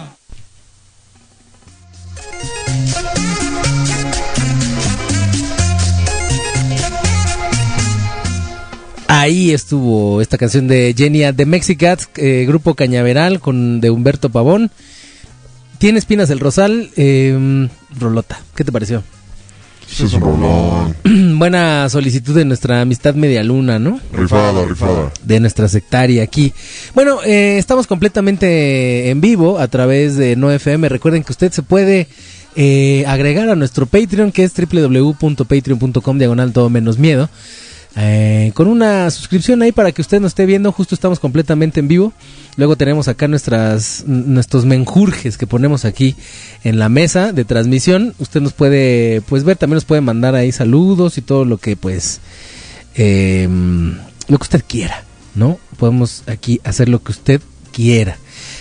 Ahí 9.08 9.52
estuvo 9.52 10.22
esta 10.22 10.38
canción 10.38 10.68
de 10.68 10.94
Genia 10.96 11.32
de 11.32 11.44
Mexicats, 11.44 12.08
eh, 12.16 12.46
grupo 12.48 12.74
Cañaveral 12.74 13.40
con 13.40 13.82
de 13.82 13.90
Humberto 13.90 14.30
Pavón. 14.30 14.70
Tiene 15.76 15.98
espinas 15.98 16.30
el 16.30 16.40
rosal, 16.40 16.90
eh, 16.96 17.68
Rolota. 17.98 18.40
¿Qué 18.56 18.64
te 18.64 18.72
pareció? 18.72 19.02
Buena 21.04 21.88
solicitud 21.88 22.34
de 22.34 22.44
nuestra 22.44 22.80
amistad 22.80 23.14
medialuna, 23.14 23.78
¿no? 23.78 24.00
Rifada, 24.12 24.64
rifada. 24.66 25.12
De 25.22 25.38
nuestra 25.40 25.68
sectaria 25.68 26.22
aquí. 26.22 26.52
Bueno, 26.94 27.18
eh, 27.24 27.58
estamos 27.58 27.86
completamente 27.86 29.10
en 29.10 29.20
vivo 29.20 29.58
a 29.58 29.68
través 29.68 30.16
de 30.16 30.36
NoFM. 30.36 30.88
Recuerden 30.88 31.22
que 31.22 31.32
usted 31.32 31.52
se 31.52 31.62
puede 31.62 32.08
eh, 32.56 33.04
agregar 33.06 33.48
a 33.48 33.56
nuestro 33.56 33.86
Patreon, 33.86 34.32
que 34.32 34.44
es 34.44 34.52
www.patreon.com 34.54 36.18
diagonal 36.18 36.52
todo 36.52 36.70
menos 36.70 36.98
miedo 36.98 37.28
eh, 37.96 38.50
con 38.54 38.66
una 38.66 39.10
suscripción 39.10 39.62
ahí 39.62 39.70
para 39.70 39.92
que 39.92 40.02
usted 40.02 40.20
nos 40.20 40.32
esté 40.32 40.46
viendo. 40.46 40.72
Justo 40.72 40.94
estamos 40.94 41.20
completamente 41.20 41.80
en 41.80 41.88
vivo. 41.88 42.12
Luego 42.56 42.76
tenemos 42.76 43.08
acá 43.08 43.28
nuestras 43.28 44.04
nuestros 44.06 44.64
menjurjes 44.64 45.38
que 45.38 45.46
ponemos 45.46 45.84
aquí 45.84 46.16
en 46.64 46.78
la 46.78 46.88
mesa 46.88 47.32
de 47.32 47.44
transmisión. 47.44 48.14
Usted 48.18 48.40
nos 48.40 48.52
puede 48.52 49.22
pues 49.22 49.44
ver, 49.44 49.56
también 49.56 49.76
nos 49.76 49.84
puede 49.84 50.00
mandar 50.00 50.34
ahí 50.34 50.52
saludos 50.52 51.18
y 51.18 51.22
todo 51.22 51.44
lo 51.44 51.58
que 51.58 51.76
pues 51.76 52.20
eh, 52.96 53.48
lo 54.28 54.38
que 54.38 54.42
usted 54.42 54.64
quiera, 54.66 55.04
¿no? 55.34 55.58
Podemos 55.76 56.22
aquí 56.26 56.60
hacer 56.64 56.88
lo 56.88 57.02
que 57.02 57.12
usted 57.12 57.40
quiera. 57.72 58.18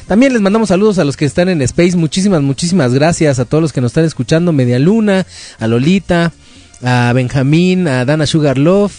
También 0.08 0.34
les 0.34 0.42
mandamos 0.42 0.70
saludos 0.70 1.00
a 1.00 1.06
los 1.06 1.18
que 1.18 1.26
están 1.26 1.50
en 1.50 1.62
Space. 1.62 1.96
Muchísimas, 1.96 2.42
muchísimas 2.42 2.94
gracias 2.94 3.40
a 3.40 3.46
todos 3.46 3.62
los 3.62 3.74
que 3.74 3.82
nos 3.82 3.92
están 3.92 4.06
escuchando. 4.06 4.52
Media 4.52 4.80
Luna, 4.80 5.26
a 5.60 5.68
Lolita, 5.68 6.34
a 6.84 7.14
Benjamín, 7.14 7.88
a 7.88 8.06
Dana 8.06 8.26
Sugarlove, 8.26 8.94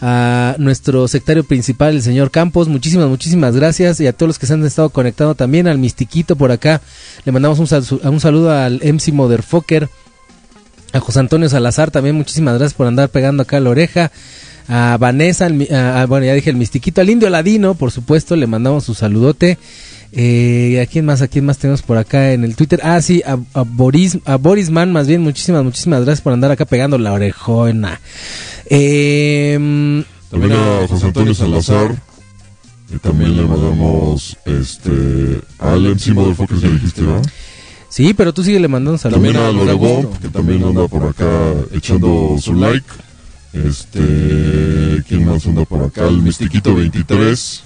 a 0.00 0.54
nuestro 0.58 1.06
sectario 1.08 1.44
principal, 1.44 1.94
el 1.94 2.02
señor 2.02 2.30
Campos. 2.30 2.68
Muchísimas, 2.68 3.08
muchísimas 3.08 3.54
gracias. 3.54 4.00
Y 4.00 4.06
a 4.06 4.12
todos 4.12 4.28
los 4.28 4.38
que 4.38 4.46
se 4.46 4.54
han 4.54 4.64
estado 4.64 4.88
conectando 4.90 5.34
también, 5.34 5.68
al 5.68 5.78
Mistiquito 5.78 6.36
por 6.36 6.52
acá. 6.52 6.80
Le 7.24 7.32
mandamos 7.32 7.58
un, 7.58 7.98
un 8.10 8.20
saludo 8.20 8.50
al 8.52 8.80
MC 8.82 9.12
Motherfucker. 9.12 9.88
A 10.92 11.00
José 11.00 11.20
Antonio 11.20 11.48
Salazar 11.48 11.90
también, 11.90 12.16
muchísimas 12.16 12.54
gracias 12.58 12.74
por 12.74 12.86
andar 12.86 13.08
pegando 13.10 13.42
acá 13.42 13.60
la 13.60 13.70
oreja. 13.70 14.10
A 14.68 14.96
Vanessa, 14.98 15.48
a- 15.72 16.06
bueno, 16.06 16.26
ya 16.26 16.34
dije 16.34 16.50
el 16.50 16.56
mistiquito, 16.56 17.00
al 17.00 17.10
indio 17.10 17.28
Ladino, 17.30 17.74
por 17.74 17.90
supuesto, 17.90 18.34
le 18.36 18.46
mandamos 18.46 18.84
su 18.84 18.94
saludote. 18.94 19.58
Eh, 20.12 20.80
¿A 20.82 20.86
quién 20.90 21.04
más? 21.04 21.22
¿A 21.22 21.28
quién 21.28 21.44
más 21.46 21.58
tenemos 21.58 21.82
por 21.82 21.96
acá 21.96 22.32
en 22.32 22.42
el 22.44 22.56
Twitter? 22.56 22.80
Ah, 22.82 23.00
sí, 23.00 23.22
a, 23.24 23.38
a 23.54 23.62
Boris, 23.62 24.18
a 24.24 24.36
Boris 24.36 24.70
Man, 24.70 24.92
más 24.92 25.06
bien, 25.06 25.22
muchísimas, 25.22 25.62
muchísimas 25.62 26.04
gracias 26.04 26.20
por 26.20 26.32
andar 26.32 26.50
acá 26.50 26.64
pegando 26.64 26.98
la 26.98 27.12
orejona. 27.12 28.00
Eh, 28.68 30.04
También 30.30 30.52
a 30.52 30.86
José 30.88 31.06
Antonio 31.06 31.34
Salazar. 31.34 31.96
Y 32.92 32.98
también 32.98 33.36
le 33.36 33.44
mandamos 33.44 34.36
este 34.44 35.40
al 35.60 35.82
MC 35.94 36.08
Motherfuckers, 36.12 36.60
ya 36.60 36.68
dijiste, 36.70 37.02
¿verdad? 37.02 37.22
sí, 37.88 38.14
pero 38.14 38.34
tú 38.34 38.42
sigue 38.42 38.58
le 38.58 38.66
mandando 38.66 38.98
saludos. 38.98 39.22
También 39.22 39.36
a 39.44 39.52
Lorebomb, 39.52 40.18
que 40.18 40.28
también 40.28 40.64
anda 40.64 40.88
por 40.88 41.04
acá 41.04 41.52
echando 41.72 42.36
su 42.40 42.52
like. 42.54 42.86
Este, 43.52 45.04
¿quién 45.08 45.24
más 45.24 45.46
anda 45.46 45.64
por 45.64 45.84
acá? 45.84 46.08
El 46.08 46.18
Mistiquito 46.22 46.74
23. 46.74 47.62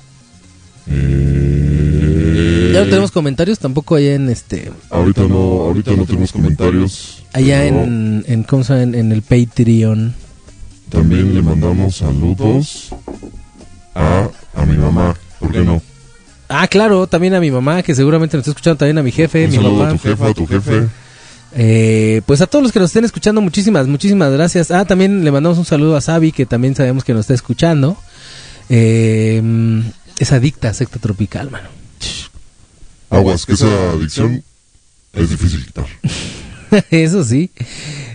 Eh, 0.86 2.70
Ya 2.74 2.80
no 2.80 2.86
tenemos 2.86 3.10
comentarios 3.10 3.58
tampoco 3.58 3.94
allá 3.96 4.14
en 4.14 4.28
este. 4.28 4.70
Ahorita 4.90 5.22
no, 5.22 5.36
ahorita 5.36 5.92
no 5.92 6.04
tenemos 6.04 6.32
comentarios. 6.32 7.22
Allá 7.32 7.60
pero 7.62 7.82
en, 7.84 8.24
en, 8.26 8.42
¿cómo 8.44 8.64
se 8.64 8.82
en, 8.82 8.94
en 8.94 9.12
el 9.12 9.22
Patreon. 9.22 10.14
También 10.90 11.34
le 11.34 11.42
mandamos 11.42 11.96
saludos 11.96 12.90
a, 13.94 14.28
a 14.54 14.66
mi 14.66 14.76
mamá. 14.76 15.14
¿Por 15.40 15.50
qué 15.52 15.60
no? 15.60 15.82
Ah, 16.48 16.68
claro, 16.68 17.06
también 17.06 17.34
a 17.34 17.40
mi 17.40 17.50
mamá, 17.50 17.82
que 17.82 17.94
seguramente 17.94 18.36
nos 18.36 18.42
está 18.42 18.50
escuchando, 18.50 18.76
también 18.78 18.98
a 18.98 19.02
mi 19.02 19.10
jefe, 19.10 19.46
Un 19.46 19.50
mi 19.50 19.58
papá. 19.58 19.88
a 19.88 19.92
tu 19.92 19.98
jefa, 19.98 20.26
a 20.28 20.34
tu 20.34 20.46
jefe. 20.46 20.82
Eh, 21.56 22.20
pues 22.26 22.40
a 22.42 22.46
todos 22.46 22.62
los 22.62 22.72
que 22.72 22.78
nos 22.80 22.90
estén 22.90 23.04
escuchando, 23.04 23.40
muchísimas, 23.40 23.86
muchísimas 23.86 24.30
gracias. 24.32 24.70
Ah, 24.70 24.84
también 24.84 25.24
le 25.24 25.30
mandamos 25.32 25.56
un 25.58 25.64
saludo 25.64 25.96
a 25.96 26.00
Sabi, 26.00 26.32
que 26.32 26.46
también 26.46 26.74
sabemos 26.74 27.02
que 27.04 27.12
nos 27.14 27.22
está 27.22 27.34
escuchando. 27.34 27.96
Eh, 28.68 29.42
es 30.18 30.32
adicta 30.32 30.68
a 30.68 30.74
secta 30.74 30.98
tropical, 30.98 31.50
mano. 31.50 31.68
Aguas, 33.10 33.46
que 33.46 33.52
esa 33.52 33.90
adicción 33.90 34.42
es 35.12 35.30
difícil 35.30 35.64
quitar. 35.64 35.86
Eso 36.90 37.22
sí. 37.22 37.50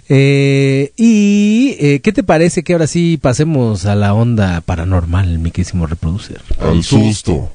Eh, 0.10 0.92
y, 0.98 1.76
eh, 1.80 2.00
¿qué 2.02 2.12
te 2.12 2.24
parece 2.24 2.64
que 2.64 2.74
ahora 2.74 2.88
sí 2.88 3.18
pasemos 3.22 3.86
a 3.86 3.96
la 3.96 4.14
onda 4.14 4.60
paranormal, 4.62 5.40
mi 5.40 5.52
querísimo 5.52 5.86
reproducer? 5.88 6.42
Al 6.60 6.84
susto. 6.84 7.52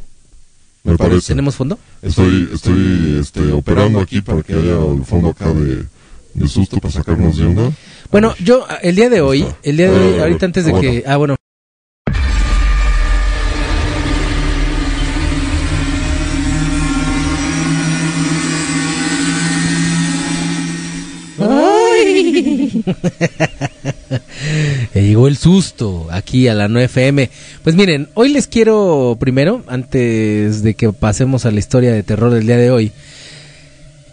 Me 0.85 0.97
parece. 0.97 1.29
¿Tenemos 1.29 1.57
fondo? 1.57 1.79
Estoy, 2.03 2.49
estoy 2.53 3.19
este, 3.21 3.53
operando 3.53 4.01
aquí 4.01 4.21
para 4.21 4.43
que 4.43 4.53
haya 4.53 4.77
el 4.93 5.05
fondo 5.05 5.31
acá 5.31 5.53
de, 5.53 5.85
de 6.35 6.49
susto 6.49 6.79
para 6.79 6.93
sacarnos 6.93 7.37
de 7.37 7.47
onda. 7.47 7.73
Bueno, 8.11 8.35
yo 8.39 8.67
el 8.83 8.95
día 8.95 9.09
de 9.09 9.21
hoy, 9.21 9.47
el 9.63 9.77
día 9.77 9.91
de 9.91 9.99
hoy, 9.99 10.19
Ah, 10.19 10.23
ahorita 10.23 10.47
antes 10.47 10.65
de 10.65 10.71
bueno. 10.73 10.91
que... 10.91 11.05
Ah, 11.07 11.17
bueno. 11.17 11.37
Ya 21.39 22.74
llegó 24.95 25.29
el 25.29 25.37
susto 25.37 26.09
aquí 26.11 26.49
a 26.49 26.55
la 26.55 26.69
9FM. 26.69 27.29
Pues 27.63 27.77
miren, 27.77 28.09
hoy 28.15 28.31
les 28.31 28.47
quiero 28.47 29.17
primero, 29.19 29.63
antes 29.67 30.63
de 30.63 30.75
que 30.75 30.93
pasemos 30.93 31.47
a 31.47 31.51
la 31.51 31.59
historia 31.59 31.93
de 31.93 32.03
terror 32.03 32.33
del 32.33 32.47
día 32.47 32.57
de 32.57 32.71
hoy, 32.71 32.93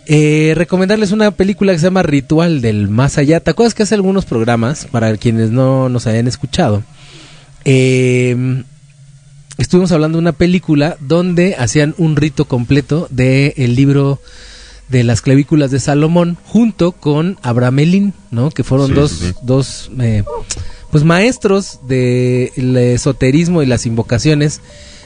eh, 0.08 0.54
recomendarles 0.56 1.12
una 1.12 1.32
película 1.32 1.72
que 1.72 1.80
se 1.80 1.86
llama 1.86 2.04
Ritual 2.04 2.62
del 2.62 2.90
Más 2.90 3.18
Allá. 3.18 3.40
¿Te 3.40 3.52
acuerdas 3.52 3.74
que 3.74 3.84
hace 3.84 3.96
algunos 3.96 4.26
programas, 4.26 4.86
para 4.86 5.16
quienes 5.18 5.52
no 5.52 5.90
nos 5.90 6.08
hayan 6.08 6.28
escuchado? 6.28 6.84
Eh, 7.66 8.64
estuvimos 9.58 9.92
hablando 9.92 10.18
de 10.18 10.24
una 10.24 10.32
película 10.32 10.98
donde 11.00 11.56
hacían 11.56 11.94
un 11.98 12.16
rito 12.16 12.46
completo 12.46 13.08
del 13.12 13.54
el 13.56 13.76
libro 13.76 14.20
de 14.92 15.04
las 15.06 15.22
clavículas 15.22 15.72
de 15.72 15.80
Salomón 15.80 16.38
junto 16.46 16.92
con 16.92 17.38
Abramelin, 17.42 18.14
¿no? 18.30 18.52
Que 18.52 18.64
fueron 18.64 18.90
Sí, 18.90 18.94
dos, 18.94 19.12
sí, 19.12 19.34
dos 19.42 19.92
eh, 20.00 20.24
pues 20.92 21.06
maestros 21.06 21.80
del 21.88 22.76
esoterismo 22.78 23.64
y 23.64 23.66
las 23.66 23.86
invocaciones. 23.86 24.62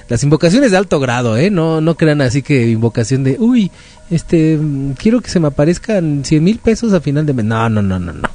Las 0.09 0.23
invocaciones 0.23 0.71
de 0.71 0.77
alto 0.77 0.99
grado, 0.99 1.37
¿eh? 1.37 1.49
No, 1.49 1.81
no 1.81 1.95
crean 1.95 2.21
así 2.21 2.41
que 2.41 2.67
invocación 2.67 3.23
de, 3.23 3.37
uy, 3.39 3.71
este, 4.09 4.57
mm, 4.57 4.93
quiero 4.93 5.21
que 5.21 5.29
se 5.29 5.39
me 5.39 5.47
aparezcan 5.47 6.23
100 6.25 6.43
mil 6.43 6.59
pesos 6.59 6.93
a 6.93 7.01
final 7.01 7.25
de 7.25 7.33
mes. 7.33 7.45
No, 7.45 7.69
no, 7.69 7.81
no, 7.81 7.99
no, 7.99 8.13
no. 8.13 8.29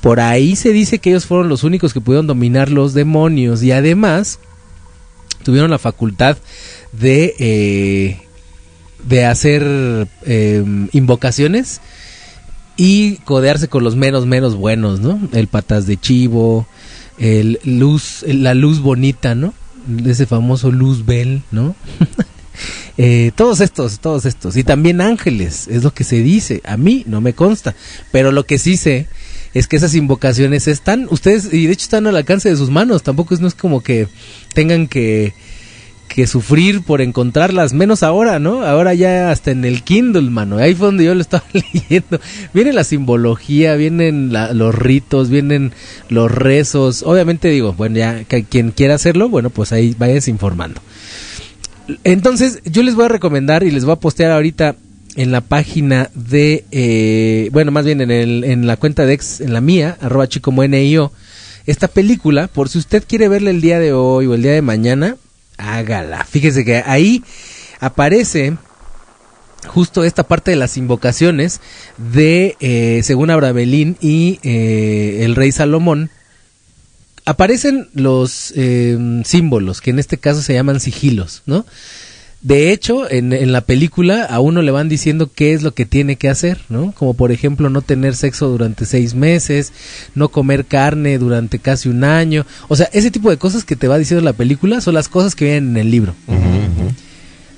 Por 0.00 0.20
ahí 0.20 0.54
se 0.56 0.72
dice 0.72 0.98
que 0.98 1.10
ellos 1.10 1.24
fueron 1.24 1.48
los 1.48 1.64
únicos 1.64 1.94
que 1.94 2.00
pudieron 2.00 2.26
dominar 2.26 2.68
los 2.68 2.94
demonios 2.94 3.62
y 3.62 3.72
además 3.72 4.38
tuvieron 5.44 5.70
la 5.70 5.78
facultad 5.78 6.36
de, 6.92 7.34
eh, 7.38 8.24
de 9.08 9.24
hacer 9.24 9.62
eh, 10.26 10.64
invocaciones 10.92 11.80
y 12.76 13.16
codearse 13.18 13.68
con 13.68 13.84
los 13.84 13.96
menos, 13.96 14.26
menos 14.26 14.56
buenos, 14.56 15.00
¿no? 15.00 15.20
El 15.32 15.46
patas 15.46 15.86
de 15.86 15.96
chivo, 15.96 16.66
el 17.18 17.60
luz, 17.64 18.24
la 18.26 18.54
luz 18.54 18.80
bonita, 18.80 19.34
¿no? 19.34 19.54
Ese 20.04 20.26
famoso 20.26 20.70
luz 20.72 21.04
bell, 21.04 21.42
¿no? 21.50 21.74
Eh, 22.96 23.32
todos 23.34 23.60
estos, 23.60 23.98
todos 23.98 24.24
estos. 24.24 24.56
Y 24.56 24.62
también 24.62 25.00
ángeles, 25.00 25.66
es 25.66 25.82
lo 25.82 25.92
que 25.92 26.04
se 26.04 26.22
dice. 26.22 26.62
A 26.64 26.76
mí 26.76 27.02
no 27.08 27.20
me 27.20 27.32
consta. 27.32 27.74
Pero 28.12 28.30
lo 28.30 28.46
que 28.46 28.56
sí 28.56 28.76
sé 28.76 29.08
es 29.52 29.66
que 29.66 29.74
esas 29.74 29.96
invocaciones 29.96 30.68
están, 30.68 31.08
ustedes, 31.10 31.52
y 31.52 31.66
de 31.66 31.72
hecho 31.72 31.84
están 31.84 32.06
al 32.06 32.16
alcance 32.16 32.48
de 32.48 32.56
sus 32.56 32.70
manos. 32.70 33.02
Tampoco 33.02 33.34
es, 33.34 33.40
no 33.40 33.48
es 33.48 33.54
como 33.56 33.82
que 33.82 34.06
tengan 34.54 34.86
que, 34.86 35.34
que 36.08 36.26
sufrir 36.26 36.82
por 36.82 37.00
encontrarlas, 37.00 37.72
menos 37.72 38.02
ahora, 38.02 38.38
¿no? 38.38 38.62
Ahora 38.62 38.94
ya 38.94 39.30
hasta 39.30 39.50
en 39.50 39.64
el 39.64 39.82
Kindle, 39.82 40.30
mano. 40.30 40.58
Ahí 40.58 40.74
fue 40.74 40.86
donde 40.86 41.04
yo 41.04 41.14
lo 41.14 41.20
estaba 41.20 41.44
leyendo. 41.52 42.20
Viene 42.52 42.72
la 42.72 42.84
simbología, 42.84 43.74
vienen 43.74 44.32
los 44.52 44.74
ritos, 44.74 45.28
vienen 45.28 45.72
los 46.08 46.30
rezos. 46.30 47.02
Obviamente 47.02 47.48
digo, 47.48 47.72
bueno, 47.72 47.96
ya 47.96 48.24
quien 48.24 48.70
quiera 48.70 48.94
hacerlo, 48.94 49.28
bueno, 49.28 49.50
pues 49.50 49.72
ahí 49.72 49.94
vayas 49.98 50.28
informando. 50.28 50.80
Entonces, 52.04 52.60
yo 52.64 52.82
les 52.82 52.94
voy 52.94 53.06
a 53.06 53.08
recomendar 53.08 53.62
y 53.62 53.70
les 53.70 53.84
voy 53.84 53.92
a 53.92 54.00
postear 54.00 54.30
ahorita 54.30 54.76
en 55.16 55.32
la 55.32 55.40
página 55.40 56.10
de, 56.14 56.64
eh, 56.70 57.50
bueno, 57.52 57.70
más 57.72 57.84
bien 57.84 58.00
en, 58.00 58.10
el, 58.10 58.44
en 58.44 58.66
la 58.66 58.76
cuenta 58.76 59.06
de 59.06 59.14
ex, 59.14 59.40
en 59.40 59.52
la 59.52 59.60
mía, 59.60 59.96
arroba 60.00 60.28
chicomonio, 60.28 61.12
esta 61.66 61.88
película, 61.88 62.48
por 62.48 62.68
si 62.68 62.78
usted 62.78 63.04
quiere 63.06 63.28
verla 63.28 63.50
el 63.50 63.60
día 63.60 63.78
de 63.78 63.92
hoy 63.92 64.26
o 64.26 64.34
el 64.34 64.42
día 64.42 64.52
de 64.52 64.62
mañana, 64.62 65.16
hágala. 65.58 66.24
Fíjese 66.24 66.64
que 66.64 66.82
ahí 66.84 67.22
aparece 67.80 68.56
justo 69.66 70.04
esta 70.04 70.24
parte 70.24 70.50
de 70.50 70.56
las 70.56 70.76
invocaciones 70.76 71.60
de, 71.96 72.56
eh, 72.60 73.00
según 73.02 73.30
Abramelín 73.30 73.96
y 74.00 74.38
eh, 74.42 75.20
el 75.24 75.34
rey 75.34 75.52
Salomón, 75.52 76.10
aparecen 77.24 77.88
los 77.94 78.52
eh, 78.56 79.22
símbolos, 79.24 79.80
que 79.80 79.90
en 79.90 79.98
este 79.98 80.18
caso 80.18 80.42
se 80.42 80.54
llaman 80.54 80.80
sigilos, 80.80 81.42
¿no? 81.46 81.64
De 82.44 82.72
hecho, 82.72 83.10
en, 83.10 83.32
en 83.32 83.52
la 83.52 83.62
película 83.62 84.24
a 84.24 84.38
uno 84.38 84.60
le 84.60 84.70
van 84.70 84.90
diciendo 84.90 85.30
qué 85.34 85.54
es 85.54 85.62
lo 85.62 85.72
que 85.72 85.86
tiene 85.86 86.16
que 86.16 86.28
hacer, 86.28 86.60
¿no? 86.68 86.92
Como 86.92 87.14
por 87.14 87.32
ejemplo 87.32 87.70
no 87.70 87.80
tener 87.80 88.14
sexo 88.14 88.48
durante 88.50 88.84
seis 88.84 89.14
meses, 89.14 89.72
no 90.14 90.28
comer 90.28 90.66
carne 90.66 91.16
durante 91.16 91.58
casi 91.58 91.88
un 91.88 92.04
año. 92.04 92.44
O 92.68 92.76
sea, 92.76 92.90
ese 92.92 93.10
tipo 93.10 93.30
de 93.30 93.38
cosas 93.38 93.64
que 93.64 93.76
te 93.76 93.88
va 93.88 93.96
diciendo 93.96 94.22
la 94.22 94.34
película 94.34 94.82
son 94.82 94.92
las 94.92 95.08
cosas 95.08 95.34
que 95.34 95.46
vienen 95.46 95.70
en 95.70 95.76
el 95.78 95.90
libro. 95.90 96.14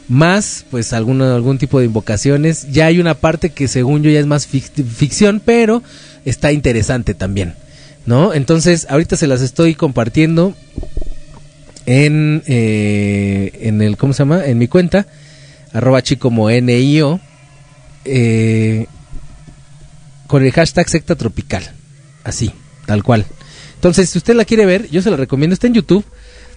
Más, 0.08 0.64
pues, 0.70 0.92
alguna, 0.92 1.34
algún 1.34 1.58
tipo 1.58 1.80
de 1.80 1.86
invocaciones. 1.86 2.70
Ya 2.70 2.86
hay 2.86 3.00
una 3.00 3.14
parte 3.14 3.50
que 3.50 3.66
según 3.66 4.04
yo 4.04 4.10
ya 4.10 4.20
es 4.20 4.26
más 4.26 4.48
fic- 4.48 4.84
ficción, 4.84 5.42
pero 5.44 5.82
está 6.24 6.52
interesante 6.52 7.12
también. 7.12 7.54
¿No? 8.06 8.32
Entonces, 8.32 8.86
ahorita 8.88 9.16
se 9.16 9.26
las 9.26 9.40
estoy 9.40 9.74
compartiendo 9.74 10.54
en, 11.86 12.42
eh, 12.46 13.52
en 13.62 13.80
el, 13.82 13.96
¿cómo 13.96 14.12
se 14.12 14.18
llama? 14.20 14.44
En 14.44 14.58
mi 14.58 14.68
cuenta, 14.68 15.06
arroba 15.72 16.02
chicomo 16.02 16.50
NIO, 16.50 17.20
eh, 18.04 18.86
con 20.26 20.44
el 20.44 20.52
hashtag 20.52 20.88
secta 20.88 21.14
tropical. 21.14 21.62
Así, 22.24 22.52
tal 22.86 23.02
cual. 23.04 23.24
Entonces, 23.74 24.10
si 24.10 24.18
usted 24.18 24.34
la 24.34 24.44
quiere 24.44 24.66
ver, 24.66 24.88
yo 24.90 25.00
se 25.02 25.10
la 25.10 25.16
recomiendo. 25.16 25.54
Está 25.54 25.66
en 25.68 25.74
YouTube. 25.74 26.04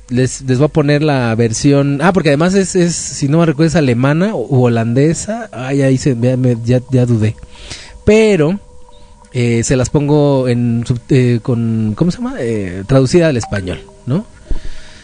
Les, 0.09 0.41
les 0.41 0.57
voy 0.57 0.65
a 0.65 0.69
poner 0.69 1.03
la 1.03 1.35
versión. 1.35 1.99
Ah, 2.01 2.11
porque 2.13 2.29
además 2.29 2.55
es, 2.55 2.75
es 2.75 2.95
si 2.95 3.27
no 3.27 3.37
me 3.39 3.45
recuerdo, 3.45 3.67
es 3.67 3.75
alemana 3.75 4.33
o, 4.33 4.61
holandesa. 4.63 5.49
Ay, 5.51 5.83
ahí 5.83 5.97
se, 5.99 6.17
ya, 6.19 6.35
me- 6.35 6.57
ya, 6.65 6.81
ya 6.91 7.05
dudé. 7.05 7.35
Pero 8.05 8.59
eh, 9.33 9.61
se 9.63 9.75
las 9.75 9.91
pongo 9.91 10.47
en 10.47 10.83
eh, 11.09 11.39
con. 11.43 11.93
¿Cómo 11.95 12.09
se 12.09 12.17
llama? 12.17 12.37
Eh, 12.39 12.83
traducida 12.87 13.27
al 13.27 13.37
español, 13.37 13.81
¿no? 14.07 14.25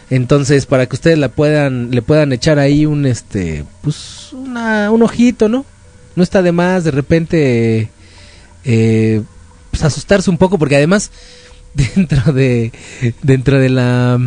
Entonces, 0.10 0.65
para 0.65 0.86
que 0.86 0.95
ustedes 0.95 1.18
la 1.18 1.30
puedan, 1.30 1.91
le 1.91 2.02
puedan 2.02 2.32
echar 2.32 2.60
ahí 2.60 2.86
un 2.86 3.06
este, 3.06 3.65
pues, 3.82 4.30
una, 4.34 4.91
un 4.91 5.02
ojito, 5.02 5.49
¿no? 5.49 5.65
No 6.15 6.23
está 6.23 6.41
de 6.41 6.52
más 6.52 6.84
de 6.84 6.91
repente 6.91 7.90
eh, 8.64 9.22
pues, 9.72 9.84
asustarse 9.84 10.30
un 10.30 10.38
poco, 10.38 10.57
porque 10.60 10.76
además 10.76 11.11
dentro 11.73 12.34
de 12.34 12.72
dentro 13.22 13.60
de 13.60 13.69
la 13.69 14.19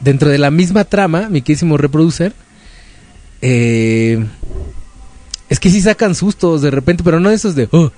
dentro 0.00 0.28
de 0.30 0.38
la 0.38 0.50
misma 0.50 0.84
trama, 0.84 1.28
mi 1.28 1.42
querísimo 1.42 1.76
reproducer, 1.76 2.32
eh, 3.42 4.24
es 5.48 5.60
que 5.60 5.70
sí 5.70 5.80
sacan 5.80 6.14
sustos 6.14 6.62
de 6.62 6.70
repente, 6.70 7.02
pero 7.02 7.20
no 7.20 7.30
esos 7.30 7.54
de 7.54 7.68
"Oh", 7.72 7.90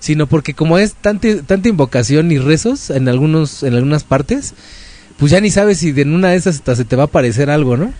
sino 0.00 0.26
porque 0.26 0.54
como 0.54 0.78
es 0.78 0.94
tanta, 0.94 1.42
tanta 1.42 1.68
invocación 1.68 2.32
y 2.32 2.38
rezos 2.38 2.90
en 2.90 3.08
algunos 3.08 3.62
en 3.62 3.74
algunas 3.74 4.04
partes, 4.04 4.54
pues 5.18 5.32
ya 5.32 5.40
ni 5.40 5.50
sabes 5.50 5.78
si 5.78 5.92
de 5.92 6.02
en 6.02 6.14
una 6.14 6.30
de 6.30 6.36
esas 6.36 6.56
hasta 6.56 6.76
se 6.76 6.84
te 6.84 6.96
va 6.96 7.04
a 7.04 7.06
aparecer 7.06 7.50
algo, 7.50 7.76
¿no? 7.76 7.92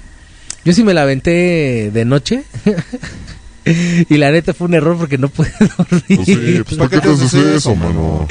Yo 0.65 0.73
sí 0.73 0.83
me 0.85 0.95
la 0.95 1.03
aventé 1.03 1.91
de 1.93 2.05
noche. 2.05 2.43
y 4.09 4.17
la 4.17 4.31
neta 4.31 4.55
fue 4.55 4.69
un 4.69 4.75
error 4.75 4.97
porque 4.97 5.19
no 5.19 5.29
pude 5.29 5.53
dormir. 5.79 6.03
Pues 6.09 6.27
sí, 6.27 6.63
pues 6.65 6.77
¿para 6.77 6.91
qué 6.91 7.01
te 7.01 7.09
haces 7.09 7.35
eso, 7.35 7.75
mano? 7.75 8.27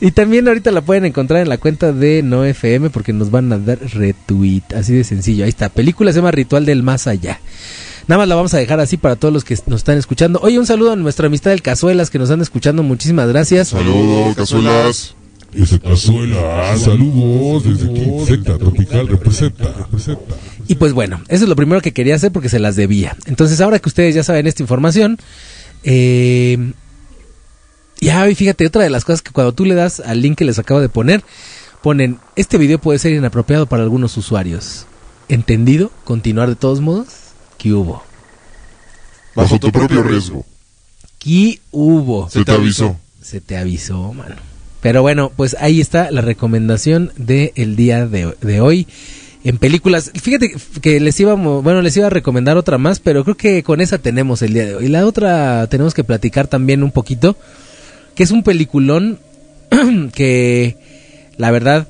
Y 0.00 0.10
también 0.12 0.48
ahorita 0.48 0.70
la 0.70 0.80
pueden 0.80 1.04
encontrar 1.04 1.40
en 1.40 1.48
la 1.48 1.58
cuenta 1.58 1.92
de 1.92 2.22
No 2.22 2.44
FM 2.44 2.90
porque 2.90 3.12
nos 3.12 3.30
van 3.30 3.52
a 3.52 3.58
dar 3.58 3.78
retweet, 3.80 4.62
así 4.76 4.94
de 4.94 5.04
sencillo. 5.04 5.44
Ahí 5.44 5.50
está, 5.50 5.68
película 5.68 6.12
se 6.12 6.18
llama 6.18 6.30
Ritual 6.30 6.64
del 6.64 6.82
Más 6.82 7.06
Allá. 7.06 7.40
Nada 8.08 8.18
más 8.18 8.28
la 8.28 8.34
vamos 8.34 8.52
a 8.54 8.58
dejar 8.58 8.80
así 8.80 8.96
para 8.96 9.16
todos 9.16 9.32
los 9.32 9.44
que 9.44 9.56
nos 9.66 9.80
están 9.80 9.96
escuchando. 9.96 10.40
Oye, 10.42 10.58
un 10.58 10.66
saludo 10.66 10.92
a 10.92 10.96
nuestra 10.96 11.26
amistad 11.26 11.52
del 11.52 11.62
Cazuelas 11.62 12.10
que 12.10 12.18
nos 12.18 12.28
están 12.28 12.40
escuchando. 12.40 12.82
Muchísimas 12.82 13.28
gracias. 13.28 13.68
Saludos, 13.68 14.34
cazuelas. 14.34 15.14
Ese 15.54 15.78
cazuela, 15.78 16.76
saludos 16.78 17.64
desde 17.64 17.90
aquí, 17.90 18.26
secta 18.26 18.56
tropical 18.56 19.06
representa, 19.06 19.72
representa. 19.72 20.34
Y 20.66 20.76
pues 20.76 20.94
bueno, 20.94 21.20
eso 21.28 21.44
es 21.44 21.48
lo 21.48 21.56
primero 21.56 21.82
que 21.82 21.92
quería 21.92 22.14
hacer 22.14 22.32
porque 22.32 22.48
se 22.48 22.58
las 22.58 22.74
debía. 22.74 23.16
Entonces, 23.26 23.60
ahora 23.60 23.78
que 23.78 23.88
ustedes 23.88 24.14
ya 24.14 24.22
saben 24.22 24.46
esta 24.46 24.62
información, 24.62 25.18
eh, 25.84 26.72
ya 28.00 28.28
y 28.30 28.34
fíjate, 28.34 28.66
otra 28.66 28.82
de 28.82 28.90
las 28.90 29.04
cosas 29.04 29.20
que 29.20 29.32
cuando 29.32 29.52
tú 29.52 29.64
le 29.66 29.74
das 29.74 30.00
al 30.00 30.22
link 30.22 30.38
que 30.38 30.44
les 30.44 30.58
acabo 30.58 30.80
de 30.80 30.88
poner, 30.88 31.22
ponen, 31.82 32.18
este 32.34 32.56
video 32.56 32.78
puede 32.78 32.98
ser 32.98 33.12
inapropiado 33.12 33.66
para 33.66 33.82
algunos 33.82 34.16
usuarios. 34.16 34.86
¿Entendido? 35.28 35.90
¿Continuar 36.04 36.48
de 36.48 36.56
todos 36.56 36.80
modos? 36.80 37.08
¿Qué 37.58 37.72
hubo? 37.72 38.02
Bajo 39.34 39.58
tu 39.58 39.70
propio 39.70 40.02
riesgo. 40.02 40.44
¿Qué 41.18 41.60
hubo? 41.70 42.28
Se 42.30 42.44
te 42.44 42.52
avisó. 42.52 42.96
Se 43.20 43.40
te 43.40 43.56
avisó, 43.56 44.12
mano. 44.12 44.51
Pero 44.82 45.00
bueno, 45.00 45.32
pues 45.34 45.56
ahí 45.60 45.80
está 45.80 46.10
la 46.10 46.20
recomendación 46.20 47.12
del 47.16 47.76
día 47.76 48.06
de, 48.06 48.34
de 48.40 48.60
hoy 48.60 48.86
en 49.44 49.58
películas. 49.58 50.10
Fíjate 50.14 50.54
que 50.80 51.00
les 51.00 51.18
íbamos, 51.20 51.62
bueno, 51.62 51.82
les 51.82 51.96
iba 51.96 52.08
a 52.08 52.10
recomendar 52.10 52.56
otra 52.56 52.78
más, 52.78 53.00
pero 53.00 53.24
creo 53.24 53.36
que 53.36 53.62
con 53.62 53.80
esa 53.80 53.98
tenemos 53.98 54.42
el 54.42 54.54
día 54.54 54.66
de 54.66 54.74
hoy. 54.74 54.88
La 54.88 55.06
otra 55.06 55.66
tenemos 55.68 55.94
que 55.94 56.04
platicar 56.04 56.48
también 56.48 56.82
un 56.82 56.90
poquito, 56.90 57.36
que 58.14 58.24
es 58.24 58.32
un 58.32 58.42
peliculón 58.42 59.18
que 60.14 60.76
la 61.36 61.50
verdad 61.50 61.86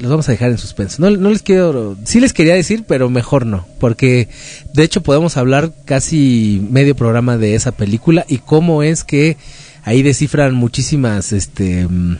los 0.00 0.10
vamos 0.10 0.28
a 0.28 0.32
dejar 0.32 0.50
en 0.50 0.58
suspenso. 0.58 1.02
No, 1.02 1.10
no 1.10 1.30
les 1.30 1.42
quiero, 1.42 1.96
sí 2.04 2.20
les 2.20 2.32
quería 2.32 2.54
decir, 2.54 2.84
pero 2.86 3.10
mejor 3.10 3.46
no, 3.46 3.66
porque 3.80 4.28
de 4.72 4.84
hecho 4.84 5.02
podemos 5.02 5.36
hablar 5.36 5.72
casi 5.84 6.66
medio 6.70 6.94
programa 6.94 7.36
de 7.36 7.54
esa 7.54 7.72
película 7.72 8.24
y 8.28 8.38
cómo 8.38 8.82
es 8.82 9.04
que 9.04 9.36
ahí 9.84 10.02
descifran 10.02 10.54
muchísimas, 10.54 11.32
este, 11.32 11.86
mm, 11.86 12.16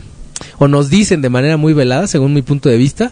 o 0.57 0.67
nos 0.67 0.89
dicen 0.89 1.21
de 1.21 1.29
manera 1.29 1.57
muy 1.57 1.73
velada, 1.73 2.07
según 2.07 2.33
mi 2.33 2.41
punto 2.41 2.69
de 2.69 2.77
vista, 2.77 3.11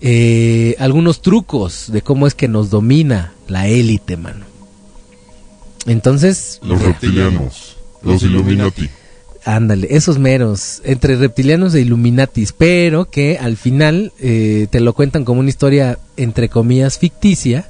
eh, 0.00 0.74
algunos 0.78 1.22
trucos 1.22 1.90
de 1.92 2.02
cómo 2.02 2.26
es 2.26 2.34
que 2.34 2.48
nos 2.48 2.70
domina 2.70 3.32
la 3.48 3.68
élite, 3.68 4.16
mano. 4.16 4.46
Entonces, 5.86 6.60
Los 6.62 6.82
reptilianos. 6.82 7.76
Los 8.02 8.22
Illuminati. 8.22 8.88
Ándale, 9.44 9.88
esos 9.90 10.18
meros, 10.18 10.82
entre 10.84 11.16
reptilianos 11.16 11.74
e 11.74 11.80
illuminatis, 11.80 12.52
pero 12.52 13.10
que 13.10 13.38
al 13.38 13.56
final 13.56 14.12
eh, 14.20 14.68
te 14.70 14.78
lo 14.78 14.92
cuentan 14.92 15.24
como 15.24 15.40
una 15.40 15.48
historia, 15.48 15.98
entre 16.16 16.48
comillas, 16.48 16.98
ficticia, 16.98 17.68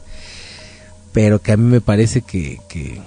pero 1.13 1.41
que 1.41 1.53
a 1.53 1.57
mí 1.57 1.65
me 1.65 1.81
parece 1.81 2.21
que, 2.21 2.61
que, 2.69 3.01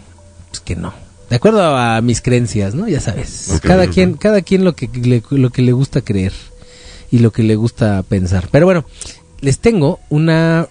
pues 0.49 0.61
que 0.61 0.75
no. 0.75 1.04
De 1.29 1.35
acuerdo 1.37 1.75
a 1.75 2.01
mis 2.01 2.21
creencias, 2.21 2.75
¿no? 2.75 2.87
Ya 2.87 2.99
sabes. 2.99 3.59
Cada 3.63 3.87
quien, 3.87 4.13
cada 4.13 4.41
quien 4.41 4.63
lo 4.63 4.75
que 4.75 4.87
le, 4.87 5.23
lo 5.31 5.49
que 5.49 5.61
le 5.61 5.71
gusta 5.71 6.01
creer 6.01 6.33
y 7.11 7.19
lo 7.19 7.31
que 7.31 7.43
le 7.43 7.55
gusta 7.55 8.03
pensar. 8.03 8.47
Pero 8.51 8.65
bueno, 8.65 8.85
les 9.41 9.59
tengo 9.59 9.99
una 10.09 10.67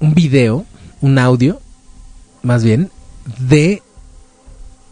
un 0.00 0.14
video, 0.14 0.64
un 1.00 1.18
audio, 1.18 1.60
más 2.42 2.62
bien, 2.62 2.90
de 3.38 3.82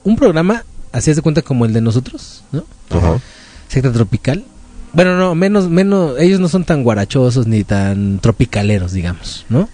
un 0.04 0.16
programa, 0.16 0.64
así 0.92 1.12
de 1.12 1.22
cuenta 1.22 1.42
como 1.42 1.64
el 1.64 1.72
de 1.72 1.80
nosotros, 1.80 2.44
¿no? 2.52 2.64
Ajá. 2.90 3.20
Secta 3.68 3.92
tropical. 3.92 4.44
Bueno, 4.92 5.16
no, 5.16 5.34
menos, 5.34 5.68
menos, 5.68 6.18
ellos 6.18 6.40
no 6.40 6.48
son 6.48 6.64
tan 6.64 6.82
guarachosos 6.82 7.46
ni 7.46 7.64
tan 7.64 8.18
tropicaleros, 8.20 8.92
digamos, 8.92 9.44
¿no? 9.48 9.68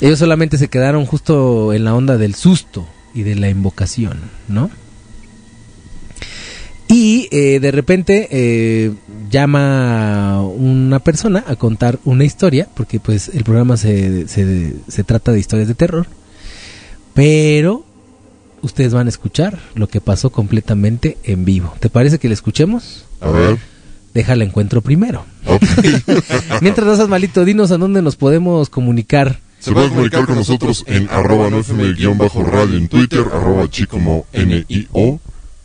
Ellos 0.00 0.18
solamente 0.18 0.58
se 0.58 0.68
quedaron 0.68 1.06
justo 1.06 1.72
en 1.72 1.84
la 1.84 1.94
onda 1.94 2.18
del 2.18 2.34
susto 2.34 2.86
y 3.14 3.22
de 3.22 3.36
la 3.36 3.48
invocación, 3.48 4.18
¿no? 4.48 4.70
Y 6.88 7.28
eh, 7.30 7.60
de 7.60 7.70
repente 7.70 8.28
eh, 8.30 8.92
llama 9.30 10.42
una 10.42 10.98
persona 10.98 11.44
a 11.46 11.56
contar 11.56 11.98
una 12.04 12.24
historia, 12.24 12.68
porque 12.74 13.00
pues 13.00 13.28
el 13.28 13.42
programa 13.44 13.76
se, 13.76 14.28
se, 14.28 14.74
se 14.86 15.04
trata 15.04 15.32
de 15.32 15.40
historias 15.40 15.68
de 15.68 15.74
terror, 15.74 16.06
pero 17.14 17.84
ustedes 18.64 18.94
van 18.94 19.06
a 19.06 19.10
escuchar 19.10 19.58
lo 19.74 19.88
que 19.88 20.00
pasó 20.00 20.30
completamente 20.30 21.18
en 21.24 21.44
vivo. 21.44 21.74
¿Te 21.80 21.88
parece 21.88 22.18
que 22.18 22.28
le 22.28 22.34
escuchemos? 22.34 23.04
A 23.20 23.30
ver. 23.30 23.58
Déjala 24.14 24.44
encuentro 24.44 24.80
primero. 24.80 25.24
Mientras 26.60 26.86
no 26.86 26.96
seas 26.96 27.08
malito, 27.08 27.44
dinos 27.44 27.70
a 27.72 27.78
dónde 27.78 28.02
nos 28.02 28.16
podemos 28.16 28.70
comunicar. 28.70 29.40
Se 29.64 29.72
puede 29.72 29.88
comunicar 29.88 30.26
con 30.26 30.34
nosotros 30.34 30.84
en 30.86 31.08
arroba 31.08 31.48
no 31.48 31.62
radio 31.62 32.76
en 32.76 32.86
Twitter, 32.86 33.24
arroba 33.32 33.66
chicomo 33.70 34.26
N-I-O, 34.30 35.18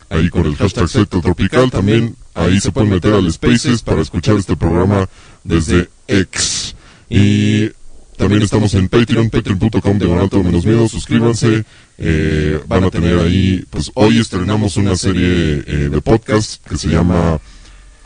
ahí 0.08 0.30
con 0.30 0.46
el 0.46 0.56
hashtag 0.56 0.88
tropical. 1.06 1.70
También 1.70 2.16
ahí 2.32 2.58
se 2.60 2.72
pueden 2.72 2.88
meter 2.88 3.12
al 3.12 3.30
Spaces 3.30 3.82
para 3.82 4.00
escuchar 4.00 4.36
este 4.36 4.56
programa 4.56 5.06
desde 5.44 5.90
X. 6.08 6.74
Y 7.10 7.68
también 8.16 8.40
estamos 8.40 8.72
en 8.72 8.88
Patreon, 8.88 9.28
patreon.com 9.28 9.98
todo 10.30 10.44
menos 10.44 10.64
miedo. 10.64 10.88
Suscríbanse. 10.88 11.66
eh, 11.98 12.58
van 12.66 12.84
a 12.84 12.90
tener 12.90 13.18
ahí, 13.18 13.62
pues 13.68 13.90
hoy 13.96 14.18
estrenamos 14.18 14.78
una 14.78 14.96
serie 14.96 15.62
eh, 15.66 15.88
de 15.90 16.00
podcast 16.00 16.66
que 16.66 16.78
se 16.78 16.88
llama 16.88 17.38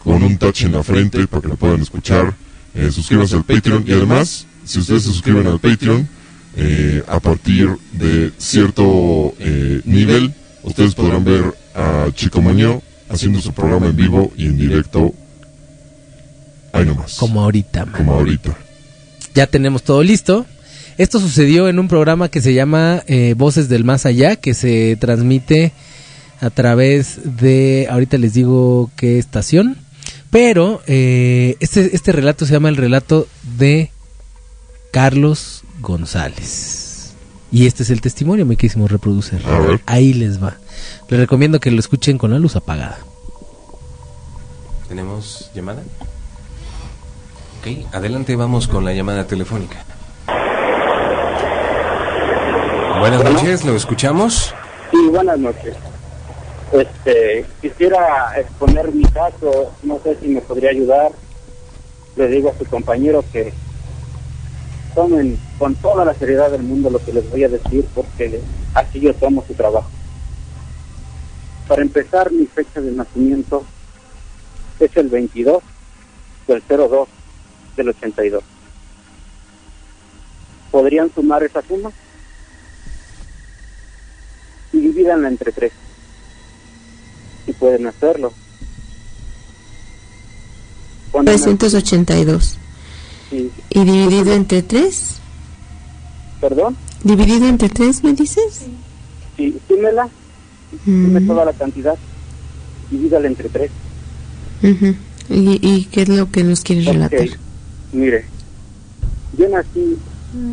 Con 0.02 0.24
un 0.24 0.38
touch 0.38 0.62
en 0.62 0.72
la 0.72 0.82
frente 0.82 1.28
para 1.28 1.42
que 1.42 1.48
la 1.50 1.54
puedan 1.54 1.82
escuchar. 1.82 2.34
Eh, 2.74 2.90
suscríbanse 2.90 3.36
al 3.36 3.44
Patreon 3.44 3.84
y 3.86 3.92
además, 3.92 4.48
si 4.64 4.80
ustedes 4.80 5.02
se 5.02 5.08
suscriben 5.08 5.46
al 5.46 5.60
Patreon, 5.60 6.08
eh, 6.56 7.02
a 7.08 7.20
partir 7.20 7.68
de 7.92 8.32
cierto 8.38 9.34
eh, 9.38 9.80
nivel, 9.84 10.32
ustedes 10.62 10.94
podrán 10.94 11.24
ver 11.24 11.54
a 11.74 12.06
Chico 12.14 12.40
Maño 12.40 12.80
haciendo 13.08 13.40
su 13.40 13.52
programa 13.52 13.86
en 13.86 13.96
vivo 13.96 14.32
y 14.36 14.46
en 14.46 14.56
directo. 14.56 15.12
Ahí 16.72 16.84
nomás. 16.84 17.16
Como 17.16 17.42
ahorita, 17.42 17.84
man. 17.86 17.94
Como 17.96 18.14
ahorita. 18.14 18.56
Ya 19.34 19.46
tenemos 19.46 19.82
todo 19.82 20.02
listo. 20.02 20.46
Esto 20.96 21.18
sucedió 21.18 21.68
en 21.68 21.78
un 21.80 21.88
programa 21.88 22.28
que 22.28 22.40
se 22.40 22.54
llama 22.54 23.02
eh, 23.06 23.34
Voces 23.36 23.68
del 23.68 23.84
Más 23.84 24.06
Allá, 24.06 24.36
que 24.36 24.54
se 24.54 24.96
transmite 25.00 25.72
a 26.40 26.50
través 26.50 27.18
de, 27.24 27.88
ahorita 27.90 28.16
les 28.18 28.34
digo 28.34 28.90
qué 28.96 29.18
estación, 29.18 29.76
pero 30.30 30.82
eh, 30.86 31.56
este, 31.60 31.94
este 31.96 32.12
relato 32.12 32.46
se 32.46 32.52
llama 32.52 32.68
el 32.68 32.76
relato 32.76 33.26
de 33.56 33.90
Carlos 34.94 35.64
González. 35.80 37.14
Y 37.50 37.66
este 37.66 37.82
es 37.82 37.90
el 37.90 38.00
testimonio, 38.00 38.46
reproducer. 38.86 39.42
A 39.44 39.58
ver. 39.58 39.80
Ahí 39.86 40.14
les 40.14 40.40
va. 40.40 40.54
Les 41.08 41.18
recomiendo 41.18 41.58
que 41.58 41.72
lo 41.72 41.80
escuchen 41.80 42.16
con 42.16 42.30
la 42.30 42.38
luz 42.38 42.54
apagada. 42.54 42.98
¿Tenemos 44.88 45.50
llamada? 45.52 45.82
Ok, 47.58 47.92
adelante, 47.92 48.36
vamos 48.36 48.68
con 48.68 48.84
la 48.84 48.92
llamada 48.92 49.26
telefónica. 49.26 49.84
Buenas 53.00 53.20
Bueno. 53.20 53.30
noches, 53.40 53.64
¿lo 53.64 53.74
escuchamos? 53.74 54.54
Sí, 54.92 55.08
buenas 55.10 55.40
noches. 55.40 55.74
Este, 56.72 57.44
quisiera 57.60 58.32
exponer 58.38 58.92
mi 58.94 59.02
caso, 59.06 59.72
no 59.82 59.98
sé 60.04 60.16
si 60.20 60.28
me 60.28 60.40
podría 60.40 60.70
ayudar. 60.70 61.10
Le 62.14 62.28
digo 62.28 62.52
a 62.54 62.56
su 62.56 62.64
compañero 62.66 63.24
que 63.32 63.52
tomen 64.94 65.38
con 65.58 65.74
toda 65.76 66.04
la 66.04 66.14
seriedad 66.14 66.50
del 66.50 66.62
mundo 66.62 66.90
lo 66.90 66.98
que 67.04 67.12
les 67.12 67.28
voy 67.30 67.44
a 67.44 67.48
decir, 67.48 67.84
porque 67.94 68.40
así 68.74 69.00
yo 69.00 69.14
tomo 69.14 69.44
su 69.46 69.54
trabajo. 69.54 69.88
Para 71.68 71.82
empezar, 71.82 72.30
mi 72.32 72.46
fecha 72.46 72.80
de 72.80 72.92
nacimiento 72.92 73.64
es 74.78 74.96
el 74.96 75.08
22 75.08 75.62
del 76.46 76.62
02 76.68 77.08
del 77.76 77.88
82. 77.88 78.42
¿Podrían 80.70 81.12
sumar 81.14 81.42
esa 81.44 81.62
suma? 81.62 81.90
y 84.72 84.80
divídanla 84.80 85.28
entre 85.28 85.52
tres. 85.52 85.72
Si 87.46 87.52
pueden 87.52 87.86
hacerlo. 87.86 88.32
Ponen 91.12 91.28
al- 91.32 91.40
982. 91.40 92.58
Sí. 93.30 93.52
¿Y 93.70 93.84
dividido 93.84 94.32
entre 94.32 94.62
3? 94.62 95.20
¿Perdón? 96.40 96.76
¿Dividido 97.02 97.48
entre 97.48 97.68
3 97.68 98.05
me 98.05 98.12
dices? 98.12 98.66
Sí, 99.36 99.60
súmela, 99.66 100.09
sume 100.84 101.20
toda 101.22 101.44
la 101.44 101.52
cantidad, 101.52 101.96
divídala 102.90 103.26
entre 103.26 103.48
tres. 103.48 103.70
Ujú. 104.62 104.94
¿Y, 105.28 105.59
¿Y 105.60 105.84
qué 105.86 106.02
es 106.02 106.09
lo 106.09 106.30
que 106.30 106.44
nos 106.44 106.60
quieres 106.62 106.86
relatar? 106.86 107.26
Mire, 107.92 108.24
yo 109.36 109.48
nací, 109.48 109.96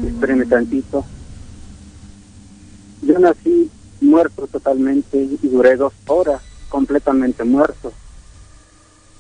espéreme 0.08 0.46
tantito, 0.46 1.06
yo 3.02 3.20
nací 3.20 3.70
muerto 4.00 4.48
totalmente 4.48 5.18
y 5.18 5.48
duré 5.48 5.76
dos 5.76 5.94
horas 6.08 6.42
completamente 6.70 7.44
muerto. 7.44 7.94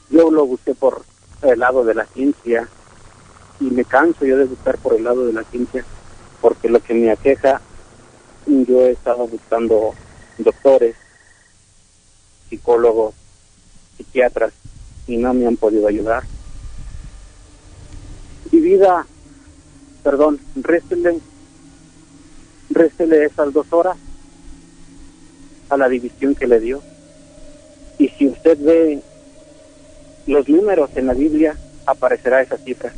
Yo 0.09 0.31
lo 0.31 0.45
busqué 0.45 0.73
por 0.73 1.03
el 1.43 1.59
lado 1.59 1.83
de 1.83 1.95
la 1.95 2.05
ciencia 2.05 2.67
y 3.61 3.65
me 3.65 3.85
canso 3.85 4.25
yo 4.25 4.37
de 4.37 4.45
buscar 4.45 4.77
por 4.79 4.95
el 4.95 5.03
lado 5.03 5.25
de 5.25 5.33
la 5.33 5.43
ciencia 5.43 5.85
porque 6.41 6.67
lo 6.67 6.81
que 6.81 6.95
me 6.95 7.11
aqueja, 7.11 7.61
yo 8.47 8.81
he 8.81 8.91
estado 8.91 9.27
buscando 9.27 9.93
doctores, 10.39 10.95
psicólogos, 12.49 13.13
psiquiatras 13.95 14.51
y 15.05 15.17
no 15.17 15.33
me 15.35 15.45
han 15.45 15.55
podido 15.55 15.87
ayudar. 15.87 16.23
Y 18.51 18.59
vida, 18.59 19.05
perdón, 20.03 20.39
réstele, 20.55 21.19
réstele 22.71 23.25
esas 23.25 23.53
dos 23.53 23.71
horas 23.71 23.97
a 25.69 25.77
la 25.77 25.87
división 25.87 26.33
que 26.33 26.47
le 26.47 26.59
dio. 26.59 26.81
Y 27.99 28.09
si 28.09 28.27
usted 28.27 28.57
ve 28.59 29.01
los 30.25 30.49
números 30.49 30.89
en 30.95 31.05
la 31.05 31.13
Biblia, 31.13 31.55
aparecerá 31.85 32.41
esa 32.41 32.57
cifra. 32.57 32.91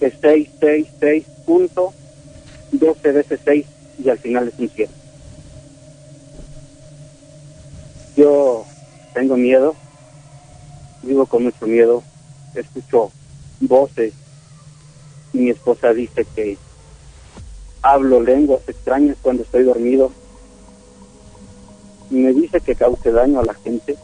Es 0.00 0.14
666 0.20 1.24
punto 1.44 1.92
12 2.72 3.12
veces 3.12 3.40
6 3.44 3.66
y 4.04 4.10
al 4.10 4.18
final 4.18 4.48
es 4.48 4.58
un 4.58 4.68
100. 4.68 4.90
Yo 8.16 8.64
tengo 9.14 9.36
miedo, 9.36 9.74
vivo 11.02 11.26
con 11.26 11.44
mucho 11.44 11.66
miedo, 11.66 12.02
escucho 12.54 13.10
voces 13.60 14.12
mi 15.36 15.50
esposa 15.50 15.92
dice 15.92 16.26
que 16.34 16.56
hablo 17.82 18.20
lenguas 18.20 18.62
extrañas 18.66 19.16
cuando 19.20 19.42
estoy 19.42 19.64
dormido 19.64 20.10
me 22.10 22.32
dice 22.32 22.60
que 22.60 22.74
cause 22.74 23.10
daño 23.10 23.40
a 23.40 23.44
la 23.44 23.54
gente. 23.54 23.96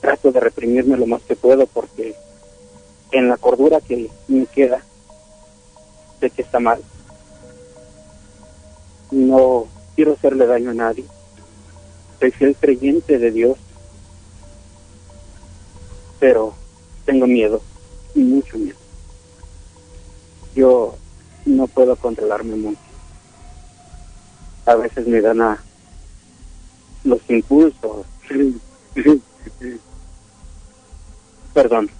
Trato 0.00 0.32
de 0.32 0.40
reprimirme 0.40 0.96
lo 0.96 1.06
más 1.06 1.22
que 1.22 1.36
puedo 1.36 1.66
porque 1.66 2.14
en 3.14 3.28
la 3.28 3.36
cordura 3.36 3.80
que 3.80 4.10
me 4.26 4.44
queda 4.46 4.82
sé 6.20 6.30
que 6.30 6.42
está 6.42 6.58
mal. 6.58 6.82
No 9.12 9.66
quiero 9.94 10.14
hacerle 10.14 10.46
daño 10.46 10.70
a 10.70 10.74
nadie. 10.74 11.04
Soy 12.18 12.32
fiel 12.32 12.56
creyente 12.56 13.18
de 13.18 13.30
Dios, 13.30 13.56
pero 16.18 16.54
tengo 17.04 17.26
miedo, 17.26 17.62
mucho 18.14 18.58
miedo. 18.58 18.78
Yo 20.56 20.96
no 21.44 21.68
puedo 21.68 21.94
controlarme 21.96 22.56
mucho. 22.56 22.80
A 24.66 24.74
veces 24.74 25.06
me 25.06 25.20
dan 25.20 25.40
a 25.40 25.62
los 27.04 27.20
impulsos. 27.28 28.06
Perdón. 31.54 31.90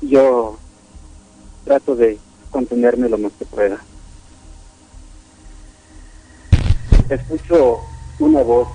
Yo 0.00 0.58
trato 1.64 1.96
de 1.96 2.18
contenerme 2.50 3.08
lo 3.08 3.18
más 3.18 3.32
que 3.38 3.44
pueda. 3.44 3.78
Escucho 7.08 7.80
una 8.18 8.42
voz. 8.42 8.68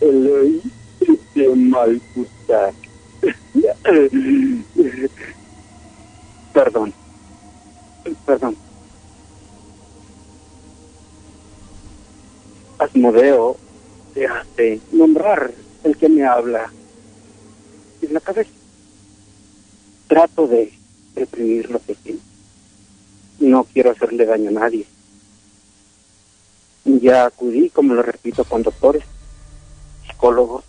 El 0.00 0.62
de 1.34 1.48
Malcusac. 1.56 2.74
Perdón. 6.52 6.92
Perdón. 8.26 8.56
Asmodeo 12.78 13.56
te 14.14 14.26
hace 14.26 14.80
nombrar 14.92 15.52
el 15.84 15.96
que 15.96 16.08
me 16.08 16.24
habla 16.24 16.70
la 18.12 18.20
cabeza. 18.20 18.50
Trato 20.06 20.46
de 20.46 20.72
reprimir 21.14 21.70
lo 21.70 21.80
que 21.82 21.94
siento. 21.94 22.22
No 23.40 23.64
quiero 23.64 23.90
hacerle 23.90 24.24
daño 24.24 24.50
a 24.50 24.52
nadie. 24.52 24.86
Ya 26.84 27.26
acudí, 27.26 27.70
como 27.70 27.94
lo 27.94 28.02
repito, 28.02 28.44
con 28.44 28.62
doctores, 28.62 29.04
psicólogos, 30.06 30.64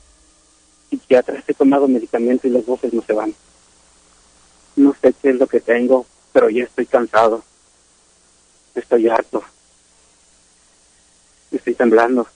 psiquiatras. 0.89 1.43
He 1.47 1.53
tomado 1.53 1.87
medicamento 1.87 2.47
y 2.47 2.51
las 2.51 2.65
voces 2.65 2.93
no 2.93 3.01
se 3.01 3.13
van. 3.13 3.33
No 4.75 4.95
sé 5.01 5.13
qué 5.21 5.29
es 5.29 5.35
lo 5.35 5.47
que 5.47 5.59
tengo, 5.59 6.05
pero 6.31 6.49
ya 6.49 6.63
estoy 6.63 6.85
cansado. 6.85 7.43
Estoy 8.75 9.07
harto. 9.07 9.43
Estoy 11.51 11.75
temblando. 11.75 12.27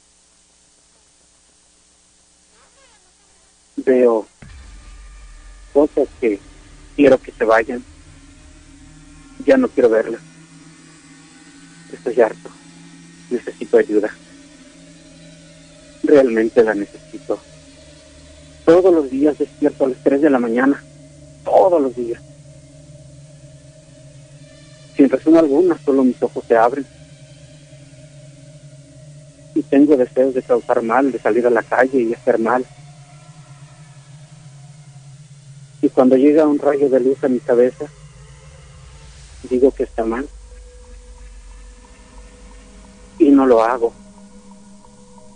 Veo 3.78 4.28
cosas 5.78 6.08
que 6.20 6.40
quiero 6.96 7.20
que 7.20 7.32
se 7.32 7.46
vayan. 7.46 7.84
Ya 9.46 9.58
no 9.58 9.68
quiero 9.68 9.90
verlas. 9.90 10.22
Estoy 11.94 12.20
harto. 12.20 12.50
Necesito 13.30 13.78
ayuda. 13.78 14.10
Realmente 16.02 16.64
la 16.64 16.74
necesito. 16.74 17.40
Todos 18.66 18.92
los 18.92 19.12
días 19.12 19.38
despierto 19.38 19.86
a 19.86 19.90
las 19.90 20.00
3 20.04 20.20
de 20.24 20.30
la 20.32 20.40
mañana. 20.40 20.84
Todos 21.44 21.80
los 21.80 21.96
días. 21.96 22.24
Sin 24.96 25.10
razón 25.10 25.38
alguna, 25.38 25.78
solo 25.86 26.04
mis 26.04 26.20
ojos 26.24 26.44
se 26.48 26.58
abren. 26.58 26.88
Y 29.54 29.62
tengo 29.62 29.96
deseos 29.96 30.34
de 30.34 30.42
causar 30.42 30.82
mal, 30.82 31.12
de 31.12 31.20
salir 31.20 31.46
a 31.46 31.52
la 31.52 31.62
calle 31.62 32.02
y 32.02 32.16
hacer 32.16 32.40
mal. 32.40 32.66
Y 35.82 35.86
cuando 35.98 36.16
llega 36.16 36.46
un 36.46 36.60
rayo 36.60 36.90
de 36.90 37.00
luz 37.00 37.24
a 37.24 37.28
mi 37.28 37.40
cabeza, 37.40 37.86
digo 39.50 39.72
que 39.72 39.82
está 39.82 40.06
mal. 40.06 40.30
Y 43.18 43.32
no 43.32 43.48
lo 43.48 43.64
hago. 43.64 43.92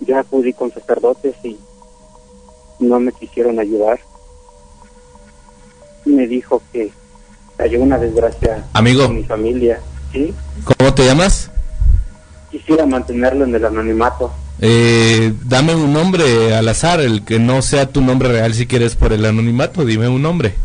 Ya 0.01 0.19
acudí 0.19 0.53
con 0.53 0.71
sacerdotes 0.71 1.33
y 1.43 1.57
no 2.79 2.99
me 2.99 3.11
quisieron 3.11 3.59
ayudar. 3.59 3.99
Me 6.05 6.27
dijo 6.27 6.61
que 6.71 6.91
cayó 7.57 7.81
una 7.81 7.97
desgracia 7.97 8.63
Amigo. 8.73 9.05
en 9.05 9.15
mi 9.15 9.23
familia. 9.23 9.81
¿sí? 10.11 10.31
¿Cómo 10.63 10.93
te 10.93 11.07
llamas? 11.07 11.49
Quisiera 12.51 12.85
mantenerlo 12.85 13.45
en 13.45 13.55
el 13.55 13.65
anonimato. 13.65 14.31
Eh, 14.63 15.33
dame 15.43 15.73
un 15.75 15.91
nombre 15.91 16.55
al 16.55 16.67
azar, 16.69 16.99
el 17.01 17.23
que 17.25 17.39
no 17.39 17.61
sea 17.63 17.87
tu 17.89 18.01
nombre 18.01 18.29
real 18.31 18.53
si 18.53 18.67
quieres 18.67 18.95
por 18.95 19.11
el 19.11 19.25
anonimato, 19.25 19.83
dime 19.85 20.07
un 20.07 20.21
nombre. 20.21 20.55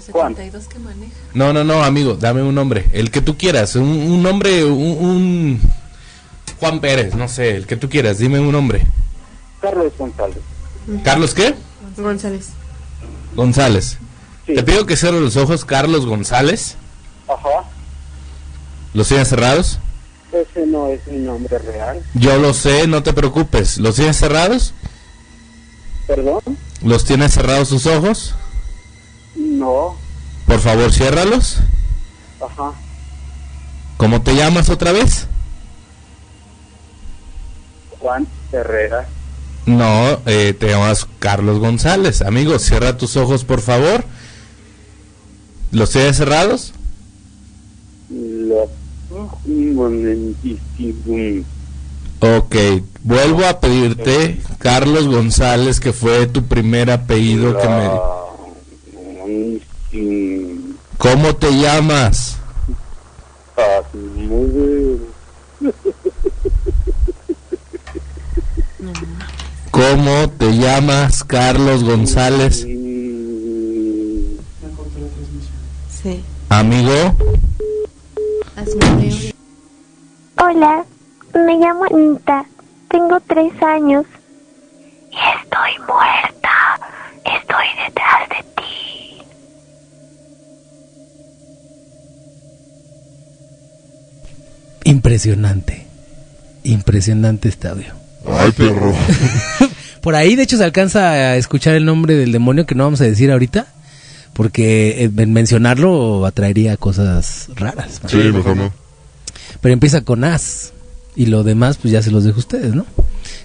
72 0.00 0.66
que 0.66 0.78
maneja. 0.80 1.12
No, 1.34 1.52
no, 1.52 1.62
no, 1.62 1.84
amigo, 1.84 2.14
dame 2.14 2.42
un 2.42 2.54
nombre. 2.54 2.86
El 2.92 3.10
que 3.10 3.20
tú 3.20 3.36
quieras. 3.36 3.76
Un, 3.76 3.86
un 3.88 4.22
nombre, 4.22 4.64
un, 4.64 4.72
un- 5.04 5.60
Juan 6.58 6.80
Pérez, 6.80 7.14
no 7.14 7.28
sé, 7.28 7.54
el 7.56 7.66
que 7.66 7.76
tú 7.76 7.88
quieras. 7.88 8.18
Dime 8.18 8.40
un 8.40 8.50
nombre. 8.50 8.84
Carlos 9.60 9.92
González. 9.96 10.38
¿Carlos 11.04 11.34
qué? 11.34 11.54
González. 11.96 12.48
González. 13.36 13.98
Te 14.46 14.62
pido 14.64 14.84
que 14.86 14.96
cierres 14.96 15.20
los 15.20 15.36
ojos, 15.36 15.64
Carlos 15.64 16.06
González. 16.06 16.76
Ajá. 17.28 17.64
¿Los 18.94 19.06
tienes 19.08 19.28
cerrados? 19.28 19.78
Ese 20.32 20.66
no 20.66 20.86
es 20.88 21.06
mi 21.06 21.18
nombre 21.18 21.58
real. 21.58 22.02
Yo 22.14 22.38
lo 22.38 22.54
sé, 22.54 22.86
no 22.86 23.02
te 23.02 23.12
preocupes. 23.12 23.78
¿Los 23.78 23.96
tienes 23.96 24.16
cerrados? 24.16 24.74
¿Perdón? 26.06 26.40
¿Los 26.82 27.04
tienes 27.04 27.32
cerrados 27.32 27.68
tus 27.68 27.86
ojos? 27.86 28.34
No. 29.34 29.96
Por 30.46 30.60
favor, 30.60 30.92
ciérralos. 30.92 31.58
Ajá. 32.40 32.72
¿Cómo 33.96 34.22
te 34.22 34.34
llamas 34.34 34.68
otra 34.70 34.92
vez? 34.92 35.26
Juan 37.98 38.26
Herrera. 38.52 39.06
No, 39.66 40.20
eh, 40.26 40.54
te 40.58 40.68
llamas 40.68 41.06
Carlos 41.18 41.58
González. 41.58 42.22
Amigo, 42.22 42.58
cierra 42.58 42.96
tus 42.96 43.16
ojos, 43.16 43.44
por 43.44 43.60
favor. 43.60 44.04
¿Los 45.70 45.90
tienes 45.90 46.16
cerrados? 46.16 46.72
Lo... 48.08 48.68
Un 49.10 49.74
momentísimo. 49.74 51.44
Ok, 52.20 52.54
vuelvo 53.02 53.44
a 53.46 53.58
pedirte, 53.58 54.40
Carlos 54.58 55.08
González, 55.08 55.80
que 55.80 55.92
fue 55.92 56.26
tu 56.26 56.44
primer 56.44 56.90
apellido 56.90 57.56
que 57.58 57.68
me... 57.68 57.90
¿Cómo 60.98 61.34
te 61.34 61.50
llamas? 61.50 62.36
¿Cómo 69.70 70.30
te 70.38 70.56
llamas, 70.56 71.24
Carlos 71.24 71.82
González? 71.82 72.66
Sí. 76.02 76.22
Amigo, 76.48 77.16
Hola, 80.36 80.84
me 81.34 81.56
llamo 81.56 81.84
Anita, 81.84 82.44
tengo 82.90 83.18
tres 83.26 83.52
años 83.62 84.04
y 85.10 85.16
estoy 85.16 85.78
muerta. 85.86 86.50
Estoy 87.24 87.64
detrás 87.86 88.28
de 88.28 88.44
ti. 88.56 89.22
Impresionante. 94.84 95.86
Impresionante 96.64 97.50
audio. 97.66 97.94
Ay, 98.26 98.52
perro. 98.52 98.92
Por 100.02 100.14
ahí, 100.14 100.36
de 100.36 100.42
hecho, 100.42 100.58
se 100.58 100.64
alcanza 100.64 101.08
a 101.08 101.36
escuchar 101.36 101.76
el 101.76 101.86
nombre 101.86 102.14
del 102.14 102.32
demonio 102.32 102.66
que 102.66 102.74
no 102.74 102.84
vamos 102.84 103.00
a 103.00 103.04
decir 103.04 103.32
ahorita, 103.32 103.68
porque 104.40 105.04
eh, 105.04 105.10
en 105.18 105.34
mencionarlo 105.34 106.24
atraería 106.24 106.78
cosas 106.78 107.48
raras. 107.56 108.00
Sí, 108.06 108.16
mejor 108.16 108.56
no. 108.56 108.72
Pero 109.60 109.74
empieza 109.74 110.00
con 110.00 110.24
as 110.24 110.72
y 111.14 111.26
lo 111.26 111.42
demás, 111.44 111.76
pues 111.76 111.92
ya 111.92 112.00
se 112.00 112.10
los 112.10 112.24
dejo 112.24 112.36
a 112.36 112.38
ustedes, 112.38 112.74
¿no? 112.74 112.86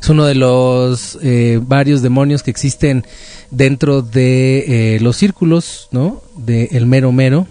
Es 0.01 0.07
uno 0.07 0.23
de 0.23 0.35
los 0.35 1.19
eh, 1.21 1.59
varios 1.61 2.01
demonios 2.01 2.43
que 2.43 2.51
existen 2.51 3.05
dentro 3.51 4.03
de 4.03 4.95
eh, 4.95 4.99
los 5.01 5.17
círculos, 5.17 5.89
¿no? 5.91 6.21
De 6.37 6.69
el 6.71 6.85
mero 6.85 7.11
mero. 7.11 7.45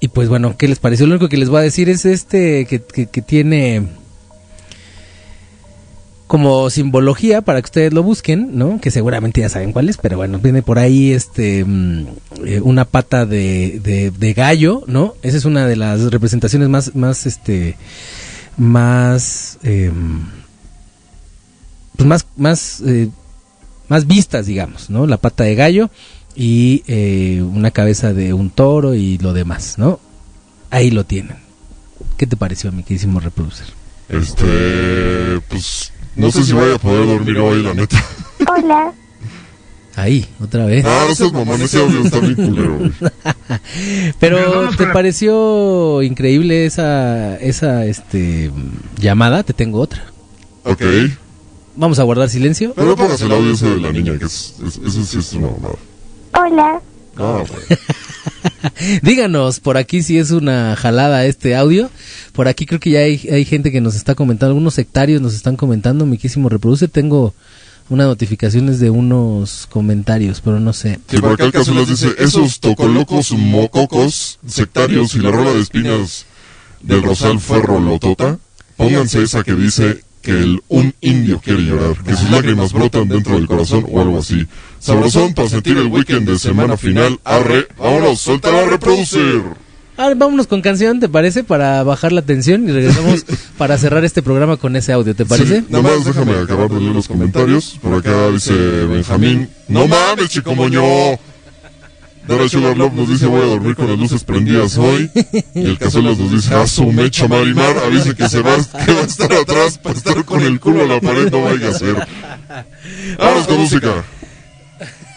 Y 0.00 0.08
pues 0.08 0.30
bueno, 0.30 0.56
¿qué 0.56 0.68
les 0.68 0.78
pareció? 0.78 1.06
Lo 1.06 1.16
único 1.16 1.28
que 1.28 1.36
les 1.36 1.50
voy 1.50 1.58
a 1.58 1.62
decir 1.64 1.90
es 1.90 2.06
este 2.06 2.64
que, 2.64 2.80
que- 2.80 3.08
que 3.08 3.20
tiene 3.20 3.88
como 6.26 6.70
simbología 6.70 7.40
para 7.40 7.60
que 7.60 7.66
ustedes 7.66 7.92
lo 7.92 8.02
busquen, 8.02 8.58
¿no? 8.58 8.80
Que 8.80 8.90
seguramente 8.90 9.40
ya 9.40 9.48
saben 9.48 9.72
cuál 9.72 9.88
es, 9.88 9.96
pero 9.96 10.16
bueno, 10.16 10.38
viene 10.38 10.62
por 10.62 10.78
ahí 10.78 11.12
este 11.12 11.64
mm, 11.64 12.06
eh, 12.44 12.60
una 12.62 12.84
pata 12.84 13.26
de, 13.26 14.12
de, 14.16 14.32
gallo, 14.34 14.82
¿no? 14.86 15.14
Esa 15.22 15.36
es 15.36 15.44
una 15.44 15.66
de 15.66 15.76
las 15.76 16.10
representaciones 16.10 16.68
más, 16.68 16.96
más 16.96 17.26
este, 17.26 17.76
más, 18.56 19.58
em, 19.62 20.24
pues 21.96 22.08
más, 22.08 22.26
más, 22.36 22.82
eh, 22.84 23.08
más 23.88 24.06
vistas, 24.06 24.46
digamos, 24.46 24.90
¿no? 24.90 25.06
La 25.06 25.18
pata 25.18 25.44
de 25.44 25.54
gallo 25.54 25.90
y 26.34 26.82
eh, 26.88 27.40
una 27.42 27.70
cabeza 27.70 28.12
de 28.12 28.32
un 28.32 28.50
toro 28.50 28.94
y 28.94 29.18
lo 29.18 29.32
demás, 29.32 29.78
¿no? 29.78 30.00
Ahí 30.70 30.90
lo 30.90 31.04
tienen. 31.04 31.36
¿Qué 32.16 32.26
te 32.26 32.36
pareció, 32.36 32.72
mi 32.72 32.82
queridísimo 32.82 33.20
reproducer? 33.20 33.66
Este, 34.08 35.40
pues, 35.48 35.92
no 36.16 36.30
sé 36.30 36.44
si 36.44 36.52
voy 36.52 36.72
a 36.74 36.78
poder 36.78 37.06
dormir 37.06 37.38
hoy, 37.38 37.62
la 37.62 37.74
neta. 37.74 38.02
Hola, 38.52 38.92
Ahí, 39.96 40.26
otra 40.42 40.66
vez. 40.66 40.84
Ah, 40.86 41.06
no 41.08 41.14
seas 41.14 41.32
mamón, 41.32 41.62
ese 41.62 41.80
audio 41.80 42.00
está 42.02 42.18
bien 42.20 42.34
culero, 42.34 42.76
güey. 42.78 42.92
Pero 44.20 44.68
¿te 44.76 44.86
pareció 44.88 46.02
increíble 46.02 46.66
esa 46.66 47.36
esa 47.36 47.86
este 47.86 48.50
llamada? 48.98 49.42
Te 49.42 49.54
tengo 49.54 49.80
otra. 49.80 50.04
Ok. 50.64 50.82
Vamos 51.76 51.98
a 51.98 52.02
guardar 52.02 52.28
silencio. 52.28 52.74
No 52.76 52.84
me 52.84 52.94
pongas 52.96 53.20
el 53.22 53.32
audio 53.32 53.52
ese 53.52 53.70
de 53.70 53.80
la 53.80 53.90
niña, 53.92 54.18
que 54.18 54.26
es, 54.26 54.56
es- 54.66 54.76
eso 54.84 55.02
sí 55.04 55.18
es 55.18 55.32
una 55.32 55.48
mamada. 55.48 55.74
hola. 56.34 56.80
Güey. 57.16 57.78
Díganos 59.02 59.60
por 59.60 59.76
aquí 59.76 60.02
si 60.02 60.18
es 60.18 60.30
una 60.30 60.76
jalada 60.76 61.24
este 61.24 61.56
audio. 61.56 61.90
Por 62.32 62.48
aquí 62.48 62.66
creo 62.66 62.80
que 62.80 62.90
ya 62.90 63.00
hay, 63.00 63.28
hay 63.32 63.44
gente 63.44 63.72
que 63.72 63.80
nos 63.80 63.94
está 63.94 64.14
comentando, 64.14 64.50
algunos 64.50 64.74
sectarios 64.74 65.20
nos 65.22 65.34
están 65.34 65.56
comentando, 65.56 66.06
miquísimo 66.06 66.48
reproduce. 66.48 66.88
Tengo 66.88 67.34
unas 67.88 68.06
notificaciones 68.06 68.80
de 68.80 68.90
unos 68.90 69.66
comentarios, 69.70 70.40
pero 70.40 70.60
no 70.60 70.72
sé. 70.72 70.98
Sí, 71.08 71.18
por 71.18 71.32
acá 71.32 71.44
el 71.44 71.86
dice, 71.86 72.14
esos 72.18 72.60
tocolocos 72.60 73.32
mococos 73.32 74.38
sectarios 74.46 75.14
y 75.14 75.20
la 75.20 75.30
rola 75.30 75.52
de 75.52 75.60
espinas 75.60 76.26
del 76.82 77.02
Rosal 77.02 77.40
Ferro 77.40 77.80
Lotota, 77.80 78.38
pónganse 78.76 79.22
esa 79.22 79.42
que 79.42 79.54
dice 79.54 80.02
que 80.22 80.32
el 80.32 80.60
un 80.68 80.92
indio 81.00 81.40
quiere 81.40 81.62
llorar, 81.62 82.02
que 82.02 82.16
sus 82.16 82.30
lágrimas 82.30 82.72
brotan 82.72 83.08
dentro 83.08 83.34
del 83.34 83.46
corazón 83.46 83.86
o 83.88 84.00
algo 84.00 84.18
así. 84.18 84.46
Sabrosón 84.86 85.34
para 85.34 85.48
sentir 85.48 85.76
el 85.78 85.88
weekend 85.88 86.28
de 86.28 86.38
semana 86.38 86.76
final, 86.76 87.18
arre, 87.24 87.66
vámonos, 87.76 88.20
suéltala 88.20 88.60
a 88.60 88.66
reproducir. 88.66 89.42
A 89.96 90.06
ver, 90.06 90.16
vámonos 90.16 90.46
con 90.46 90.60
canción, 90.62 91.00
¿te 91.00 91.08
parece? 91.08 91.42
Para 91.42 91.82
bajar 91.82 92.12
la 92.12 92.22
tensión 92.22 92.68
y 92.68 92.70
regresamos 92.70 93.24
para 93.58 93.78
cerrar 93.78 94.04
este 94.04 94.22
programa 94.22 94.58
con 94.58 94.76
ese 94.76 94.92
audio, 94.92 95.16
¿te 95.16 95.26
parece? 95.26 95.62
Sí, 95.62 95.66
nada 95.70 95.82
más 95.82 96.04
déjame 96.04 96.38
acabar 96.38 96.70
de 96.70 96.78
leer 96.78 96.94
los 96.94 97.08
comentarios. 97.08 97.80
Por 97.82 97.94
acá 97.94 98.30
dice 98.30 98.52
Benjamín, 98.52 99.48
no 99.66 99.88
mames, 99.88 100.28
chico 100.28 100.54
moño. 100.54 100.84
Dora 102.28 102.48
Sugar 102.48 102.76
Love 102.76 102.92
nos 102.92 103.08
dice 103.08 103.26
voy 103.26 103.42
a 103.42 103.46
dormir 103.46 103.74
con 103.74 103.88
las 103.88 103.98
luces 103.98 104.22
prendidas 104.22 104.78
hoy. 104.78 105.10
Y 105.54 105.64
el 105.64 105.78
Cazuelas 105.78 106.16
nos 106.16 106.30
dice, 106.30 106.54
a 106.54 106.64
su 106.68 106.92
mecha 106.92 107.26
Marimar, 107.26 107.76
avise 107.78 108.14
que 108.14 108.28
se 108.28 108.40
va, 108.40 108.54
que 108.84 108.92
va 108.92 109.00
a 109.00 109.04
estar 109.04 109.32
atrás 109.42 109.78
para 109.78 109.96
estar 109.96 110.24
con 110.24 110.42
el 110.42 110.60
culo 110.60 110.84
a 110.84 110.86
la 110.86 111.00
pared, 111.00 111.28
no 111.28 111.42
vaya 111.42 111.70
a 111.70 111.72
ser. 111.72 112.06
Vámonos 113.18 113.46
con 113.48 113.58
música. 113.58 114.04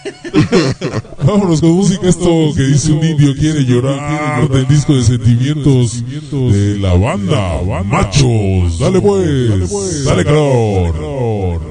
Vámonos 1.24 1.62
con 1.62 1.72
música. 1.72 2.08
Esto 2.08 2.52
que 2.56 2.64
dice 2.64 2.92
un 2.92 3.04
indio 3.04 3.36
quiere 3.36 3.64
llorar 3.66 4.48
del 4.50 4.68
disco 4.68 4.96
de 4.96 5.04
sentimientos 5.04 6.04
de 6.32 6.80
la 6.80 6.94
banda 6.94 7.62
Machos. 7.86 8.80
Dale 8.80 9.02
pues, 9.02 10.06
dale 10.06 10.24
calor. 10.24 11.62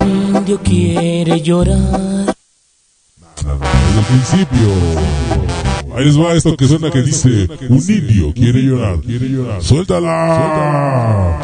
Indio 0.00 0.60
quiere 0.62 1.40
llorar. 1.40 2.34
Desde 3.36 3.98
el 3.98 4.04
principio. 4.06 4.68
Ahí 5.96 6.04
les 6.04 6.18
va 6.18 6.34
esto 6.34 6.56
que 6.56 6.68
suena 6.68 6.90
que 6.90 7.02
dice 7.02 7.48
un 7.68 7.78
indio 7.78 8.32
quiere 8.32 8.60
llorar. 8.62 9.00
Suéltala. 9.62 11.38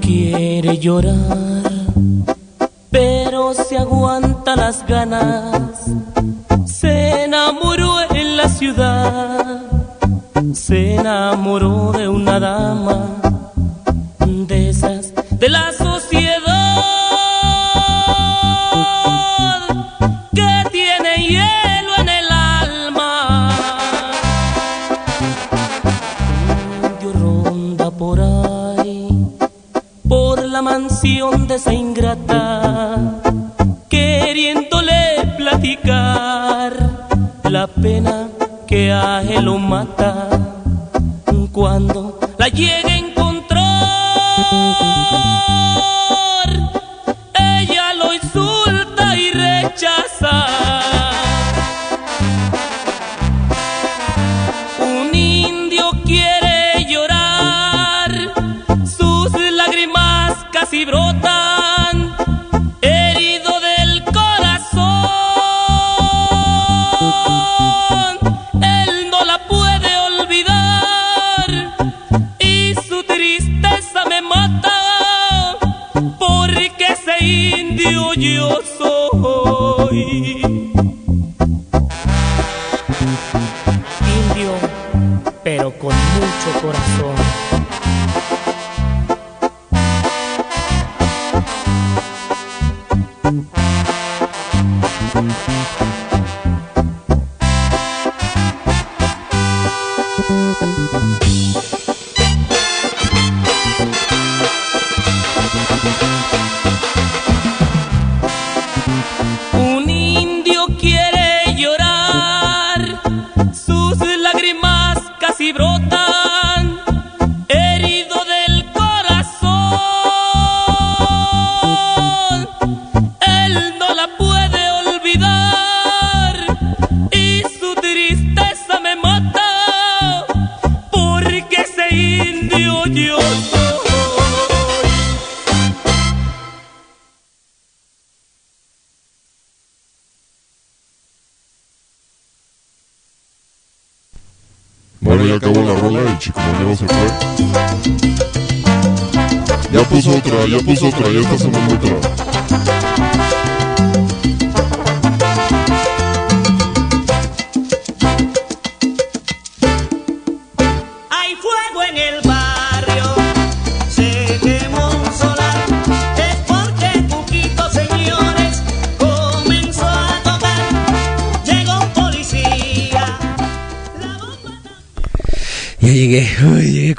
Quiere 0.00 0.78
llorar, 0.78 1.70
pero 2.90 3.54
se 3.54 3.78
aguanta 3.78 4.56
las 4.56 4.86
ganas. 4.86 5.84
Se 6.66 7.24
enamoró 7.24 8.00
en 8.10 8.36
la 8.36 8.48
ciudad 8.48 9.62
se 10.54 10.94
enamoró 10.96 11.92
de 11.92 12.08
una 12.08 12.38
dama 12.38 13.06
de 14.18 14.70
esas 14.70 15.12
de 15.30 15.48
la 15.48 15.72
sociedad 15.72 16.42
que 20.34 20.64
tiene 20.70 21.28
hielo 21.28 21.92
en 21.98 22.08
el 22.08 22.30
alma. 22.30 23.50
Un 27.02 27.12
ronda 27.20 27.90
por 27.90 28.20
ahí, 28.20 28.31
mansión 30.62 31.48
de 31.48 31.56
esa 31.56 31.74
ingrata, 31.74 33.20
queriéndole 33.88 35.34
platicar 35.36 36.72
la 37.42 37.66
pena 37.66 38.28
que 38.66 38.92
a 38.92 39.22
él 39.22 39.44
lo 39.44 39.58
mata. 39.58 40.28
Cuando 41.52 42.18
la 42.38 42.48
llegue 42.48 43.11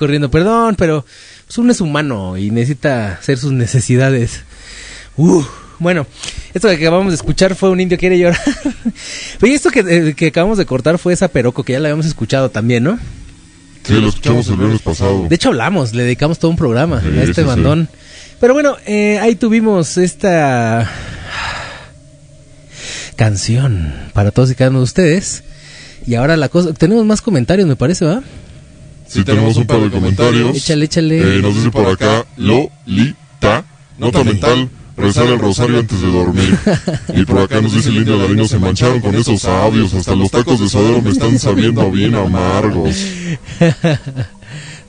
corriendo. 0.04 0.30
Perdón, 0.30 0.76
pero 0.78 1.06
pues, 1.46 1.58
uno 1.58 1.72
es 1.72 1.82
humano 1.82 2.38
y 2.38 2.52
necesita 2.52 3.14
hacer 3.14 3.38
sus 3.38 3.52
necesidades. 3.52 4.44
Uh, 5.18 5.44
bueno, 5.80 6.06
esto 6.54 6.68
que 6.70 6.76
acabamos 6.76 7.12
de 7.12 7.16
escuchar 7.16 7.56
fue 7.56 7.70
un 7.70 7.80
indio 7.80 7.98
quiere 7.98 8.18
llorar. 8.20 8.40
Oye, 9.42 9.54
esto 9.54 9.70
que, 9.70 9.80
eh, 9.80 10.14
que 10.16 10.28
acabamos 10.28 10.58
de 10.58 10.66
cortar 10.66 10.98
fue 10.98 11.14
esa 11.14 11.28
peroco 11.28 11.64
que 11.64 11.74
ya 11.74 11.80
la 11.80 11.90
habíamos 11.90 12.06
escuchado 12.06 12.50
también, 12.50 12.84
¿no? 12.84 13.00
Sí, 13.84 14.00
lo 14.00 14.08
escuchamos 14.10 14.48
el 14.48 14.56
viernes 14.56 14.82
pasado. 14.82 15.26
De 15.28 15.36
hecho 15.36 15.50
hablamos, 15.50 15.94
le 15.94 16.04
dedicamos 16.04 16.40
todo 16.40 16.52
un 16.52 16.58
programa 16.58 17.02
Sí, 17.02 17.20
a 17.20 17.24
este 17.24 17.42
sí. 17.42 17.48
bandón. 17.48 17.90
Pero 18.40 18.54
bueno, 18.54 18.78
eh, 18.86 19.20
ahí 19.20 19.36
tuvimos 19.36 19.98
esta 19.98 20.90
canción 23.16 23.94
para 24.14 24.32
todos 24.32 24.52
y 24.52 24.56
cada 24.56 24.70
uno 24.70 24.80
de 24.80 24.86
ustedes. 24.86 25.44
Y 26.06 26.16
ahora 26.16 26.36
la 26.38 26.50
cosa, 26.50 26.74
tenemos 26.74 27.06
más 27.06 27.22
comentarios, 27.22 27.68
me 27.68 27.76
parece, 27.76 28.06
¿va? 28.06 28.22
Sí, 29.14 29.24
tenemos 29.24 29.58
un 29.58 29.68
par 29.68 29.80
de 29.80 29.92
comentarios. 29.92 30.58
Échale, 30.58 30.86
échale. 30.86 31.38
Eh, 31.38 31.42
nos 31.42 31.54
dice 31.54 31.70
por 31.70 31.86
acá, 31.86 32.26
Lolita, 32.36 33.64
nota 34.00 34.24
mental, 34.24 34.70
rezar 34.98 35.28
el 35.28 35.38
rosario 35.38 35.78
antes 35.78 36.02
de 36.02 36.12
dormir. 36.12 36.58
Y 37.16 37.24
por 37.24 37.42
acá 37.42 37.62
nos 37.62 37.74
dice 37.74 37.90
el 37.90 37.98
indio 37.98 38.18
Ladino, 38.18 38.48
se 38.48 38.58
mancharon 38.58 39.02
con 39.02 39.14
esos 39.14 39.46
audios, 39.46 39.94
hasta 39.94 40.16
los 40.16 40.32
tacos 40.32 40.60
de 40.60 40.68
suadero 40.68 41.00
me 41.04 41.12
están 41.12 41.38
sabiendo 41.38 41.92
bien 41.92 42.16
amargos. 42.16 42.96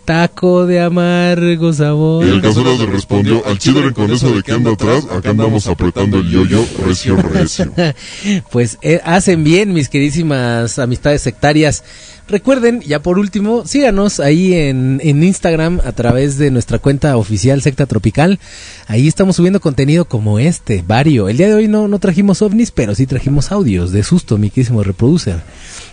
Taco 0.07 0.67
de 0.67 0.81
amargo 0.81 1.73
sabor. 1.73 2.27
Y 2.27 2.31
el 2.31 2.43
Cazuelas 2.43 2.79
le 2.79 2.87
respondió, 2.87 3.45
al 3.47 3.59
chidre 3.59 3.93
con 3.93 4.11
eso 4.11 4.35
de 4.35 4.43
que 4.43 4.53
anda 4.53 4.73
atrás, 4.73 5.07
acá 5.11 5.31
andamos 5.31 5.67
apretando 5.67 6.19
el 6.19 6.31
yoyo 6.31 6.65
recio 6.87 7.17
recio. 7.17 7.73
pues 8.51 8.79
eh, 8.83 9.01
hacen 9.05 9.45
bien, 9.45 9.73
mis 9.73 9.89
queridísimas 9.91 10.79
amistades 10.79 11.21
sectarias. 11.21 11.85
Recuerden, 12.27 12.81
ya 12.81 13.01
por 13.01 13.19
último, 13.19 13.67
síganos 13.67 14.19
ahí 14.19 14.55
en, 14.55 14.99
en 15.05 15.23
Instagram 15.23 15.81
a 15.85 15.93
través 15.93 16.39
de 16.39 16.51
nuestra 16.51 16.79
cuenta 16.79 17.19
oficial 17.19 17.61
Secta 17.61 17.85
Tropical. 17.85 18.39
Ahí 18.87 19.07
estamos 19.07 19.37
subiendo 19.37 19.61
contenido 19.61 20.07
como 20.07 20.39
este, 20.39 20.83
vario. 20.87 21.29
El 21.29 21.37
día 21.37 21.49
de 21.49 21.55
hoy 21.55 21.69
no, 21.69 21.87
no 21.87 21.99
trajimos 21.99 22.41
ovnis, 22.41 22.71
pero 22.71 22.95
sí 22.95 23.07
trajimos 23.07 23.53
audios 23.53 23.93
de 23.93 24.03
susto, 24.03 24.39
mi 24.39 24.49
queridísimo 24.49 24.83
reproducer. 24.83 25.43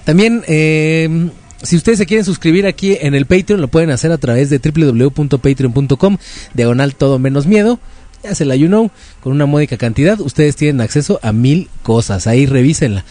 También, 0.05 0.43
eh, 0.47 1.29
si 1.63 1.75
ustedes 1.75 1.97
se 1.97 2.05
quieren 2.05 2.23
suscribir 2.23 2.65
aquí 2.65 2.97
en 3.01 3.13
el 3.13 3.25
Patreon, 3.25 3.59
lo 3.59 3.67
pueden 3.67 3.89
hacer 3.89 4.13
a 4.13 4.17
través 4.17 4.49
de 4.49 4.59
www.patreon.com, 4.59 6.17
diagonal 6.53 6.95
todo 6.95 7.19
menos 7.19 7.45
miedo. 7.45 7.77
Ya 8.23 8.35
se 8.35 8.45
la 8.45 8.55
you 8.55 8.67
know, 8.67 8.89
con 9.21 9.33
una 9.33 9.47
módica 9.47 9.77
cantidad, 9.77 10.19
ustedes 10.21 10.55
tienen 10.55 10.79
acceso 10.79 11.19
a 11.23 11.33
mil 11.33 11.69
cosas, 11.83 12.27
ahí 12.27 12.45
revísenla. 12.45 13.03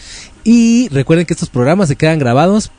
Y 0.43 0.87
recuerden 0.89 1.25
que 1.25 1.33
estos 1.33 1.49
programas 1.49 1.89
se 1.89 1.97
quedan 1.97 2.17
grabados, 2.17 2.71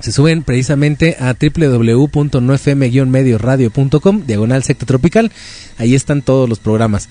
se 0.00 0.12
suben 0.12 0.42
precisamente 0.42 1.16
a 1.18 1.34
www.nofm-medioradio.com, 1.34 4.22
diagonal 4.26 4.62
secta 4.62 4.86
tropical, 4.86 5.30
ahí 5.78 5.94
están 5.94 6.22
todos 6.22 6.48
los 6.48 6.58
programas. 6.58 7.10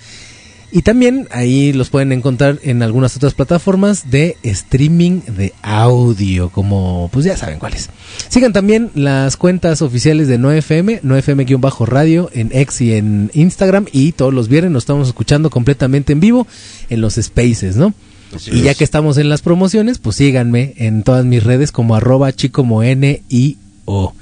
Y 0.75 0.81
también 0.81 1.27
ahí 1.29 1.71
los 1.71 1.91
pueden 1.91 2.11
encontrar 2.11 2.57
en 2.63 2.81
algunas 2.81 3.15
otras 3.15 3.35
plataformas 3.35 4.09
de 4.09 4.37
streaming 4.41 5.21
de 5.21 5.53
audio, 5.61 6.49
como 6.49 7.11
pues 7.13 7.25
ya 7.25 7.37
saben 7.37 7.59
cuáles. 7.59 7.91
Sigan 8.27 8.53
también 8.53 8.89
las 8.95 9.37
cuentas 9.37 9.83
oficiales 9.83 10.27
de 10.27 10.39
NoFM, 10.39 11.01
NoFM-radio 11.03 12.31
en 12.33 12.49
X 12.51 12.81
y 12.81 12.95
en 12.95 13.29
Instagram 13.35 13.85
y 13.91 14.13
todos 14.13 14.33
los 14.33 14.47
viernes 14.47 14.71
nos 14.71 14.81
estamos 14.81 15.09
escuchando 15.09 15.51
completamente 15.51 16.11
en 16.11 16.19
vivo 16.19 16.47
en 16.89 17.01
los 17.01 17.19
spaces, 17.21 17.75
¿no? 17.75 17.93
Así 18.35 18.51
y 18.51 18.61
ya 18.63 18.73
que 18.73 18.83
estamos 18.83 19.17
en 19.17 19.29
las 19.29 19.41
promociones, 19.41 19.97
pues 19.99 20.15
síganme 20.17 20.73
en 20.77 21.03
todas 21.03 21.25
mis 21.25 21.43
redes 21.43 21.71
como 21.71 21.95
arroba 21.95 22.31
chicomo 22.33 22.83
N 22.83 23.23
I 23.29 23.57
O. 23.85 24.13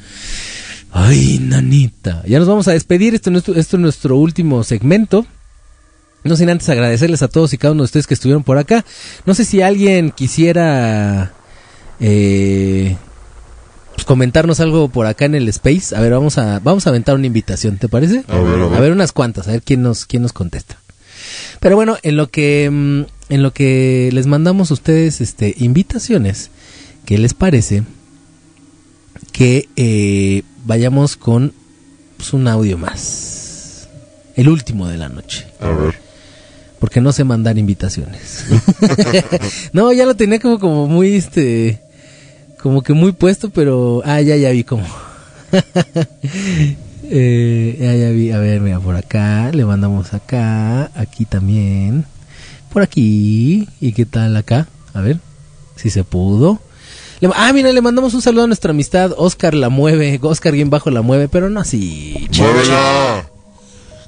Ay, 0.91 1.39
nanita. 1.41 2.21
Ya 2.27 2.39
nos 2.39 2.47
vamos 2.47 2.67
a 2.67 2.71
despedir. 2.73 3.15
Esto, 3.15 3.29
es 3.29 3.31
nuestro- 3.31 3.55
esto 3.55 3.77
es 3.77 3.81
nuestro 3.81 4.17
último 4.17 4.63
segmento. 4.63 5.25
No 6.23 6.35
sin 6.35 6.49
antes 6.49 6.67
agradecerles 6.69 7.21
a 7.23 7.27
todos 7.29 7.53
y 7.53 7.57
cada 7.57 7.71
uno 7.71 7.83
de 7.83 7.85
ustedes 7.85 8.05
que 8.07 8.13
estuvieron 8.13 8.43
por 8.43 8.57
acá. 8.57 8.85
No 9.25 9.33
sé 9.33 9.45
si 9.45 9.61
alguien 9.61 10.11
quisiera 10.11 11.31
eh, 11.99 12.95
pues, 13.95 14.05
comentarnos 14.05 14.59
algo 14.59 14.89
por 14.89 15.05
acá 15.07 15.25
en 15.25 15.35
el 15.35 15.47
space. 15.49 15.95
A 15.95 16.01
ver, 16.01 16.11
vamos 16.11 16.37
a 16.37 16.59
vamos 16.59 16.85
a 16.85 16.89
aventar 16.89 17.15
una 17.15 17.27
invitación, 17.27 17.77
¿te 17.77 17.87
parece? 17.87 18.23
A 18.27 18.37
ver, 18.39 18.61
a 18.61 18.79
ver. 18.79 18.91
unas 18.91 19.11
cuantas, 19.13 19.47
a 19.47 19.51
ver 19.51 19.61
quién 19.63 19.81
nos 19.81 20.05
quién 20.05 20.21
nos 20.23 20.33
contesta. 20.33 20.77
Pero 21.59 21.75
bueno, 21.75 21.97
en 22.03 22.17
lo 22.17 22.29
que 22.29 22.69
mm, 22.71 23.01
en 23.31 23.41
lo 23.41 23.53
que 23.53 24.09
les 24.11 24.27
mandamos 24.27 24.69
a 24.69 24.73
ustedes 24.73 25.21
este 25.21 25.55
invitaciones, 25.57 26.51
¿qué 27.05 27.17
les 27.17 27.33
parece 27.33 27.83
que 29.31 29.69
eh, 29.77 30.43
vayamos 30.65 31.15
con 31.15 31.53
pues, 32.17 32.33
un 32.33 32.49
audio 32.49 32.77
más? 32.77 33.87
El 34.35 34.49
último 34.49 34.85
de 34.89 34.97
la 34.97 35.07
noche. 35.07 35.47
A 35.61 35.69
ver. 35.69 35.95
Porque 36.79 36.99
no 36.99 37.13
sé 37.13 37.23
mandar 37.23 37.57
invitaciones. 37.57 38.47
no, 39.73 39.93
ya 39.93 40.05
lo 40.05 40.15
tenía 40.15 40.39
como, 40.39 40.59
como 40.59 40.87
muy, 40.87 41.13
este, 41.13 41.79
como 42.61 42.81
que 42.81 42.91
muy 42.91 43.13
puesto, 43.13 43.49
pero, 43.49 44.01
ah, 44.03 44.19
ya, 44.19 44.35
ya 44.35 44.49
vi 44.49 44.65
como. 44.65 44.85
eh, 47.09 47.77
ya, 47.79 47.95
ya 47.95 48.09
vi, 48.09 48.31
a 48.31 48.39
ver, 48.39 48.59
mira, 48.59 48.81
por 48.81 48.97
acá, 48.97 49.51
le 49.53 49.63
mandamos 49.63 50.13
acá, 50.13 50.91
aquí 50.95 51.23
también, 51.23 52.05
por 52.71 52.81
aquí, 52.81 53.67
y 53.79 53.91
qué 53.93 54.05
tal 54.05 54.35
acá, 54.37 54.67
a 54.93 55.01
ver, 55.01 55.19
si 55.75 55.89
se 55.89 56.03
pudo. 56.03 56.59
Le- 57.19 57.29
ah, 57.35 57.51
mira, 57.53 57.71
le 57.71 57.81
mandamos 57.81 58.13
un 58.13 58.21
saludo 58.21 58.45
a 58.45 58.47
nuestra 58.47 58.71
amistad, 58.71 59.11
Oscar 59.17 59.53
la 59.53 59.69
mueve, 59.69 60.19
Oscar 60.23 60.53
bien 60.53 60.69
bajo 60.69 60.89
la 60.89 61.01
mueve, 61.01 61.27
pero 61.27 61.49
no 61.49 61.59
así. 61.59 62.27
¡Muévela! 62.37 63.27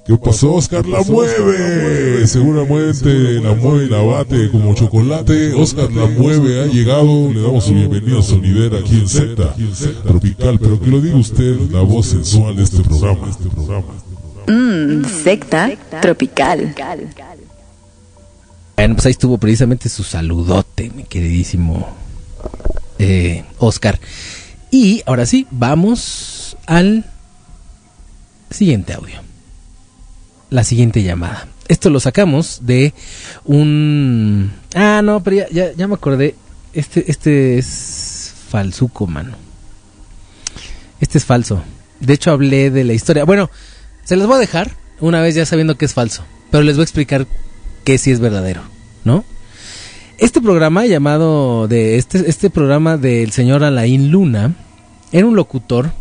¿Qué 0.06 0.18
pasó, 0.18 0.56
Oscar? 0.56 0.86
¡La 0.86 1.02
mueve! 1.04 2.28
Seguramente 2.28 3.40
la 3.40 3.54
mueve 3.54 3.86
y 3.86 3.90
la 3.90 4.02
bate 4.02 4.52
como 4.52 4.76
chocolate. 4.76 5.54
Oscar 5.54 5.90
la 5.94 6.08
mueve, 6.08 6.62
ha 6.62 6.66
llegado. 6.66 7.32
Le 7.32 7.42
damos 7.42 7.64
su 7.64 7.74
bienvenida 7.74 8.22
sonidera 8.22 8.80
aquí 8.80 8.96
en 9.00 9.08
Secta 9.08 9.56
Tropical. 10.06 10.60
Pero 10.60 10.78
que 10.82 10.88
lo 10.90 11.00
diga 11.00 11.16
usted, 11.16 11.58
la 11.72 11.82
voz 11.84 12.08
sensual 12.08 12.58
de 12.58 12.64
este 12.64 12.82
programa. 12.82 13.30
Este 13.30 13.48
programa. 13.48 13.86
Mmm, 14.48 15.06
secta 15.06 15.72
tropical. 16.02 16.76
Bueno, 18.76 18.96
pues 18.96 19.06
ahí 19.06 19.12
estuvo 19.12 19.38
precisamente 19.38 19.88
su 19.88 20.04
saludote, 20.04 20.92
mi 20.96 21.04
queridísimo 21.04 21.96
eh, 23.00 23.44
Oscar. 23.60 24.00
Y 24.72 25.04
ahora 25.06 25.26
sí, 25.26 25.46
vamos 25.52 26.58
al 26.66 27.06
siguiente 28.50 28.94
audio. 28.94 29.22
La 30.50 30.64
siguiente 30.64 31.04
llamada. 31.04 31.48
Esto 31.68 31.90
lo 31.90 32.00
sacamos 32.00 32.60
de 32.64 32.94
un... 33.46 34.52
Ah, 34.74 35.02
no, 35.04 35.24
pero 35.24 35.48
ya, 35.52 35.74
ya, 35.74 35.88
me 35.88 35.94
acordé. 35.94 36.36
Este, 36.74 37.10
este 37.10 37.58
es 37.58 38.34
falsuco, 38.50 39.08
mano. 39.08 39.36
Este 41.00 41.20
es 41.20 41.26
falso. 41.26 41.64
De 42.00 42.14
hecho, 42.14 42.32
hablé 42.32 42.70
de 42.70 42.84
la 42.84 42.94
historia. 42.94 43.24
Bueno, 43.24 43.50
se 44.04 44.16
los 44.16 44.28
voy 44.28 44.38
a 44.38 44.40
dejar 44.40 44.72
una 45.00 45.22
vez 45.22 45.36
ya 45.36 45.46
sabiendo 45.46 45.78
que 45.78 45.86
es 45.86 45.94
falso. 45.94 46.24
Pero 46.52 46.64
les 46.64 46.76
voy 46.76 46.82
a 46.82 46.86
explicar 46.86 47.28
que 47.84 47.98
sí 47.98 48.12
es 48.12 48.20
verdadero, 48.20 48.62
¿no? 49.04 49.24
Este 50.18 50.42
programa 50.42 50.86
llamado 50.86 51.68
de 51.68 51.98
este, 51.98 52.30
este 52.30 52.50
programa 52.50 52.98
del 52.98 53.32
señor 53.32 53.64
Alain 53.64 54.12
Luna 54.12 54.56
era 55.12 55.28
un 55.28 55.36
locutor. 55.36 55.92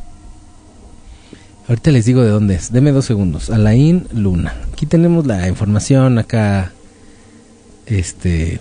Ahorita 1.69 1.91
les 1.91 2.05
digo 2.05 2.23
de 2.23 2.31
dónde 2.31 2.55
es. 2.55 2.73
Deme 2.73 2.93
dos 2.93 3.05
segundos. 3.05 3.51
Alain 3.51 4.07
Luna. 4.13 4.55
Aquí 4.73 4.87
tenemos 4.87 5.27
la 5.27 5.49
información 5.49 6.19
acá. 6.19 6.73
Este. 7.87 8.61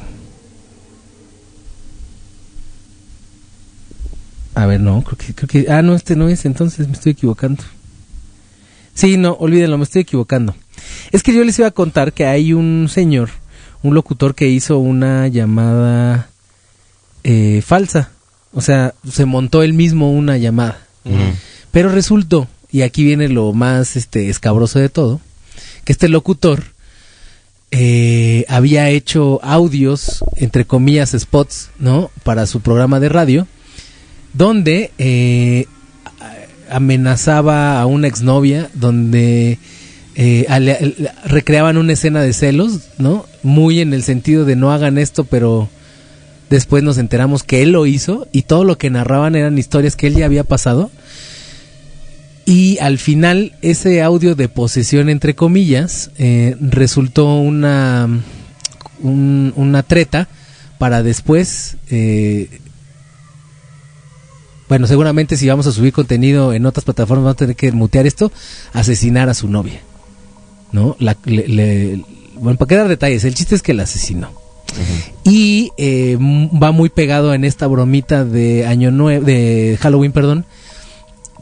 A 4.55 4.65
ver, 4.65 4.81
no, 4.81 5.03
creo 5.03 5.17
que, 5.17 5.33
creo 5.33 5.47
que. 5.47 5.71
Ah, 5.71 5.81
no, 5.81 5.95
este 5.95 6.15
no 6.15 6.27
es, 6.27 6.45
entonces 6.45 6.87
me 6.87 6.93
estoy 6.93 7.13
equivocando. 7.13 7.63
Sí, 8.93 9.17
no, 9.17 9.33
olvídenlo, 9.33 9.77
me 9.77 9.83
estoy 9.83 10.01
equivocando. 10.01 10.55
Es 11.11 11.23
que 11.23 11.33
yo 11.33 11.43
les 11.43 11.57
iba 11.59 11.67
a 11.67 11.71
contar 11.71 12.13
que 12.13 12.25
hay 12.25 12.53
un 12.53 12.87
señor, 12.89 13.29
un 13.83 13.95
locutor 13.95 14.35
que 14.35 14.47
hizo 14.47 14.77
una 14.77 15.27
llamada 15.27 16.29
eh, 17.23 17.61
falsa. 17.65 18.11
O 18.53 18.61
sea, 18.61 18.93
se 19.09 19.25
montó 19.25 19.63
él 19.63 19.73
mismo 19.73 20.11
una 20.11 20.37
llamada. 20.37 20.79
Pero 21.71 21.89
resultó, 21.89 22.47
y 22.71 22.81
aquí 22.81 23.03
viene 23.03 23.27
lo 23.29 23.53
más 23.53 23.95
este 23.95 24.29
escabroso 24.29 24.77
de 24.77 24.89
todo, 24.89 25.19
que 25.83 25.93
este 25.93 26.09
locutor 26.09 26.63
eh, 27.71 28.45
había 28.49 28.89
hecho 28.89 29.39
audios, 29.41 30.23
entre 30.35 30.65
comillas, 30.65 31.15
spots, 31.17 31.69
¿no? 31.79 32.11
Para 32.23 32.45
su 32.45 32.59
programa 32.59 32.99
de 32.99 33.09
radio, 33.09 33.47
donde 34.33 34.91
eh, 34.97 35.65
amenazaba 36.69 37.79
a 37.79 37.85
una 37.85 38.07
exnovia, 38.07 38.69
donde 38.73 39.57
eh, 40.15 40.45
recreaban 41.25 41.77
una 41.77 41.93
escena 41.93 42.21
de 42.21 42.33
celos, 42.33 42.79
¿no? 42.97 43.25
Muy 43.43 43.79
en 43.81 43.93
el 43.93 44.03
sentido 44.03 44.45
de 44.45 44.55
no 44.55 44.71
hagan 44.71 44.97
esto, 44.97 45.23
pero 45.23 45.69
después 46.49 46.83
nos 46.83 46.97
enteramos 46.97 47.43
que 47.43 47.61
él 47.61 47.71
lo 47.71 47.85
hizo 47.85 48.27
y 48.31 48.41
todo 48.43 48.63
lo 48.65 48.77
que 48.77 48.89
narraban 48.89 49.35
eran 49.35 49.57
historias 49.57 49.95
que 49.95 50.07
él 50.07 50.15
ya 50.15 50.25
había 50.25 50.43
pasado. 50.43 50.91
Y 52.45 52.77
al 52.79 52.97
final 52.97 53.53
ese 53.61 54.01
audio 54.01 54.35
de 54.35 54.49
posesión 54.49 55.09
entre 55.09 55.35
comillas 55.35 56.11
eh, 56.17 56.55
resultó 56.59 57.35
una 57.35 58.09
un- 59.03 59.53
una 59.55 59.83
treta 59.83 60.27
para 60.77 61.01
después 61.03 61.77
eh, 61.89 62.49
bueno 64.67 64.87
seguramente 64.87 65.37
si 65.37 65.47
vamos 65.47 65.67
a 65.67 65.71
subir 65.71 65.93
contenido 65.93 66.53
en 66.53 66.65
otras 66.65 66.83
plataformas 66.83 67.23
vamos 67.23 67.33
a 67.35 67.37
tener 67.37 67.55
que 67.55 67.71
mutear 67.71 68.05
esto 68.07 68.31
asesinar 68.73 69.29
a 69.29 69.33
su 69.33 69.47
novia 69.47 69.81
no 70.71 70.95
la, 70.99 71.15
le- 71.25 71.47
le- 71.47 72.03
bueno 72.35 72.57
para 72.57 72.67
qué 72.69 72.75
dar 72.75 72.87
detalles 72.87 73.23
el 73.23 73.33
chiste 73.33 73.55
es 73.55 73.61
que 73.61 73.73
la 73.73 73.83
asesinó 73.83 74.31
y 75.23 75.71
eh, 75.77 76.17
va 76.19 76.71
muy 76.71 76.89
pegado 76.89 77.33
en 77.33 77.43
esta 77.43 77.67
bromita 77.67 78.23
de 78.25 78.65
año 78.65 78.89
nuevo 78.91 79.25
de 79.25 79.77
Halloween 79.81 80.11
perdón 80.11 80.45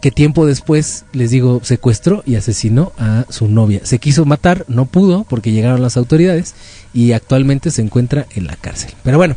que 0.02 0.12
tiempo 0.12 0.46
después, 0.46 1.04
les 1.12 1.30
digo, 1.30 1.60
secuestró 1.62 2.24
y 2.26 2.36
asesinó 2.36 2.94
a 2.98 3.26
su 3.28 3.50
novia. 3.50 3.82
Se 3.84 4.00
quiso 4.00 4.24
matar, 4.24 4.64
no 4.70 4.86
pudo 4.86 5.26
porque 5.30 5.52
llegaron 5.52 5.82
las 5.82 5.98
autoridades 5.98 6.56
y 6.94 7.12
actualmente 7.12 7.70
se 7.70 7.82
encuentra 7.82 8.26
en 8.34 8.48
la 8.48 8.56
cárcel. 8.56 8.94
Pero 9.04 9.18
bueno, 9.18 9.36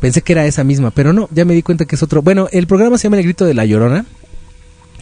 pensé 0.00 0.22
que 0.22 0.32
era 0.32 0.44
esa 0.44 0.64
misma, 0.64 0.90
pero 0.90 1.12
no, 1.12 1.28
ya 1.30 1.44
me 1.44 1.54
di 1.54 1.62
cuenta 1.62 1.84
que 1.84 1.94
es 1.94 2.02
otro. 2.02 2.20
Bueno, 2.20 2.48
el 2.50 2.66
programa 2.66 2.98
se 2.98 3.04
llama 3.04 3.18
El 3.18 3.22
Grito 3.22 3.44
de 3.44 3.54
la 3.54 3.64
Llorona, 3.64 4.06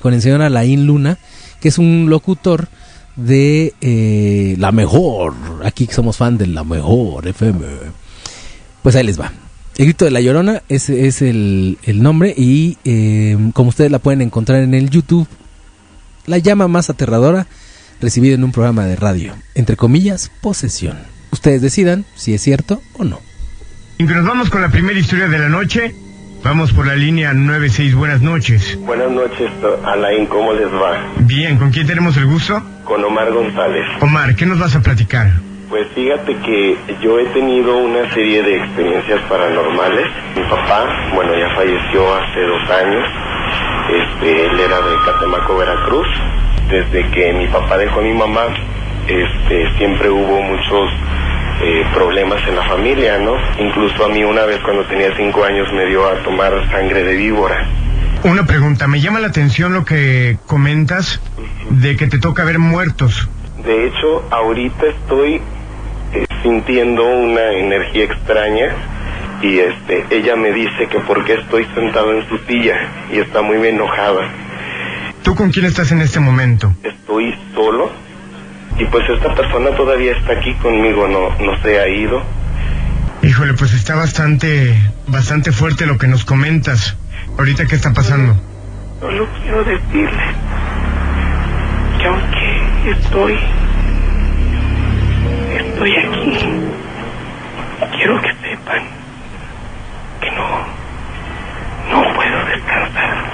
con 0.02 0.12
el 0.12 0.20
señor 0.20 0.42
Alain 0.42 0.86
Luna, 0.86 1.16
que 1.62 1.68
es 1.68 1.78
un 1.78 2.08
locutor 2.10 2.68
de 3.16 3.74
eh, 3.80 4.56
La 4.58 4.72
Mejor. 4.72 5.34
Aquí 5.64 5.88
somos 5.90 6.16
fan 6.16 6.38
de 6.38 6.46
La 6.46 6.64
Mejor 6.64 7.26
FM. 7.26 7.64
Pues 8.82 8.96
ahí 8.96 9.04
les 9.04 9.20
va. 9.20 9.32
El 9.76 9.86
grito 9.86 10.04
de 10.04 10.12
la 10.12 10.20
llorona 10.20 10.62
ese 10.68 11.06
es 11.06 11.20
el, 11.20 11.78
el 11.82 12.02
nombre 12.02 12.32
y 12.36 12.78
eh, 12.84 13.36
como 13.54 13.70
ustedes 13.70 13.90
la 13.90 13.98
pueden 13.98 14.22
encontrar 14.22 14.62
en 14.62 14.72
el 14.72 14.88
YouTube, 14.88 15.26
la 16.26 16.38
llama 16.38 16.68
más 16.68 16.90
aterradora 16.90 17.46
recibida 18.00 18.34
en 18.34 18.44
un 18.44 18.52
programa 18.52 18.86
de 18.86 18.96
radio. 18.96 19.34
Entre 19.54 19.76
comillas, 19.76 20.30
posesión. 20.40 20.98
Ustedes 21.32 21.60
decidan 21.60 22.04
si 22.14 22.34
es 22.34 22.42
cierto 22.42 22.80
o 22.98 23.04
no. 23.04 23.20
Y 23.98 24.04
nos 24.04 24.24
vamos 24.24 24.50
con 24.50 24.60
la 24.60 24.70
primera 24.70 24.98
historia 24.98 25.28
de 25.28 25.38
la 25.38 25.48
noche. 25.48 25.94
Vamos 26.44 26.74
por 26.74 26.86
la 26.86 26.94
línea 26.94 27.32
96. 27.32 27.94
Buenas 27.94 28.20
noches. 28.20 28.78
Buenas 28.84 29.10
noches, 29.10 29.50
Alain, 29.82 30.26
¿cómo 30.26 30.52
les 30.52 30.66
va? 30.66 31.00
Bien, 31.20 31.56
¿con 31.56 31.70
quién 31.70 31.86
tenemos 31.86 32.18
el 32.18 32.26
gusto? 32.26 32.62
Con 32.84 33.02
Omar 33.02 33.32
González. 33.32 33.82
Omar, 34.02 34.36
¿qué 34.36 34.44
nos 34.44 34.58
vas 34.58 34.76
a 34.76 34.82
platicar? 34.82 35.28
Pues 35.70 35.88
fíjate 35.94 36.36
que 36.36 36.76
yo 37.02 37.18
he 37.18 37.24
tenido 37.32 37.78
una 37.78 38.12
serie 38.12 38.42
de 38.42 38.58
experiencias 38.58 39.22
paranormales. 39.22 40.06
Mi 40.36 40.42
papá, 40.42 40.84
bueno, 41.14 41.32
ya 41.34 41.48
falleció 41.56 42.14
hace 42.14 42.40
dos 42.42 42.70
años. 42.70 43.04
Este, 43.88 44.44
él 44.44 44.60
era 44.60 44.82
de 44.82 44.96
Catemaco, 45.06 45.56
Veracruz. 45.56 46.06
Desde 46.68 47.10
que 47.10 47.32
mi 47.32 47.48
papá 47.48 47.78
dejó 47.78 48.00
a 48.00 48.02
mi 48.02 48.12
mamá, 48.12 48.42
este, 49.08 49.78
siempre 49.78 50.10
hubo 50.10 50.42
muchos 50.42 50.90
eh, 51.62 51.84
problemas 51.94 52.46
en 52.48 52.56
la 52.56 52.64
familia, 52.64 53.18
¿no? 53.18 53.34
Incluso 53.58 54.04
a 54.04 54.08
mí 54.08 54.24
una 54.24 54.44
vez 54.44 54.60
cuando 54.62 54.84
tenía 54.86 55.16
cinco 55.16 55.44
años 55.44 55.68
me 55.72 55.86
dio 55.86 56.06
a 56.06 56.22
tomar 56.22 56.52
sangre 56.70 57.04
de 57.04 57.16
víbora. 57.16 57.66
Una 58.24 58.44
pregunta, 58.46 58.88
me 58.88 59.00
llama 59.00 59.20
la 59.20 59.28
atención 59.28 59.72
lo 59.72 59.84
que 59.84 60.38
comentas 60.46 61.20
de 61.70 61.96
que 61.96 62.06
te 62.06 62.18
toca 62.18 62.44
ver 62.44 62.58
muertos. 62.58 63.28
De 63.64 63.86
hecho, 63.86 64.24
ahorita 64.30 64.86
estoy 64.86 65.40
eh, 66.12 66.26
sintiendo 66.42 67.04
una 67.04 67.52
energía 67.52 68.04
extraña 68.04 68.74
y 69.42 69.58
este 69.58 70.06
ella 70.10 70.36
me 70.36 70.52
dice 70.52 70.86
que 70.90 71.00
por 71.00 71.24
qué 71.24 71.34
estoy 71.34 71.66
sentado 71.74 72.12
en 72.12 72.28
su 72.28 72.38
silla 72.38 72.76
y 73.12 73.18
está 73.18 73.42
muy 73.42 73.56
enojada. 73.66 74.30
¿Tú 75.22 75.34
con 75.34 75.50
quién 75.50 75.66
estás 75.66 75.92
en 75.92 76.00
este 76.00 76.20
momento? 76.20 76.72
Estoy 76.82 77.34
solo 77.54 77.90
y 78.78 78.84
pues 78.86 79.08
esta 79.08 79.34
persona 79.34 79.70
todavía 79.70 80.12
está 80.12 80.32
aquí 80.32 80.54
conmigo, 80.54 81.06
no 81.08 81.30
no 81.44 81.60
se 81.62 81.80
ha 81.80 81.88
ido. 81.88 82.22
Híjole, 83.22 83.54
pues 83.54 83.72
está 83.72 83.94
bastante, 83.94 84.78
bastante 85.06 85.50
fuerte 85.52 85.86
lo 85.86 85.96
que 85.96 86.06
nos 86.08 86.24
comentas. 86.24 86.96
Ahorita, 87.38 87.64
¿qué 87.66 87.76
está 87.76 87.92
pasando? 87.92 88.34
Solo 89.00 89.26
quiero 89.42 89.64
decirles 89.64 90.36
que 91.98 92.06
aunque 92.06 92.90
estoy, 92.90 93.38
estoy 95.56 95.96
aquí, 95.96 96.38
quiero 97.96 98.20
que 98.20 98.28
sepan 98.28 98.82
que 100.20 100.30
no, 100.32 100.66
no 101.90 102.14
puedo 102.14 102.44
descansar. 102.46 103.24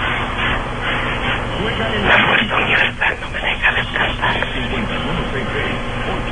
La 2.07 2.27
fuerza 2.27 2.57
universal 2.57 3.17
no 3.21 3.31
me 3.31 3.41
deja 3.41 3.73
descansar. 3.73 4.51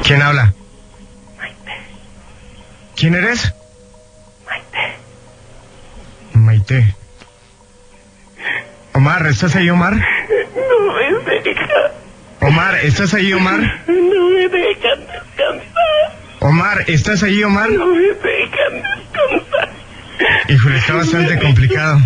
¿Quién 0.08 0.22
habla? 0.22 0.54
¿Quién 2.96 3.14
eres? 3.14 3.52
Maite. 6.32 6.94
Omar, 8.94 9.26
¿estás 9.26 9.54
ahí, 9.54 9.68
Omar? 9.68 9.92
No 9.96 11.20
me 11.26 11.40
deja, 11.42 11.92
Omar, 12.40 12.78
¿estás 12.82 13.12
ahí, 13.12 13.34
Omar? 13.34 13.60
no 13.86 14.30
me 14.30 14.48
dejan 14.48 15.00
descansar. 15.06 16.16
Omar, 16.40 16.84
¿estás 16.86 17.22
ahí, 17.22 17.44
Omar? 17.44 17.68
No 17.70 17.86
me 17.88 18.00
dejan 18.00 18.82
descansar. 18.82 19.68
Híjole, 20.48 20.78
está 20.78 20.94
bastante 20.94 21.38
complicado. 21.38 21.98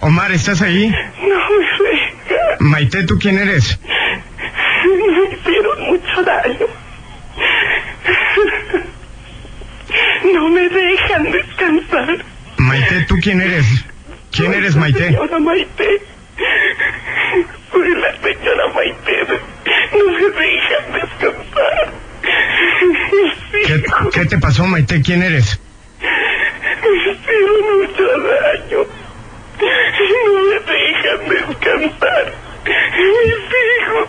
Omar, 0.00 0.32
¿estás 0.32 0.60
ahí? 0.60 0.90
No 0.90 1.28
me 1.48 1.88
dejan. 1.88 2.56
Maite, 2.58 3.04
¿tú 3.04 3.18
quién 3.18 3.38
eres? 3.38 3.80
Me 4.84 5.34
hicieron 5.34 5.80
mucho 5.86 6.22
daño. 6.24 6.66
No 10.32 10.48
me 10.50 10.68
dejan 10.68 11.32
descansar. 11.32 12.24
Maite, 12.58 13.00
¿tú 13.02 13.06
quién 13.20 13.40
eres? 13.40 13.66
¿Quién 14.32 14.52
eres, 14.54 14.76
Maite? 14.76 15.04
Señora 15.06 15.38
Maite. 15.38 16.02
Soy 17.72 17.88
la 18.00 18.12
señora 18.22 18.68
Maite. 18.74 19.26
No 19.92 20.12
me 20.12 20.20
dejan 20.30 20.92
descansar. 20.92 21.92
¿Qué, 23.66 23.84
qué 24.12 24.24
te 24.26 24.38
pasó, 24.38 24.64
Maite? 24.66 25.02
¿Quién 25.02 25.22
eres? 25.22 25.60
Me 26.00 26.96
hicieron 26.96 27.78
mucho 27.78 28.04
daño. 28.06 28.86
No 30.24 30.42
me 30.44 30.58
dejan 30.72 31.20
descansar. 31.28 32.32
Mis 32.96 33.40
hijos 33.60 34.08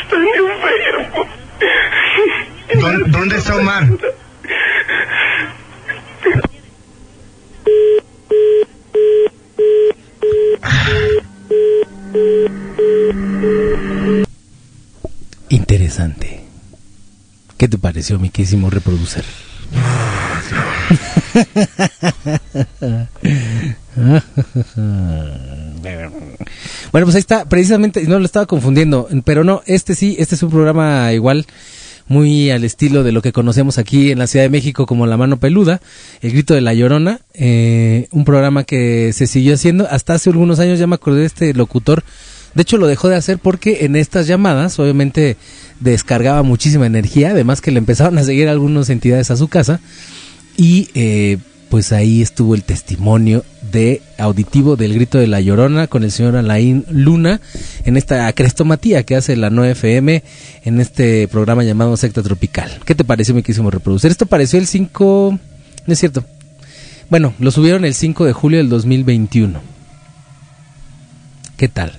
están 0.00 0.26
enfermos. 0.26 1.26
¿Dó- 2.74 3.04
¿Dónde 3.18 3.36
está 3.36 3.56
Omar? 3.56 3.84
¿Qué 17.60 17.68
te 17.68 17.76
pareció, 17.76 18.18
mi 18.18 18.30
querísimo 18.30 18.70
reproducer? 18.70 19.22
Bueno, 26.90 27.04
pues 27.06 27.14
ahí 27.16 27.20
está, 27.20 27.44
precisamente, 27.44 28.02
no 28.04 28.18
lo 28.18 28.24
estaba 28.24 28.46
confundiendo, 28.46 29.08
pero 29.26 29.44
no, 29.44 29.60
este 29.66 29.94
sí, 29.94 30.16
este 30.18 30.36
es 30.36 30.42
un 30.42 30.48
programa 30.48 31.12
igual, 31.12 31.44
muy 32.08 32.50
al 32.50 32.64
estilo 32.64 33.02
de 33.02 33.12
lo 33.12 33.20
que 33.20 33.32
conocemos 33.32 33.76
aquí 33.76 34.10
en 34.10 34.20
la 34.20 34.26
Ciudad 34.26 34.46
de 34.46 34.50
México 34.50 34.86
como 34.86 35.06
La 35.06 35.18
Mano 35.18 35.38
Peluda, 35.38 35.82
El 36.22 36.32
Grito 36.32 36.54
de 36.54 36.62
la 36.62 36.72
Llorona, 36.72 37.20
eh, 37.34 38.08
un 38.10 38.24
programa 38.24 38.64
que 38.64 39.12
se 39.12 39.26
siguió 39.26 39.52
haciendo 39.52 39.86
hasta 39.90 40.14
hace 40.14 40.30
algunos 40.30 40.60
años, 40.60 40.78
ya 40.78 40.86
me 40.86 40.94
acordé 40.94 41.20
de 41.20 41.26
este 41.26 41.52
locutor, 41.52 42.04
de 42.54 42.62
hecho 42.62 42.78
lo 42.78 42.86
dejó 42.86 43.10
de 43.10 43.16
hacer 43.16 43.36
porque 43.36 43.84
en 43.84 43.96
estas 43.96 44.26
llamadas, 44.26 44.78
obviamente, 44.78 45.36
descargaba 45.80 46.42
muchísima 46.42 46.86
energía, 46.86 47.30
además 47.30 47.60
que 47.60 47.70
le 47.70 47.78
empezaron 47.78 48.18
a 48.18 48.24
seguir 48.24 48.48
algunas 48.48 48.90
entidades 48.90 49.30
a 49.30 49.36
su 49.36 49.48
casa, 49.48 49.80
y 50.56 50.88
eh, 50.94 51.38
pues 51.70 51.92
ahí 51.92 52.20
estuvo 52.20 52.54
el 52.54 52.64
testimonio 52.64 53.44
de 53.72 54.02
auditivo 54.18 54.76
del 54.76 54.94
grito 54.94 55.18
de 55.18 55.28
la 55.28 55.40
llorona 55.40 55.86
con 55.86 56.02
el 56.02 56.10
señor 56.10 56.36
Alain 56.36 56.84
Luna 56.90 57.40
en 57.84 57.96
esta 57.96 58.32
crestomatía 58.32 59.04
que 59.04 59.14
hace 59.14 59.36
la 59.36 59.50
9FM 59.50 60.22
en 60.64 60.80
este 60.80 61.28
programa 61.28 61.62
llamado 61.62 61.96
Secta 61.96 62.22
Tropical. 62.22 62.80
¿Qué 62.84 62.94
te 62.94 63.04
pareció? 63.04 63.34
Me 63.34 63.44
quisimos 63.44 63.72
reproducir. 63.72 64.10
Esto 64.10 64.26
pareció 64.26 64.58
el 64.58 64.66
5, 64.66 65.38
no 65.86 65.92
es 65.92 65.98
cierto. 65.98 66.24
Bueno, 67.08 67.34
lo 67.38 67.50
subieron 67.50 67.84
el 67.84 67.94
5 67.94 68.24
de 68.24 68.32
julio 68.32 68.58
del 68.58 68.68
2021. 68.68 69.60
¿Qué 71.56 71.68
tal? 71.68 71.98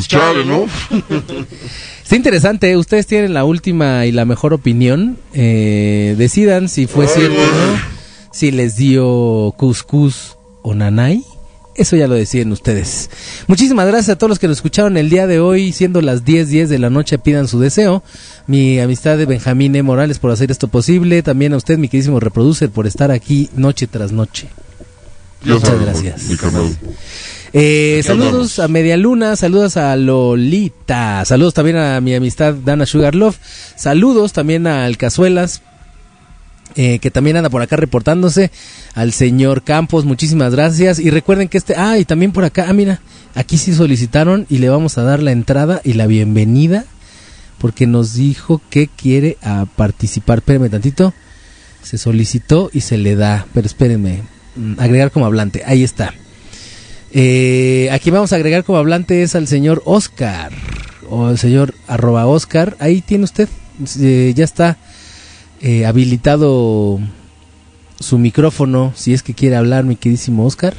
Pues 0.00 0.08
chale, 0.08 0.46
¿no? 0.46 0.64
Está 2.02 2.16
interesante, 2.16 2.70
¿eh? 2.70 2.76
ustedes 2.78 3.06
tienen 3.06 3.34
la 3.34 3.44
última 3.44 4.06
y 4.06 4.12
la 4.12 4.24
mejor 4.24 4.54
opinión. 4.54 5.18
Eh, 5.34 6.14
decidan 6.16 6.70
si 6.70 6.86
fue 6.86 7.06
cierto 7.06 7.38
o 7.38 7.44
no, 7.44 7.78
si 8.32 8.50
les 8.50 8.76
dio 8.76 9.52
cuscús 9.58 10.38
o 10.62 10.74
nanay. 10.74 11.22
Eso 11.74 11.96
ya 11.96 12.08
lo 12.08 12.14
deciden 12.14 12.50
ustedes. 12.50 13.10
Muchísimas 13.46 13.86
gracias 13.86 14.08
a 14.08 14.16
todos 14.16 14.30
los 14.30 14.38
que 14.38 14.48
nos 14.48 14.56
escucharon 14.56 14.96
el 14.96 15.10
día 15.10 15.26
de 15.26 15.38
hoy, 15.38 15.70
siendo 15.72 16.00
las 16.00 16.24
10:10 16.24 16.44
10 16.46 16.68
de 16.70 16.78
la 16.78 16.88
noche, 16.88 17.18
pidan 17.18 17.46
su 17.46 17.60
deseo. 17.60 18.02
Mi 18.46 18.80
amistad 18.80 19.18
de 19.18 19.26
Benjamín 19.26 19.76
E. 19.76 19.82
Morales 19.82 20.18
por 20.18 20.30
hacer 20.30 20.50
esto 20.50 20.68
posible. 20.68 21.22
También 21.22 21.52
a 21.52 21.58
usted, 21.58 21.76
mi 21.76 21.88
queridísimo 21.88 22.20
reproducer, 22.20 22.70
por 22.70 22.86
estar 22.86 23.10
aquí 23.10 23.50
noche 23.54 23.86
tras 23.86 24.12
noche. 24.12 24.48
Muchas 25.44 25.78
gracias. 25.78 26.22
Eh, 27.52 28.00
saludos 28.04 28.60
a 28.60 28.68
Media 28.68 28.96
Luna, 28.96 29.34
saludos 29.34 29.76
a 29.76 29.96
Lolita, 29.96 31.24
saludos 31.24 31.52
también 31.52 31.78
a 31.78 32.00
mi 32.00 32.14
amistad 32.14 32.54
Dana 32.54 32.86
Sugarlove, 32.86 33.36
saludos 33.74 34.32
también 34.32 34.68
al 34.68 34.96
Cazuelas, 34.96 35.60
eh, 36.76 37.00
que 37.00 37.10
también 37.10 37.36
anda 37.36 37.50
por 37.50 37.60
acá 37.60 37.74
reportándose, 37.74 38.52
al 38.94 39.12
señor 39.12 39.64
Campos, 39.64 40.04
muchísimas 40.04 40.54
gracias. 40.54 41.00
Y 41.00 41.10
recuerden 41.10 41.48
que 41.48 41.58
este, 41.58 41.74
ah, 41.76 41.98
y 41.98 42.04
también 42.04 42.30
por 42.30 42.44
acá, 42.44 42.66
ah, 42.68 42.72
mira, 42.72 43.00
aquí 43.34 43.58
sí 43.58 43.74
solicitaron 43.74 44.46
y 44.48 44.58
le 44.58 44.68
vamos 44.68 44.96
a 44.96 45.02
dar 45.02 45.20
la 45.20 45.32
entrada 45.32 45.80
y 45.82 45.94
la 45.94 46.06
bienvenida, 46.06 46.84
porque 47.58 47.88
nos 47.88 48.14
dijo 48.14 48.60
que 48.70 48.86
quiere 48.86 49.38
a 49.42 49.66
participar. 49.74 50.38
Espérenme 50.38 50.68
tantito, 50.68 51.12
se 51.82 51.98
solicitó 51.98 52.70
y 52.72 52.82
se 52.82 52.96
le 52.96 53.16
da, 53.16 53.46
pero 53.52 53.66
espérenme, 53.66 54.22
mm, 54.54 54.74
agregar 54.78 55.10
como 55.10 55.26
hablante, 55.26 55.64
ahí 55.66 55.82
está. 55.82 56.14
Eh, 57.12 57.88
aquí 57.90 58.10
vamos 58.10 58.32
a 58.32 58.36
agregar 58.36 58.64
como 58.64 58.78
hablante 58.78 59.22
es 59.22 59.34
al 59.34 59.48
señor 59.48 59.82
Oscar 59.84 60.52
o 61.08 61.26
al 61.26 61.38
señor 61.38 61.74
arroba 61.86 62.26
Oscar. 62.26 62.76
Ahí 62.78 63.00
tiene 63.00 63.24
usted, 63.24 63.48
eh, 63.98 64.32
ya 64.34 64.44
está 64.44 64.78
eh, 65.60 65.86
habilitado 65.86 67.00
su 67.98 68.18
micrófono 68.18 68.92
si 68.94 69.12
es 69.12 69.22
que 69.22 69.34
quiere 69.34 69.56
hablar, 69.56 69.84
mi 69.84 69.96
queridísimo 69.96 70.46
Oscar. 70.46 70.74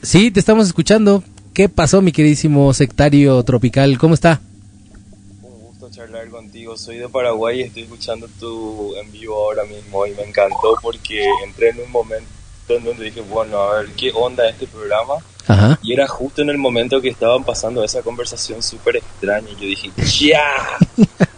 Sí, 0.00 0.30
te 0.30 0.40
estamos 0.40 0.66
escuchando. 0.66 1.24
¿Qué 1.52 1.68
pasó, 1.68 2.00
mi 2.00 2.12
queridísimo 2.12 2.72
sectario 2.72 3.42
tropical? 3.42 3.98
¿Cómo 3.98 4.14
está? 4.14 4.40
Charlar 6.08 6.28
contigo. 6.30 6.76
Soy 6.76 6.96
de 6.96 7.08
Paraguay 7.08 7.60
y 7.60 7.62
estoy 7.64 7.82
escuchando 7.82 8.28
tu 8.40 8.94
en 8.96 9.12
vivo 9.12 9.36
ahora 9.36 9.64
mismo 9.64 10.06
y 10.06 10.12
me 10.12 10.22
encantó 10.22 10.74
porque 10.80 11.22
entré 11.44 11.68
en 11.68 11.80
un 11.80 11.90
momento 11.90 12.26
en 12.68 12.82
donde 12.82 13.04
dije, 13.04 13.20
bueno, 13.20 13.58
a 13.58 13.80
ver, 13.80 13.90
¿qué 13.90 14.10
onda 14.14 14.48
este 14.48 14.66
programa? 14.66 15.14
Ajá. 15.46 15.78
Y 15.82 15.92
era 15.92 16.06
justo 16.06 16.40
en 16.40 16.48
el 16.48 16.56
momento 16.56 17.02
que 17.02 17.10
estaban 17.10 17.44
pasando 17.44 17.84
esa 17.84 18.00
conversación 18.00 18.62
súper 18.62 18.96
extraña 18.96 19.48
y 19.50 19.60
yo 19.60 19.66
dije, 19.66 19.90
¡ya! 20.18 20.78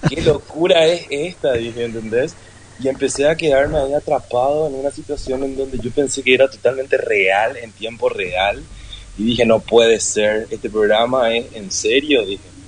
¡Qué 0.09 0.23
locura 0.23 0.87
es 0.87 1.05
esta! 1.11 1.55
Dije, 1.55 1.85
¿entendés? 1.85 2.37
Y 2.79 2.89
empecé 2.89 3.29
a 3.29 3.35
quedarme 3.35 3.79
ahí 3.79 3.95
atrapado 3.95 4.69
en 4.69 4.75
una 4.77 4.93
situación 4.93 5.43
en 5.43 5.57
donde 5.57 5.79
yo 5.79 5.91
pensé 5.91 6.23
que 6.23 6.35
era 6.35 6.49
totalmente 6.49 6.97
real, 6.97 7.57
en 7.57 7.73
tiempo 7.73 8.09
real. 8.09 8.63
Y 9.19 9.25
dije, 9.25 9.45
no 9.45 9.59
puede 9.59 9.99
ser, 9.99 10.47
este 10.51 10.71
programa 10.71 11.35
es 11.35 11.47
en 11.55 11.73
serio, 11.73 12.25
dije. 12.25 12.60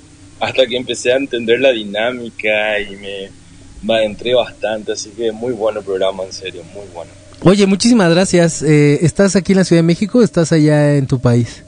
Hasta 0.43 0.67
que 0.67 0.77
empecé 0.77 1.13
a 1.13 1.17
entender 1.19 1.61
la 1.61 1.71
dinámica 1.71 2.81
y 2.81 2.97
me, 2.97 3.31
me 3.81 3.95
adentré 3.95 4.35
bastante, 4.35 4.91
así 4.91 5.11
que 5.11 5.31
muy 5.31 5.53
bueno 5.53 5.79
el 5.79 5.85
programa, 5.85 6.25
en 6.25 6.33
serio, 6.33 6.65
muy 6.75 6.85
bueno. 6.93 7.13
Oye, 7.45 7.65
muchísimas 7.65 8.11
gracias. 8.11 8.61
Eh, 8.61 8.99
¿Estás 9.03 9.37
aquí 9.37 9.53
en 9.53 9.59
la 9.59 9.65
Ciudad 9.65 9.79
de 9.83 9.87
México 9.87 10.19
o 10.19 10.23
estás 10.23 10.51
allá 10.51 10.97
en 10.97 11.07
tu 11.07 11.21
país? 11.21 11.63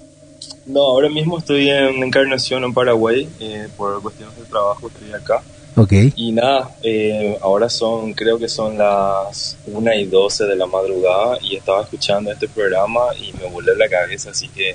No, 0.66 0.80
ahora 0.80 1.08
mismo 1.08 1.38
estoy 1.38 1.70
en 1.70 2.02
Encarnación, 2.02 2.64
en 2.64 2.74
Paraguay, 2.74 3.28
eh, 3.38 3.68
por 3.76 4.02
cuestiones 4.02 4.36
de 4.36 4.44
trabajo 4.46 4.88
estoy 4.88 5.12
acá. 5.12 5.40
Ok. 5.76 5.92
Y 6.16 6.32
nada, 6.32 6.74
eh, 6.82 7.38
ahora 7.42 7.68
son, 7.68 8.12
creo 8.12 8.40
que 8.40 8.48
son 8.48 8.76
las 8.76 9.56
1 9.66 9.94
y 9.94 10.06
12 10.06 10.46
de 10.46 10.56
la 10.56 10.66
madrugada 10.66 11.38
y 11.40 11.54
estaba 11.54 11.84
escuchando 11.84 12.32
este 12.32 12.48
programa 12.48 13.02
y 13.20 13.32
me 13.40 13.48
volé 13.48 13.76
la 13.76 13.88
cabeza, 13.88 14.30
así 14.30 14.48
que 14.48 14.74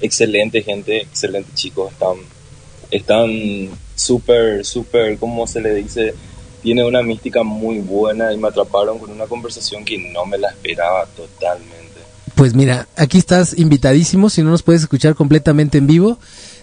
excelente 0.00 0.62
gente, 0.62 1.02
excelente 1.02 1.50
chicos, 1.54 1.92
están 1.92 2.16
están 2.90 3.70
súper, 3.94 4.64
súper, 4.64 5.18
¿cómo 5.18 5.46
se 5.46 5.60
le 5.60 5.74
dice? 5.74 6.14
tiene 6.66 6.84
una 6.84 7.00
mística 7.00 7.44
muy 7.44 7.78
buena 7.78 8.32
y 8.32 8.38
me 8.38 8.48
atraparon 8.48 8.98
con 8.98 9.12
una 9.12 9.26
conversación 9.26 9.84
que 9.84 10.10
no 10.12 10.26
me 10.26 10.36
la 10.36 10.48
esperaba 10.48 11.06
totalmente. 11.16 12.00
Pues 12.34 12.56
mira, 12.56 12.88
aquí 12.96 13.18
estás 13.18 13.56
invitadísimo, 13.56 14.30
si 14.30 14.42
no 14.42 14.50
nos 14.50 14.64
puedes 14.64 14.82
escuchar 14.82 15.14
completamente 15.14 15.78
en 15.78 15.86
vivo. 15.86 16.18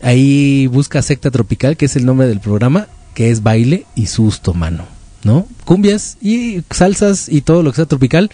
Ahí 0.01 0.67
busca 0.67 1.01
Secta 1.01 1.31
Tropical, 1.31 1.77
que 1.77 1.85
es 1.85 1.95
el 1.95 2.05
nombre 2.05 2.27
del 2.27 2.39
programa, 2.39 2.87
que 3.13 3.31
es 3.31 3.43
baile 3.43 3.85
y 3.95 4.07
susto, 4.07 4.53
mano. 4.53 4.85
¿No? 5.23 5.47
Cumbias 5.65 6.17
y 6.21 6.61
salsas 6.69 7.27
y 7.27 7.41
todo 7.41 7.63
lo 7.63 7.71
que 7.71 7.77
sea 7.77 7.85
tropical 7.85 8.29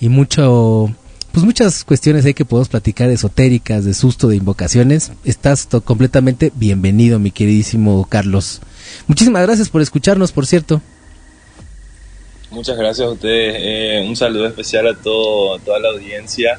y 0.00 0.08
mucho 0.08 0.92
pues 1.32 1.46
muchas 1.46 1.84
cuestiones 1.84 2.26
hay 2.26 2.34
que 2.34 2.44
podemos 2.44 2.68
platicar 2.68 3.08
esotéricas, 3.08 3.86
de 3.86 3.94
susto, 3.94 4.28
de 4.28 4.36
invocaciones. 4.36 5.12
Estás 5.24 5.66
completamente 5.84 6.52
bienvenido, 6.54 7.18
mi 7.18 7.30
queridísimo 7.30 8.06
Carlos. 8.08 8.60
Muchísimas 9.06 9.42
gracias 9.42 9.70
por 9.70 9.80
escucharnos, 9.80 10.30
por 10.30 10.46
cierto. 10.46 10.82
Muchas 12.50 12.76
gracias 12.76 13.08
a 13.08 13.12
ustedes. 13.12 13.56
eh, 13.58 14.06
un 14.06 14.14
saludo 14.14 14.46
especial 14.46 14.88
a 14.88 14.94
todo, 14.94 15.58
toda 15.60 15.78
la 15.78 15.88
audiencia 15.88 16.58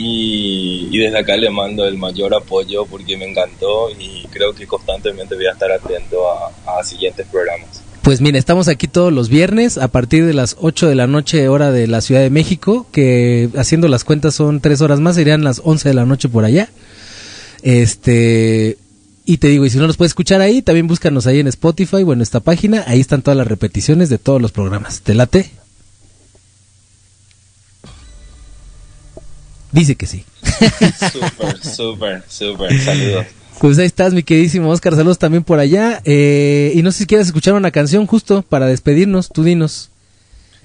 y, 0.00 0.96
desde 0.96 1.18
acá 1.18 1.36
le 1.36 1.50
mando 1.50 1.84
el 1.84 1.98
mayor 1.98 2.32
apoyo 2.32 2.86
porque 2.86 3.16
me 3.16 3.28
encantó 3.28 3.90
y 3.90 4.26
creo 4.30 4.54
que 4.54 4.66
constantemente 4.66 5.34
voy 5.34 5.46
a 5.46 5.52
estar 5.52 5.70
atento 5.72 6.18
a, 6.30 6.82
siguientes 6.84 7.26
programas. 7.26 7.82
Pues 8.02 8.20
mira, 8.20 8.38
estamos 8.38 8.68
aquí 8.68 8.86
todos 8.86 9.12
los 9.12 9.28
viernes 9.28 9.76
a 9.76 9.88
partir 9.88 10.24
de 10.24 10.32
las 10.32 10.56
8 10.60 10.88
de 10.88 10.94
la 10.94 11.08
noche 11.08 11.48
hora 11.48 11.72
de 11.72 11.88
la 11.88 12.00
Ciudad 12.00 12.22
de 12.22 12.30
México, 12.30 12.86
que 12.92 13.50
haciendo 13.56 13.88
las 13.88 14.04
cuentas 14.04 14.34
son 14.34 14.60
tres 14.60 14.80
horas 14.80 15.00
más, 15.00 15.16
serían 15.16 15.42
las 15.42 15.60
11 15.64 15.88
de 15.88 15.94
la 15.94 16.06
noche 16.06 16.28
por 16.28 16.44
allá. 16.44 16.70
Este, 17.62 18.78
y 19.24 19.38
te 19.38 19.48
digo, 19.48 19.66
y 19.66 19.70
si 19.70 19.78
no 19.78 19.88
nos 19.88 19.96
puedes 19.96 20.12
escuchar 20.12 20.40
ahí, 20.40 20.62
también 20.62 20.86
búscanos 20.86 21.26
ahí 21.26 21.40
en 21.40 21.48
Spotify 21.48 22.04
o 22.04 22.12
en 22.12 22.18
nuestra 22.18 22.40
página, 22.40 22.84
ahí 22.86 23.00
están 23.00 23.22
todas 23.22 23.36
las 23.36 23.48
repeticiones 23.48 24.08
de 24.08 24.18
todos 24.18 24.40
los 24.40 24.52
programas. 24.52 25.00
¿Te 25.02 25.14
late? 25.14 25.50
Dice 29.72 29.96
que 29.96 30.06
sí. 30.06 30.24
Súper, 31.12 31.62
súper, 31.62 32.22
súper. 32.28 32.80
Saludos. 32.80 33.26
Pues 33.60 33.78
ahí 33.78 33.86
estás, 33.86 34.14
mi 34.14 34.22
queridísimo 34.22 34.70
Oscar. 34.70 34.94
Saludos 34.94 35.18
también 35.18 35.42
por 35.42 35.58
allá. 35.58 36.00
Eh, 36.04 36.72
y 36.74 36.82
no 36.82 36.92
sé 36.92 36.98
si 36.98 37.06
quieres 37.06 37.26
escuchar 37.26 37.54
una 37.54 37.70
canción 37.70 38.06
justo 38.06 38.42
para 38.42 38.66
despedirnos. 38.66 39.28
Tú 39.28 39.42
dinos. 39.42 39.90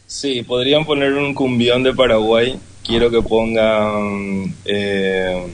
Sí, 0.05 0.43
podrían 0.43 0.85
poner 0.85 1.13
un 1.13 1.33
cumbión 1.33 1.81
de 1.81 1.93
Paraguay. 1.93 2.57
Quiero 2.85 3.09
que 3.09 3.21
pongan 3.21 4.53
eh, 4.65 5.47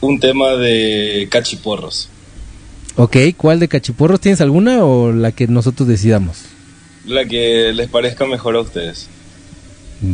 un 0.00 0.20
tema 0.20 0.52
de 0.52 1.26
cachiporros. 1.28 2.08
Ok, 2.94 3.16
¿cuál 3.36 3.58
de 3.58 3.68
cachiporros 3.68 4.20
tienes 4.20 4.40
alguna 4.40 4.84
o 4.84 5.12
la 5.12 5.32
que 5.32 5.48
nosotros 5.48 5.88
decidamos? 5.88 6.44
La 7.04 7.24
que 7.24 7.72
les 7.74 7.88
parezca 7.88 8.26
mejor 8.26 8.56
a 8.56 8.60
ustedes. 8.60 9.08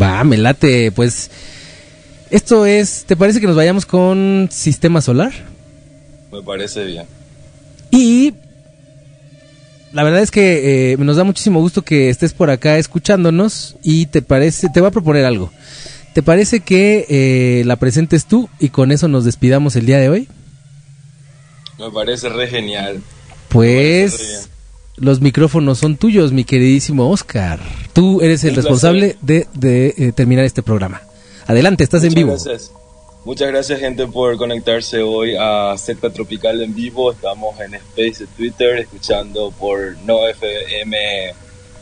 Va, 0.00 0.24
me 0.24 0.38
late. 0.38 0.90
Pues 0.90 1.30
esto 2.32 2.66
es. 2.66 3.04
¿Te 3.06 3.16
parece 3.16 3.40
que 3.40 3.46
nos 3.46 3.56
vayamos 3.56 3.86
con 3.86 4.48
Sistema 4.50 5.00
Solar? 5.00 5.32
Me 6.32 6.42
parece 6.42 6.84
bien. 6.84 7.04
Y 7.90 8.34
la 9.92 10.02
verdad 10.02 10.22
es 10.22 10.30
que 10.30 10.92
eh, 10.92 10.96
nos 10.96 11.16
da 11.16 11.24
muchísimo 11.24 11.60
gusto 11.60 11.82
que 11.82 12.08
estés 12.08 12.32
por 12.32 12.50
acá 12.50 12.78
escuchándonos 12.78 13.76
y 13.82 14.06
te 14.06 14.22
parece, 14.22 14.68
te 14.72 14.80
voy 14.80 14.88
a 14.88 14.92
proponer 14.92 15.26
algo. 15.26 15.52
¿Te 16.14 16.22
parece 16.22 16.60
que 16.60 17.06
eh, 17.08 17.62
la 17.66 17.76
presentes 17.76 18.26
tú 18.26 18.48
y 18.58 18.70
con 18.70 18.92
eso 18.92 19.08
nos 19.08 19.24
despidamos 19.24 19.76
el 19.76 19.86
día 19.86 19.98
de 19.98 20.08
hoy? 20.08 20.28
Me 21.78 21.90
parece 21.90 22.28
re 22.30 22.48
genial. 22.48 23.02
Pues 23.48 24.48
los 24.96 25.20
micrófonos 25.20 25.78
son 25.78 25.96
tuyos, 25.96 26.32
mi 26.32 26.44
queridísimo 26.44 27.10
Oscar. 27.10 27.60
Tú 27.92 28.22
eres 28.22 28.44
el 28.44 28.54
responsable 28.54 29.16
de, 29.20 29.46
de, 29.54 29.94
eh, 29.98 30.12
terminar 30.12 30.44
este 30.44 30.62
programa. 30.62 31.02
Adelante, 31.46 31.84
estás 31.84 32.04
en 32.04 32.14
vivo. 32.14 32.32
Gracias. 32.32 32.72
Muchas 33.24 33.48
gracias 33.48 33.78
gente 33.78 34.06
por 34.08 34.36
conectarse 34.36 35.00
hoy 35.00 35.36
a 35.38 35.76
Secta 35.78 36.10
Tropical 36.10 36.60
en 36.60 36.74
vivo. 36.74 37.12
Estamos 37.12 37.58
en 37.60 37.74
Space 37.74 38.24
de 38.24 38.26
Twitter 38.36 38.78
escuchando 38.78 39.52
por 39.52 39.96
No 40.04 40.26
FM 40.26 41.32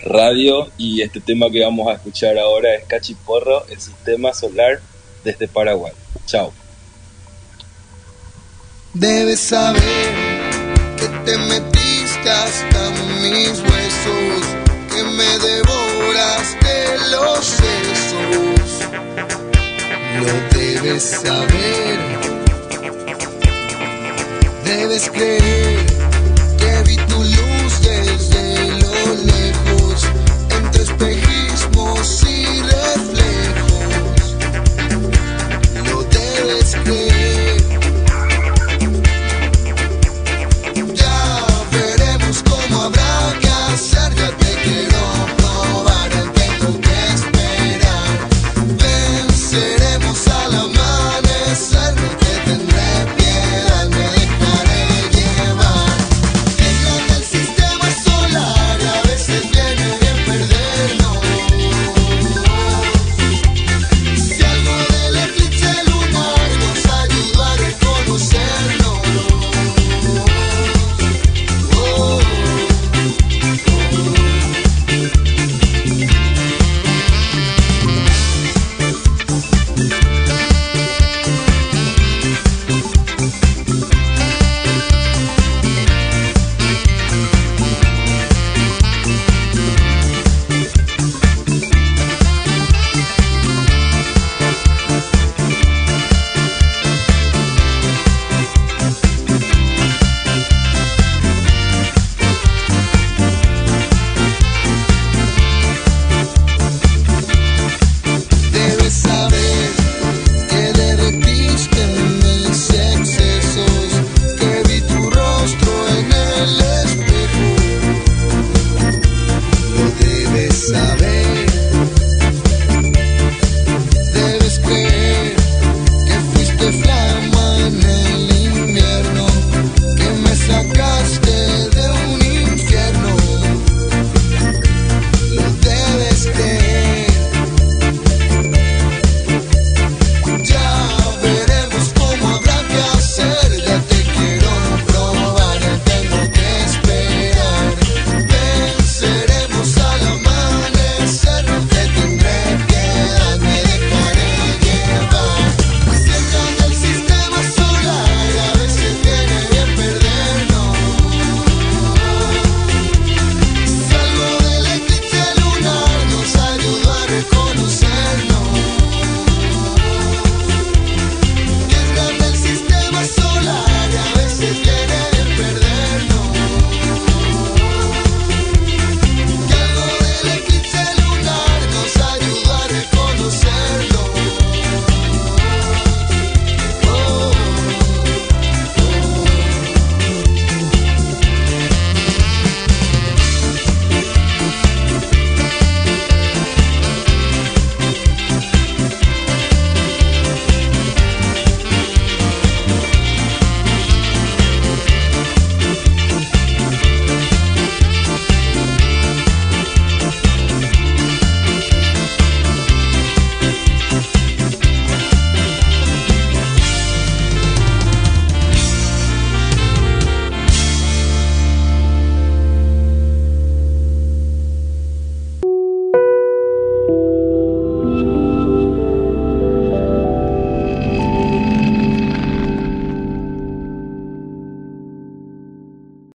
Radio 0.03 0.69
y 0.77 1.01
este 1.01 1.20
tema 1.20 1.51
que 1.51 1.65
vamos 1.65 1.89
a 1.89 1.95
escuchar 1.95 2.39
ahora 2.39 2.74
es 2.74 2.85
Cachiporro, 2.85 3.66
el 3.69 3.81
sistema 3.81 4.35
solar 4.35 4.81
desde 5.24 5.49
Paraguay. 5.49 5.93
Chao. 6.27 6.53
Debes 8.93 9.41
saber 9.41 9.82
que 10.99 11.07
te 11.24 11.39
metiste 11.39 12.28
hasta 12.28 12.91
mis 13.23 13.61
huesos, 13.61 14.47
que 14.91 15.03
me 15.05 15.39
devoraste 15.39 16.99
los 17.11 17.45
sesos. 17.45 18.81
Lo 20.19 20.27
debes 20.59 21.03
saber, 21.03 21.99
debes 24.65 25.09
creer 25.11 25.90